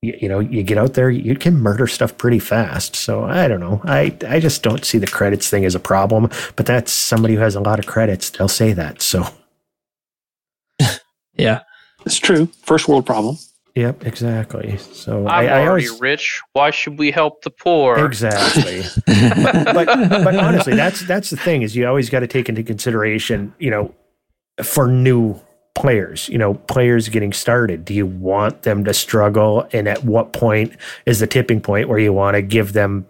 you, 0.04 0.18
you 0.22 0.28
know 0.28 0.38
you 0.40 0.62
get 0.62 0.78
out 0.78 0.94
there 0.94 1.10
you 1.10 1.34
can 1.34 1.54
murder 1.54 1.86
stuff 1.86 2.16
pretty 2.18 2.38
fast 2.38 2.94
so 2.94 3.24
i 3.24 3.48
don't 3.48 3.60
know 3.60 3.80
i 3.84 4.16
i 4.28 4.38
just 4.38 4.62
don't 4.62 4.84
see 4.84 4.98
the 4.98 5.06
credits 5.06 5.48
thing 5.50 5.64
as 5.64 5.74
a 5.74 5.80
problem 5.80 6.28
but 6.56 6.66
that's 6.66 6.92
somebody 6.92 7.34
who 7.34 7.40
has 7.40 7.54
a 7.54 7.60
lot 7.60 7.78
of 7.78 7.86
credits 7.86 8.30
they'll 8.30 8.48
say 8.48 8.72
that 8.72 9.00
so 9.00 9.26
yeah. 11.34 11.60
It's 12.06 12.18
true. 12.18 12.46
First 12.62 12.88
world 12.88 13.06
problem. 13.06 13.38
yep 13.74 14.04
exactly 14.06 14.76
so 14.78 15.26
I'm 15.26 15.28
I, 15.28 15.48
I 15.48 15.66
already 15.66 15.88
always 15.88 16.00
rich. 16.00 16.40
Why 16.52 16.70
should 16.70 16.98
we 16.98 17.10
help 17.10 17.42
the 17.42 17.50
poor? 17.50 18.04
exactly 18.04 18.82
but 19.06 19.86
but 19.86 20.36
honestly, 20.36 20.74
that's 20.76 21.06
that's 21.06 21.30
the 21.30 21.36
thing 21.36 21.62
is 21.62 21.74
you 21.74 21.86
always 21.86 22.10
got 22.10 22.20
to 22.20 22.26
take 22.26 22.48
into 22.48 22.62
consideration, 22.62 23.54
you 23.58 23.70
know, 23.70 23.94
for 24.62 24.86
new 24.86 25.40
players, 25.74 26.28
you 26.28 26.38
know, 26.38 26.54
players 26.54 27.08
getting 27.08 27.32
started. 27.32 27.84
Do 27.84 27.94
you 27.94 28.06
want 28.06 28.62
them 28.62 28.84
to 28.84 28.94
struggle, 28.94 29.68
and 29.72 29.88
at 29.88 30.04
what 30.04 30.32
point 30.32 30.72
is 31.06 31.18
the 31.20 31.26
tipping 31.26 31.60
point 31.60 31.88
where 31.88 31.98
you 31.98 32.12
want 32.12 32.34
to 32.36 32.42
give 32.42 32.72
them, 32.72 33.06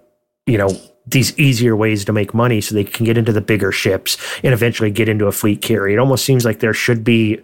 you 0.46 0.58
know, 0.58 0.70
these 1.06 1.38
easier 1.38 1.76
ways 1.76 2.04
to 2.06 2.12
make 2.12 2.32
money 2.32 2.60
so 2.62 2.74
they 2.74 2.84
can 2.84 3.04
get 3.04 3.18
into 3.18 3.32
the 3.32 3.42
bigger 3.42 3.70
ships 3.70 4.16
and 4.42 4.54
eventually 4.54 4.90
get 4.90 5.08
into 5.08 5.26
a 5.26 5.32
fleet 5.32 5.60
carry? 5.60 5.92
It 5.94 5.98
almost 5.98 6.24
seems 6.24 6.44
like 6.44 6.60
there 6.60 6.74
should 6.74 7.04
be. 7.04 7.40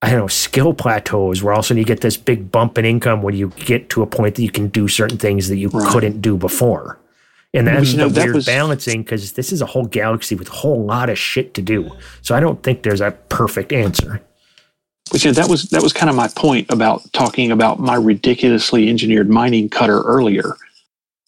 I 0.00 0.10
don't 0.10 0.20
know, 0.20 0.26
skill 0.28 0.74
plateaus 0.74 1.42
where 1.42 1.52
all 1.52 1.58
of 1.58 1.64
a 1.64 1.66
sudden 1.66 1.78
you 1.78 1.84
get 1.84 2.02
this 2.02 2.16
big 2.16 2.52
bump 2.52 2.78
in 2.78 2.84
income 2.84 3.20
when 3.20 3.34
you 3.34 3.48
get 3.48 3.90
to 3.90 4.02
a 4.02 4.06
point 4.06 4.36
that 4.36 4.42
you 4.42 4.50
can 4.50 4.68
do 4.68 4.86
certain 4.86 5.18
things 5.18 5.48
that 5.48 5.56
you 5.56 5.68
Right. 5.70 5.88
couldn't 5.90 6.20
do 6.22 6.36
before. 6.36 7.00
And 7.52 7.66
that's 7.66 7.90
you 7.90 7.98
know, 7.98 8.06
the 8.08 8.14
that 8.14 8.24
weird 8.26 8.36
was- 8.36 8.46
balancing 8.46 9.02
because 9.02 9.32
this 9.32 9.52
is 9.52 9.60
a 9.60 9.66
whole 9.66 9.86
galaxy 9.86 10.36
with 10.36 10.50
a 10.50 10.52
whole 10.52 10.84
lot 10.84 11.10
of 11.10 11.18
shit 11.18 11.52
to 11.54 11.62
do. 11.62 11.90
So 12.22 12.36
I 12.36 12.38
don't 12.38 12.62
think 12.62 12.84
there's 12.84 13.00
a 13.00 13.10
perfect 13.28 13.72
answer. 13.72 14.20
Which 15.12 15.24
yeah, 15.24 15.32
that 15.32 15.48
was 15.48 15.64
that 15.70 15.82
was 15.82 15.92
kind 15.92 16.10
of 16.10 16.16
my 16.16 16.28
point 16.28 16.70
about 16.70 17.10
talking 17.12 17.50
about 17.50 17.80
my 17.80 17.94
ridiculously 17.94 18.88
engineered 18.88 19.30
mining 19.30 19.68
cutter 19.68 20.02
earlier. 20.02 20.56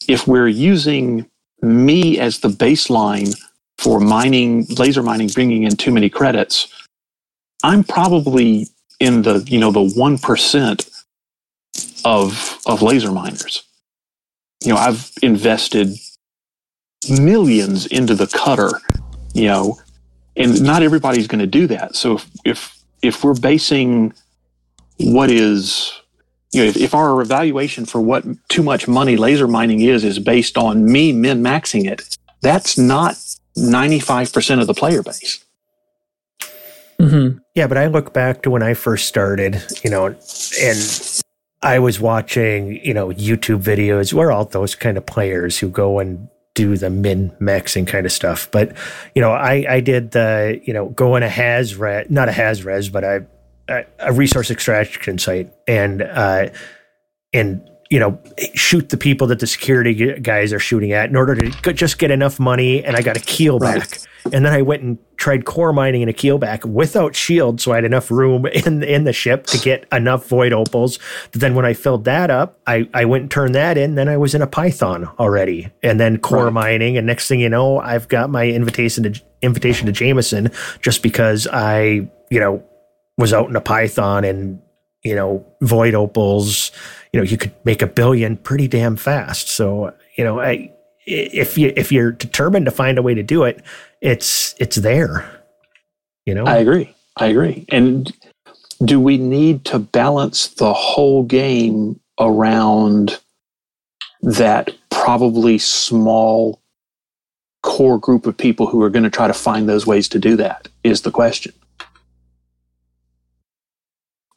If 0.09 0.27
we're 0.27 0.49
using 0.49 1.27
me 1.63 2.19
as 2.19 2.41
the 2.41 2.49
baseline 2.49 3.39
for 3.79 4.01
mining, 4.01 4.67
laser 4.79 5.03
mining, 5.03 5.29
bringing 5.29 5.63
in 5.63 5.77
too 5.77 5.93
many 5.93 6.11
credits, 6.11 6.69
I'm 7.63 7.85
probably 7.85 8.69
in 9.01 9.23
the 9.23 9.45
you 9.49 9.59
know 9.59 9.73
the 9.73 9.91
one 9.97 10.19
percent 10.19 10.89
of 12.05 12.61
of 12.67 12.83
laser 12.83 13.13
miners. 13.13 13.65
You 14.63 14.75
know, 14.75 14.79
I've 14.79 15.11
invested 15.23 15.97
millions 17.09 17.87
into 17.87 18.15
the 18.15 18.27
cutter. 18.27 18.71
You 19.33 19.47
know, 19.47 19.81
and 20.37 20.63
not 20.63 20.83
everybody's 20.83 21.29
going 21.29 21.41
to 21.41 21.47
do 21.47 21.67
that. 21.69 21.97
So 21.97 22.15
if 22.15 22.31
if 22.45 22.80
if 23.03 23.25
we're 23.25 23.35
basing 23.35 24.13
what 24.99 25.31
is 25.31 25.93
you 26.53 26.63
know 26.63 26.69
if, 26.69 26.77
if 26.77 26.95
our 26.95 27.21
evaluation 27.21 27.87
for 27.87 28.01
what 28.01 28.25
too 28.49 28.63
much 28.63 28.87
money 28.87 29.17
laser 29.17 29.49
mining 29.49 29.81
is 29.81 30.05
is 30.05 30.19
based 30.19 30.59
on 30.59 30.85
me 30.85 31.13
min 31.13 31.43
maxing 31.43 31.91
it, 31.91 32.17
that's 32.43 32.77
not 32.77 33.17
ninety 33.57 34.01
five 34.01 34.33
percent 34.33 34.61
of 34.61 34.67
the 34.67 34.75
player 34.75 35.03
base. 35.03 35.45
hmm 36.99 37.39
Yeah, 37.55 37.67
but 37.67 37.79
I 37.79 37.87
look 37.87 38.13
back 38.13 38.43
to 38.43 38.51
when 38.51 38.63
I 38.63 38.75
first 38.75 39.09
started, 39.09 39.63
you 39.83 39.91
know, 39.91 40.07
and 40.07 41.23
I 41.63 41.79
was 41.79 42.01
watching, 42.01 42.83
you 42.85 42.95
know, 42.95 43.09
YouTube 43.09 43.63
videos. 43.63 44.13
We're 44.13 44.33
all 44.33 44.47
those 44.47 44.75
kind 44.75 44.97
of 44.97 45.05
players 45.07 45.59
who 45.59 45.69
go 45.69 45.99
and 45.99 46.29
do 46.55 46.77
the 46.77 46.91
min 46.91 47.31
maxing 47.41 47.87
kind 47.87 48.07
of 48.07 48.13
stuff. 48.13 48.51
But, 48.51 48.77
you 49.15 49.23
know, 49.23 49.33
I, 49.33 49.65
I 49.69 49.81
did 49.81 50.11
the, 50.11 50.61
you 50.65 50.73
know, 50.73 50.89
go 50.89 51.17
in 51.17 51.23
a 51.23 51.29
has 51.29 51.77
res, 51.77 52.07
not 52.11 52.29
a 52.29 52.33
has 52.33 52.65
res, 52.65 52.89
but 52.89 53.05
a, 53.05 53.27
a 53.99 54.13
resource 54.13 54.51
extraction 54.51 55.19
site 55.19 55.53
and, 55.69 56.03
uh, 56.03 56.49
and, 57.33 57.70
you 57.91 57.99
know, 57.99 58.19
shoot 58.55 58.89
the 58.91 58.97
people 58.97 59.27
that 59.27 59.41
the 59.41 59.47
security 59.49 60.19
guys 60.21 60.53
are 60.53 60.61
shooting 60.61 60.93
at 60.93 61.09
in 61.11 61.17
order 61.17 61.35
to 61.35 61.73
just 61.73 61.99
get 61.99 62.11
enough 62.13 62.39
money. 62.39 62.85
And 62.85 62.97
I 62.97 63.03
got 63.03 63.17
a 63.17 63.21
keel 63.21 63.59
Right. 63.59 63.81
back. 63.81 64.01
And 64.33 64.47
then 64.47 64.53
I 64.53 64.63
went 64.63 64.83
and 64.85 64.97
tried 65.17 65.45
core 65.45 65.73
mining 65.73 66.03
in 66.03 66.09
a 66.09 66.13
keelback 66.13 66.65
without 66.65 67.17
shield, 67.17 67.61
so 67.61 67.73
I 67.73 67.77
had 67.77 67.85
enough 67.85 68.11
room 68.13 68.47
in 68.67 68.85
in 68.85 69.03
the 69.05 69.13
ship 69.13 69.49
to 69.49 69.59
get 69.59 69.87
enough 69.93 70.29
void 70.29 70.53
opals. 70.53 71.01
But 71.33 71.41
then 71.41 71.57
when 71.57 71.65
I 71.67 71.73
filled 71.75 72.05
that 72.05 72.31
up, 72.31 72.61
I, 72.67 72.89
I 72.95 73.07
went 73.07 73.23
and 73.23 73.31
turned 73.31 73.55
that 73.57 73.77
in. 73.77 73.97
Then 73.97 74.09
I 74.09 74.17
was 74.19 74.35
in 74.37 74.41
a 74.43 74.47
Python 74.47 75.07
already, 75.19 75.69
and 75.83 75.99
then 75.99 76.19
core 76.19 76.45
Right. 76.45 76.53
mining. 76.53 76.97
And 76.97 77.09
next 77.09 77.27
thing 77.27 77.41
you 77.41 77.49
know, 77.49 77.81
I've 77.81 78.07
got 78.07 78.31
my 78.31 78.47
invitation 78.47 79.03
to 79.05 79.21
invitation 79.43 79.87
to 79.87 79.93
Jameson 79.93 80.53
just 80.81 81.03
because 81.03 81.49
I 81.53 82.09
you 82.31 82.39
know 82.39 82.63
was 83.19 83.33
out 83.33 83.49
in 83.49 83.57
a 83.57 83.61
Python 83.61 84.23
and 84.25 84.61
you 85.03 85.17
know 85.17 85.45
void 85.61 85.95
opals. 85.95 86.71
You 87.13 87.21
know 87.21 87.25
you 87.25 87.37
could 87.37 87.53
make 87.65 87.83
a 87.83 87.87
billion 87.87 88.37
pretty 88.37 88.69
damn 88.69 88.97
fast. 88.97 89.49
So 89.49 89.95
you 90.17 90.25
know 90.25 90.41
I 90.41 90.73
if 91.07 91.59
you 91.59 91.73
if 91.77 91.91
you're 91.91 92.13
determined 92.13 92.67
to 92.67 92.71
find 92.71 92.99
a 92.99 93.03
way 93.03 93.15
to 93.15 93.23
do 93.23 93.45
it, 93.45 93.63
it's 94.01 94.55
it's 94.59 94.77
there. 94.77 95.43
You 96.27 96.35
know, 96.35 96.45
I 96.45 96.57
agree. 96.57 96.95
I 97.17 97.27
agree. 97.27 97.65
And 97.71 98.13
do 98.85 99.01
we 99.01 99.19
need 99.19 99.65
to 99.67 99.79
balance 99.79 100.49
the 100.49 100.73
whole 100.73 101.23
game 101.23 102.01
around 102.19 103.19
that 104.23 104.71
probably 104.91 105.59
small 105.59 106.61
core 107.63 107.99
group 107.99 108.27
of 108.27 108.37
people 108.37 108.67
who 108.67 108.83
are 108.83 108.91
going 108.91 109.03
to 109.03 109.11
try 109.11 109.27
to 109.27 109.35
find 109.35 109.69
those 109.69 109.87
ways 109.87 110.09
to 110.11 110.19
do 110.19 110.37
that? 110.37 110.69
Is 110.85 111.03
the 111.03 111.11
question. 111.11 111.53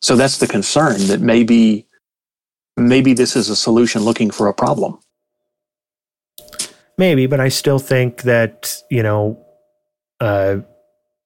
So 0.02 0.16
that's 0.18 0.40
the 0.40 0.48
concern 0.48 1.08
that 1.08 1.22
maybe 1.22 1.86
maybe 2.78 3.14
this 3.14 3.36
is 3.36 3.50
a 3.50 3.56
solution 3.56 4.02
looking 4.04 4.32
for 4.32 4.48
a 4.48 4.54
problem. 4.54 5.00
maybe, 6.98 7.26
but 7.26 7.40
I 7.40 7.50
still 7.50 7.80
think 7.80 8.22
that 8.24 8.82
you 8.90 9.02
know, 9.04 9.44
uh, 10.20 10.58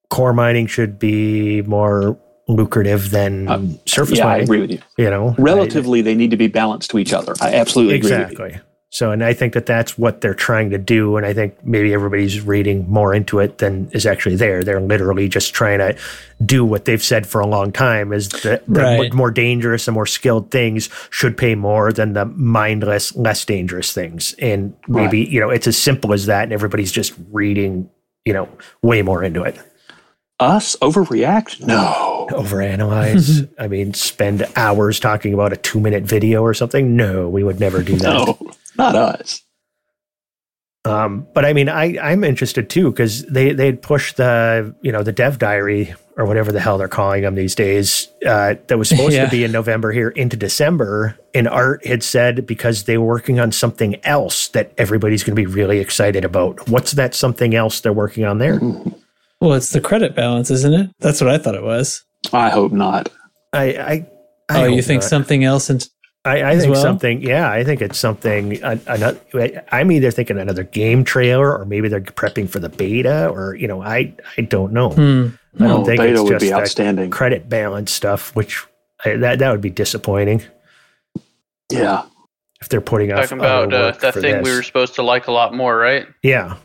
core 0.09 0.33
mining 0.33 0.67
should 0.67 0.97
be 0.97 1.61
more 1.63 2.17
lucrative 2.47 3.11
than 3.11 3.49
Um, 3.49 3.79
surface 3.85 4.19
yeah, 4.19 4.27
I 4.27 4.37
agree 4.37 4.61
with 4.61 4.71
you. 4.71 4.79
You 4.97 5.09
know, 5.09 5.35
Relatively, 5.37 6.01
they 6.01 6.15
need 6.15 6.31
to 6.31 6.37
be 6.37 6.47
balanced 6.47 6.89
to 6.91 6.97
each 6.99 7.11
other. 7.13 7.33
I 7.41 7.53
absolutely 7.53 7.95
agree. 7.95 8.11
with 8.11 8.19
you. 8.19 8.25
exactly. 8.25 8.59
So, 8.89 9.11
and 9.11 9.21
I 9.21 9.33
think 9.33 9.53
that 9.53 9.65
that's 9.65 9.97
what 9.97 10.21
they're 10.21 10.33
trying 10.33 10.69
to 10.69 10.77
do. 10.77 11.17
And 11.17 11.25
I 11.25 11.33
think 11.33 11.63
maybe 11.65 11.93
everybody's 11.93 12.39
reading 12.41 12.89
more 12.89 13.13
into 13.13 13.39
it 13.39 13.57
than 13.57 13.89
is 13.91 14.05
actually 14.05 14.37
there. 14.37 14.63
They're 14.63 14.79
literally 14.79 15.27
just 15.27 15.53
trying 15.53 15.79
to 15.79 15.97
do 16.45 16.63
what 16.63 16.85
they've 16.85 17.03
said 17.03 17.27
for 17.27 17.41
a 17.41 17.47
long 17.47 17.73
time 17.73 18.13
is 18.13 18.29
that 18.29 18.65
the 18.65 19.09
more 19.13 19.29
dangerous 19.29 19.89
and 19.89 19.93
more 19.93 20.05
skilled 20.05 20.51
things 20.51 20.89
should 21.09 21.35
pay 21.37 21.53
more 21.53 21.91
than 21.91 22.13
the 22.13 22.25
mindless, 22.25 23.13
less 23.15 23.43
dangerous 23.43 23.91
things. 23.91 24.33
And 24.39 24.73
maybe, 24.87 25.19
you 25.19 25.41
know, 25.41 25.49
it's 25.49 25.67
as 25.67 25.77
simple 25.77 26.13
as 26.13 26.27
that. 26.27 26.43
And 26.43 26.53
everybody's 26.53 26.91
just 26.91 27.13
reading, 27.31 27.89
you 28.23 28.31
know, 28.31 28.47
way 28.81 29.01
more 29.01 29.21
into 29.21 29.43
it. 29.43 29.59
Us 30.39 30.75
overreact? 30.77 31.65
No. 31.65 32.27
Overanalyze. 32.29 33.49
I 33.59 33.67
mean, 33.67 33.93
spend 33.95 34.47
hours 34.55 34.99
talking 34.99 35.33
about 35.33 35.51
a 35.51 35.57
two 35.57 35.79
minute 35.79 36.03
video 36.03 36.43
or 36.43 36.53
something. 36.53 36.95
No, 36.95 37.27
we 37.27 37.43
would 37.43 37.59
never 37.59 37.81
do 37.81 37.95
that. 37.97 38.03
No, 38.03 38.37
not 38.77 38.95
us. 38.95 39.41
Um, 40.85 41.27
but 41.33 41.43
I 41.43 41.51
mean, 41.51 41.67
I 41.67 41.97
I'm 42.01 42.23
interested 42.23 42.69
too 42.69 42.91
because 42.91 43.23
they 43.25 43.51
they'd 43.51 43.81
pushed 43.81 44.15
the 44.17 44.73
you 44.81 44.91
know 44.91 45.03
the 45.03 45.11
dev 45.11 45.37
diary 45.37 45.93
or 46.15 46.25
whatever 46.25 46.51
the 46.51 46.61
hell 46.61 46.77
they're 46.77 46.87
calling 46.87 47.23
them 47.23 47.35
these 47.35 47.53
days 47.55 48.07
uh, 48.25 48.55
that 48.67 48.77
was 48.77 48.87
supposed 48.89 49.13
Yeah. 49.13 49.25
to 49.25 49.31
be 49.31 49.43
in 49.43 49.51
November 49.51 49.91
here 49.91 50.09
into 50.09 50.37
December. 50.37 51.17
And 51.35 51.47
Arf 51.47 51.83
had 51.85 52.03
said 52.03 52.45
because 52.47 52.85
they 52.85 52.97
were 52.97 53.05
working 53.05 53.39
on 53.39 53.51
something 53.51 53.97
else 54.05 54.47
that 54.49 54.71
everybody's 54.77 55.23
going 55.23 55.35
to 55.35 55.39
be 55.41 55.45
really 55.45 55.79
excited 55.79 56.23
about. 56.25 56.69
What's 56.69 56.93
that 56.93 57.13
something 57.13 57.53
else 57.53 57.81
they're 57.81 57.93
working 57.93 58.23
on 58.25 58.37
there? 58.39 58.59
Well, 59.41 59.53
it's 59.53 59.69
the 59.71 59.81
credit 59.81 60.15
balance, 60.15 60.49
isn't 60.49 60.73
it? 60.73 60.89
That's 60.99 61.21
what 61.21 61.29
I 61.29 61.37
thought 61.37 61.53
it 61.55 61.63
was. 61.63 62.03
I 62.33 62.49
hope 62.49 62.71
not. 62.71 63.09
I 63.53 63.63
I, 63.65 64.07
I 64.49 64.63
oh, 64.63 64.65
you 64.67 64.81
think 64.81 65.01
not. 65.03 65.09
something 65.09 65.43
else? 65.43 65.69
And 65.69 65.87
I, 66.27 66.51
I 66.51 66.57
think 66.59 66.73
well? 66.73 66.81
something. 66.81 67.21
Yeah, 67.21 67.49
I 67.51 67.63
think 67.63 67.81
it's 67.81 67.97
something. 67.97 68.61
Another, 68.63 69.19
I'm 69.71 69.91
either 69.91 70.11
thinking 70.11 70.37
another 70.37 70.63
game 70.63 71.03
trailer, 71.03 71.57
or 71.57 71.65
maybe 71.65 71.87
they're 71.89 72.01
prepping 72.01 72.49
for 72.49 72.59
the 72.59 72.69
beta, 72.69 73.27
or 73.29 73.55
you 73.55 73.67
know, 73.67 73.81
I 73.81 74.13
I 74.37 74.41
don't 74.41 74.73
know. 74.73 74.91
hmm, 74.91 75.27
I 75.59 75.67
don't 75.67 75.81
Oh, 75.81 75.85
think 75.85 75.99
beta 75.99 76.11
it's 76.13 76.21
would 76.21 76.29
just 76.33 76.41
be 76.43 76.49
that 76.49 76.59
outstanding. 76.61 77.09
credit 77.09 77.49
balance 77.49 77.91
stuff, 77.91 78.35
which 78.35 78.63
I, 79.05 79.15
that 79.17 79.39
that 79.39 79.51
would 79.51 79.61
be 79.61 79.69
disappointing 79.69 80.43
Yeah. 81.71 82.03
if 82.61 82.69
they're 82.69 82.81
putting 82.81 83.11
out 83.11 83.21
Talking 83.23 83.39
about 83.39 83.73
uh, 83.73 83.91
that 83.91 84.13
for 84.13 84.21
thing 84.21 84.41
we 84.43 84.51
were 84.51 84.63
supposed 84.63 84.95
to 84.95 85.03
like 85.03 85.27
a 85.27 85.31
lot 85.31 85.53
more, 85.53 85.77
right? 85.77 86.07
Yeah, 86.23 86.55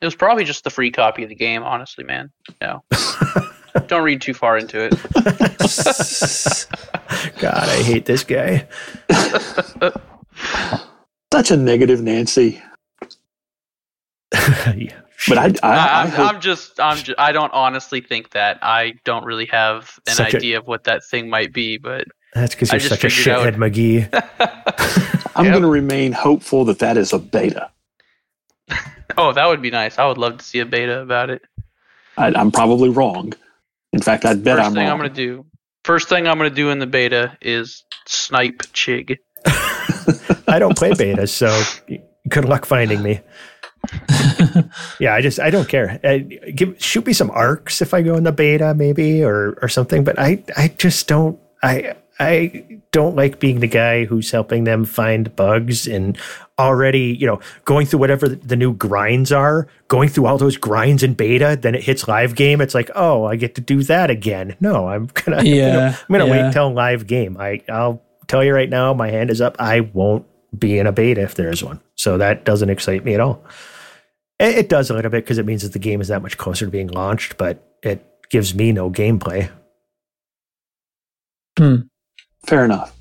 It 0.00 0.04
was 0.04 0.14
probably 0.14 0.44
just 0.44 0.64
the 0.64 0.70
free 0.70 0.90
copy 0.90 1.22
of 1.24 1.28
the 1.28 1.34
game, 1.34 1.62
honestly, 1.62 2.04
man. 2.04 2.30
No. 2.62 2.82
Don't 3.86 4.02
read 4.02 4.20
too 4.20 4.34
far 4.34 4.58
into 4.58 4.80
it. 4.84 4.90
God, 7.40 7.68
I 7.68 7.82
hate 7.82 8.04
this 8.06 8.24
guy. 8.24 8.66
Such 11.32 11.50
a 11.50 11.56
negative 11.56 12.00
Nancy. 12.02 12.62
Yeah, 14.76 15.00
But 15.28 15.38
I, 15.38 15.48
shit. 15.48 15.64
I, 15.64 15.68
I, 15.68 15.76
I, 15.76 16.02
I'm, 16.02 16.10
hope, 16.10 16.34
I'm 16.34 16.40
just, 16.40 16.78
I'm 16.80 16.96
just, 16.98 17.18
I 17.18 17.32
don't 17.32 17.52
honestly 17.52 18.00
think 18.00 18.30
that. 18.30 18.58
I 18.62 18.94
don't 19.04 19.24
really 19.24 19.46
have 19.46 19.98
an 20.06 20.14
Such 20.14 20.34
a- 20.34 20.36
idea 20.36 20.58
of 20.58 20.66
what 20.66 20.84
that 20.84 21.04
thing 21.04 21.28
might 21.30 21.52
be, 21.52 21.78
but 21.78 22.04
that's 22.34 22.54
because 22.54 22.70
you're 22.72 22.80
such 22.80 23.04
a 23.04 23.08
shithead, 23.08 23.56
McGee. 23.56 24.08
I'm 25.34 25.44
Yep. 25.46 25.52
going 25.52 25.62
to 25.62 25.68
remain 25.68 26.12
hopeful 26.12 26.64
that 26.66 26.78
that 26.80 26.96
is 26.96 27.12
a 27.12 27.18
beta. 27.18 27.70
oh, 29.16 29.32
that 29.32 29.46
would 29.46 29.62
be 29.62 29.70
nice. 29.70 29.98
I 29.98 30.06
would 30.06 30.18
love 30.18 30.38
to 30.38 30.44
see 30.44 30.58
a 30.60 30.66
beta 30.66 31.00
about 31.00 31.30
it. 31.30 31.42
I, 32.16 32.28
I'm 32.28 32.50
probably 32.52 32.88
wrong. 32.90 33.32
In 33.92 34.02
fact, 34.02 34.24
I'd 34.24 34.44
bet 34.44 34.58
1st 34.58 34.64
I'm 34.64 34.74
thing 34.74 34.82
wrong. 34.82 34.92
I'm 34.92 34.98
gonna 34.98 35.08
do. 35.14 35.46
First 35.84 36.08
thing 36.08 36.26
I'm 36.26 36.36
gonna 36.36 36.50
do 36.50 36.70
in 36.70 36.78
the 36.78 36.86
beta 36.86 37.36
is 37.40 37.84
snipe 38.06 38.58
Chig. 38.74 39.16
I 40.48 40.58
don't 40.58 40.76
play 40.76 40.92
beta, 40.94 41.26
so 41.26 41.62
good 42.28 42.44
luck 42.44 42.66
finding 42.66 43.02
me. 43.02 43.20
yeah, 44.98 45.14
I 45.14 45.20
just 45.20 45.38
I 45.40 45.50
don't 45.50 45.68
care. 45.68 46.00
Uh, 46.04 46.18
give 46.54 46.80
shoot 46.82 47.06
me 47.06 47.12
some 47.12 47.30
arcs 47.30 47.80
if 47.80 47.94
I 47.94 48.02
go 48.02 48.16
in 48.16 48.24
the 48.24 48.32
beta, 48.32 48.74
maybe 48.74 49.22
or 49.22 49.58
or 49.62 49.68
something. 49.68 50.04
But 50.04 50.18
I 50.18 50.42
I 50.56 50.68
just 50.76 51.06
don't 51.06 51.38
I 51.62 51.94
I 52.20 52.80
don't 52.90 53.14
like 53.14 53.38
being 53.38 53.60
the 53.60 53.68
guy 53.68 54.04
who's 54.04 54.30
helping 54.30 54.64
them 54.64 54.84
find 54.84 55.34
bugs 55.36 55.86
and 55.86 56.18
already 56.58 57.16
you 57.18 57.26
know 57.26 57.38
going 57.64 57.86
through 57.86 58.00
whatever 58.00 58.28
the 58.28 58.56
new 58.56 58.72
grinds 58.74 59.30
are, 59.30 59.68
going 59.86 60.08
through 60.08 60.26
all 60.26 60.38
those 60.38 60.56
grinds 60.56 61.02
in 61.02 61.14
beta. 61.14 61.58
Then 61.60 61.74
it 61.74 61.84
hits 61.84 62.08
live 62.08 62.34
game. 62.34 62.60
It's 62.60 62.74
like 62.74 62.90
oh 62.94 63.24
I 63.24 63.36
get 63.36 63.54
to 63.56 63.60
do 63.60 63.82
that 63.84 64.10
again. 64.10 64.56
No, 64.60 64.88
I'm 64.88 65.06
gonna 65.14 65.42
Yeah, 65.44 65.96
I'm 65.96 66.12
gonna 66.12 66.26
yeah. 66.26 66.30
wait 66.30 66.40
until 66.46 66.72
live 66.72 67.06
game. 67.06 67.36
I 67.38 67.62
I'll 67.68 68.02
tell 68.26 68.42
you 68.44 68.52
right 68.52 68.70
now, 68.70 68.92
my 68.94 69.10
hand 69.10 69.30
is 69.30 69.40
up. 69.40 69.56
I 69.58 69.80
won't 69.80 70.26
be 70.56 70.78
in 70.78 70.86
a 70.86 70.92
beta 70.92 71.22
if 71.22 71.34
there 71.34 71.50
is 71.50 71.62
one. 71.62 71.80
So 71.96 72.18
that 72.18 72.44
doesn't 72.44 72.70
excite 72.70 73.04
me 73.04 73.14
at 73.14 73.20
all. 73.20 73.42
It, 74.38 74.56
it 74.56 74.68
does 74.68 74.90
a 74.90 74.94
little 74.94 75.10
bit 75.10 75.24
because 75.24 75.38
it 75.38 75.46
means 75.46 75.62
that 75.62 75.72
the 75.72 75.78
game 75.78 76.00
is 76.00 76.08
that 76.08 76.22
much 76.22 76.38
closer 76.38 76.64
to 76.64 76.70
being 76.70 76.88
launched, 76.88 77.36
but 77.36 77.76
it 77.82 78.04
gives 78.30 78.54
me 78.54 78.72
no 78.72 78.90
gameplay. 78.90 79.50
Hmm. 81.58 81.76
Fair 82.46 82.64
enough. 82.64 82.94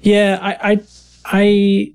Yeah, 0.00 0.38
I, 0.40 0.72
I, 0.72 0.80
I, 1.24 1.94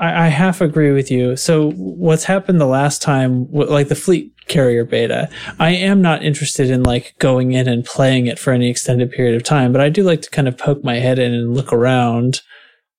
I, 0.00 0.26
I 0.26 0.28
half 0.28 0.60
agree 0.60 0.92
with 0.92 1.10
you. 1.10 1.36
So 1.36 1.72
what's 1.72 2.24
happened 2.24 2.60
the 2.60 2.66
last 2.66 3.02
time, 3.02 3.50
like 3.52 3.88
the 3.88 3.94
fleet 3.94 4.32
carrier 4.48 4.84
beta, 4.84 5.28
I 5.58 5.70
am 5.70 6.02
not 6.02 6.24
interested 6.24 6.70
in 6.70 6.82
like 6.82 7.14
going 7.18 7.52
in 7.52 7.68
and 7.68 7.84
playing 7.84 8.26
it 8.26 8.38
for 8.38 8.52
any 8.52 8.68
extended 8.68 9.10
period 9.10 9.34
of 9.34 9.42
time, 9.42 9.72
but 9.72 9.80
I 9.80 9.88
do 9.88 10.02
like 10.02 10.22
to 10.22 10.30
kind 10.30 10.48
of 10.48 10.58
poke 10.58 10.82
my 10.84 10.96
head 10.96 11.18
in 11.18 11.32
and 11.32 11.54
look 11.54 11.72
around. 11.72 12.42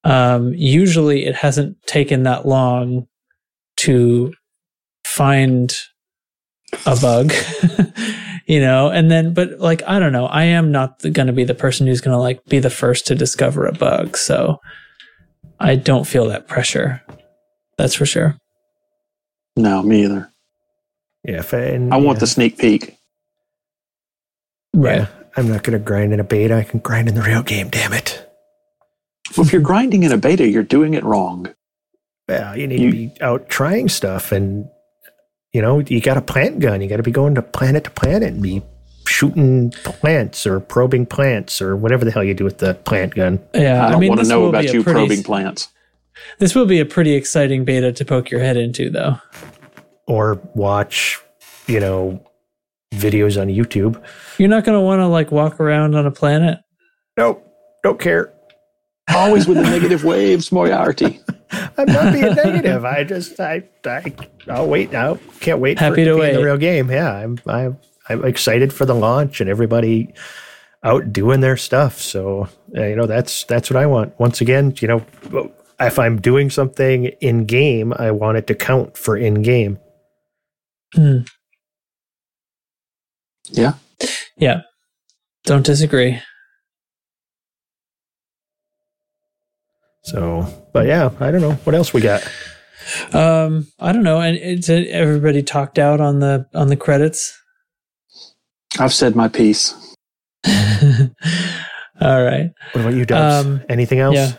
Um, 0.03 0.53
usually 0.53 1.25
it 1.25 1.35
hasn't 1.35 1.81
taken 1.85 2.23
that 2.23 2.45
long 2.45 3.07
to 3.77 4.33
find 5.05 5.75
a 6.85 6.95
bug, 6.99 7.33
you 8.47 8.59
know, 8.59 8.89
and 8.89 9.09
then, 9.11 9.33
but 9.33 9.59
like, 9.59 9.81
I 9.87 9.99
don't 9.99 10.11
know, 10.13 10.25
I 10.25 10.43
am 10.45 10.71
not 10.71 11.01
going 11.01 11.27
to 11.27 11.33
be 11.33 11.43
the 11.43 11.53
person 11.55 11.87
who's 11.87 12.01
going 12.01 12.15
to 12.15 12.21
like 12.21 12.43
be 12.45 12.59
the 12.59 12.69
first 12.69 13.07
to 13.07 13.15
discover 13.15 13.65
a 13.65 13.73
bug. 13.73 14.17
So 14.17 14.59
I 15.59 15.75
don't 15.75 16.05
feel 16.05 16.27
that 16.29 16.47
pressure. 16.47 17.01
That's 17.77 17.95
for 17.95 18.05
sure. 18.05 18.37
No, 19.55 19.81
me 19.83 20.03
either. 20.05 20.31
Yeah, 21.23 21.43
I, 21.51 21.55
and, 21.57 21.93
I 21.93 21.97
want 21.97 22.17
yeah, 22.17 22.19
the 22.21 22.27
sneak 22.27 22.57
peek. 22.57 22.97
Right. 24.75 25.01
yeah, 25.01 25.07
I'm 25.37 25.47
not 25.47 25.63
going 25.63 25.77
to 25.77 25.83
grind 25.83 26.13
in 26.13 26.19
a 26.19 26.23
beta. 26.23 26.55
I 26.55 26.63
can 26.63 26.79
grind 26.79 27.07
in 27.07 27.15
the 27.15 27.21
real 27.21 27.43
game. 27.43 27.69
Damn 27.69 27.93
it. 27.93 28.29
Well, 29.37 29.45
if 29.45 29.53
you're 29.53 29.61
grinding 29.61 30.03
in 30.03 30.11
a 30.11 30.17
beta, 30.17 30.47
you're 30.47 30.63
doing 30.63 30.95
it 30.95 31.03
wrong. 31.03 31.53
Well, 32.27 32.57
you 32.57 32.67
need 32.67 32.79
You- 32.79 32.91
to 32.91 32.97
be 32.97 33.21
out 33.21 33.49
trying 33.49 33.89
stuff, 33.89 34.31
and 34.31 34.65
you 35.53 35.61
know 35.61 35.79
you 35.79 36.01
got 36.01 36.17
a 36.17 36.21
plant 36.21 36.59
gun. 36.59 36.81
You 36.81 36.89
got 36.89 36.97
to 36.97 37.03
be 37.03 37.11
going 37.11 37.35
to 37.35 37.41
planet 37.41 37.83
to 37.85 37.91
planet 37.91 38.33
and 38.33 38.41
be 38.41 38.61
shooting 39.07 39.71
plants 39.83 40.45
or 40.47 40.59
probing 40.59 41.05
plants 41.05 41.61
or 41.61 41.75
whatever 41.75 42.05
the 42.05 42.11
hell 42.11 42.23
you 42.23 42.33
do 42.33 42.43
with 42.43 42.57
the 42.59 42.73
plant 42.73 43.15
gun. 43.15 43.39
Yeah. 43.53 43.85
I 43.85 43.91
don't 43.91 44.07
want 44.07 44.21
to 44.21 44.27
know 44.27 44.45
about 44.45 44.65
you 44.65 44.83
pretty- 44.83 44.99
probing 44.99 45.23
plants. 45.23 45.69
This 46.39 46.53
will 46.55 46.65
be 46.67 46.79
a 46.79 46.85
pretty 46.85 47.13
exciting 47.15 47.65
beta 47.65 47.91
to 47.91 48.05
poke 48.05 48.29
your 48.29 48.39
head 48.39 48.55
into, 48.55 48.89
though. 48.89 49.17
or 50.07 50.39
watch, 50.53 51.19
you 51.67 51.79
know, 51.79 52.23
videos 52.93 53.39
on 53.41 53.47
YouTube. 53.47 54.01
You're 54.37 54.47
not 54.49 54.63
going 54.63 54.77
to 54.77 54.81
want 54.81 54.99
to 54.99 55.07
like 55.07 55.31
walk 55.31 55.59
around 55.59 55.95
on 55.95 56.05
a 56.05 56.11
planet. 56.11 56.59
Nope, 57.17 57.45
don't 57.83 57.99
care. 57.99 58.31
Always 59.13 59.47
with 59.47 59.57
the 59.57 59.63
negative 59.63 60.03
waves, 60.03 60.51
Moriarty. 60.51 61.19
I'm 61.77 61.87
not 61.87 62.13
being 62.13 62.35
negative. 62.35 62.85
I 62.85 63.03
just, 63.03 63.39
I, 63.39 63.63
I, 63.85 64.13
I'll 64.47 64.67
wait. 64.67 64.93
I 64.93 65.15
can't 65.39 65.59
wait 65.59 65.77
for 65.77 65.85
Happy 65.85 66.01
it 66.01 66.05
to, 66.05 66.11
to 66.15 66.21
be 66.21 66.29
in 66.29 66.35
the 66.35 66.43
real 66.43 66.57
game. 66.57 66.89
Yeah, 66.91 67.11
I'm, 67.11 67.39
I'm, 67.47 67.77
I'm 68.09 68.25
excited 68.25 68.73
for 68.73 68.85
the 68.85 68.95
launch 68.95 69.41
and 69.41 69.49
everybody 69.49 70.13
out 70.83 71.13
doing 71.13 71.39
their 71.39 71.57
stuff. 71.57 71.99
So 71.99 72.49
uh, 72.75 72.83
you 72.83 72.95
know, 72.95 73.05
that's 73.05 73.45
that's 73.45 73.69
what 73.69 73.77
I 73.77 73.85
want. 73.85 74.19
Once 74.19 74.41
again, 74.41 74.73
you 74.79 74.87
know, 74.87 75.51
if 75.79 75.97
I'm 75.97 76.19
doing 76.19 76.49
something 76.49 77.05
in 77.21 77.45
game, 77.45 77.93
I 77.97 78.11
want 78.11 78.37
it 78.37 78.47
to 78.47 78.55
count 78.55 78.97
for 78.97 79.15
in 79.15 79.41
game. 79.41 79.79
Hmm. 80.93 81.19
Yeah. 83.49 83.73
Yeah. 84.37 84.61
Don't 85.45 85.65
disagree. 85.65 86.21
So, 90.03 90.45
but 90.73 90.85
yeah, 90.85 91.09
I 91.19 91.31
don't 91.31 91.41
know 91.41 91.53
what 91.63 91.75
else 91.75 91.93
we 91.93 92.01
got. 92.01 92.23
Um, 93.13 93.67
I 93.79 93.91
don't 93.93 94.03
know. 94.03 94.19
And 94.19 94.37
it's 94.37 94.69
everybody 94.69 95.41
talked 95.41 95.79
out 95.79 96.01
on 96.01 96.19
the 96.19 96.45
on 96.53 96.67
the 96.67 96.75
credits. 96.75 97.39
I've 98.79 98.93
said 98.93 99.15
my 99.15 99.27
piece. 99.29 99.73
All 100.45 102.23
right. 102.23 102.51
What 102.73 102.81
about 102.81 102.93
you, 102.95 103.05
Dubs? 103.05 103.45
Um, 103.45 103.61
Anything 103.69 103.99
else? 103.99 104.15
yeah. 104.15 104.31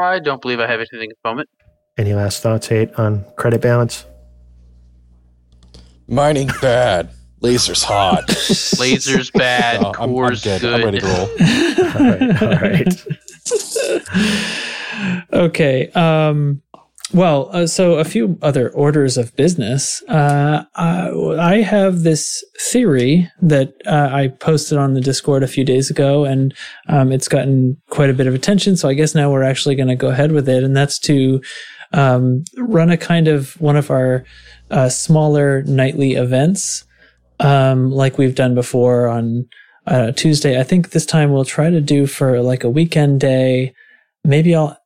I 0.00 0.18
don't 0.18 0.40
believe 0.40 0.58
I 0.58 0.66
have 0.66 0.80
anything 0.80 1.10
at 1.10 1.16
the 1.22 1.28
moment. 1.28 1.48
Any 1.98 2.14
last 2.14 2.42
thoughts, 2.42 2.66
Hate, 2.68 2.92
on 2.94 3.24
credit 3.36 3.60
balance? 3.60 4.06
Mining 6.08 6.48
bad. 6.62 7.10
Lasers 7.42 7.84
hot. 7.84 8.26
Lasers 8.28 9.30
bad, 9.32 9.82
No, 9.82 9.88
I'm- 9.88 9.96
I'm 10.02 10.08
cores 10.10 10.42
good. 10.42 10.60
good. 10.62 10.74
I'm 10.74 10.84
ready 10.84 10.98
to 11.00 11.06
roll. 11.06 11.20
All 11.92 12.10
right, 12.10 12.42
all 12.42 12.48
right. 12.58 13.06
okay. 15.32 15.88
Um, 15.92 16.62
well, 17.14 17.50
uh, 17.52 17.66
so 17.66 17.94
a 17.94 18.04
few 18.04 18.38
other 18.40 18.70
orders 18.70 19.18
of 19.18 19.36
business. 19.36 20.02
Uh, 20.08 20.64
I, 20.74 21.10
I 21.38 21.60
have 21.60 22.04
this 22.04 22.42
theory 22.58 23.30
that 23.42 23.74
uh, 23.86 24.08
I 24.10 24.28
posted 24.28 24.78
on 24.78 24.94
the 24.94 25.00
Discord 25.02 25.42
a 25.42 25.48
few 25.48 25.62
days 25.62 25.90
ago, 25.90 26.24
and 26.24 26.54
um, 26.88 27.12
it's 27.12 27.28
gotten 27.28 27.76
quite 27.90 28.08
a 28.08 28.14
bit 28.14 28.26
of 28.26 28.34
attention. 28.34 28.76
So 28.76 28.88
I 28.88 28.94
guess 28.94 29.14
now 29.14 29.30
we're 29.30 29.42
actually 29.42 29.74
going 29.74 29.88
to 29.88 29.96
go 29.96 30.08
ahead 30.08 30.32
with 30.32 30.48
it, 30.48 30.64
and 30.64 30.74
that's 30.74 30.98
to 31.00 31.42
um, 31.92 32.44
run 32.56 32.90
a 32.90 32.96
kind 32.96 33.28
of 33.28 33.60
one 33.60 33.76
of 33.76 33.90
our 33.90 34.24
uh, 34.70 34.88
smaller 34.88 35.62
nightly 35.64 36.14
events, 36.14 36.84
um, 37.40 37.90
like 37.90 38.16
we've 38.16 38.34
done 38.34 38.54
before 38.54 39.08
on 39.08 39.46
uh, 39.86 40.12
Tuesday. 40.12 40.60
I 40.60 40.62
think 40.62 40.90
this 40.90 41.06
time 41.06 41.32
we'll 41.32 41.44
try 41.44 41.70
to 41.70 41.80
do 41.80 42.06
for 42.06 42.40
like 42.40 42.64
a 42.64 42.70
weekend 42.70 43.20
day. 43.20 43.74
Maybe 44.24 44.54
I'll 44.54 44.78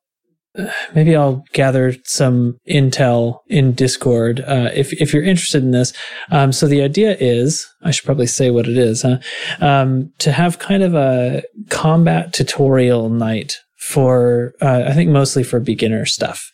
maybe 0.94 1.14
I'll 1.14 1.44
gather 1.52 1.94
some 2.04 2.58
intel 2.68 3.40
in 3.46 3.72
Discord 3.72 4.40
uh, 4.40 4.70
if 4.74 4.92
if 4.94 5.12
you're 5.12 5.22
interested 5.22 5.62
in 5.62 5.70
this. 5.70 5.92
Um, 6.30 6.52
so 6.52 6.66
the 6.66 6.82
idea 6.82 7.16
is, 7.20 7.66
I 7.82 7.90
should 7.90 8.06
probably 8.06 8.26
say 8.26 8.50
what 8.50 8.66
it 8.66 8.76
is, 8.76 9.02
huh? 9.02 9.18
Um, 9.60 10.12
to 10.18 10.32
have 10.32 10.58
kind 10.58 10.82
of 10.82 10.94
a 10.94 11.42
combat 11.70 12.32
tutorial 12.32 13.08
night 13.10 13.58
for, 13.78 14.54
uh, 14.60 14.84
I 14.86 14.94
think 14.94 15.10
mostly 15.10 15.44
for 15.44 15.60
beginner 15.60 16.06
stuff. 16.06 16.50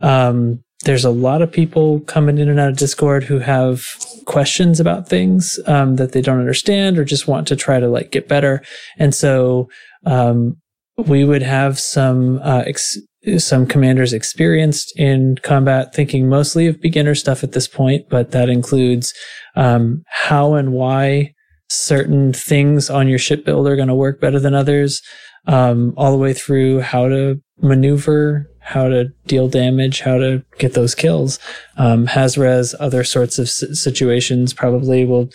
Um, 0.00 0.64
there's 0.84 1.04
a 1.04 1.10
lot 1.10 1.42
of 1.42 1.52
people 1.52 2.00
coming 2.00 2.38
in 2.38 2.48
and 2.48 2.58
out 2.58 2.70
of 2.70 2.76
Discord 2.78 3.24
who 3.24 3.38
have 3.38 3.84
questions 4.24 4.80
about 4.80 5.08
things 5.08 5.58
um, 5.66 5.96
that 5.96 6.12
they 6.12 6.22
don't 6.22 6.40
understand 6.40 6.98
or 6.98 7.04
just 7.04 7.28
want 7.28 7.46
to 7.48 7.56
try 7.56 7.80
to 7.80 7.88
like 7.88 8.10
get 8.10 8.28
better, 8.28 8.62
and 8.98 9.14
so 9.14 9.68
um, 10.06 10.56
we 10.96 11.24
would 11.24 11.42
have 11.42 11.78
some 11.78 12.40
uh, 12.42 12.62
ex- 12.66 12.98
some 13.36 13.66
commanders 13.66 14.12
experienced 14.12 14.98
in 14.98 15.36
combat, 15.42 15.94
thinking 15.94 16.28
mostly 16.28 16.66
of 16.66 16.80
beginner 16.80 17.14
stuff 17.14 17.44
at 17.44 17.52
this 17.52 17.68
point, 17.68 18.08
but 18.08 18.30
that 18.30 18.48
includes 18.48 19.12
um, 19.56 20.02
how 20.08 20.54
and 20.54 20.72
why 20.72 21.32
certain 21.68 22.32
things 22.32 22.88
on 22.88 23.08
your 23.08 23.18
ship 23.18 23.44
build 23.44 23.68
are 23.68 23.76
going 23.76 23.88
to 23.88 23.94
work 23.94 24.20
better 24.20 24.40
than 24.40 24.54
others, 24.54 25.02
um, 25.46 25.92
all 25.96 26.10
the 26.10 26.18
way 26.18 26.32
through 26.32 26.80
how 26.80 27.08
to 27.08 27.40
maneuver, 27.60 28.49
how 28.70 28.88
to 28.88 29.06
deal 29.26 29.48
damage, 29.48 30.00
how 30.00 30.16
to 30.18 30.44
get 30.58 30.74
those 30.74 30.94
kills. 30.94 31.38
Um, 31.76 32.06
Hazres, 32.06 32.74
other 32.78 33.04
sorts 33.04 33.38
of 33.38 33.48
situations 33.48 34.54
probably 34.54 35.04
will. 35.04 35.30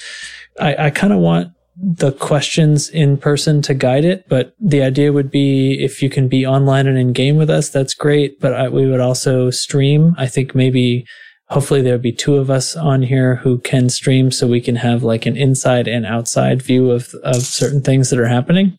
I, 0.60 0.88
I 0.88 0.90
kind 0.90 1.14
of 1.14 1.20
want 1.20 1.52
the 1.78 2.14
questions 2.14 2.90
in 2.90 3.18
person 3.18 3.62
to 3.64 3.74
guide 3.74 4.06
it. 4.06 4.28
But 4.30 4.56
the 4.60 4.82
idea 4.82 5.12
would 5.12 5.30
be 5.30 5.84
if 5.84 6.02
you 6.02 6.10
can 6.10 6.28
be 6.28 6.46
online 6.46 6.88
and 6.88 6.98
in 6.98 7.12
game 7.12 7.36
with 7.36 7.50
us, 7.50 7.70
that's 7.70 7.94
great. 7.94 8.40
But 8.40 8.54
I, 8.54 8.70
we 8.70 8.90
would 8.90 9.02
also 9.02 9.50
stream. 9.50 10.16
I 10.18 10.28
think 10.28 10.56
maybe 10.56 11.06
hopefully 11.50 11.82
there'll 11.82 12.00
be 12.00 12.14
two 12.14 12.36
of 12.36 12.50
us 12.50 12.76
on 12.76 13.04
here 13.04 13.36
who 13.36 13.60
can 13.60 13.90
stream 13.90 14.32
so 14.32 14.48
we 14.48 14.62
can 14.62 14.78
have 14.78 15.04
like 15.04 15.26
an 15.26 15.38
inside 15.38 15.88
and 15.88 16.06
outside 16.06 16.62
view 16.62 16.92
of, 16.92 17.14
of 17.24 17.42
certain 17.42 17.82
things 17.82 18.10
that 18.10 18.20
are 18.20 18.28
happening, 18.28 18.78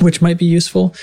which 0.00 0.22
might 0.22 0.38
be 0.38 0.46
useful. 0.46 0.94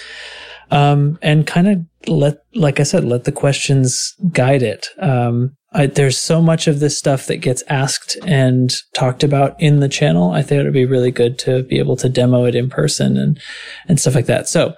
Um, 0.72 1.20
and 1.22 1.46
kind 1.46 1.68
of 1.68 1.80
let, 2.08 2.38
like 2.56 2.80
I 2.80 2.84
said, 2.84 3.04
let 3.04 3.26
the 3.26 3.32
questions 3.32 4.16
guide 4.32 4.64
it. 4.64 4.88
Um, 5.00 5.56
I, 5.74 5.86
there's 5.86 6.18
so 6.18 6.42
much 6.42 6.68
of 6.68 6.80
this 6.80 6.98
stuff 6.98 7.28
that 7.28 7.38
gets 7.38 7.64
asked 7.68 8.18
and 8.26 8.74
talked 8.94 9.24
about 9.24 9.62
in 9.62 9.80
the 9.80 9.90
channel. 9.90 10.32
I 10.32 10.42
think 10.42 10.60
it 10.60 10.64
would 10.64 10.74
be 10.74 10.86
really 10.86 11.12
good 11.12 11.40
to 11.40 11.64
be 11.64 11.80
able 11.80 11.96
to 11.98 12.10
demo 12.10 12.46
it 12.46 12.56
in 12.56 12.70
person 12.70 13.18
and 13.18 13.40
and 13.88 14.00
stuff 14.00 14.16
like 14.16 14.26
that. 14.26 14.50
So 14.50 14.74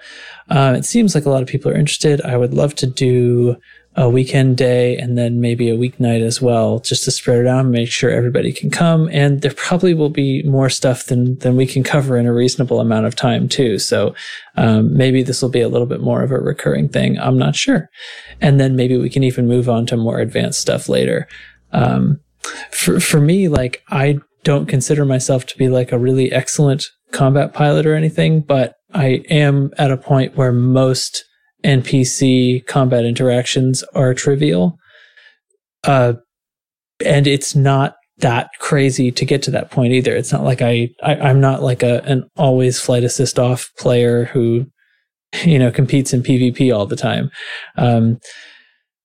uh, 0.50 0.74
it 0.76 0.84
seems 0.84 1.14
like 1.14 1.24
a 1.24 1.30
lot 1.30 1.42
of 1.42 1.48
people 1.48 1.70
are 1.70 1.76
interested. 1.76 2.20
I 2.22 2.36
would 2.36 2.54
love 2.54 2.74
to 2.76 2.86
do 2.86 3.56
a 3.96 4.08
weekend 4.08 4.56
day 4.56 4.96
and 4.96 5.16
then 5.16 5.40
maybe 5.40 5.70
a 5.70 5.76
weeknight 5.76 6.20
as 6.20 6.42
well, 6.42 6.80
just 6.80 7.04
to 7.04 7.10
spread 7.10 7.38
it 7.38 7.46
out 7.46 7.60
and 7.60 7.70
make 7.70 7.88
sure 7.88 8.10
everybody 8.10 8.52
can 8.52 8.68
come. 8.68 9.08
And 9.12 9.40
there 9.40 9.52
probably 9.54 9.94
will 9.94 10.10
be 10.10 10.42
more 10.42 10.68
stuff 10.68 11.06
than 11.06 11.38
than 11.38 11.56
we 11.56 11.66
can 11.66 11.84
cover 11.84 12.16
in 12.16 12.26
a 12.26 12.32
reasonable 12.32 12.80
amount 12.80 13.06
of 13.06 13.14
time 13.14 13.48
too. 13.48 13.78
So 13.78 14.14
um, 14.56 14.96
maybe 14.96 15.22
this 15.22 15.40
will 15.40 15.48
be 15.48 15.60
a 15.60 15.68
little 15.68 15.86
bit 15.86 16.00
more 16.00 16.22
of 16.22 16.32
a 16.32 16.38
recurring 16.38 16.88
thing. 16.88 17.18
I'm 17.18 17.38
not 17.38 17.54
sure. 17.54 17.88
And 18.40 18.58
then 18.58 18.74
maybe 18.74 18.96
we 18.96 19.10
can 19.10 19.22
even 19.22 19.46
move 19.46 19.68
on 19.68 19.86
to 19.86 19.96
more 19.96 20.18
advanced 20.18 20.60
stuff 20.60 20.88
later. 20.88 21.28
Um, 21.72 22.20
for 22.70 22.98
for 22.98 23.20
me, 23.20 23.48
like 23.48 23.82
I 23.90 24.18
don't 24.42 24.66
consider 24.66 25.04
myself 25.04 25.46
to 25.46 25.58
be 25.58 25.68
like 25.68 25.92
a 25.92 25.98
really 25.98 26.32
excellent 26.32 26.84
combat 27.12 27.52
pilot 27.52 27.86
or 27.86 27.94
anything, 27.94 28.40
but 28.40 28.74
I 28.92 29.22
am 29.30 29.70
at 29.78 29.90
a 29.90 29.96
point 29.96 30.36
where 30.36 30.52
most 30.52 31.24
NPC 31.64 32.66
combat 32.66 33.04
interactions 33.04 33.82
are 33.94 34.14
trivial. 34.14 34.78
Uh, 35.84 36.14
and 37.04 37.26
it's 37.26 37.54
not 37.54 37.96
that 38.18 38.50
crazy 38.60 39.10
to 39.10 39.24
get 39.24 39.42
to 39.42 39.50
that 39.50 39.70
point 39.70 39.92
either. 39.92 40.14
It's 40.14 40.32
not 40.32 40.44
like 40.44 40.62
I, 40.62 40.90
I 41.02 41.30
am 41.30 41.40
not 41.40 41.62
like 41.62 41.82
a 41.82 42.02
an 42.04 42.28
always 42.36 42.80
flight 42.80 43.02
assist 43.04 43.38
off 43.38 43.70
player 43.78 44.26
who, 44.26 44.66
you 45.44 45.58
know, 45.58 45.70
competes 45.70 46.12
in 46.12 46.22
PvP 46.22 46.74
all 46.74 46.86
the 46.86 46.96
time. 46.96 47.30
Um, 47.76 48.20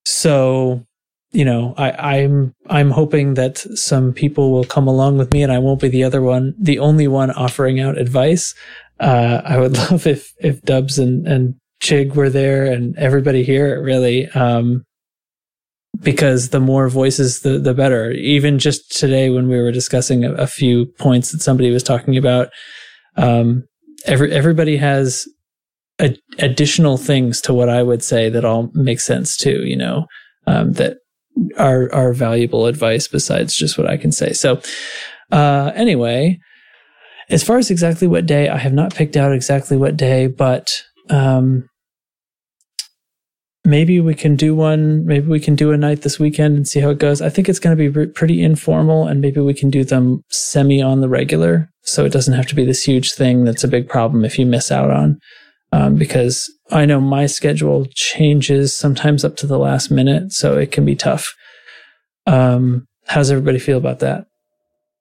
so 0.06 0.86
you 1.32 1.46
know, 1.46 1.76
I, 1.78 1.92
I'm 2.18 2.56
I'm 2.68 2.90
hoping 2.90 3.36
that 3.36 3.60
some 3.78 4.14
people 4.14 4.52
will 4.52 4.64
come 4.64 4.88
along 4.88 5.18
with 5.18 5.32
me, 5.32 5.44
and 5.44 5.52
I 5.52 5.60
won't 5.60 5.82
be 5.82 5.88
the 5.88 6.04
other 6.04 6.22
one, 6.22 6.56
the 6.60 6.80
only 6.80 7.08
one 7.08 7.32
offering 7.32 7.80
out 7.80 7.98
advice. 7.98 8.56
Uh, 9.00 9.42
I 9.46 9.58
would 9.58 9.78
love 9.92 10.08
if 10.08 10.34
if 10.40 10.62
Dubs 10.64 10.98
and 10.98 11.28
and 11.28 11.56
Chig 11.82 12.16
were 12.16 12.30
there 12.30 12.66
and 12.66 12.98
everybody 12.98 13.44
here 13.44 13.82
really. 13.82 14.28
Um, 14.30 14.84
because 16.02 16.50
the 16.50 16.60
more 16.60 16.88
voices, 16.90 17.42
the, 17.42 17.58
the 17.60 17.74
better. 17.74 18.12
Even 18.12 18.60
just 18.60 18.98
today 18.98 19.30
when 19.30 19.48
we 19.48 19.58
were 19.58 19.72
discussing 19.72 20.24
a, 20.24 20.34
a 20.34 20.48
few 20.48 20.86
points 20.98 21.32
that 21.32 21.42
somebody 21.42 21.72
was 21.72 21.84
talking 21.84 22.18
about, 22.18 22.50
um, 23.18 23.64
every, 24.06 24.32
everybody 24.32 24.78
has 24.78 25.28
a, 26.00 26.16
additional 26.38 26.98
things 26.98 27.42
to 27.42 27.54
what 27.54 27.70
I 27.70 27.84
would 27.84 28.04
say 28.04 28.30
that 28.30 28.46
all 28.46 28.70
make 28.74 29.00
sense 29.00 29.36
too, 29.36 29.66
you 29.66 29.76
know, 29.76 30.06
um, 30.48 30.74
that 30.74 30.98
are, 31.58 31.94
are 31.94 32.14
valuable 32.14 32.66
advice 32.66 33.08
besides 33.08 33.56
just 33.56 33.78
what 33.78 33.90
I 33.90 33.98
can 33.98 34.12
say. 34.12 34.32
So, 34.34 34.62
uh, 35.32 35.72
anyway, 35.76 36.40
as 37.30 37.44
far 37.44 37.58
as 37.58 37.70
exactly 37.70 38.08
what 38.08 38.26
day, 38.26 38.50
I 38.50 38.58
have 38.58 38.74
not 38.74 38.96
picked 38.96 39.18
out 39.18 39.34
exactly 39.34 39.78
what 39.78 39.98
day, 39.98 40.28
but 40.28 40.84
um, 41.10 41.70
maybe 43.66 44.00
we 44.00 44.16
can 44.16 44.36
do 44.36 44.56
one. 44.56 45.06
Maybe 45.06 45.28
we 45.28 45.40
can 45.40 45.56
do 45.56 45.72
a 45.72 45.78
night 45.78 46.02
this 46.02 46.20
weekend 46.20 46.56
and 46.56 46.68
see 46.68 46.80
how 46.80 46.90
it 46.90 47.00
goes. 47.00 47.22
I 47.22 47.30
think 47.30 47.48
it's 47.48 47.60
going 47.60 47.78
to 47.78 47.92
be 47.92 48.08
pretty 48.08 48.44
informal, 48.44 49.08
and 49.08 49.22
maybe 49.22 49.40
we 49.42 49.54
can 49.54 49.70
do 49.70 49.84
them 49.84 50.24
semi 50.30 50.82
on 50.82 51.02
the 51.02 51.10
regular, 51.10 51.70
so 51.84 52.06
it 52.06 52.12
doesn't 52.12 52.34
have 52.34 52.48
to 52.48 52.56
be 52.56 52.66
this 52.66 52.84
huge 52.84 53.14
thing 53.14 53.44
that's 53.44 53.64
a 53.64 53.68
big 53.68 53.88
problem 53.88 54.26
if 54.26 54.40
you 54.40 54.46
miss 54.46 54.72
out 54.72 54.92
on. 54.92 55.20
Um, 55.72 55.96
because 55.96 56.52
I 56.72 56.86
know 56.86 57.00
my 57.00 57.28
schedule 57.28 57.86
changes 57.94 58.76
sometimes 58.76 59.24
up 59.24 59.36
to 59.38 59.48
the 59.48 59.60
last 59.60 59.92
minute, 59.92 60.32
so 60.32 60.58
it 60.58 60.72
can 60.72 60.84
be 60.84 60.96
tough. 60.96 61.36
Um, 62.26 62.88
how's 63.06 63.30
everybody 63.30 63.60
feel 63.60 63.78
about 63.78 64.00
that? 64.00 64.26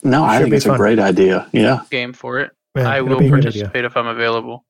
No, 0.02 0.24
I 0.24 0.42
think 0.42 0.54
it's 0.54 0.66
fun. 0.66 0.74
a 0.74 0.78
great 0.78 0.98
idea. 0.98 1.48
Yeah, 1.52 1.82
game 1.90 2.12
for 2.12 2.38
it. 2.38 2.52
Yeah, 2.76 2.88
I 2.88 3.00
will 3.00 3.28
participate 3.28 3.84
if 3.84 3.96
I'm 3.96 4.06
available. 4.06 4.64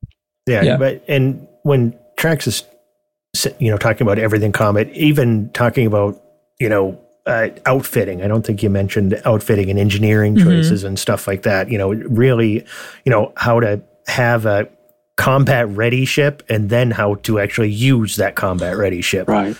Yeah, 0.48 0.62
yeah, 0.62 0.76
but 0.76 1.04
and 1.08 1.46
when 1.62 1.98
Trax 2.16 2.46
is, 2.46 3.54
you 3.58 3.70
know, 3.70 3.76
talking 3.76 4.06
about 4.06 4.18
everything 4.18 4.52
Comet, 4.52 4.88
even 4.92 5.50
talking 5.50 5.86
about 5.86 6.20
you 6.58 6.68
know 6.68 7.00
uh, 7.28 7.50
outfitting. 7.66 8.22
I 8.22 8.28
don't 8.28 8.44
think 8.44 8.62
you 8.62 8.70
mentioned 8.70 9.20
outfitting 9.24 9.70
and 9.70 9.78
engineering 9.78 10.34
mm-hmm. 10.34 10.48
choices 10.48 10.80
mm-hmm. 10.80 10.88
and 10.88 10.98
stuff 10.98 11.26
like 11.26 11.42
that. 11.42 11.70
You 11.70 11.78
know, 11.78 11.92
really, 11.92 12.64
you 13.04 13.10
know, 13.10 13.32
how 13.36 13.60
to 13.60 13.82
have 14.06 14.46
a 14.46 14.68
combat 15.16 15.68
ready 15.68 16.04
ship 16.04 16.42
and 16.48 16.70
then 16.70 16.90
how 16.90 17.16
to 17.16 17.38
actually 17.38 17.70
use 17.70 18.16
that 18.16 18.34
combat 18.34 18.76
ready 18.76 19.02
ship. 19.02 19.28
Right. 19.28 19.56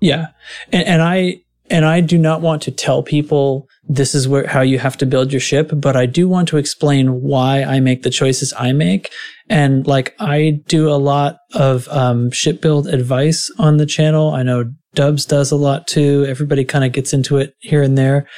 Yeah, 0.00 0.28
and, 0.72 0.84
and 0.86 1.02
I 1.02 1.42
and 1.72 1.86
I 1.86 2.02
do 2.02 2.18
not 2.18 2.42
want 2.42 2.60
to 2.62 2.70
tell 2.70 3.02
people 3.02 3.66
this 3.84 4.14
is 4.14 4.28
where 4.28 4.46
how 4.46 4.60
you 4.60 4.78
have 4.78 4.98
to 4.98 5.06
build 5.06 5.32
your 5.32 5.40
ship, 5.40 5.70
but 5.74 5.96
I 5.96 6.04
do 6.04 6.28
want 6.28 6.46
to 6.48 6.58
explain 6.58 7.22
why 7.22 7.62
I 7.62 7.80
make 7.80 8.02
the 8.02 8.10
choices 8.10 8.52
I 8.58 8.72
make. 8.72 9.10
And 9.48 9.86
like 9.86 10.14
I 10.20 10.60
do 10.68 10.90
a 10.90 11.00
lot 11.00 11.38
of 11.54 11.88
um, 11.88 12.30
ship 12.30 12.60
build 12.60 12.88
advice 12.88 13.50
on 13.58 13.78
the 13.78 13.86
channel. 13.86 14.34
I 14.34 14.42
know 14.42 14.70
Dubs 14.94 15.24
does 15.24 15.50
a 15.50 15.56
lot 15.56 15.86
too. 15.86 16.26
Everybody 16.28 16.62
kind 16.66 16.84
of 16.84 16.92
gets 16.92 17.14
into 17.14 17.38
it 17.38 17.54
here 17.60 17.82
and 17.82 17.96
there. 17.96 18.28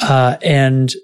Uh, 0.00 0.36
and 0.40 0.94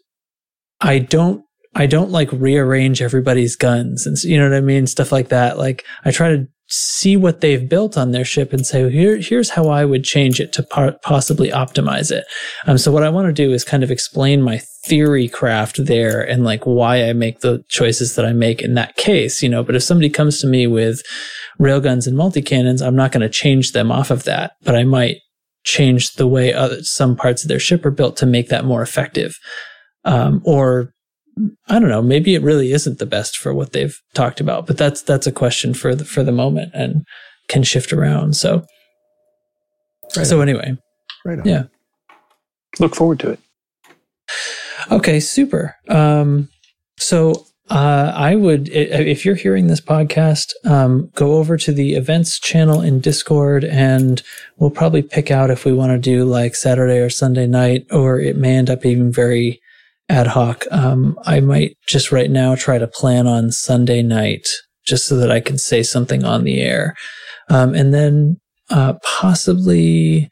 I 0.80 1.00
don't 1.00 1.44
I 1.74 1.86
don't 1.86 2.10
like 2.10 2.30
rearrange 2.32 3.02
everybody's 3.02 3.56
guns 3.56 4.06
and 4.06 4.22
you 4.22 4.38
know 4.38 4.48
what 4.48 4.56
I 4.56 4.60
mean 4.60 4.86
stuff 4.86 5.10
like 5.10 5.30
that. 5.30 5.58
Like 5.58 5.84
I 6.04 6.12
try 6.12 6.28
to 6.28 6.46
see 6.70 7.16
what 7.16 7.40
they've 7.40 7.68
built 7.68 7.96
on 7.96 8.12
their 8.12 8.24
ship 8.24 8.52
and 8.52 8.64
say, 8.64 8.88
here, 8.90 9.16
here's 9.16 9.50
how 9.50 9.68
I 9.68 9.84
would 9.84 10.04
change 10.04 10.38
it 10.38 10.52
to 10.54 10.62
par- 10.62 10.96
possibly 11.02 11.50
optimize 11.50 12.12
it. 12.12 12.24
Um, 12.66 12.78
so 12.78 12.92
what 12.92 13.02
I 13.02 13.10
want 13.10 13.26
to 13.26 13.32
do 13.32 13.52
is 13.52 13.64
kind 13.64 13.82
of 13.82 13.90
explain 13.90 14.40
my 14.40 14.60
theory 14.84 15.28
craft 15.28 15.84
there 15.84 16.20
and 16.20 16.44
like 16.44 16.64
why 16.64 17.08
I 17.08 17.12
make 17.12 17.40
the 17.40 17.64
choices 17.68 18.14
that 18.14 18.24
I 18.24 18.32
make 18.32 18.62
in 18.62 18.74
that 18.74 18.96
case, 18.96 19.42
you 19.42 19.48
know. 19.48 19.64
But 19.64 19.74
if 19.74 19.82
somebody 19.82 20.08
comes 20.08 20.40
to 20.40 20.46
me 20.46 20.68
with 20.68 21.02
railguns 21.60 22.06
and 22.06 22.16
multi 22.16 22.40
cannons, 22.40 22.82
I'm 22.82 22.96
not 22.96 23.10
going 23.10 23.22
to 23.22 23.28
change 23.28 23.72
them 23.72 23.90
off 23.90 24.10
of 24.10 24.22
that, 24.24 24.52
but 24.62 24.76
I 24.76 24.84
might 24.84 25.16
change 25.64 26.14
the 26.14 26.26
way 26.26 26.54
other, 26.54 26.82
some 26.82 27.16
parts 27.16 27.42
of 27.42 27.48
their 27.48 27.58
ship 27.58 27.84
are 27.84 27.90
built 27.90 28.16
to 28.18 28.26
make 28.26 28.48
that 28.48 28.64
more 28.64 28.80
effective. 28.80 29.34
Um, 30.04 30.40
or 30.44 30.94
I 31.68 31.78
don't 31.78 31.88
know, 31.88 32.02
maybe 32.02 32.34
it 32.34 32.42
really 32.42 32.72
isn't 32.72 32.98
the 32.98 33.06
best 33.06 33.38
for 33.38 33.54
what 33.54 33.72
they've 33.72 33.96
talked 34.14 34.40
about, 34.40 34.66
but 34.66 34.76
that's 34.76 35.02
that's 35.02 35.26
a 35.26 35.32
question 35.32 35.72
for 35.74 35.94
the 35.94 36.04
for 36.04 36.22
the 36.22 36.32
moment 36.32 36.72
and 36.74 37.04
can 37.48 37.62
shift 37.62 37.92
around. 37.92 38.36
So 38.36 38.64
Right 40.16 40.26
so 40.26 40.40
on. 40.40 40.48
anyway, 40.48 40.76
Right 41.24 41.38
on. 41.38 41.44
yeah. 41.46 41.62
Look 42.78 42.94
forward 42.94 43.20
to 43.20 43.30
it. 43.30 43.40
Okay, 44.90 45.20
super. 45.20 45.76
Um, 45.88 46.48
so 46.98 47.46
uh, 47.68 48.12
I 48.14 48.34
would, 48.34 48.68
if 48.70 49.24
you're 49.24 49.34
hearing 49.36 49.68
this 49.68 49.80
podcast, 49.80 50.52
um, 50.64 51.10
go 51.14 51.34
over 51.34 51.56
to 51.58 51.72
the 51.72 51.94
events 51.94 52.38
channel 52.40 52.80
in 52.80 53.00
Discord, 53.00 53.64
and 53.64 54.22
we'll 54.58 54.70
probably 54.70 55.02
pick 55.02 55.30
out 55.30 55.50
if 55.50 55.64
we 55.64 55.72
want 55.72 55.92
to 55.92 55.98
do 55.98 56.24
like 56.24 56.54
Saturday 56.56 56.98
or 56.98 57.10
Sunday 57.10 57.46
night, 57.46 57.86
or 57.92 58.18
it 58.18 58.36
may 58.36 58.56
end 58.56 58.70
up 58.70 58.84
even 58.84 59.12
very 59.12 59.60
ad 60.10 60.26
hoc. 60.26 60.64
Um, 60.70 61.16
I 61.24 61.40
might 61.40 61.76
just 61.86 62.12
right 62.12 62.30
now 62.30 62.54
try 62.54 62.78
to 62.78 62.86
plan 62.86 63.26
on 63.26 63.50
Sunday 63.52 64.02
night, 64.02 64.48
just 64.84 65.06
so 65.06 65.16
that 65.16 65.30
I 65.30 65.40
can 65.40 65.56
say 65.56 65.82
something 65.82 66.24
on 66.24 66.44
the 66.44 66.60
air, 66.60 66.94
um, 67.48 67.74
and 67.74 67.94
then 67.94 68.36
uh, 68.70 68.94
possibly 69.04 70.28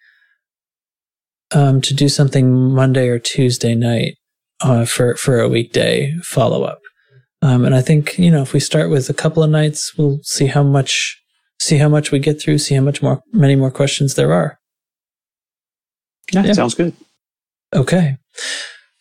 um, 1.54 1.80
to 1.80 1.94
do 1.94 2.08
something 2.08 2.74
Monday 2.74 3.08
or 3.08 3.18
Tuesday 3.18 3.74
night 3.74 4.16
uh, 4.60 4.84
for 4.84 5.14
for 5.16 5.40
a 5.40 5.48
weekday 5.48 6.14
follow 6.22 6.64
up. 6.64 6.80
Um, 7.40 7.64
and 7.64 7.74
I 7.74 7.80
think 7.80 8.18
you 8.18 8.30
know 8.30 8.42
if 8.42 8.52
we 8.52 8.60
start 8.60 8.90
with 8.90 9.08
a 9.08 9.14
couple 9.14 9.42
of 9.42 9.50
nights, 9.50 9.96
we'll 9.96 10.18
see 10.22 10.46
how 10.46 10.62
much 10.62 11.16
see 11.60 11.76
how 11.78 11.88
much 11.88 12.10
we 12.10 12.18
get 12.18 12.40
through, 12.40 12.58
see 12.58 12.74
how 12.74 12.82
much 12.82 13.00
more 13.00 13.22
many 13.32 13.54
more 13.56 13.70
questions 13.70 14.14
there 14.16 14.32
are. 14.32 14.58
Yeah, 16.32 16.44
Yeah. 16.44 16.52
sounds 16.52 16.74
good. 16.74 16.92
Okay, 17.74 18.16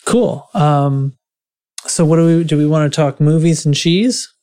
cool. 0.07 0.49
Um, 0.53 1.13
so 1.85 2.05
what 2.05 2.15
do 2.17 2.25
we 2.25 2.43
do? 2.43 2.57
We 2.57 2.65
want 2.65 2.91
to 2.91 2.95
talk 2.95 3.19
movies 3.19 3.65
and 3.65 3.75
cheese? 3.75 4.33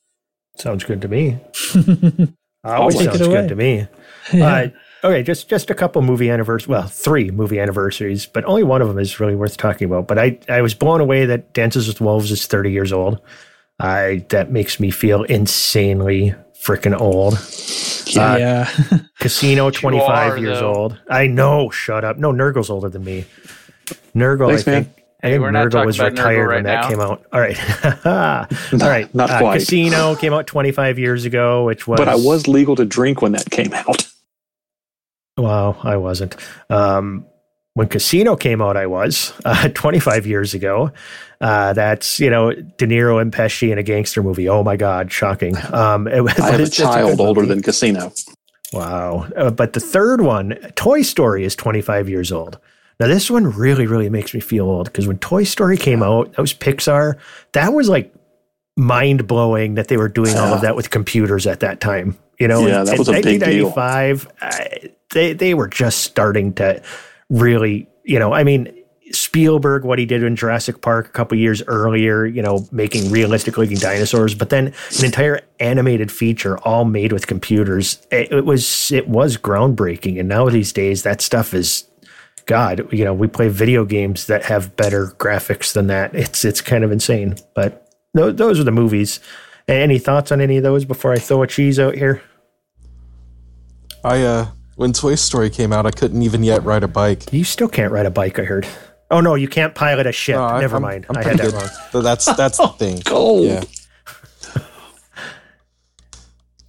Sounds 0.57 0.83
good 0.83 1.01
to 1.01 1.07
me. 1.07 1.39
Always 2.63 3.03
sounds 3.03 3.19
good 3.19 3.49
to 3.49 3.55
me. 3.55 3.87
Uh, 4.33 4.67
okay, 5.03 5.21
just 5.21 5.49
just 5.49 5.69
a 5.69 5.75
couple 5.75 6.01
movie 6.01 6.29
anniversaries. 6.29 6.67
Well, 6.67 6.87
three 6.87 7.29
movie 7.29 7.59
anniversaries, 7.59 8.25
but 8.25 8.45
only 8.45 8.63
one 8.63 8.81
of 8.81 8.87
them 8.87 8.97
is 8.97 9.19
really 9.19 9.35
worth 9.35 9.57
talking 9.57 9.85
about. 9.85 10.07
But 10.07 10.17
I 10.17 10.39
I 10.49 10.61
was 10.61 10.73
blown 10.73 11.01
away 11.01 11.25
that 11.25 11.53
Dances 11.53 11.87
with 11.87 12.01
Wolves 12.01 12.31
is 12.31 12.47
30 12.47 12.71
years 12.71 12.91
old. 12.91 13.19
I 13.79 14.25
that 14.29 14.51
makes 14.51 14.79
me 14.79 14.89
feel 14.89 15.23
insanely 15.23 16.33
freaking 16.59 16.99
old. 16.99 17.35
Uh, 18.17 18.37
yeah. 18.39 18.69
Casino, 19.19 19.69
25 19.69 20.09
are, 20.09 20.37
years 20.37 20.59
though. 20.59 20.73
old. 20.73 20.99
I 21.09 21.27
know. 21.27 21.69
Shut 21.69 22.03
up. 22.03 22.17
No, 22.17 22.31
Nurgle's 22.31 22.69
older 22.69 22.89
than 22.89 23.03
me. 23.03 23.25
Nurgle, 24.15 24.47
Thanks, 24.47 24.67
I 24.67 24.71
man. 24.71 24.93
Think. 25.25 25.25
I 25.25 25.27
Hey, 25.27 25.31
think 25.33 25.41
we're 25.43 25.51
Nurgle 25.51 25.71
talking 25.71 25.85
was 25.87 25.99
about 25.99 26.11
Nurgle 26.13 26.17
retired 26.17 26.47
right 26.47 26.55
when 26.55 26.63
that 26.65 26.81
now. 26.81 26.89
came 26.89 26.99
out. 26.99 27.25
All 27.33 27.39
right. 27.39 28.05
All 28.83 28.89
right. 28.89 29.15
Not 29.15 29.29
Uh, 29.29 29.39
quite. 29.39 29.59
Casino 29.59 30.15
came 30.15 30.33
out 30.33 30.47
25 30.47 30.99
years 30.99 31.25
ago, 31.25 31.63
which 31.65 31.87
was. 31.87 31.97
But 31.97 32.07
I 32.09 32.15
was 32.15 32.47
legal 32.47 32.75
to 32.77 32.85
drink 32.85 33.21
when 33.21 33.31
that 33.33 33.49
came 33.49 33.73
out. 33.73 34.07
Well, 35.37 35.77
I 35.83 35.97
wasn't. 35.97 36.35
Um, 36.69 37.25
when 37.73 37.87
Casino 37.89 38.35
came 38.37 38.61
out, 38.61 38.77
I 38.77 38.85
was 38.87 39.33
uh, 39.43 39.67
25 39.73 40.25
years 40.25 40.53
ago. 40.53 40.91
Uh, 41.41 41.73
that's 41.73 42.19
you 42.21 42.29
know 42.29 42.53
De 42.53 42.87
Niro 42.87 43.21
and 43.21 43.33
Pesci 43.33 43.69
in 43.71 43.77
a 43.77 43.83
gangster 43.83 44.23
movie. 44.23 44.47
Oh 44.47 44.63
my 44.63 44.77
God, 44.77 45.11
shocking! 45.11 45.55
Um, 45.73 46.07
it, 46.07 46.21
was- 46.21 46.39
I 46.39 46.51
have 46.51 46.59
a 46.61 46.69
child 46.69 47.17
good 47.17 47.23
older 47.25 47.41
movie. 47.41 47.53
than 47.55 47.63
Casino. 47.63 48.13
Wow. 48.71 49.27
Uh, 49.35 49.51
but 49.51 49.73
the 49.73 49.79
third 49.81 50.21
one, 50.21 50.51
Toy 50.75 51.01
Story, 51.01 51.43
is 51.45 51.55
25 51.55 52.09
years 52.09 52.31
old. 52.31 52.57
Now, 52.99 53.07
this 53.07 53.29
one 53.29 53.51
really, 53.51 53.87
really 53.87 54.09
makes 54.09 54.33
me 54.33 54.39
feel 54.39 54.65
old 54.65 54.85
because 54.85 55.07
when 55.07 55.17
Toy 55.19 55.43
Story 55.43 55.77
came 55.77 56.01
out, 56.01 56.31
that 56.33 56.41
was 56.41 56.53
Pixar. 56.53 57.17
That 57.53 57.73
was 57.73 57.89
like 57.89 58.13
mind 58.77 59.27
blowing 59.27 59.75
that 59.75 59.87
they 59.87 59.97
were 59.97 60.09
doing 60.09 60.35
all 60.37 60.53
of 60.53 60.61
that 60.61 60.75
with 60.75 60.89
computers 60.89 61.45
at 61.47 61.59
that 61.61 61.79
time. 61.81 62.17
You 62.39 62.47
know, 62.47 62.65
Yeah, 62.67 62.79
in- 62.79 62.85
that 62.85 62.93
in 62.93 62.99
was 62.99 63.07
a 63.09 63.13
big 63.13 63.39
deal. 63.43 63.69
1995, 63.71 64.27
I- 64.41 64.47
uh, 64.47 64.87
they, 65.13 65.33
they 65.33 65.53
were 65.53 65.67
just 65.67 65.99
starting 66.01 66.53
to 66.55 66.81
really, 67.29 67.87
you 68.03 68.19
know, 68.19 68.33
I 68.33 68.43
mean, 68.43 68.73
Spielberg, 69.11 69.85
what 69.85 69.99
he 69.99 70.05
did 70.05 70.23
in 70.23 70.35
Jurassic 70.35 70.81
Park 70.81 71.05
a 71.07 71.09
couple 71.11 71.37
years 71.37 71.61
earlier, 71.67 72.25
you 72.25 72.41
know, 72.41 72.67
making 72.71 73.11
realistic 73.11 73.57
looking 73.57 73.77
dinosaurs, 73.77 74.33
but 74.35 74.49
then 74.49 74.73
an 74.99 75.05
entire 75.05 75.41
animated 75.59 76.11
feature 76.11 76.57
all 76.59 76.85
made 76.85 77.13
with 77.13 77.27
computers. 77.27 78.05
It, 78.11 78.31
it 78.31 78.45
was 78.45 78.91
it 78.91 79.07
was 79.07 79.37
groundbreaking, 79.37 80.19
and 80.19 80.27
now 80.27 80.49
these 80.49 80.73
days 80.73 81.03
that 81.03 81.21
stuff 81.21 81.53
is, 81.53 81.85
God, 82.45 82.91
you 82.93 83.03
know, 83.03 83.13
we 83.13 83.27
play 83.27 83.47
video 83.49 83.85
games 83.85 84.27
that 84.27 84.45
have 84.45 84.75
better 84.75 85.07
graphics 85.17 85.73
than 85.73 85.87
that. 85.87 86.13
It's 86.13 86.45
it's 86.45 86.61
kind 86.61 86.83
of 86.83 86.91
insane. 86.91 87.35
But 87.55 87.89
those, 88.13 88.35
those 88.35 88.59
are 88.59 88.63
the 88.63 88.71
movies. 88.71 89.19
Any 89.67 89.97
thoughts 89.97 90.31
on 90.31 90.39
any 90.41 90.57
of 90.57 90.63
those 90.63 90.85
before 90.85 91.11
I 91.11 91.17
throw 91.17 91.41
a 91.41 91.47
cheese 91.47 91.79
out 91.79 91.95
here? 91.95 92.21
I 94.03 94.21
uh 94.21 94.47
when 94.75 94.93
Toy 94.93 95.15
Story 95.15 95.49
came 95.49 95.73
out, 95.73 95.85
I 95.85 95.91
couldn't 95.91 96.21
even 96.21 96.43
yet 96.43 96.63
ride 96.63 96.83
a 96.83 96.87
bike. 96.87 97.31
You 97.33 97.43
still 97.43 97.69
can't 97.69 97.91
ride 97.91 98.05
a 98.05 98.11
bike. 98.11 98.37
I 98.37 98.43
heard. 98.43 98.67
Oh 99.09 99.21
no, 99.21 99.35
you 99.35 99.47
can't 99.47 99.73
pilot 99.73 100.05
a 100.05 100.11
ship. 100.11 100.35
No, 100.35 100.43
I- 100.43 100.61
Never 100.61 100.75
I'm- 100.75 100.81
mind. 100.83 101.05
I'm 101.09 101.17
I 101.17 101.23
had 101.23 101.37
that 101.39 101.51
wrong. 101.53 101.69
But 101.93 102.01
that's 102.01 102.25
that's 102.35 102.57
the 102.59 102.67
thing. 102.67 102.99
Gold. 103.05 103.45
Yeah. 103.45 103.63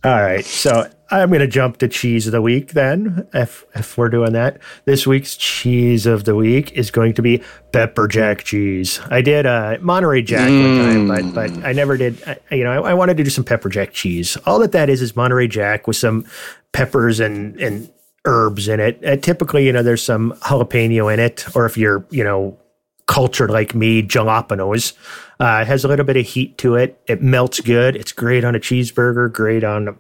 All 0.04 0.22
right, 0.22 0.44
so 0.44 0.88
I'm 1.10 1.28
going 1.28 1.40
to 1.40 1.46
jump 1.46 1.78
to 1.78 1.88
cheese 1.88 2.26
of 2.26 2.32
the 2.32 2.42
week 2.42 2.72
then, 2.72 3.28
if 3.32 3.64
if 3.74 3.96
we're 3.96 4.08
doing 4.08 4.32
that. 4.32 4.58
This 4.86 5.06
week's 5.06 5.36
cheese 5.36 6.04
of 6.04 6.24
the 6.24 6.34
week 6.34 6.72
is 6.72 6.90
going 6.90 7.14
to 7.14 7.22
be 7.22 7.42
pepper 7.72 8.08
jack 8.08 8.42
cheese. 8.42 9.00
I 9.08 9.22
did 9.22 9.46
uh, 9.46 9.78
Monterey 9.80 10.22
Jack 10.22 10.48
one 10.48 11.08
time, 11.08 11.32
but 11.32 11.34
but 11.34 11.64
I 11.64 11.72
never 11.72 11.96
did. 11.96 12.20
I, 12.26 12.54
you 12.54 12.64
know, 12.64 12.82
I, 12.82 12.90
I 12.90 12.94
wanted 12.94 13.16
to 13.18 13.24
do 13.24 13.30
some 13.30 13.44
pepper 13.44 13.68
jack 13.68 13.92
cheese. 13.92 14.36
All 14.46 14.58
that 14.58 14.72
that 14.72 14.90
is 14.90 15.00
is 15.00 15.14
Monterey 15.14 15.46
Jack 15.46 15.86
with 15.86 15.96
some 15.96 16.26
peppers 16.72 17.20
and 17.20 17.60
and 17.60 17.90
herbs 18.24 18.66
in 18.66 18.80
it. 18.80 19.04
Uh, 19.04 19.16
typically, 19.16 19.64
you 19.64 19.72
know, 19.72 19.84
there's 19.84 20.02
some 20.02 20.32
jalapeno 20.42 21.12
in 21.12 21.20
it, 21.20 21.46
or 21.54 21.66
if 21.66 21.76
you're 21.76 22.04
you 22.10 22.24
know 22.24 22.58
cultured 23.06 23.50
like 23.50 23.74
me, 23.74 24.02
jalapenos. 24.02 24.94
Uh, 25.38 25.60
it 25.62 25.68
has 25.68 25.84
a 25.84 25.88
little 25.88 26.04
bit 26.04 26.16
of 26.16 26.26
heat 26.26 26.58
to 26.58 26.74
it. 26.74 27.00
It 27.06 27.22
melts 27.22 27.60
good. 27.60 27.94
It's 27.94 28.12
great 28.12 28.44
on 28.44 28.56
a 28.56 28.58
cheeseburger, 28.58 29.32
great 29.32 29.62
on 29.62 29.96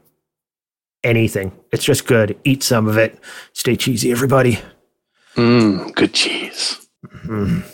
anything. 1.06 1.52
It's 1.72 1.84
just 1.84 2.06
good. 2.06 2.38
Eat 2.44 2.62
some 2.62 2.88
of 2.88 2.98
it. 2.98 3.18
Stay 3.54 3.76
cheesy, 3.76 4.10
everybody. 4.12 4.58
Mmm, 5.36 5.94
good 5.94 6.12
cheese. 6.12 6.86
Mmm. 7.24 7.64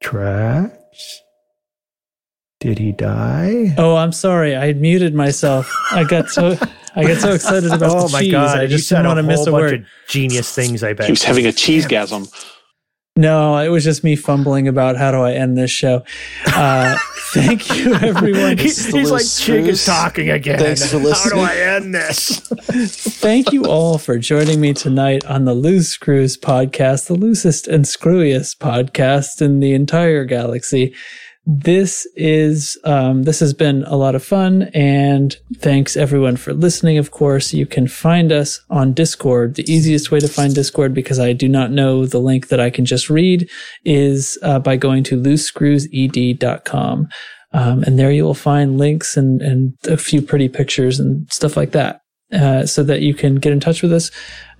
Tracks. 0.00 1.20
Did 2.60 2.78
he 2.78 2.92
die? 2.92 3.74
Oh, 3.76 3.96
I'm 3.96 4.12
sorry. 4.12 4.56
I 4.56 4.66
had 4.66 4.80
muted 4.80 5.14
myself. 5.14 5.70
I 5.90 6.04
got 6.04 6.30
so 6.30 6.56
I 6.96 7.04
got 7.04 7.18
so 7.20 7.32
excited 7.32 7.70
about 7.72 7.90
Oh 7.90 8.06
the 8.06 8.12
my 8.12 8.20
cheese. 8.20 8.32
god! 8.32 8.58
I 8.58 8.66
just 8.66 8.88
didn't 8.88 9.06
want 9.06 9.18
to 9.18 9.22
miss 9.22 9.46
a 9.46 9.52
word. 9.52 9.74
of 9.82 9.86
genius 10.08 10.54
things. 10.54 10.82
I 10.82 10.94
bet 10.94 11.06
He 11.06 11.12
was 11.12 11.22
having 11.22 11.44
a 11.46 11.50
cheesegasm. 11.50 12.32
No, 13.16 13.58
it 13.58 13.68
was 13.68 13.84
just 13.84 14.02
me 14.02 14.16
fumbling 14.16 14.66
about 14.66 14.96
how 14.96 15.12
do 15.12 15.18
I 15.18 15.34
end 15.34 15.56
this 15.56 15.70
show. 15.70 16.02
Uh, 16.46 16.96
thank 17.32 17.76
you, 17.76 17.94
everyone. 17.94 18.58
He- 18.58 18.64
It's 18.66 18.86
the 18.90 18.98
he's 18.98 19.10
like 19.12 19.20
loose 19.20 19.40
Chig 19.40 19.68
is 19.68 19.84
talking 19.86 20.30
again. 20.30 20.58
Thanks 20.58 20.90
for 20.90 20.98
How 20.98 21.30
do. 21.30 21.38
I 21.38 21.54
end 21.54 21.94
this? 21.94 22.40
Thank 23.20 23.52
you 23.52 23.66
all 23.66 23.98
for 23.98 24.18
joining 24.18 24.60
me 24.60 24.72
tonight 24.72 25.24
on 25.26 25.44
the 25.44 25.54
Loose 25.54 25.90
Screws 25.90 26.36
podcast, 26.36 27.06
the 27.06 27.14
loosest 27.14 27.68
and 27.68 27.84
screwiest 27.84 28.58
podcast 28.58 29.40
in 29.40 29.60
the 29.60 29.74
entire 29.74 30.24
galaxy. 30.24 30.92
This 31.46 32.06
is 32.16 32.78
um, 32.84 33.24
this 33.24 33.38
has 33.40 33.52
been 33.52 33.84
a 33.84 33.96
lot 33.96 34.14
of 34.14 34.24
fun, 34.24 34.70
and 34.72 35.36
thanks 35.58 35.94
everyone 35.94 36.36
for 36.36 36.54
listening. 36.54 36.96
Of 36.96 37.10
course, 37.10 37.52
you 37.52 37.66
can 37.66 37.86
find 37.86 38.32
us 38.32 38.60
on 38.70 38.94
Discord. 38.94 39.56
The 39.56 39.70
easiest 39.70 40.10
way 40.10 40.20
to 40.20 40.28
find 40.28 40.54
Discord, 40.54 40.94
because 40.94 41.18
I 41.18 41.34
do 41.34 41.46
not 41.46 41.70
know 41.70 42.06
the 42.06 42.18
link 42.18 42.48
that 42.48 42.60
I 42.60 42.70
can 42.70 42.86
just 42.86 43.10
read, 43.10 43.50
is 43.84 44.38
uh, 44.42 44.58
by 44.58 44.76
going 44.76 45.04
to 45.04 45.20
loosescrewsed.com. 45.20 47.08
Um, 47.52 47.82
and 47.84 47.98
there 47.98 48.10
you 48.10 48.24
will 48.24 48.34
find 48.34 48.78
links 48.78 49.16
and, 49.16 49.40
and 49.42 49.74
a 49.86 49.96
few 49.98 50.22
pretty 50.22 50.48
pictures 50.48 50.98
and 50.98 51.30
stuff 51.30 51.56
like 51.56 51.72
that. 51.72 52.00
Uh, 52.32 52.66
so 52.66 52.82
that 52.82 53.00
you 53.02 53.14
can 53.14 53.36
get 53.36 53.52
in 53.52 53.60
touch 53.60 53.80
with 53.82 53.92
us. 53.92 54.10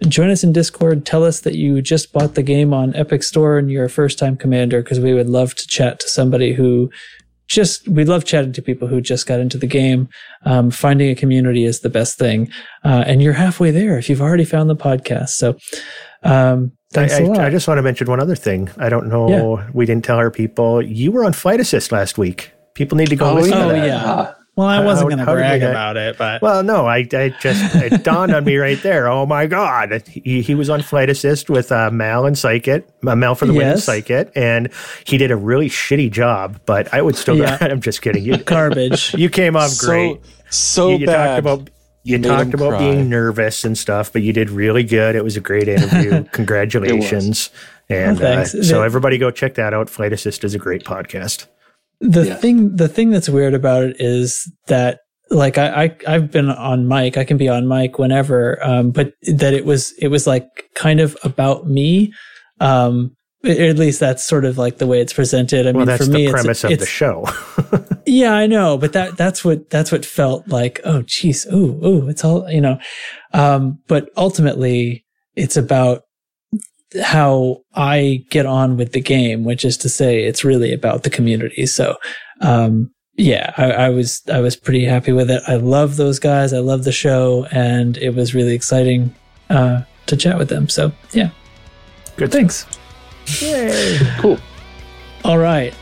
Join 0.07 0.31
us 0.31 0.45
in 0.45 0.53
Discord. 0.53 1.05
Tell 1.07 1.25
us 1.25 1.41
that 1.41 1.55
you 1.57 1.81
just 1.83 2.13
bought 2.13 2.35
the 2.35 2.43
game 2.43 2.73
on 2.73 2.95
Epic 2.95 3.23
Store 3.25 3.59
and 3.59 3.69
you're 3.71 3.87
a 3.87 3.91
first 3.91 4.19
time 4.19 4.37
commander 4.37 4.81
because 4.83 5.01
we 5.01 5.13
would 5.15 5.29
love 5.29 5.55
to 5.57 5.67
chat 5.67 5.99
to 6.01 6.09
somebody 6.09 6.53
who 6.53 6.91
just, 7.49 7.89
we 7.89 8.05
love 8.05 8.25
chatting 8.25 8.53
to 8.53 8.63
people 8.63 8.87
who 8.87 9.01
just 9.01 9.27
got 9.27 9.41
into 9.41 9.59
the 9.59 9.67
game. 9.67 10.09
Um, 10.45 10.71
finding 10.71 11.11
a 11.11 11.15
community 11.15 11.65
is 11.65 11.81
the 11.81 11.89
best 11.89 12.17
thing. 12.19 12.49
Uh, 12.85 13.03
and 13.07 13.23
you're 13.23 13.33
halfway 13.33 13.71
there 13.71 13.99
if 13.99 14.09
you've 14.09 14.23
already 14.23 14.45
found 14.45 14.69
the 14.71 14.77
podcast. 14.77 15.31
So, 15.31 15.57
Um, 16.23 16.73
thanks 16.93 17.15
I, 17.15 17.19
a 17.21 17.27
lot. 17.27 17.39
I, 17.41 17.47
I 17.47 17.51
just 17.51 17.67
want 17.67 17.79
to 17.79 17.83
mention 17.83 18.07
one 18.09 18.21
other 18.21 18.37
thing. 18.37 18.71
I 18.79 18.89
don't 18.89 19.09
know. 19.09 19.59
Yeah. 19.59 19.71
We 19.73 19.85
didn't 19.85 20.05
tell 20.05 20.17
our 20.19 20.31
people. 20.31 20.81
You 20.83 21.11
were 21.13 21.25
on 21.25 21.33
Flight 21.33 21.61
Assist 21.61 21.93
last 21.93 22.19
week. 22.19 22.53
People 22.75 22.97
need 22.99 23.09
to 23.09 23.17
go 23.17 23.31
Oh, 23.31 23.35
listen 23.35 23.55
oh, 23.55 23.69
to 23.69 23.75
that. 23.75 23.87
yeah. 23.87 24.35
Well, 24.57 24.67
I 24.69 24.85
wasn't 24.85 25.09
going 25.11 25.19
to 25.19 25.25
how 25.25 25.35
brag 25.35 25.63
we- 25.63 25.67
about 25.69 25.97
it, 25.97 26.17
but 26.17 26.41
Well, 26.43 26.63
no, 26.63 26.87
I, 26.87 26.99
I 27.13 27.35
just 27.41 27.75
it 27.77 28.05
dawned 28.05 28.35
on 28.35 28.45
me 28.45 28.57
right 28.57 28.81
there. 28.83 29.09
Oh 29.09 29.27
my 29.27 29.47
God, 29.47 30.03
he, 30.07 30.43
he 30.43 30.55
was 30.55 30.71
on 30.71 30.83
Flight 30.83 31.11
Assist 31.11 31.51
with 31.51 31.73
uh, 31.73 31.91
Mal 31.91 32.27
and 32.27 32.37
Psychit, 32.37 32.85
uh, 33.07 33.17
Mal 33.17 33.35
for 33.35 33.47
the 33.47 33.53
win 33.53 33.67
and 33.69 33.77
Yes. 33.79 33.87
Psychit, 33.87 34.31
and 34.37 34.71
he 35.05 35.19
did 35.19 35.31
a 35.31 35.37
really 35.37 35.69
shitty 35.69 36.11
job. 36.11 36.61
But 36.67 36.93
I 36.95 37.03
would 37.03 37.17
still. 37.17 37.37
Yeah. 37.37 37.59
I'm 37.63 37.81
just 37.81 38.01
kidding. 38.03 38.23
You, 38.25 38.37
garbage. 38.45 39.13
you 39.15 39.29
came 39.31 39.57
off 39.57 39.71
So 39.71 39.87
great. 39.87 40.21
so 40.51 40.89
you, 40.91 40.99
you 40.99 41.07
bad. 41.07 41.27
talked 41.27 41.39
about 41.41 41.71
you 42.07 42.19
made 42.19 42.29
talked 42.29 42.53
about 42.55 42.69
cry. 42.71 42.79
being 42.79 43.09
nervous 43.09 43.65
and 43.65 43.77
stuff, 43.79 44.13
but 44.13 44.21
you 44.23 44.33
did 44.33 44.51
really 44.51 44.85
good. 44.85 45.17
It 45.17 45.25
was 45.25 45.37
a 45.37 45.41
great 45.41 45.69
interview. 45.69 46.23
Congratulations. 46.33 47.51
And 47.89 48.21
Oh, 48.23 48.27
uh, 48.27 48.45
so 48.45 48.83
everybody 48.83 49.19
go 49.19 49.31
check 49.31 49.55
that 49.55 49.75
out. 49.75 49.91
Flight 49.91 50.13
Assist 50.13 50.45
is 50.45 50.55
a 50.55 50.59
great 50.59 50.85
podcast. 50.85 51.47
The 52.11 52.27
Yeah. 52.27 52.35
thing 52.37 52.77
the 52.77 52.89
thing 52.89 53.11
that's 53.11 53.29
weird 53.29 53.55
about 53.55 53.85
it 53.85 53.97
is 53.99 54.51
that 54.67 55.01
like 55.31 55.57
I, 55.59 55.85
I 55.85 55.97
I've 56.07 56.31
been 56.31 56.51
on 56.51 56.87
mic, 56.87 57.17
I 57.17 57.25
can 57.25 57.37
be 57.39 57.49
on 57.49 57.67
mic 57.67 57.99
whenever, 57.99 58.63
um, 58.65 58.91
but 58.91 59.15
that 59.23 59.55
it 59.55 59.65
was 59.65 59.93
it 59.99 60.09
was 60.09 60.27
like 60.27 60.47
kind 60.75 61.01
of 61.01 61.17
about 61.25 61.67
me. 61.67 62.13
Um, 62.61 63.17
at 63.45 63.77
least 63.77 64.01
that's 64.01 64.25
sort 64.25 64.45
of 64.47 64.57
like 64.57 64.79
the 64.79 64.87
way 64.87 65.01
it's 65.03 65.13
presented. 65.13 65.67
I 65.67 65.73
Well, 65.73 65.81
mean, 65.81 65.87
that's 65.87 66.07
for 66.07 66.11
me, 66.11 66.27
the 66.27 66.33
premise 66.33 66.65
it's, 66.65 66.73
of 66.73 66.79
the 66.79 66.87
show. 66.87 67.27
Yeah, 68.07 68.35
I 68.35 68.47
know, 68.47 68.77
but 68.77 68.93
that 68.93 69.17
that's 69.17 69.43
what 69.47 69.71
that's 69.71 69.91
what 69.91 70.05
felt 70.05 70.47
like. 70.47 70.79
Oh, 70.85 71.03
geez, 71.07 71.47
ooh, 71.53 71.81
ooh, 71.85 72.09
it's 72.11 72.23
all 72.23 72.49
you 72.51 72.61
know. 72.61 72.79
Um, 73.33 73.79
but 73.89 74.11
ultimately, 74.17 75.07
it's 75.37 75.57
about 75.57 76.03
how 77.03 77.63
I 77.75 78.25
get 78.31 78.47
on 78.47 78.77
with 78.77 78.93
the 78.93 79.01
game, 79.01 79.45
which 79.45 79.65
is 79.65 79.77
to 79.79 79.89
say, 79.89 80.25
it's 80.25 80.45
really 80.45 80.73
about 80.73 81.03
the 81.03 81.11
community. 81.11 81.67
So, 81.67 81.97
um, 82.41 82.91
yeah, 83.17 83.53
I, 83.57 83.71
I 83.71 83.89
was 83.91 84.23
I 84.33 84.41
was 84.41 84.57
pretty 84.57 84.85
happy 84.85 85.13
with 85.13 85.31
it. 85.31 85.43
I 85.47 85.55
love 85.55 85.97
those 85.97 86.19
guys. 86.19 86.53
I 86.53 86.59
love 86.59 86.85
the 86.85 86.93
show, 86.93 87.47
and 87.53 87.97
it 87.99 88.15
was 88.15 88.35
really 88.35 88.55
exciting 88.55 89.15
uh, 89.51 89.83
to 90.07 90.17
chat 90.17 90.37
with 90.37 90.49
them. 90.49 90.69
So, 90.69 90.93
yeah, 91.13 91.31
Good. 92.17 92.33
thanks. 92.33 92.67
Yay! 93.41 93.99
cool. 94.19 94.39
All 95.25 95.39
right. 95.39 95.73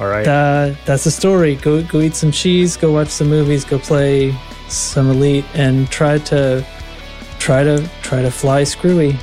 All 0.00 0.08
right. 0.08 0.26
Uh, 0.26 0.74
that's 0.84 1.04
the 1.04 1.10
story. 1.10 1.54
Go 1.56 1.82
go 1.84 2.00
eat 2.00 2.16
some 2.16 2.32
cheese. 2.32 2.76
Go 2.76 2.92
watch 2.92 3.08
some 3.08 3.28
movies. 3.28 3.64
Go 3.64 3.78
play 3.78 4.34
some 4.68 5.08
Elite, 5.10 5.44
and 5.54 5.88
try 5.88 6.18
to 6.18 6.66
try 7.38 7.62
to 7.62 7.88
try 8.02 8.22
to 8.22 8.30
fly 8.30 8.64
screwy. 8.64 9.16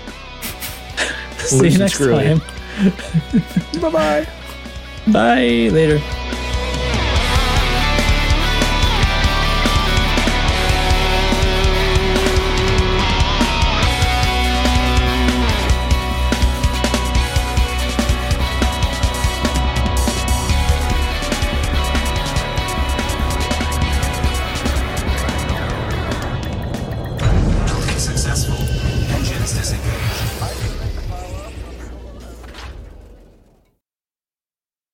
See 1.50 1.68
you 1.70 1.78
next 1.80 1.98
time. 1.98 2.40
Bye 3.82 3.90
bye. 3.90 4.28
Bye. 5.12 5.70
Later. 5.72 6.00